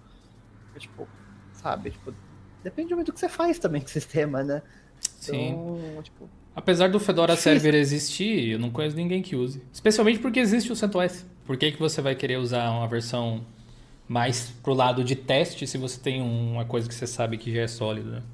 Tipo, 0.79 1.09
sabe? 1.53 1.91
Tipo, 1.91 2.15
depende 2.63 2.95
muito 2.95 3.09
do 3.09 3.13
que 3.13 3.21
você 3.21 3.29
faz 3.29 3.59
também 3.59 3.81
com 3.81 3.89
o 3.89 3.91
sistema, 3.91 4.43
né? 4.43 4.63
Sim. 5.01 5.51
Então, 5.51 6.03
tipo, 6.03 6.29
Apesar 6.55 6.89
do 6.89 6.99
Fedora 7.01 7.33
difícil. 7.35 7.53
Server 7.53 7.75
existir, 7.75 8.51
eu 8.53 8.59
não 8.59 8.71
conheço 8.71 8.97
ninguém 8.97 9.23
que 9.23 9.37
use. 9.37 9.63
Especialmente 9.73 10.19
porque 10.19 10.41
existe 10.41 10.71
o 10.73 10.77
CentOS. 10.77 11.25
Por 11.45 11.57
que, 11.57 11.73
que 11.73 11.79
você 11.79 12.01
vai 12.03 12.15
querer 12.15 12.37
usar 12.39 12.71
uma 12.71 12.87
versão 12.87 13.45
mais 14.11 14.53
pro 14.61 14.75
lado 14.75 15.05
de 15.05 15.15
teste 15.15 15.69
se 15.69 15.79
você 15.79 16.01
tem 16.01 16.21
uma 16.21 16.65
coisa 16.65 16.89
que 16.89 16.93
você 16.93 17.07
sabe 17.07 17.39
que 17.39 17.55
já 17.55 17.61
é 17.61 17.69
sólida. 17.69 18.25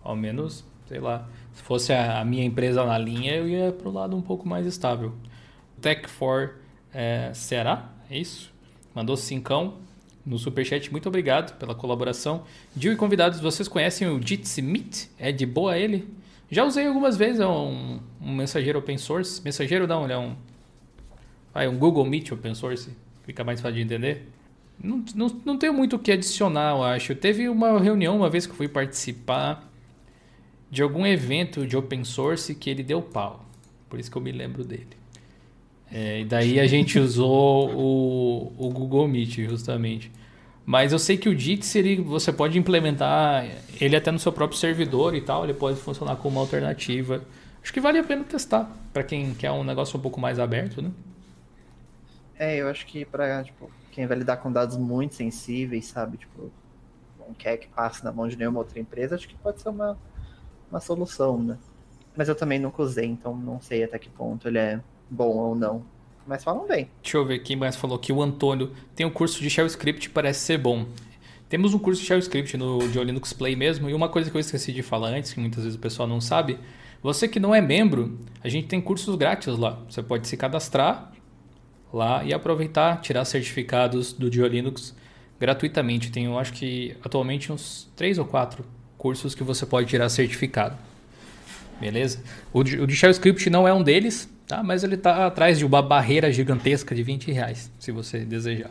Ao 0.00 0.14
menos, 0.14 0.64
sei 0.86 1.00
lá, 1.00 1.28
se 1.52 1.60
fosse 1.60 1.92
a, 1.92 2.24
minha 2.24 2.44
empresa 2.44 2.84
na 2.84 2.96
linha, 2.98 3.34
eu 3.34 3.48
ia 3.48 3.72
pro 3.72 3.90
lado 3.90 4.16
um 4.16 4.22
pouco 4.22 4.48
mais 4.48 4.64
estável. 4.64 5.12
Tech4 5.80 6.50
é, 6.94 7.32
Ceará, 7.34 7.90
é 8.08 8.16
isso? 8.16 8.52
Mandou 8.94 9.16
cincão 9.16 9.78
no 10.24 10.38
superchat. 10.38 10.88
Muito 10.92 11.08
obrigado 11.08 11.58
pela 11.58 11.74
colaboração. 11.74 12.44
Dio 12.76 12.92
e 12.92 12.96
convidados, 12.96 13.40
vocês 13.40 13.66
conhecem 13.66 14.06
o 14.06 14.24
Jitsi 14.24 14.62
Meet? 14.62 15.08
É 15.18 15.32
de 15.32 15.44
boa 15.44 15.76
ele? 15.76 16.08
Já 16.48 16.62
usei 16.62 16.86
algumas 16.86 17.16
vezes, 17.16 17.40
é 17.40 17.46
um, 17.46 17.98
um 18.20 18.32
mensageiro 18.32 18.78
open 18.78 18.98
source. 18.98 19.42
Mensageiro 19.42 19.84
não, 19.88 20.04
ele 20.04 20.12
é 20.12 20.18
um, 20.18 20.36
ah, 21.52 21.64
é 21.64 21.68
um 21.68 21.76
Google 21.76 22.04
Meet 22.04 22.30
open 22.30 22.54
source. 22.54 22.96
Fica 23.24 23.42
mais 23.42 23.60
fácil 23.60 23.78
de 23.78 23.82
entender. 23.82 24.28
Não, 24.82 25.04
não, 25.14 25.40
não 25.44 25.56
tenho 25.56 25.72
muito 25.72 25.96
o 25.96 25.98
que 25.98 26.10
adicionar, 26.10 26.72
eu 26.72 26.82
acho. 26.82 27.14
Teve 27.14 27.48
uma 27.48 27.78
reunião 27.78 28.16
uma 28.16 28.28
vez 28.28 28.46
que 28.46 28.52
eu 28.52 28.56
fui 28.56 28.68
participar 28.68 29.70
de 30.70 30.82
algum 30.82 31.06
evento 31.06 31.66
de 31.66 31.76
open 31.76 32.04
source 32.04 32.54
que 32.54 32.68
ele 32.68 32.82
deu 32.82 33.00
pau. 33.00 33.44
Por 33.88 34.00
isso 34.00 34.10
que 34.10 34.16
eu 34.16 34.22
me 34.22 34.32
lembro 34.32 34.64
dele. 34.64 34.88
É, 35.92 36.20
e 36.20 36.24
daí 36.24 36.58
a 36.58 36.66
gente 36.66 36.98
usou 36.98 37.70
o, 37.74 38.52
o 38.56 38.70
Google 38.70 39.06
Meet, 39.06 39.40
justamente. 39.40 40.10
Mas 40.64 40.92
eu 40.92 40.98
sei 40.98 41.16
que 41.18 41.28
o 41.28 41.38
Jitsi, 41.38 41.78
ele, 41.78 41.96
você 41.96 42.32
pode 42.32 42.58
implementar 42.58 43.46
ele 43.80 43.94
até 43.94 44.10
no 44.10 44.18
seu 44.18 44.32
próprio 44.32 44.58
servidor 44.58 45.14
e 45.14 45.20
tal. 45.20 45.44
Ele 45.44 45.52
pode 45.54 45.78
funcionar 45.78 46.16
como 46.16 46.36
uma 46.36 46.40
alternativa. 46.40 47.22
Acho 47.62 47.72
que 47.72 47.80
vale 47.80 47.98
a 47.98 48.04
pena 48.04 48.24
testar 48.24 48.70
para 48.92 49.02
quem 49.02 49.34
quer 49.34 49.50
um 49.52 49.62
negócio 49.62 49.98
um 49.98 50.02
pouco 50.02 50.20
mais 50.20 50.38
aberto, 50.38 50.80
né? 50.80 50.90
É, 52.38 52.56
eu 52.56 52.68
acho 52.68 52.86
que 52.86 53.04
para 53.04 53.44
tipo, 53.44 53.70
quem 53.92 54.06
vai 54.06 54.18
lidar 54.18 54.38
com 54.38 54.50
dados 54.50 54.76
muito 54.76 55.14
sensíveis, 55.14 55.86
sabe? 55.86 56.16
Tipo, 56.16 56.50
não 57.18 57.32
quer 57.34 57.58
que 57.58 57.68
passe 57.68 58.02
na 58.02 58.10
mão 58.10 58.26
de 58.26 58.36
nenhuma 58.36 58.58
outra 58.58 58.80
empresa, 58.80 59.14
acho 59.14 59.28
que 59.28 59.36
pode 59.36 59.60
ser 59.60 59.68
uma, 59.68 59.96
uma 60.70 60.80
solução, 60.80 61.40
né? 61.40 61.58
Mas 62.16 62.28
eu 62.28 62.34
também 62.34 62.58
nunca 62.58 62.82
usei, 62.82 63.06
então 63.06 63.36
não 63.36 63.60
sei 63.60 63.84
até 63.84 63.98
que 63.98 64.08
ponto 64.08 64.48
ele 64.48 64.58
é 64.58 64.80
bom 65.08 65.36
ou 65.36 65.54
não. 65.54 65.84
Mas 66.26 66.42
falam 66.42 66.66
bem. 66.66 66.88
Deixa 67.02 67.16
eu 67.16 67.24
ver 67.24 67.40
quem 67.40 67.56
mais 67.56 67.76
falou 67.76 67.96
aqui. 67.96 68.12
O 68.12 68.22
Antônio 68.22 68.72
tem 68.94 69.04
um 69.04 69.10
curso 69.10 69.40
de 69.40 69.50
Shell 69.50 69.66
Script 69.66 70.10
parece 70.10 70.40
ser 70.40 70.58
bom. 70.58 70.86
Temos 71.48 71.74
um 71.74 71.78
curso 71.78 72.00
de 72.00 72.06
Shell 72.06 72.18
Script 72.20 72.56
no 72.56 72.88
de 72.88 73.02
Linux 73.02 73.32
Play 73.32 73.56
mesmo. 73.56 73.90
E 73.90 73.94
uma 73.94 74.08
coisa 74.08 74.30
que 74.30 74.36
eu 74.36 74.40
esqueci 74.40 74.72
de 74.72 74.82
falar 74.82 75.08
antes, 75.08 75.32
que 75.32 75.40
muitas 75.40 75.64
vezes 75.64 75.76
o 75.76 75.80
pessoal 75.80 76.08
não 76.08 76.20
sabe. 76.20 76.58
Você 77.02 77.26
que 77.26 77.40
não 77.40 77.54
é 77.54 77.60
membro, 77.60 78.18
a 78.42 78.48
gente 78.48 78.68
tem 78.68 78.80
cursos 78.80 79.16
grátis 79.16 79.58
lá. 79.58 79.80
Você 79.88 80.02
pode 80.02 80.28
se 80.28 80.36
cadastrar 80.36 81.11
lá 81.92 82.24
e 82.24 82.32
aproveitar, 82.32 83.00
tirar 83.00 83.24
certificados 83.24 84.12
do 84.12 84.28
Linux 84.28 84.94
gratuitamente. 85.38 86.10
Tem, 86.10 86.24
eu 86.24 86.38
acho 86.38 86.52
que 86.52 86.96
atualmente 87.04 87.52
uns 87.52 87.90
três 87.94 88.18
ou 88.18 88.24
quatro 88.24 88.64
cursos 88.96 89.34
que 89.34 89.42
você 89.42 89.66
pode 89.66 89.88
tirar 89.88 90.08
certificado. 90.08 90.76
Beleza? 91.80 92.22
O 92.52 92.60
o 92.60 92.86
de 92.86 92.94
Script 92.94 93.50
não 93.50 93.66
é 93.66 93.74
um 93.74 93.82
deles, 93.82 94.30
tá? 94.46 94.62
mas 94.62 94.84
ele 94.84 94.94
está 94.94 95.26
atrás 95.26 95.58
de 95.58 95.64
uma 95.64 95.82
barreira 95.82 96.32
gigantesca 96.32 96.94
de 96.94 97.02
20 97.02 97.32
reais, 97.32 97.70
se 97.78 97.90
você 97.90 98.20
desejar. 98.20 98.70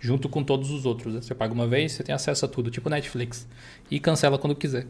Junto 0.00 0.28
com 0.28 0.42
todos 0.42 0.70
os 0.70 0.84
outros. 0.84 1.14
Né? 1.14 1.20
Você 1.20 1.34
paga 1.34 1.54
uma 1.54 1.68
vez, 1.68 1.92
você 1.92 2.02
tem 2.02 2.12
acesso 2.14 2.44
a 2.44 2.48
tudo, 2.48 2.70
tipo 2.70 2.90
Netflix. 2.90 3.46
E 3.90 4.00
cancela 4.00 4.38
quando 4.38 4.56
quiser. 4.56 4.86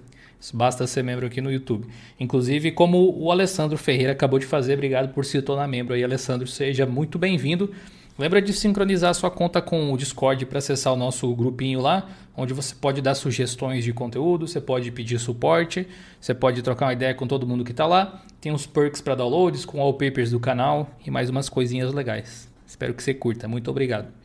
Basta 0.55 0.87
ser 0.87 1.03
membro 1.03 1.27
aqui 1.27 1.41
no 1.41 1.53
YouTube. 1.53 1.87
Inclusive, 2.19 2.73
como 2.73 3.15
o 3.19 3.31
Alessandro 3.31 3.77
Ferreira 3.77 4.12
acabou 4.12 4.39
de 4.39 4.47
fazer, 4.47 4.75
obrigado 4.75 5.12
por 5.12 5.25
se 5.25 5.41
tornar 5.43 5.69
membro 5.69 5.95
aí, 5.95 6.03
Alessandro. 6.03 6.47
Seja 6.47 6.87
muito 6.87 7.19
bem-vindo. 7.19 7.71
Lembra 8.19 8.43
de 8.43 8.53
sincronizar 8.53 9.15
sua 9.15 9.31
conta 9.31 9.62
com 9.62 9.93
o 9.93 9.97
Discord 9.97 10.45
para 10.47 10.59
acessar 10.59 10.93
o 10.93 10.97
nosso 10.97 11.35
grupinho 11.35 11.81
lá, 11.81 12.07
onde 12.37 12.53
você 12.53 12.75
pode 12.75 13.01
dar 13.01 13.15
sugestões 13.15 13.83
de 13.83 13.95
conteúdo, 13.95 14.47
você 14.47 14.61
pode 14.61 14.91
pedir 14.91 15.19
suporte, 15.19 15.89
você 16.21 16.35
pode 16.35 16.61
trocar 16.61 16.87
uma 16.87 16.93
ideia 16.93 17.15
com 17.15 17.27
todo 17.27 17.47
mundo 17.47 17.65
que 17.65 17.71
está 17.71 17.87
lá. 17.87 18.23
Tem 18.41 18.53
uns 18.53 18.67
perks 18.67 19.01
para 19.01 19.15
downloads 19.15 19.65
com 19.65 19.79
wallpapers 19.79 20.31
do 20.31 20.41
canal 20.41 20.91
e 21.07 21.11
mais 21.11 21.31
umas 21.31 21.49
coisinhas 21.49 21.95
legais. 21.95 22.47
Espero 22.67 22.93
que 22.93 23.03
você 23.03 23.15
curta. 23.15 23.49
Muito 23.49 23.71
obrigado. 23.71 24.20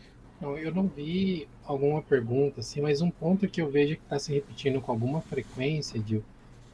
Eu 0.58 0.74
não 0.74 0.88
vi 0.88 1.48
alguma 1.66 2.02
pergunta 2.02 2.60
assim, 2.60 2.82
mas 2.82 3.02
um 3.02 3.10
ponto 3.10 3.48
que 3.48 3.62
eu 3.62 3.70
vejo 3.70 3.96
que 3.96 4.04
está 4.04 4.20
se 4.20 4.34
repetindo 4.34 4.82
com 4.82 4.92
alguma 4.92 5.22
frequência, 5.22 6.00
de 6.00 6.18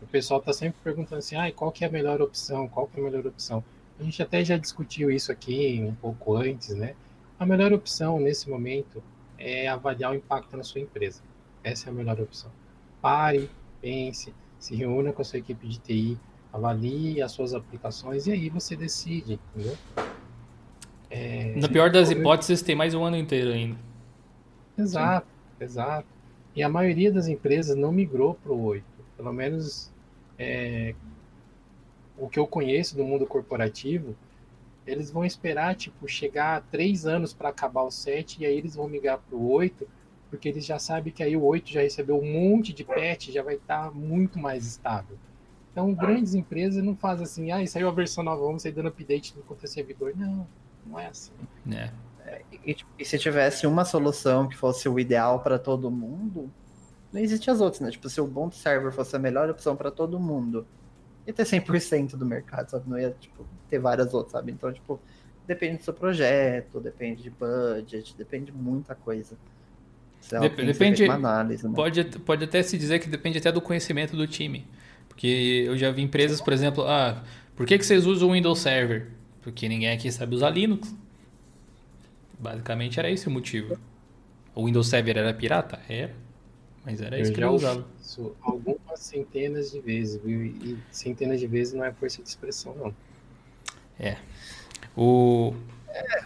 o 0.02 0.08
pessoal 0.08 0.40
está 0.40 0.52
sempre 0.52 0.80
perguntando 0.84 1.20
assim, 1.20 1.36
ah, 1.36 1.52
qual 1.52 1.72
que 1.72 1.84
é 1.84 1.88
a 1.88 1.92
melhor 1.92 2.22
opção? 2.22 2.68
Qual 2.68 2.88
que 2.88 3.00
é 3.00 3.02
a 3.02 3.06
melhor 3.06 3.26
opção? 3.26 3.64
A 4.00 4.04
gente 4.04 4.22
até 4.22 4.44
já 4.44 4.58
discutiu 4.58 5.12
isso 5.12 5.32
aqui 5.32 5.80
um 5.88 5.94
pouco 5.94 6.36
antes, 6.36 6.76
né? 6.76 6.96
A 7.40 7.46
melhor 7.46 7.72
opção 7.72 8.20
nesse 8.20 8.50
momento 8.50 9.02
é 9.38 9.68
avaliar 9.68 10.12
o 10.12 10.16
impacto 10.16 10.58
na 10.58 10.64
sua 10.64 10.82
empresa. 10.82 11.22
Essa 11.64 11.90
é 11.90 11.92
a 11.92 11.94
melhor 11.94 12.20
opção. 12.20 12.52
Pare, 13.02 13.50
pense, 13.80 14.34
se 14.60 14.76
reúna 14.76 15.14
com 15.14 15.22
a 15.22 15.26
sua 15.26 15.40
equipe 15.40 15.68
de 15.68 15.80
TI, 15.80 16.18
avalie 16.52 17.22
as 17.22 17.32
suas 17.32 17.54
aplicações 17.54 18.28
e 18.28 18.32
aí 18.32 18.50
você 18.50 18.76
decide, 18.76 19.40
entendeu? 19.56 19.78
É, 21.12 21.54
Na 21.58 21.68
pior 21.68 21.92
das 21.92 22.10
hipóteses, 22.10 22.62
tem 22.62 22.74
mais 22.74 22.94
um 22.96 23.04
ano 23.04 23.18
inteiro 23.18 23.52
ainda. 23.52 23.78
Exato, 24.78 25.28
Sim. 25.28 25.66
exato. 25.66 26.08
E 26.56 26.64
a 26.64 26.70
maioria 26.70 27.12
das 27.12 27.28
empresas 27.28 27.76
não 27.76 27.92
migrou 27.92 28.34
para 28.34 28.54
o 28.54 28.64
8. 28.64 28.86
Pelo 29.18 29.34
menos 29.34 29.92
é, 30.40 30.96
o 32.18 32.30
que 32.30 32.40
eu 32.40 32.48
conheço 32.48 32.96
do 32.96 33.04
mundo 33.04 33.26
corporativo, 33.26 34.16
eles 34.88 35.12
vão 35.12 35.26
esperar, 35.26 35.76
tipo, 35.76 36.08
chegar 36.08 36.58
a 36.58 36.62
três 36.62 37.06
anos 37.06 37.34
para 37.34 37.50
acabar 37.50 37.84
o 37.84 37.92
7 37.92 38.42
e 38.42 38.46
aí 38.46 38.58
eles 38.58 38.76
vão 38.76 38.88
migrar 38.88 39.20
para 39.20 39.36
o 39.36 39.52
8, 39.52 39.88
porque 40.30 40.48
eles 40.48 40.66
já 40.66 40.80
sabem 40.80 41.12
que 41.12 41.22
aí 41.22 41.36
o 41.36 41.44
8 41.44 41.70
já 41.70 41.82
recebeu 41.82 42.18
um 42.18 42.32
monte 42.32 42.72
de 42.72 42.86
patch, 42.86 43.30
já 43.30 43.44
vai 43.44 43.56
estar 43.56 43.86
tá 43.86 43.92
muito 43.92 44.40
mais 44.40 44.66
estável. 44.66 45.18
Então, 45.72 45.94
grandes 45.94 46.34
empresas 46.34 46.84
não 46.84 46.96
fazem 46.96 47.24
assim, 47.24 47.52
ah, 47.52 47.66
saiu 47.66 47.88
a 47.88 47.92
versão 47.92 48.24
nova, 48.24 48.42
vamos 48.42 48.62
sair 48.62 48.74
dando 48.74 48.90
update 48.90 49.36
no 49.38 49.44
conta 49.44 49.68
servidor. 49.68 50.14
Não, 50.16 50.46
não 50.86 51.00
é 51.00 51.08
assim. 51.08 51.32
É. 51.72 51.92
é 52.26 52.42
e, 52.66 52.78
e, 53.00 53.06
se 53.06 53.18
tivesse 53.18 53.66
uma 53.68 53.86
solução 53.86 54.48
que 54.48 54.58
fosse 54.58 54.88
o 54.88 55.00
ideal 55.00 55.40
para 55.40 55.58
todo 55.58 55.90
mundo, 55.92 56.52
não 57.12 57.20
existe 57.20 57.50
as 57.50 57.60
outras, 57.60 57.82
né? 57.82 57.92
Tipo, 57.92 58.10
se 58.10 58.22
o 58.22 58.26
Ubuntu 58.26 58.56
Server 58.56 58.92
fosse 58.92 59.16
a 59.16 59.20
melhor 59.20 59.50
opção 59.50 59.76
para 59.76 59.92
todo 59.92 60.20
mundo, 60.20 60.66
ia 61.28 61.34
ter 61.34 61.44
100% 61.44 62.16
do 62.16 62.26
mercado, 62.26 62.70
sabe? 62.70 62.90
Não 62.90 62.98
ia, 62.98 63.16
tipo, 63.20 63.46
ter 63.70 63.80
várias 63.80 64.14
outras, 64.14 64.34
sabe? 64.34 64.52
Então, 64.52 64.72
tipo, 64.72 65.00
depende 65.46 65.78
do 65.78 65.84
seu 65.84 65.94
projeto, 65.94 66.80
depende 66.80 67.24
de 67.24 67.30
budget, 67.30 68.16
depende 68.18 68.46
de 68.46 68.58
muita 68.58 68.96
coisa. 68.96 69.38
É 70.32 70.40
Dep 70.40 70.56
depende, 70.64 71.06
análise, 71.06 71.68
né? 71.68 71.74
pode, 71.76 72.04
pode 72.20 72.44
até 72.44 72.62
se 72.62 72.78
dizer 72.78 73.00
que 73.00 73.10
depende 73.10 73.40
até 73.40 73.52
do 73.52 73.60
conhecimento 73.60 74.16
do 74.16 74.28
time. 74.28 74.68
Porque 75.08 75.66
eu 75.68 75.78
já 75.78 75.92
vi 75.92 76.04
empresas, 76.04 76.40
por 76.40 76.54
exemplo, 76.54 76.86
ah, 76.88 77.24
por 77.56 77.66
que, 77.66 77.78
que 77.78 77.86
vocês 77.86 78.06
usam 78.06 78.30
o 78.30 78.32
Windows 78.34 78.60
Server? 78.60 79.08
Porque 79.42 79.68
ninguém 79.68 79.92
aqui 79.92 80.12
sabe 80.12 80.36
usar 80.36 80.50
Linux. 80.50 80.94
Basicamente 82.40 83.00
era 83.00 83.10
esse 83.10 83.28
o 83.28 83.32
motivo. 83.32 83.78
O 84.54 84.66
Windows 84.66 84.88
Server 84.88 85.18
era 85.18 85.34
pirata? 85.34 85.80
Era. 85.88 86.14
Mas 86.86 87.02
era 87.02 87.18
eu 87.18 87.22
isso 87.22 87.34
que 87.34 87.44
eu 87.44 87.52
usava. 87.52 87.86
Isso 88.02 88.36
algumas 88.42 89.00
centenas 89.00 89.72
de 89.72 89.80
vezes, 89.80 90.22
viu? 90.24 90.44
E 90.46 90.78
centenas 90.92 91.40
de 91.40 91.48
vezes 91.48 91.74
não 91.74 91.86
é 91.86 91.92
força 91.92 92.22
de 92.22 92.30
expressão, 92.30 92.76
não. 92.76 92.94
É. 94.00 94.18
O. 94.98 95.54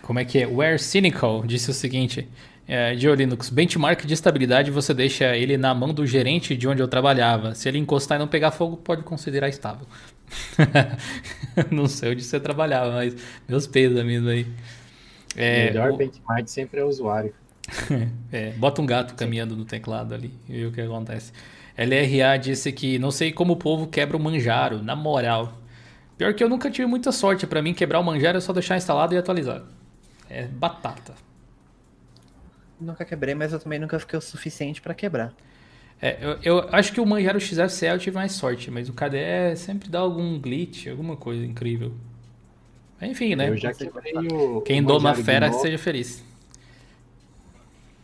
Como 0.02 0.20
é 0.20 0.26
que 0.26 0.40
é? 0.40 0.48
O 0.48 0.62
Air 0.62 0.80
Cynical 0.80 1.46
disse 1.46 1.70
o 1.70 1.74
seguinte: 1.74 2.28
é, 2.68 2.96
de 2.96 3.14
Linux, 3.14 3.50
benchmark 3.50 4.06
de 4.06 4.14
estabilidade 4.14 4.72
você 4.72 4.94
deixa 4.94 5.36
ele 5.36 5.58
na 5.58 5.74
mão 5.74 5.94
do 5.94 6.06
gerente 6.06 6.56
de 6.56 6.68
onde 6.68 6.82
eu 6.82 6.88
trabalhava. 6.88 7.54
Se 7.54 7.68
ele 7.68 7.78
encostar 7.78 8.18
e 8.18 8.20
não 8.20 8.28
pegar 8.28 8.52
fogo, 8.52 8.78
pode 8.78 9.04
considerar 9.04 9.50
estável. 9.50 9.86
não 11.72 11.88
sei 11.88 12.12
onde 12.12 12.24
você 12.24 12.40
trabalhava, 12.40 12.92
mas 12.92 13.16
meus 13.48 13.68
pesos 13.68 14.00
amigos 14.00 14.28
aí. 14.28 14.48
É, 15.36 15.64
o 15.64 15.74
melhor 15.74 15.92
o... 15.92 15.98
benchmark 15.98 16.48
sempre 16.48 16.80
é 16.80 16.84
o 16.84 16.88
usuário. 16.88 17.34
é, 18.32 18.52
bota 18.52 18.82
um 18.82 18.86
gato 18.86 19.16
caminhando 19.16 19.56
no 19.56 19.66
teclado 19.66 20.14
ali 20.14 20.34
e 20.48 20.54
vê 20.54 20.66
o 20.66 20.72
que 20.72 20.82
acontece. 20.82 21.32
LRA 21.78 22.38
disse 22.38 22.72
que 22.72 22.98
não 22.98 23.12
sei 23.12 23.32
como 23.32 23.54
o 23.54 23.58
povo 23.58 23.88
quebra 23.88 24.16
o 24.16 24.20
manjaro, 24.20 24.82
na 24.82 24.96
moral. 24.96 25.62
Pior 26.18 26.34
que 26.34 26.44
eu 26.44 26.48
nunca 26.48 26.72
tive 26.72 26.88
muita 26.88 27.12
sorte. 27.12 27.46
para 27.46 27.62
mim, 27.62 27.74
quebrar 27.74 28.00
o 28.00 28.04
manjaro 28.04 28.38
é 28.38 28.42
só 28.42 28.54
deixar 28.54 28.78
instalado 28.78 29.14
e 29.14 29.18
atualizar. 29.18 29.64
É 30.30 30.46
batata. 30.46 31.14
Nunca 32.80 33.04
quebrei, 33.04 33.36
mas 33.36 33.52
eu 33.52 33.60
também 33.60 33.80
nunca 33.80 34.00
fiquei 34.00 34.18
o 34.18 34.22
suficiente 34.22 34.82
para 34.82 34.94
quebrar. 34.94 35.34
É, 36.02 36.18
eu, 36.22 36.40
eu, 36.44 36.70
acho 36.72 36.94
que 36.94 37.00
o 37.00 37.06
Manjaro 37.06 37.40
XFCE 37.40 37.88
eu 37.88 38.00
tive 38.00 38.16
mais 38.16 38.34
sorte, 38.34 38.70
mas 38.70 38.90
o 38.90 38.94
KDE 38.94 39.56
sempre 39.56 39.90
dá 39.90 40.00
algum 40.00 40.40
glitch, 40.40 40.88
alguma 40.88 41.16
coisa 41.16 41.46
incrível. 41.46 41.94
Enfim, 43.02 43.36
né? 43.36 43.50
Eu 43.50 43.58
já 43.58 43.74
quebrei 43.74 44.14
o. 44.32 44.62
Quem 44.62 44.82
o 44.82 44.86
doma 44.86 45.14
fera, 45.16 45.48
Gnome. 45.48 45.62
seja 45.62 45.78
feliz. 45.78 46.24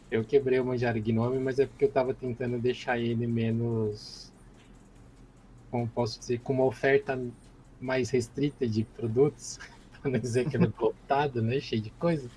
Eu 0.10 0.24
quebrei 0.24 0.60
o 0.60 0.66
Manjaro 0.66 1.02
Gnome, 1.02 1.40
mas 1.40 1.60
é 1.60 1.66
porque 1.66 1.86
eu 1.86 1.92
tava 1.92 2.14
tentando 2.14 2.58
deixar 2.60 3.00
ele 3.00 3.26
menos. 3.28 4.32
Como 5.70 5.88
posso 5.88 6.20
dizer? 6.20 6.40
Com 6.40 6.54
uma 6.54 6.66
oferta 6.66 7.20
mais 7.80 8.10
restrita 8.10 8.68
de 8.68 8.84
produtos. 8.84 9.58
para 10.02 10.12
não 10.12 10.20
dizer 10.20 10.50
que 10.50 10.58
ele 10.58 10.66
é 10.66 10.72
lotado, 10.82 11.42
né? 11.42 11.60
Cheio 11.60 11.82
de 11.82 11.92
coisa. 11.92 12.30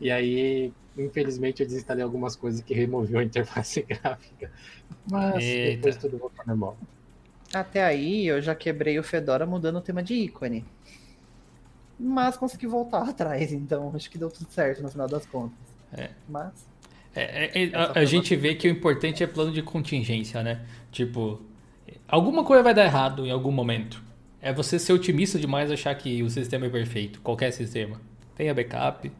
E 0.00 0.10
aí 0.10 0.72
Infelizmente 0.96 1.60
eu 1.60 1.66
desinstalei 1.66 2.04
algumas 2.04 2.36
coisas 2.36 2.60
que 2.60 2.72
removeu 2.72 3.18
a 3.18 3.24
interface 3.24 3.82
gráfica. 3.88 4.50
Mas 5.10 5.42
Eita. 5.42 5.76
depois 5.76 5.96
tudo 5.96 6.18
voltou 6.18 6.44
normal. 6.46 6.76
Até 7.52 7.84
aí 7.84 8.26
eu 8.26 8.40
já 8.40 8.54
quebrei 8.54 8.98
o 8.98 9.02
Fedora 9.02 9.44
mudando 9.44 9.76
o 9.76 9.80
tema 9.80 10.02
de 10.02 10.14
ícone. 10.14 10.64
Mas 11.98 12.36
consegui 12.36 12.66
voltar 12.66 13.02
atrás, 13.08 13.52
então 13.52 13.92
acho 13.94 14.10
que 14.10 14.18
deu 14.18 14.30
tudo 14.30 14.50
certo 14.50 14.82
no 14.82 14.90
final 14.90 15.08
das 15.08 15.26
contas. 15.26 15.58
É. 15.92 16.10
Mas. 16.28 16.52
É, 17.14 17.46
é, 17.46 17.64
é 17.64 17.76
a, 17.76 18.00
a 18.00 18.04
gente 18.04 18.34
vê 18.34 18.54
que 18.54 18.68
o 18.68 18.70
importante 18.70 19.22
é 19.22 19.26
plano 19.26 19.52
de 19.52 19.62
contingência, 19.62 20.42
né? 20.42 20.64
Tipo, 20.90 21.40
alguma 22.08 22.44
coisa 22.44 22.62
vai 22.62 22.74
dar 22.74 22.84
errado 22.84 23.26
em 23.26 23.30
algum 23.30 23.52
momento. 23.52 24.02
É 24.40 24.52
você 24.52 24.78
ser 24.78 24.92
otimista 24.92 25.38
demais 25.38 25.70
achar 25.70 25.94
que 25.94 26.22
o 26.22 26.28
sistema 26.28 26.66
é 26.66 26.68
perfeito, 26.68 27.20
qualquer 27.20 27.52
sistema. 27.52 28.00
Tenha 28.36 28.52
backup, 28.52 29.10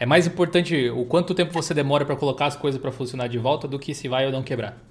é 0.00 0.06
mais 0.06 0.26
importante 0.26 0.88
o 0.88 1.04
quanto 1.04 1.34
tempo 1.34 1.52
você 1.52 1.74
demora 1.74 2.06
para 2.06 2.16
colocar 2.16 2.46
as 2.46 2.56
coisas 2.56 2.80
para 2.80 2.90
funcionar 2.90 3.26
de 3.26 3.36
volta 3.36 3.68
do 3.68 3.78
que 3.78 3.94
se 3.94 4.08
vai 4.08 4.24
ou 4.24 4.32
não 4.32 4.42
quebrar. 4.42 4.82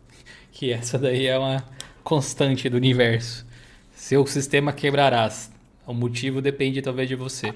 Que 0.52 0.72
essa 0.72 1.00
daí 1.00 1.26
é 1.26 1.36
uma 1.36 1.66
constante 2.04 2.70
do 2.70 2.78
universo. 2.78 3.44
Seu 3.92 4.24
sistema 4.28 4.72
quebrarás. 4.72 5.52
O 5.88 5.96
motivo 5.96 6.44
depende 6.44 6.80
talvez 6.80 7.10
de 7.10 7.16
você. 7.16 7.56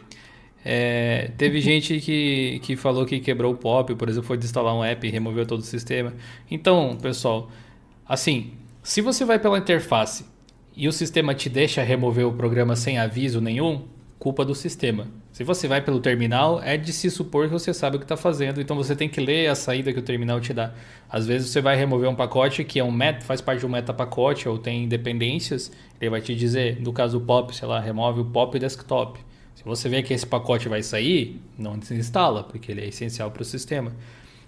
É, 0.66 1.30
teve 1.38 1.62
gente 1.62 2.00
que, 2.00 2.60
que 2.64 2.76
falou 2.76 3.06
que 3.06 3.20
quebrou 3.20 3.54
o 3.54 3.58
pop, 3.58 3.94
por 3.94 4.10
exemplo, 4.10 4.26
foi 4.28 4.38
desinstalar 4.38 4.76
um 4.76 4.84
app 4.84 5.06
e 5.06 5.12
removeu 5.12 5.46
todo 5.46 5.60
o 5.60 5.64
sistema. 5.64 6.12
Então, 6.50 6.98
pessoal, 7.00 7.52
assim, 8.04 8.54
se 8.82 9.00
você 9.00 9.24
vai 9.26 9.38
pela 9.38 9.60
interface 9.60 10.26
e 10.76 10.88
o 10.88 10.92
sistema 10.92 11.36
te 11.36 11.50
deixa 11.50 11.84
remover 11.84 12.26
o 12.26 12.34
programa 12.34 12.76
sem 12.76 12.98
aviso 12.98 13.40
nenhum, 13.40 13.86
culpa 14.18 14.44
do 14.44 14.56
sistema. 14.56 15.08
Se 15.34 15.44
você 15.44 15.68
vai 15.68 15.82
pelo 15.82 16.00
terminal, 16.00 16.62
é 16.62 16.78
de 16.78 16.94
se 16.94 17.10
supor 17.10 17.48
que 17.48 17.52
você 17.52 17.74
sabe 17.74 17.96
o 17.96 18.00
que 18.00 18.06
está 18.06 18.16
fazendo, 18.16 18.62
então 18.62 18.76
você 18.76 18.96
tem 18.96 19.10
que 19.10 19.20
ler 19.20 19.48
a 19.48 19.56
saída 19.56 19.92
que 19.92 19.98
o 19.98 20.02
terminal 20.04 20.40
te 20.40 20.54
dá. 20.54 20.76
Às 21.10 21.26
vezes 21.26 21.50
você 21.50 21.60
vai 21.60 21.76
remover 21.76 22.08
um 22.08 22.14
pacote 22.14 22.64
que 22.64 22.80
é 22.80 22.84
um 22.84 22.92
meta, 22.92 23.26
faz 23.26 23.42
parte 23.42 23.62
de 23.62 23.66
um 23.66 23.70
meta 23.70 23.92
pacote 23.92 24.48
ou 24.48 24.60
tem 24.60 24.88
dependências, 24.88 25.72
ele 26.00 26.12
vai 26.12 26.22
te 26.22 26.36
dizer, 26.36 26.80
no 26.80 26.94
caso 26.94 27.18
do 27.18 27.26
POP, 27.26 27.56
sei 27.56 27.68
lá, 27.68 27.80
remove 27.80 28.22
o 28.22 28.26
POP 28.26 28.60
desktop. 28.60 29.20
Se 29.56 29.64
você 29.64 29.90
vê 29.90 30.04
que 30.04 30.14
esse 30.14 30.26
pacote 30.26 30.70
vai 30.70 30.84
sair, 30.84 31.42
não 31.58 31.80
desinstala, 31.80 32.44
porque 32.44 32.72
ele 32.72 32.82
é 32.82 32.88
essencial 32.90 33.32
para 33.32 33.42
o 33.42 33.46
sistema. 33.46 33.92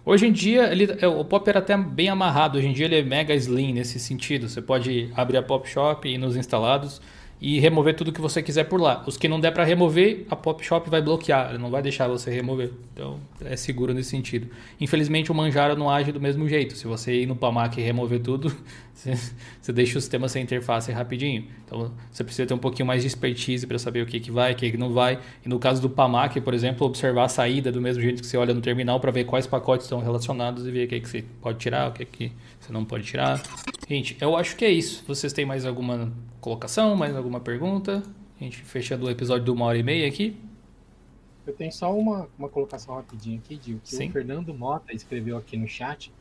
Hoje 0.06 0.28
em 0.28 0.32
dia, 0.32 0.72
ele, 0.72 0.96
é, 1.02 1.08
o 1.08 1.26
Pop 1.26 1.50
era 1.50 1.58
até 1.58 1.76
bem 1.76 2.10
amarrado, 2.10 2.60
hoje 2.60 2.68
em 2.68 2.74
dia 2.74 2.86
ele 2.86 3.00
é 3.00 3.02
mega 3.02 3.34
slim 3.34 3.74
nesse 3.74 4.00
sentido. 4.00 4.48
Você 4.48 4.62
pode 4.62 5.10
abrir 5.16 5.38
a 5.38 5.42
Pop 5.42 5.68
Shop 5.68 6.08
e 6.08 6.14
ir 6.14 6.20
nos 6.20 6.36
instalados 6.36 7.02
e 7.40 7.60
remover 7.60 7.96
tudo 7.96 8.12
que 8.12 8.22
você 8.22 8.42
quiser 8.42 8.64
por 8.64 8.80
lá. 8.80 9.04
Os 9.06 9.18
que 9.18 9.28
não 9.28 9.40
der 9.40 9.52
para 9.52 9.64
remover, 9.64 10.26
a 10.30 10.36
Pop 10.36 10.64
Shop 10.64 10.90
vai 10.90 11.02
bloquear, 11.02 11.60
não 11.60 11.70
vai 11.70 11.82
deixar 11.82 12.08
você 12.08 12.32
remover. 12.32 12.72
Então 12.94 13.20
é 13.42 13.56
seguro 13.56 13.94
nesse 13.94 14.10
sentido. 14.10 14.48
Infelizmente 14.80 15.32
o 15.32 15.36
Manjaro 15.36 15.76
não 15.76 15.90
age 15.90 16.12
do 16.12 16.22
mesmo 16.22 16.48
jeito. 16.48 16.76
Se 16.76 16.88
você 16.88 17.22
ir 17.22 17.26
no 17.26 17.36
Pamac 17.36 17.80
e 17.80 17.84
remover 17.84 18.22
tudo, 18.22 18.56
você, 18.94 19.74
deixa 19.74 19.98
o 19.98 20.02
sistema 20.02 20.30
sem 20.30 20.44
interface 20.44 20.92
rapidinho. 20.92 21.46
Então 21.66 21.92
você 22.10 22.24
precisa 22.24 22.48
ter 22.48 22.54
um 22.54 22.58
pouquinho 22.58 22.86
mais 22.86 23.02
de 23.02 23.08
expertise 23.08 23.68
para 23.68 23.78
saber 23.78 24.02
o 24.02 24.06
que, 24.06 24.20
que 24.20 24.32
vai, 24.32 24.54
o 24.54 24.56
que, 24.56 24.72
que 24.72 24.78
não 24.78 24.94
vai. 24.94 25.20
E 25.46 25.50
no 25.50 25.60
caso 25.60 25.82
do 25.82 25.90
Pamac, 25.90 26.40
por 26.40 26.54
exemplo, 26.54 26.88
observar 26.88 27.26
a 27.26 27.30
saída 27.30 27.72
do 27.72 27.82
mesmo 27.82 28.02
jeito 28.02 28.22
que 28.22 28.28
você 28.28 28.38
olha 28.38 28.54
no 28.54 28.62
terminal 28.62 29.00
para 29.00 29.12
ver 29.12 29.26
quais 29.26 29.46
pacotes 29.46 29.86
estão 29.86 30.00
relacionados 30.00 30.66
e 30.66 30.72
ver 30.72 30.86
o 30.86 30.88
que, 30.88 31.02
que 31.02 31.10
você 31.10 31.26
pode 31.42 31.58
tirar, 31.60 31.90
o 31.90 31.92
que, 31.92 32.06
que 32.06 32.32
você 32.66 32.74
não 32.74 32.84
pode 32.84 33.04
tirar. 33.06 33.42
Gente, 33.88 34.18
eu 34.20 34.36
acho 34.36 34.56
que 34.56 34.66
é 34.66 34.72
isso. 34.72 35.04
Vocês 35.08 35.32
têm 35.32 35.46
mais 35.46 35.66
alguma 35.66 36.12
colocação, 36.42 36.96
mais 36.96 37.16
alguma 37.16 37.40
pergunta? 37.40 38.02
A 38.40 38.44
gente 38.44 38.58
fechando 38.58 39.06
o 39.06 39.10
episódio 39.10 39.46
de 39.46 39.52
uma 39.52 39.66
hora 39.66 39.78
e 39.78 39.84
meia 39.84 40.08
aqui. 40.08 40.36
Eu 41.46 41.54
tenho 41.54 41.72
só 41.72 41.96
uma, 41.96 42.28
uma 42.38 42.50
colocação 42.50 42.96
rapidinha 42.96 43.38
aqui, 43.38 43.56
Dio, 43.56 43.80
que 43.84 43.96
Sim. 43.96 44.10
o 44.10 44.12
Fernando 44.12 44.54
Mota 44.54 44.94
escreveu 44.94 45.38
aqui 45.38 45.56
no 45.56 45.68
chat 45.68 46.12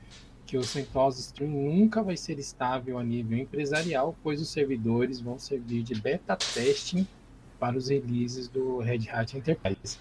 que 0.47 0.59
o 0.59 0.63
CentOS 0.63 1.19
Stream 1.19 1.51
nunca 1.51 2.03
vai 2.03 2.19
ser 2.19 2.39
estável 2.39 2.99
a 2.99 3.03
nível 3.03 3.39
empresarial, 3.39 4.15
pois 4.23 4.43
os 4.43 4.51
servidores 4.51 5.19
vão 5.19 5.39
servir 5.39 5.83
de 5.83 5.95
beta 5.95 6.37
testing 6.37 7.07
para 7.59 7.79
os 7.79 7.89
releases 7.89 8.49
do 8.49 8.79
Red 8.81 9.09
Hat 9.11 9.35
Enterprise. 9.35 9.99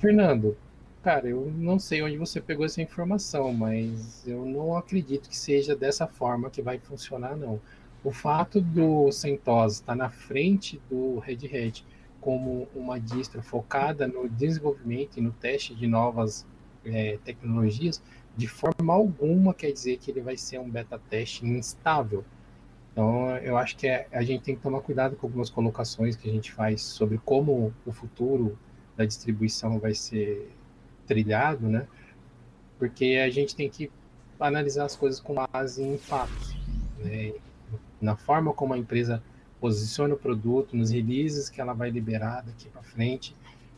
Fernando, 0.00 0.56
cara, 1.02 1.28
eu 1.28 1.50
não 1.56 1.78
sei 1.78 2.02
onde 2.02 2.16
você 2.16 2.40
pegou 2.40 2.64
essa 2.66 2.82
informação, 2.82 3.52
mas 3.52 4.26
eu 4.26 4.44
não 4.44 4.76
acredito 4.76 5.28
que 5.28 5.36
seja 5.36 5.74
dessa 5.74 6.06
forma 6.06 6.50
que 6.50 6.62
vai 6.62 6.78
funcionar, 6.78 7.36
não. 7.36 7.60
O 8.04 8.12
fato 8.12 8.60
do 8.60 9.10
CentOS 9.12 9.74
estar 9.74 9.94
na 9.94 10.10
frente 10.10 10.80
do 10.90 11.18
Red 11.18 11.46
Hat 11.46 11.84
como 12.20 12.68
uma 12.74 12.98
distro 13.00 13.42
focada 13.42 14.06
no 14.06 14.28
desenvolvimento 14.28 15.18
e 15.18 15.20
no 15.22 15.32
teste 15.32 15.74
de 15.74 15.86
novas 15.86 16.46
é, 16.84 17.18
tecnologias, 17.24 18.02
de 18.36 18.46
forma 18.46 18.92
alguma 18.92 19.54
quer 19.54 19.72
dizer 19.72 19.98
que 19.98 20.10
ele 20.10 20.20
vai 20.20 20.36
ser 20.36 20.58
um 20.58 20.68
beta 20.68 20.98
teste 21.10 21.46
instável. 21.46 22.24
Então, 22.92 23.36
eu 23.38 23.56
acho 23.56 23.76
que 23.76 23.86
é, 23.86 24.06
a 24.12 24.22
gente 24.22 24.42
tem 24.42 24.54
que 24.56 24.62
tomar 24.62 24.80
cuidado 24.80 25.16
com 25.16 25.26
algumas 25.26 25.48
colocações 25.48 26.16
que 26.16 26.28
a 26.28 26.32
gente 26.32 26.52
faz 26.52 26.82
sobre 26.82 27.18
como 27.18 27.72
o 27.86 27.92
futuro 27.92 28.58
da 28.96 29.04
distribuição 29.04 29.78
vai 29.78 29.94
ser 29.94 30.50
trilhado, 31.10 31.68
né? 31.68 31.88
Porque 32.78 33.20
a 33.24 33.28
gente 33.28 33.56
tem 33.56 33.68
que 33.68 33.90
analisar 34.38 34.84
as 34.84 34.94
coisas 34.94 35.20
com 35.20 35.34
base 35.34 35.82
em 35.82 35.98
fatos, 35.98 36.56
né? 36.98 37.32
na 38.00 38.16
forma 38.16 38.52
como 38.54 38.72
a 38.72 38.78
empresa 38.78 39.22
posiciona 39.60 40.14
o 40.14 40.16
produto, 40.16 40.76
nos 40.76 40.90
releases 40.90 41.50
que 41.50 41.60
ela 41.60 41.74
vai 41.74 41.90
liberar 41.90 42.42
daqui 42.42 42.68
para 42.68 42.82
frente. 42.82 43.36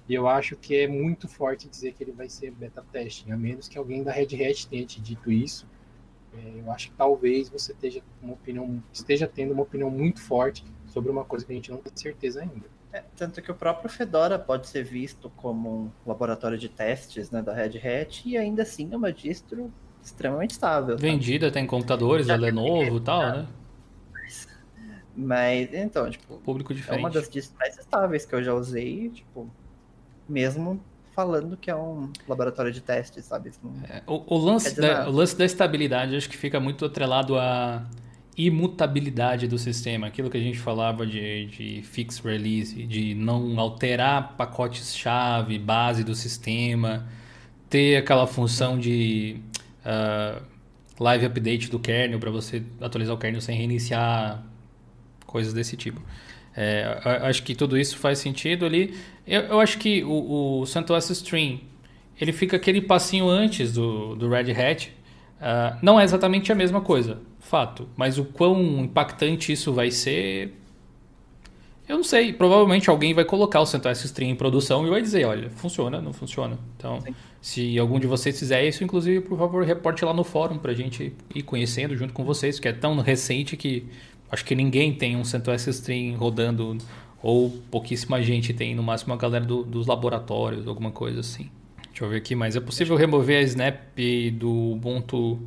E 0.08 0.14
eu 0.14 0.28
acho 0.28 0.56
que 0.56 0.76
é 0.76 0.86
muito 0.86 1.26
forte 1.26 1.68
dizer 1.68 1.94
que 1.94 2.04
ele 2.04 2.12
vai 2.12 2.28
ser 2.28 2.50
beta 2.52 2.84
testing, 2.92 3.32
a 3.32 3.36
menos 3.36 3.66
que 3.66 3.78
alguém 3.78 4.02
da 4.02 4.12
Red 4.12 4.34
Hat 4.44 4.68
tenha 4.68 4.84
te 4.84 5.00
dito 5.00 5.32
isso. 5.32 5.66
É, 6.34 6.60
eu 6.60 6.70
acho 6.70 6.90
que 6.90 6.96
talvez 6.96 7.48
você 7.48 7.72
esteja, 7.72 8.02
uma 8.20 8.34
opinião, 8.34 8.82
esteja 8.92 9.26
tendo 9.26 9.52
uma 9.54 9.62
opinião 9.62 9.90
muito 9.90 10.20
forte 10.20 10.64
sobre 10.86 11.10
uma 11.10 11.24
coisa 11.24 11.46
que 11.46 11.52
a 11.52 11.54
gente 11.54 11.70
não 11.70 11.78
tem 11.78 11.92
certeza 11.96 12.42
ainda. 12.42 12.66
É, 12.92 13.02
tanto 13.16 13.40
que 13.40 13.50
o 13.50 13.54
próprio 13.54 13.88
Fedora 13.90 14.38
pode 14.38 14.66
ser 14.68 14.84
visto 14.84 15.30
como 15.36 15.70
um 15.70 15.90
laboratório 16.06 16.58
de 16.58 16.68
testes 16.68 17.30
né, 17.30 17.40
da 17.42 17.52
Red 17.54 17.78
Hat 17.78 18.28
e 18.28 18.36
ainda 18.36 18.62
assim 18.62 18.88
é 18.92 18.96
uma 18.96 19.10
distro 19.12 19.72
extremamente 20.02 20.50
estável. 20.50 20.98
sabe? 20.98 21.10
Vendida, 21.10 21.50
tem 21.50 21.66
computadores 21.66 22.26
da 22.26 22.34
Lenovo 22.36 22.98
e 22.98 23.00
tal, 23.00 23.22
né? 23.22 23.46
Mas, 25.14 25.72
então, 25.74 26.08
tipo, 26.10 26.38
Público 26.38 26.72
é 26.72 26.76
diferente. 26.76 27.00
uma 27.00 27.10
das 27.10 27.28
distros 27.28 27.58
mais 27.58 27.78
estáveis 27.78 28.24
que 28.24 28.34
eu 28.34 28.42
já 28.42 28.54
usei, 28.54 29.10
tipo, 29.10 29.48
mesmo 30.28 30.82
falando 31.14 31.56
que 31.56 31.70
é 31.70 31.76
um 31.76 32.10
laboratório 32.26 32.72
de 32.72 32.80
testes, 32.80 33.26
sabe? 33.26 33.52
Não- 33.62 33.72
É, 33.84 34.02
O, 34.06 34.34
o 34.34 34.38
lance 34.38 34.74
da, 34.80 35.08
o 35.08 35.12
lance 35.12 35.36
da 35.36 35.44
estabilidade 35.44 36.16
acho 36.16 36.28
que 36.28 36.36
fica 36.38 36.58
muito 36.58 36.84
atrelado 36.86 37.36
à 37.38 37.86
imutabilidade 38.36 39.46
do 39.46 39.58
sistema, 39.58 40.06
aquilo 40.06 40.30
que 40.30 40.36
a 40.36 40.40
gente 40.40 40.58
falava 40.58 41.06
de, 41.06 41.46
de 41.46 41.82
fix 41.82 42.18
release, 42.18 42.82
de 42.86 43.14
não 43.14 43.58
alterar 43.60 44.36
pacotes-chave, 44.36 45.58
base 45.58 46.02
do 46.02 46.14
sistema, 46.14 47.06
ter 47.68 47.96
aquela 47.96 48.26
função 48.26 48.78
de 48.78 49.36
ah, 49.84 50.40
live 50.98 51.26
update 51.26 51.70
do 51.70 51.78
kernel 51.78 52.18
para 52.18 52.30
você 52.30 52.62
atualizar 52.80 53.14
o 53.14 53.18
kernel 53.18 53.40
sem 53.40 53.56
reiniciar, 53.56 54.42
coisas 55.26 55.52
desse 55.52 55.76
tipo. 55.76 56.00
É, 56.54 57.00
acho 57.22 57.42
que 57.42 57.54
tudo 57.54 57.78
isso 57.78 57.96
faz 57.98 58.18
sentido 58.18 58.66
ali. 58.66 58.94
Eu, 59.26 59.42
eu 59.42 59.60
acho 59.60 59.78
que 59.78 60.04
o, 60.04 60.60
o 60.60 60.66
CentOS 60.66 61.10
Stream 61.10 61.60
ele 62.20 62.32
fica 62.32 62.56
aquele 62.56 62.80
passinho 62.80 63.28
antes 63.28 63.72
do, 63.72 64.14
do 64.14 64.28
Red 64.28 64.52
Hat. 64.52 64.92
Ah, 65.40 65.78
não 65.82 65.98
é 65.98 66.04
exatamente 66.04 66.52
a 66.52 66.54
mesma 66.54 66.80
coisa, 66.80 67.20
fato. 67.52 67.86
Mas 67.96 68.16
o 68.18 68.24
quão 68.24 68.60
impactante 68.80 69.52
isso 69.52 69.72
vai 69.74 69.90
ser, 69.90 70.54
eu 71.88 71.96
não 71.96 72.04
sei. 72.04 72.32
Provavelmente 72.32 72.88
alguém 72.88 73.12
vai 73.12 73.24
colocar 73.24 73.60
o 73.60 73.66
CentOS 73.66 74.04
Stream 74.06 74.30
em 74.30 74.34
produção 74.34 74.86
e 74.86 74.90
vai 74.90 75.02
dizer, 75.02 75.26
olha, 75.26 75.50
funciona, 75.50 76.00
não 76.00 76.12
funciona. 76.14 76.58
Então, 76.76 77.00
Sim. 77.02 77.14
se 77.40 77.78
algum 77.78 78.00
de 78.00 78.06
vocês 78.06 78.38
fizer 78.38 78.66
isso, 78.66 78.82
inclusive, 78.82 79.20
por 79.20 79.38
favor, 79.38 79.62
reporte 79.64 80.04
lá 80.04 80.14
no 80.14 80.24
fórum 80.24 80.56
pra 80.56 80.72
gente 80.72 81.12
ir 81.34 81.42
conhecendo 81.42 81.94
junto 81.96 82.14
com 82.14 82.24
vocês, 82.24 82.58
que 82.58 82.66
é 82.66 82.72
tão 82.72 82.98
recente 83.00 83.56
que 83.56 83.84
acho 84.30 84.44
que 84.44 84.54
ninguém 84.54 84.94
tem 84.94 85.14
um 85.14 85.24
CentOS 85.24 85.66
Stream 85.66 86.16
rodando, 86.16 86.78
ou 87.22 87.50
pouquíssima 87.70 88.22
gente 88.22 88.54
tem, 88.54 88.74
no 88.74 88.82
máximo 88.82 89.12
a 89.12 89.16
galera 89.16 89.44
do- 89.44 89.62
dos 89.62 89.86
laboratórios, 89.86 90.66
alguma 90.66 90.90
coisa 90.90 91.20
assim. 91.20 91.50
Deixa 91.90 92.04
eu 92.04 92.08
ver 92.08 92.16
aqui, 92.16 92.34
mas 92.34 92.56
é 92.56 92.60
possível 92.60 92.96
remover 92.96 93.38
a 93.38 93.42
snap 93.42 93.76
do 94.32 94.50
Ubuntu 94.72 95.38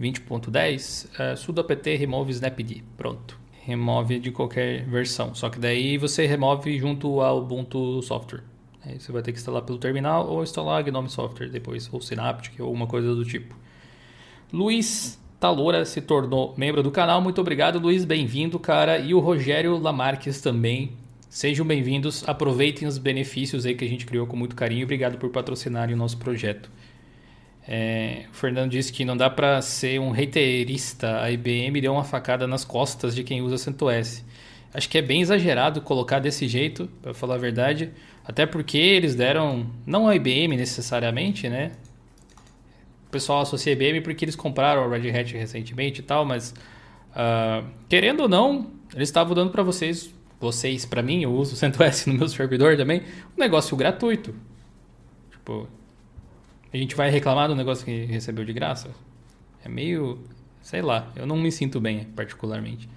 20.10? 0.00 1.08
É, 1.18 1.36
sudo 1.36 1.60
apt 1.60 1.96
remove 1.96 2.30
snapd. 2.32 2.82
Pronto. 2.96 3.38
Remove 3.62 4.18
de 4.18 4.30
qualquer 4.30 4.84
versão. 4.84 5.34
Só 5.34 5.48
que 5.48 5.58
daí 5.58 5.96
você 5.96 6.26
remove 6.26 6.78
junto 6.78 7.20
ao 7.20 7.38
Ubuntu 7.38 8.02
Software. 8.02 8.42
Aí 8.84 9.00
você 9.00 9.10
vai 9.10 9.22
ter 9.22 9.32
que 9.32 9.38
instalar 9.38 9.62
pelo 9.62 9.78
terminal 9.78 10.28
ou 10.28 10.42
instalar 10.42 10.82
Gnome 10.82 11.08
Software 11.08 11.48
depois, 11.48 11.88
ou 11.90 12.00
Synaptic, 12.00 12.60
ou 12.60 12.66
alguma 12.66 12.86
coisa 12.86 13.14
do 13.14 13.24
tipo. 13.24 13.56
Luiz 14.52 15.18
Talora 15.40 15.84
se 15.84 16.00
tornou 16.00 16.54
membro 16.56 16.82
do 16.82 16.90
canal. 16.90 17.20
Muito 17.20 17.40
obrigado, 17.40 17.78
Luiz. 17.78 18.04
Bem-vindo, 18.04 18.58
cara. 18.58 18.98
E 18.98 19.14
o 19.14 19.20
Rogério 19.20 19.76
Lamarques 19.78 20.40
também. 20.40 20.92
Sejam 21.28 21.66
bem-vindos. 21.66 22.26
Aproveitem 22.26 22.86
os 22.86 22.96
benefícios 22.96 23.66
aí 23.66 23.74
que 23.74 23.84
a 23.84 23.88
gente 23.88 24.06
criou 24.06 24.26
com 24.26 24.36
muito 24.36 24.54
carinho. 24.54 24.84
Obrigado 24.84 25.18
por 25.18 25.30
patrocinarem 25.30 25.94
o 25.94 25.98
nosso 25.98 26.16
projeto. 26.18 26.70
É, 27.66 28.26
o 28.30 28.34
Fernando 28.34 28.70
disse 28.70 28.92
que 28.92 29.04
não 29.04 29.16
dá 29.16 29.30
para 29.30 29.60
ser 29.62 29.98
um 29.98 30.12
haterista. 30.12 31.20
A 31.20 31.30
IBM 31.30 31.80
deu 31.80 31.92
uma 31.92 32.04
facada 32.04 32.46
nas 32.46 32.64
costas 32.64 33.14
de 33.14 33.24
quem 33.24 33.40
usa 33.40 33.56
CentOS. 33.58 34.24
Acho 34.72 34.88
que 34.88 34.98
é 34.98 35.02
bem 35.02 35.22
exagerado 35.22 35.80
colocar 35.80 36.18
desse 36.18 36.46
jeito, 36.48 36.88
para 37.00 37.14
falar 37.14 37.36
a 37.36 37.38
verdade. 37.38 37.90
Até 38.24 38.44
porque 38.44 38.78
eles 38.78 39.14
deram, 39.14 39.66
não 39.86 40.08
a 40.08 40.16
IBM 40.16 40.56
necessariamente, 40.56 41.48
né? 41.48 41.72
O 43.06 43.10
pessoal 43.10 43.40
associa 43.40 43.72
a 43.72 43.74
IBM 43.74 44.00
porque 44.00 44.24
eles 44.24 44.34
compraram 44.34 44.82
a 44.82 44.96
Red 44.96 45.10
Hat 45.10 45.32
recentemente 45.32 46.00
e 46.00 46.02
tal, 46.02 46.24
mas 46.24 46.52
ah, 47.14 47.62
querendo 47.88 48.20
ou 48.20 48.28
não, 48.28 48.70
eles 48.94 49.08
estavam 49.08 49.34
dando 49.34 49.50
para 49.50 49.62
vocês, 49.62 50.12
vocês 50.40 50.84
para 50.84 51.02
mim, 51.02 51.22
eu 51.22 51.32
uso 51.32 51.54
o 51.54 51.56
CentOS 51.56 52.06
no 52.06 52.14
meu 52.14 52.28
servidor 52.28 52.76
também, 52.76 53.02
um 53.36 53.40
negócio 53.40 53.76
gratuito. 53.76 54.34
Tipo, 55.30 55.68
a 56.74 56.80
gente 56.80 56.96
vai 56.96 57.08
reclamar 57.08 57.48
do 57.48 57.54
negócio 57.54 57.84
que 57.84 58.04
recebeu 58.04 58.44
de 58.44 58.52
graça? 58.52 58.90
É 59.64 59.68
meio, 59.68 60.22
sei 60.60 60.82
lá, 60.82 61.10
eu 61.14 61.24
não 61.24 61.36
me 61.36 61.52
sinto 61.52 61.80
bem 61.80 62.04
particularmente. 62.04 62.88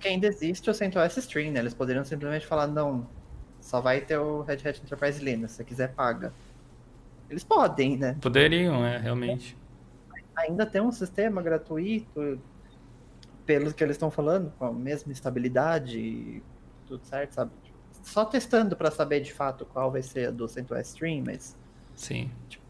que 0.00 0.08
ainda 0.08 0.26
existe 0.26 0.68
o 0.68 0.74
CentOS 0.74 1.16
Stream, 1.18 1.52
né? 1.52 1.60
Eles 1.60 1.74
poderiam 1.74 2.04
simplesmente 2.04 2.44
falar, 2.44 2.66
não, 2.66 3.06
só 3.60 3.80
vai 3.80 4.00
ter 4.00 4.18
o 4.18 4.42
Red 4.42 4.68
Hat 4.68 4.82
Enterprise 4.82 5.22
Linux, 5.22 5.52
se 5.52 5.56
você 5.58 5.64
quiser 5.64 5.94
paga. 5.94 6.34
Eles 7.30 7.44
podem, 7.44 7.96
né? 7.96 8.16
Poderiam, 8.20 8.84
é, 8.84 8.98
realmente. 8.98 9.56
Ainda 10.36 10.66
tem 10.66 10.82
um 10.82 10.90
sistema 10.90 11.40
gratuito, 11.40 12.40
pelo 13.46 13.72
que 13.72 13.84
eles 13.84 13.94
estão 13.94 14.10
falando, 14.10 14.52
com 14.58 14.66
a 14.66 14.72
mesma 14.72 15.12
estabilidade 15.12 16.42
tudo 16.86 17.04
certo, 17.04 17.32
sabe? 17.32 17.52
Só 18.02 18.24
testando 18.24 18.76
para 18.76 18.90
saber 18.90 19.20
de 19.20 19.32
fato 19.32 19.64
qual 19.64 19.90
vai 19.90 20.02
ser 20.02 20.28
a 20.28 20.30
do 20.32 20.48
CentOS 20.48 20.88
Stream, 20.88 21.22
mas, 21.24 21.56
Sim. 21.94 22.28
tipo, 22.48 22.61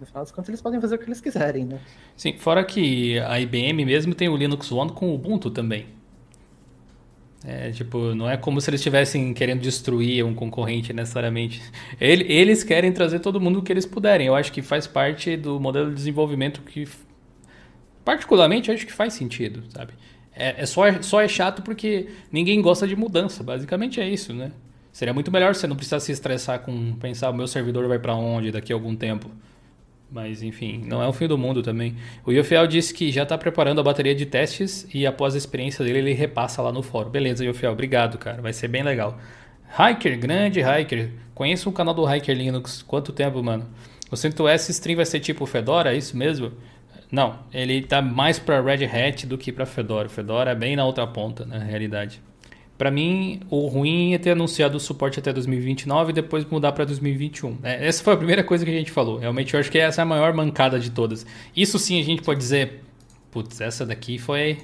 no 0.00 0.06
final 0.06 0.22
das 0.22 0.30
contas 0.32 0.48
eles 0.48 0.60
podem 0.62 0.80
fazer 0.80 0.94
o 0.96 0.98
que 0.98 1.04
eles 1.06 1.20
quiserem, 1.20 1.64
né? 1.64 1.80
Sim, 2.16 2.36
fora 2.38 2.64
que 2.64 3.18
a 3.20 3.40
IBM 3.40 3.84
mesmo 3.84 4.14
tem 4.14 4.28
o 4.28 4.36
Linux 4.36 4.70
One 4.72 4.92
com 4.92 5.08
o 5.10 5.14
Ubuntu 5.14 5.50
também. 5.50 5.86
É, 7.44 7.70
tipo, 7.70 8.14
não 8.16 8.28
é 8.28 8.36
como 8.36 8.60
se 8.60 8.68
eles 8.68 8.80
estivessem 8.80 9.32
querendo 9.32 9.60
destruir 9.60 10.24
um 10.24 10.34
concorrente 10.34 10.92
necessariamente. 10.92 11.62
Ele- 12.00 12.24
Eles 12.30 12.64
querem 12.64 12.92
trazer 12.92 13.20
todo 13.20 13.40
mundo 13.40 13.60
o 13.60 13.62
que 13.62 13.72
eles 13.72 13.86
puderem. 13.86 14.26
Eu 14.26 14.34
acho 14.34 14.52
que 14.52 14.60
faz 14.60 14.86
parte 14.88 15.36
do 15.36 15.60
modelo 15.60 15.88
de 15.90 15.94
desenvolvimento 15.94 16.60
que, 16.62 16.86
particularmente, 18.04 18.70
acho 18.70 18.86
que 18.86 18.92
faz 18.92 19.12
sentido, 19.14 19.62
sabe? 19.70 19.92
É, 20.34 20.62
é 20.62 20.66
só, 20.66 20.82
só 21.02 21.20
é 21.20 21.28
chato 21.28 21.62
porque 21.62 22.08
ninguém 22.30 22.60
gosta 22.62 22.86
de 22.86 22.96
mudança. 22.96 23.42
Basicamente 23.42 24.00
é 24.00 24.08
isso, 24.08 24.32
né? 24.32 24.52
Seria 24.92 25.12
muito 25.14 25.30
melhor 25.30 25.54
você 25.54 25.66
não 25.66 25.76
precisar 25.76 26.00
se 26.00 26.10
estressar 26.12 26.60
com 26.60 26.94
pensar 26.96 27.30
o 27.30 27.34
meu 27.34 27.46
servidor 27.46 27.86
vai 27.86 27.98
para 27.98 28.14
onde 28.14 28.50
daqui 28.50 28.72
a 28.72 28.76
algum 28.76 28.96
tempo. 28.96 29.30
Mas 30.10 30.42
enfim, 30.42 30.82
não 30.86 31.02
é 31.02 31.06
o 31.06 31.12
fim 31.12 31.26
do 31.26 31.36
mundo 31.36 31.62
também. 31.62 31.94
O 32.24 32.32
Yofiel 32.32 32.66
disse 32.66 32.94
que 32.94 33.12
já 33.12 33.24
está 33.24 33.36
preparando 33.36 33.80
a 33.80 33.84
bateria 33.84 34.14
de 34.14 34.24
testes 34.24 34.86
e 34.92 35.06
após 35.06 35.34
a 35.34 35.38
experiência 35.38 35.84
dele 35.84 35.98
ele 35.98 36.12
repassa 36.14 36.62
lá 36.62 36.72
no 36.72 36.82
fórum. 36.82 37.10
Beleza, 37.10 37.44
Yofiel, 37.44 37.72
obrigado, 37.72 38.16
cara. 38.16 38.40
Vai 38.40 38.52
ser 38.52 38.68
bem 38.68 38.82
legal. 38.82 39.18
Hiker, 39.78 40.18
grande 40.18 40.60
Hiker. 40.60 41.10
Conheço 41.34 41.68
o 41.68 41.72
canal 41.72 41.92
do 41.92 42.10
Hiker 42.10 42.34
Linux. 42.34 42.82
Quanto 42.82 43.12
tempo, 43.12 43.42
mano? 43.42 43.66
O 44.10 44.16
CentOS 44.16 44.70
Stream 44.70 44.96
vai 44.96 45.04
ser 45.04 45.20
tipo 45.20 45.44
Fedora, 45.44 45.92
é 45.92 45.98
isso 45.98 46.16
mesmo? 46.16 46.52
Não, 47.10 47.38
ele 47.52 47.82
tá 47.82 48.02
mais 48.02 48.38
para 48.38 48.60
Red 48.60 48.84
Hat 48.84 49.26
do 49.26 49.38
que 49.38 49.50
para 49.52 49.64
Fedora. 49.64 50.08
Fedora 50.08 50.50
é 50.50 50.54
bem 50.54 50.76
na 50.76 50.84
outra 50.84 51.06
ponta, 51.06 51.44
na 51.44 51.58
realidade. 51.58 52.20
Para 52.78 52.92
mim, 52.92 53.40
o 53.50 53.66
ruim 53.66 54.14
é 54.14 54.18
ter 54.18 54.30
anunciado 54.30 54.76
o 54.76 54.80
suporte 54.80 55.18
até 55.18 55.32
2029 55.32 56.10
e 56.10 56.12
depois 56.14 56.44
mudar 56.44 56.70
para 56.70 56.84
2021. 56.84 57.58
É, 57.64 57.88
essa 57.88 58.04
foi 58.04 58.14
a 58.14 58.16
primeira 58.16 58.44
coisa 58.44 58.64
que 58.64 58.70
a 58.70 58.74
gente 58.74 58.92
falou. 58.92 59.18
Realmente, 59.18 59.52
eu 59.52 59.58
acho 59.58 59.68
que 59.68 59.78
essa 59.78 60.00
é 60.00 60.04
a 60.04 60.06
maior 60.06 60.32
mancada 60.32 60.78
de 60.78 60.88
todas. 60.88 61.26
Isso 61.56 61.76
sim 61.76 62.00
a 62.00 62.04
gente 62.04 62.22
pode 62.22 62.38
dizer, 62.38 62.84
putz, 63.32 63.60
essa 63.60 63.84
daqui 63.84 64.16
foi, 64.16 64.58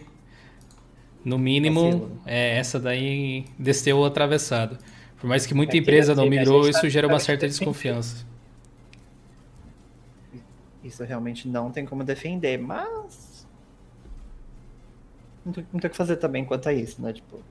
no 1.25 1.37
mínimo, 1.37 2.21
é, 2.25 2.57
essa 2.57 2.79
daí 2.79 3.47
desceu 3.59 3.99
o 3.99 4.05
atravessado. 4.05 4.79
Por 5.19 5.27
mais 5.27 5.45
que 5.45 5.53
muita 5.53 5.77
é 5.77 5.81
empresa 5.81 6.15
não 6.15 6.29
migrou, 6.29 6.69
isso 6.69 6.83
tá, 6.83 6.89
gera 6.89 7.09
uma 7.09 7.19
certa 7.19 7.49
desconfiança. 7.49 8.25
Isso 10.85 11.03
realmente 11.03 11.49
não 11.49 11.71
tem 11.71 11.87
como 11.87 12.05
defender, 12.05 12.59
mas. 12.59 13.49
Não 15.43 15.51
tem, 15.51 15.67
não 15.73 15.81
tem 15.81 15.89
o 15.89 15.91
que 15.91 15.97
fazer 15.97 16.17
também 16.17 16.45
quanto 16.45 16.69
a 16.69 16.75
isso, 16.75 17.01
né? 17.01 17.11
Tipo, 17.11 17.43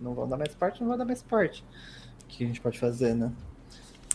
não 0.00 0.14
vão 0.14 0.28
dar 0.28 0.36
mais 0.36 0.54
parte, 0.54 0.80
não 0.80 0.88
vão 0.88 0.98
dar 0.98 1.04
mais 1.04 1.22
parte. 1.22 1.64
O 2.24 2.26
que 2.28 2.44
a 2.44 2.46
gente 2.46 2.60
pode 2.60 2.78
fazer, 2.78 3.14
né? 3.14 3.30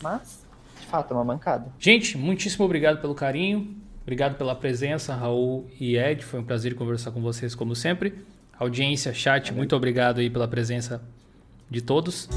Mas, 0.01 0.45
de 0.79 0.87
fato, 0.87 1.13
é 1.13 1.17
uma 1.17 1.23
mancada. 1.23 1.71
Gente, 1.79 2.17
muitíssimo 2.17 2.65
obrigado 2.65 2.99
pelo 2.99 3.15
carinho. 3.15 3.75
Obrigado 4.01 4.35
pela 4.35 4.55
presença, 4.55 5.13
Raul 5.15 5.69
e 5.79 5.95
Ed. 5.95 6.23
Foi 6.23 6.39
um 6.39 6.43
prazer 6.43 6.75
conversar 6.75 7.11
com 7.11 7.21
vocês, 7.21 7.53
como 7.53 7.75
sempre. 7.75 8.25
Audiência, 8.57 9.13
chat, 9.13 9.53
muito 9.53 9.75
obrigado 9.75 10.19
aí 10.19 10.29
pela 10.29 10.47
presença 10.47 11.01
de 11.69 11.81
todos. 11.81 12.27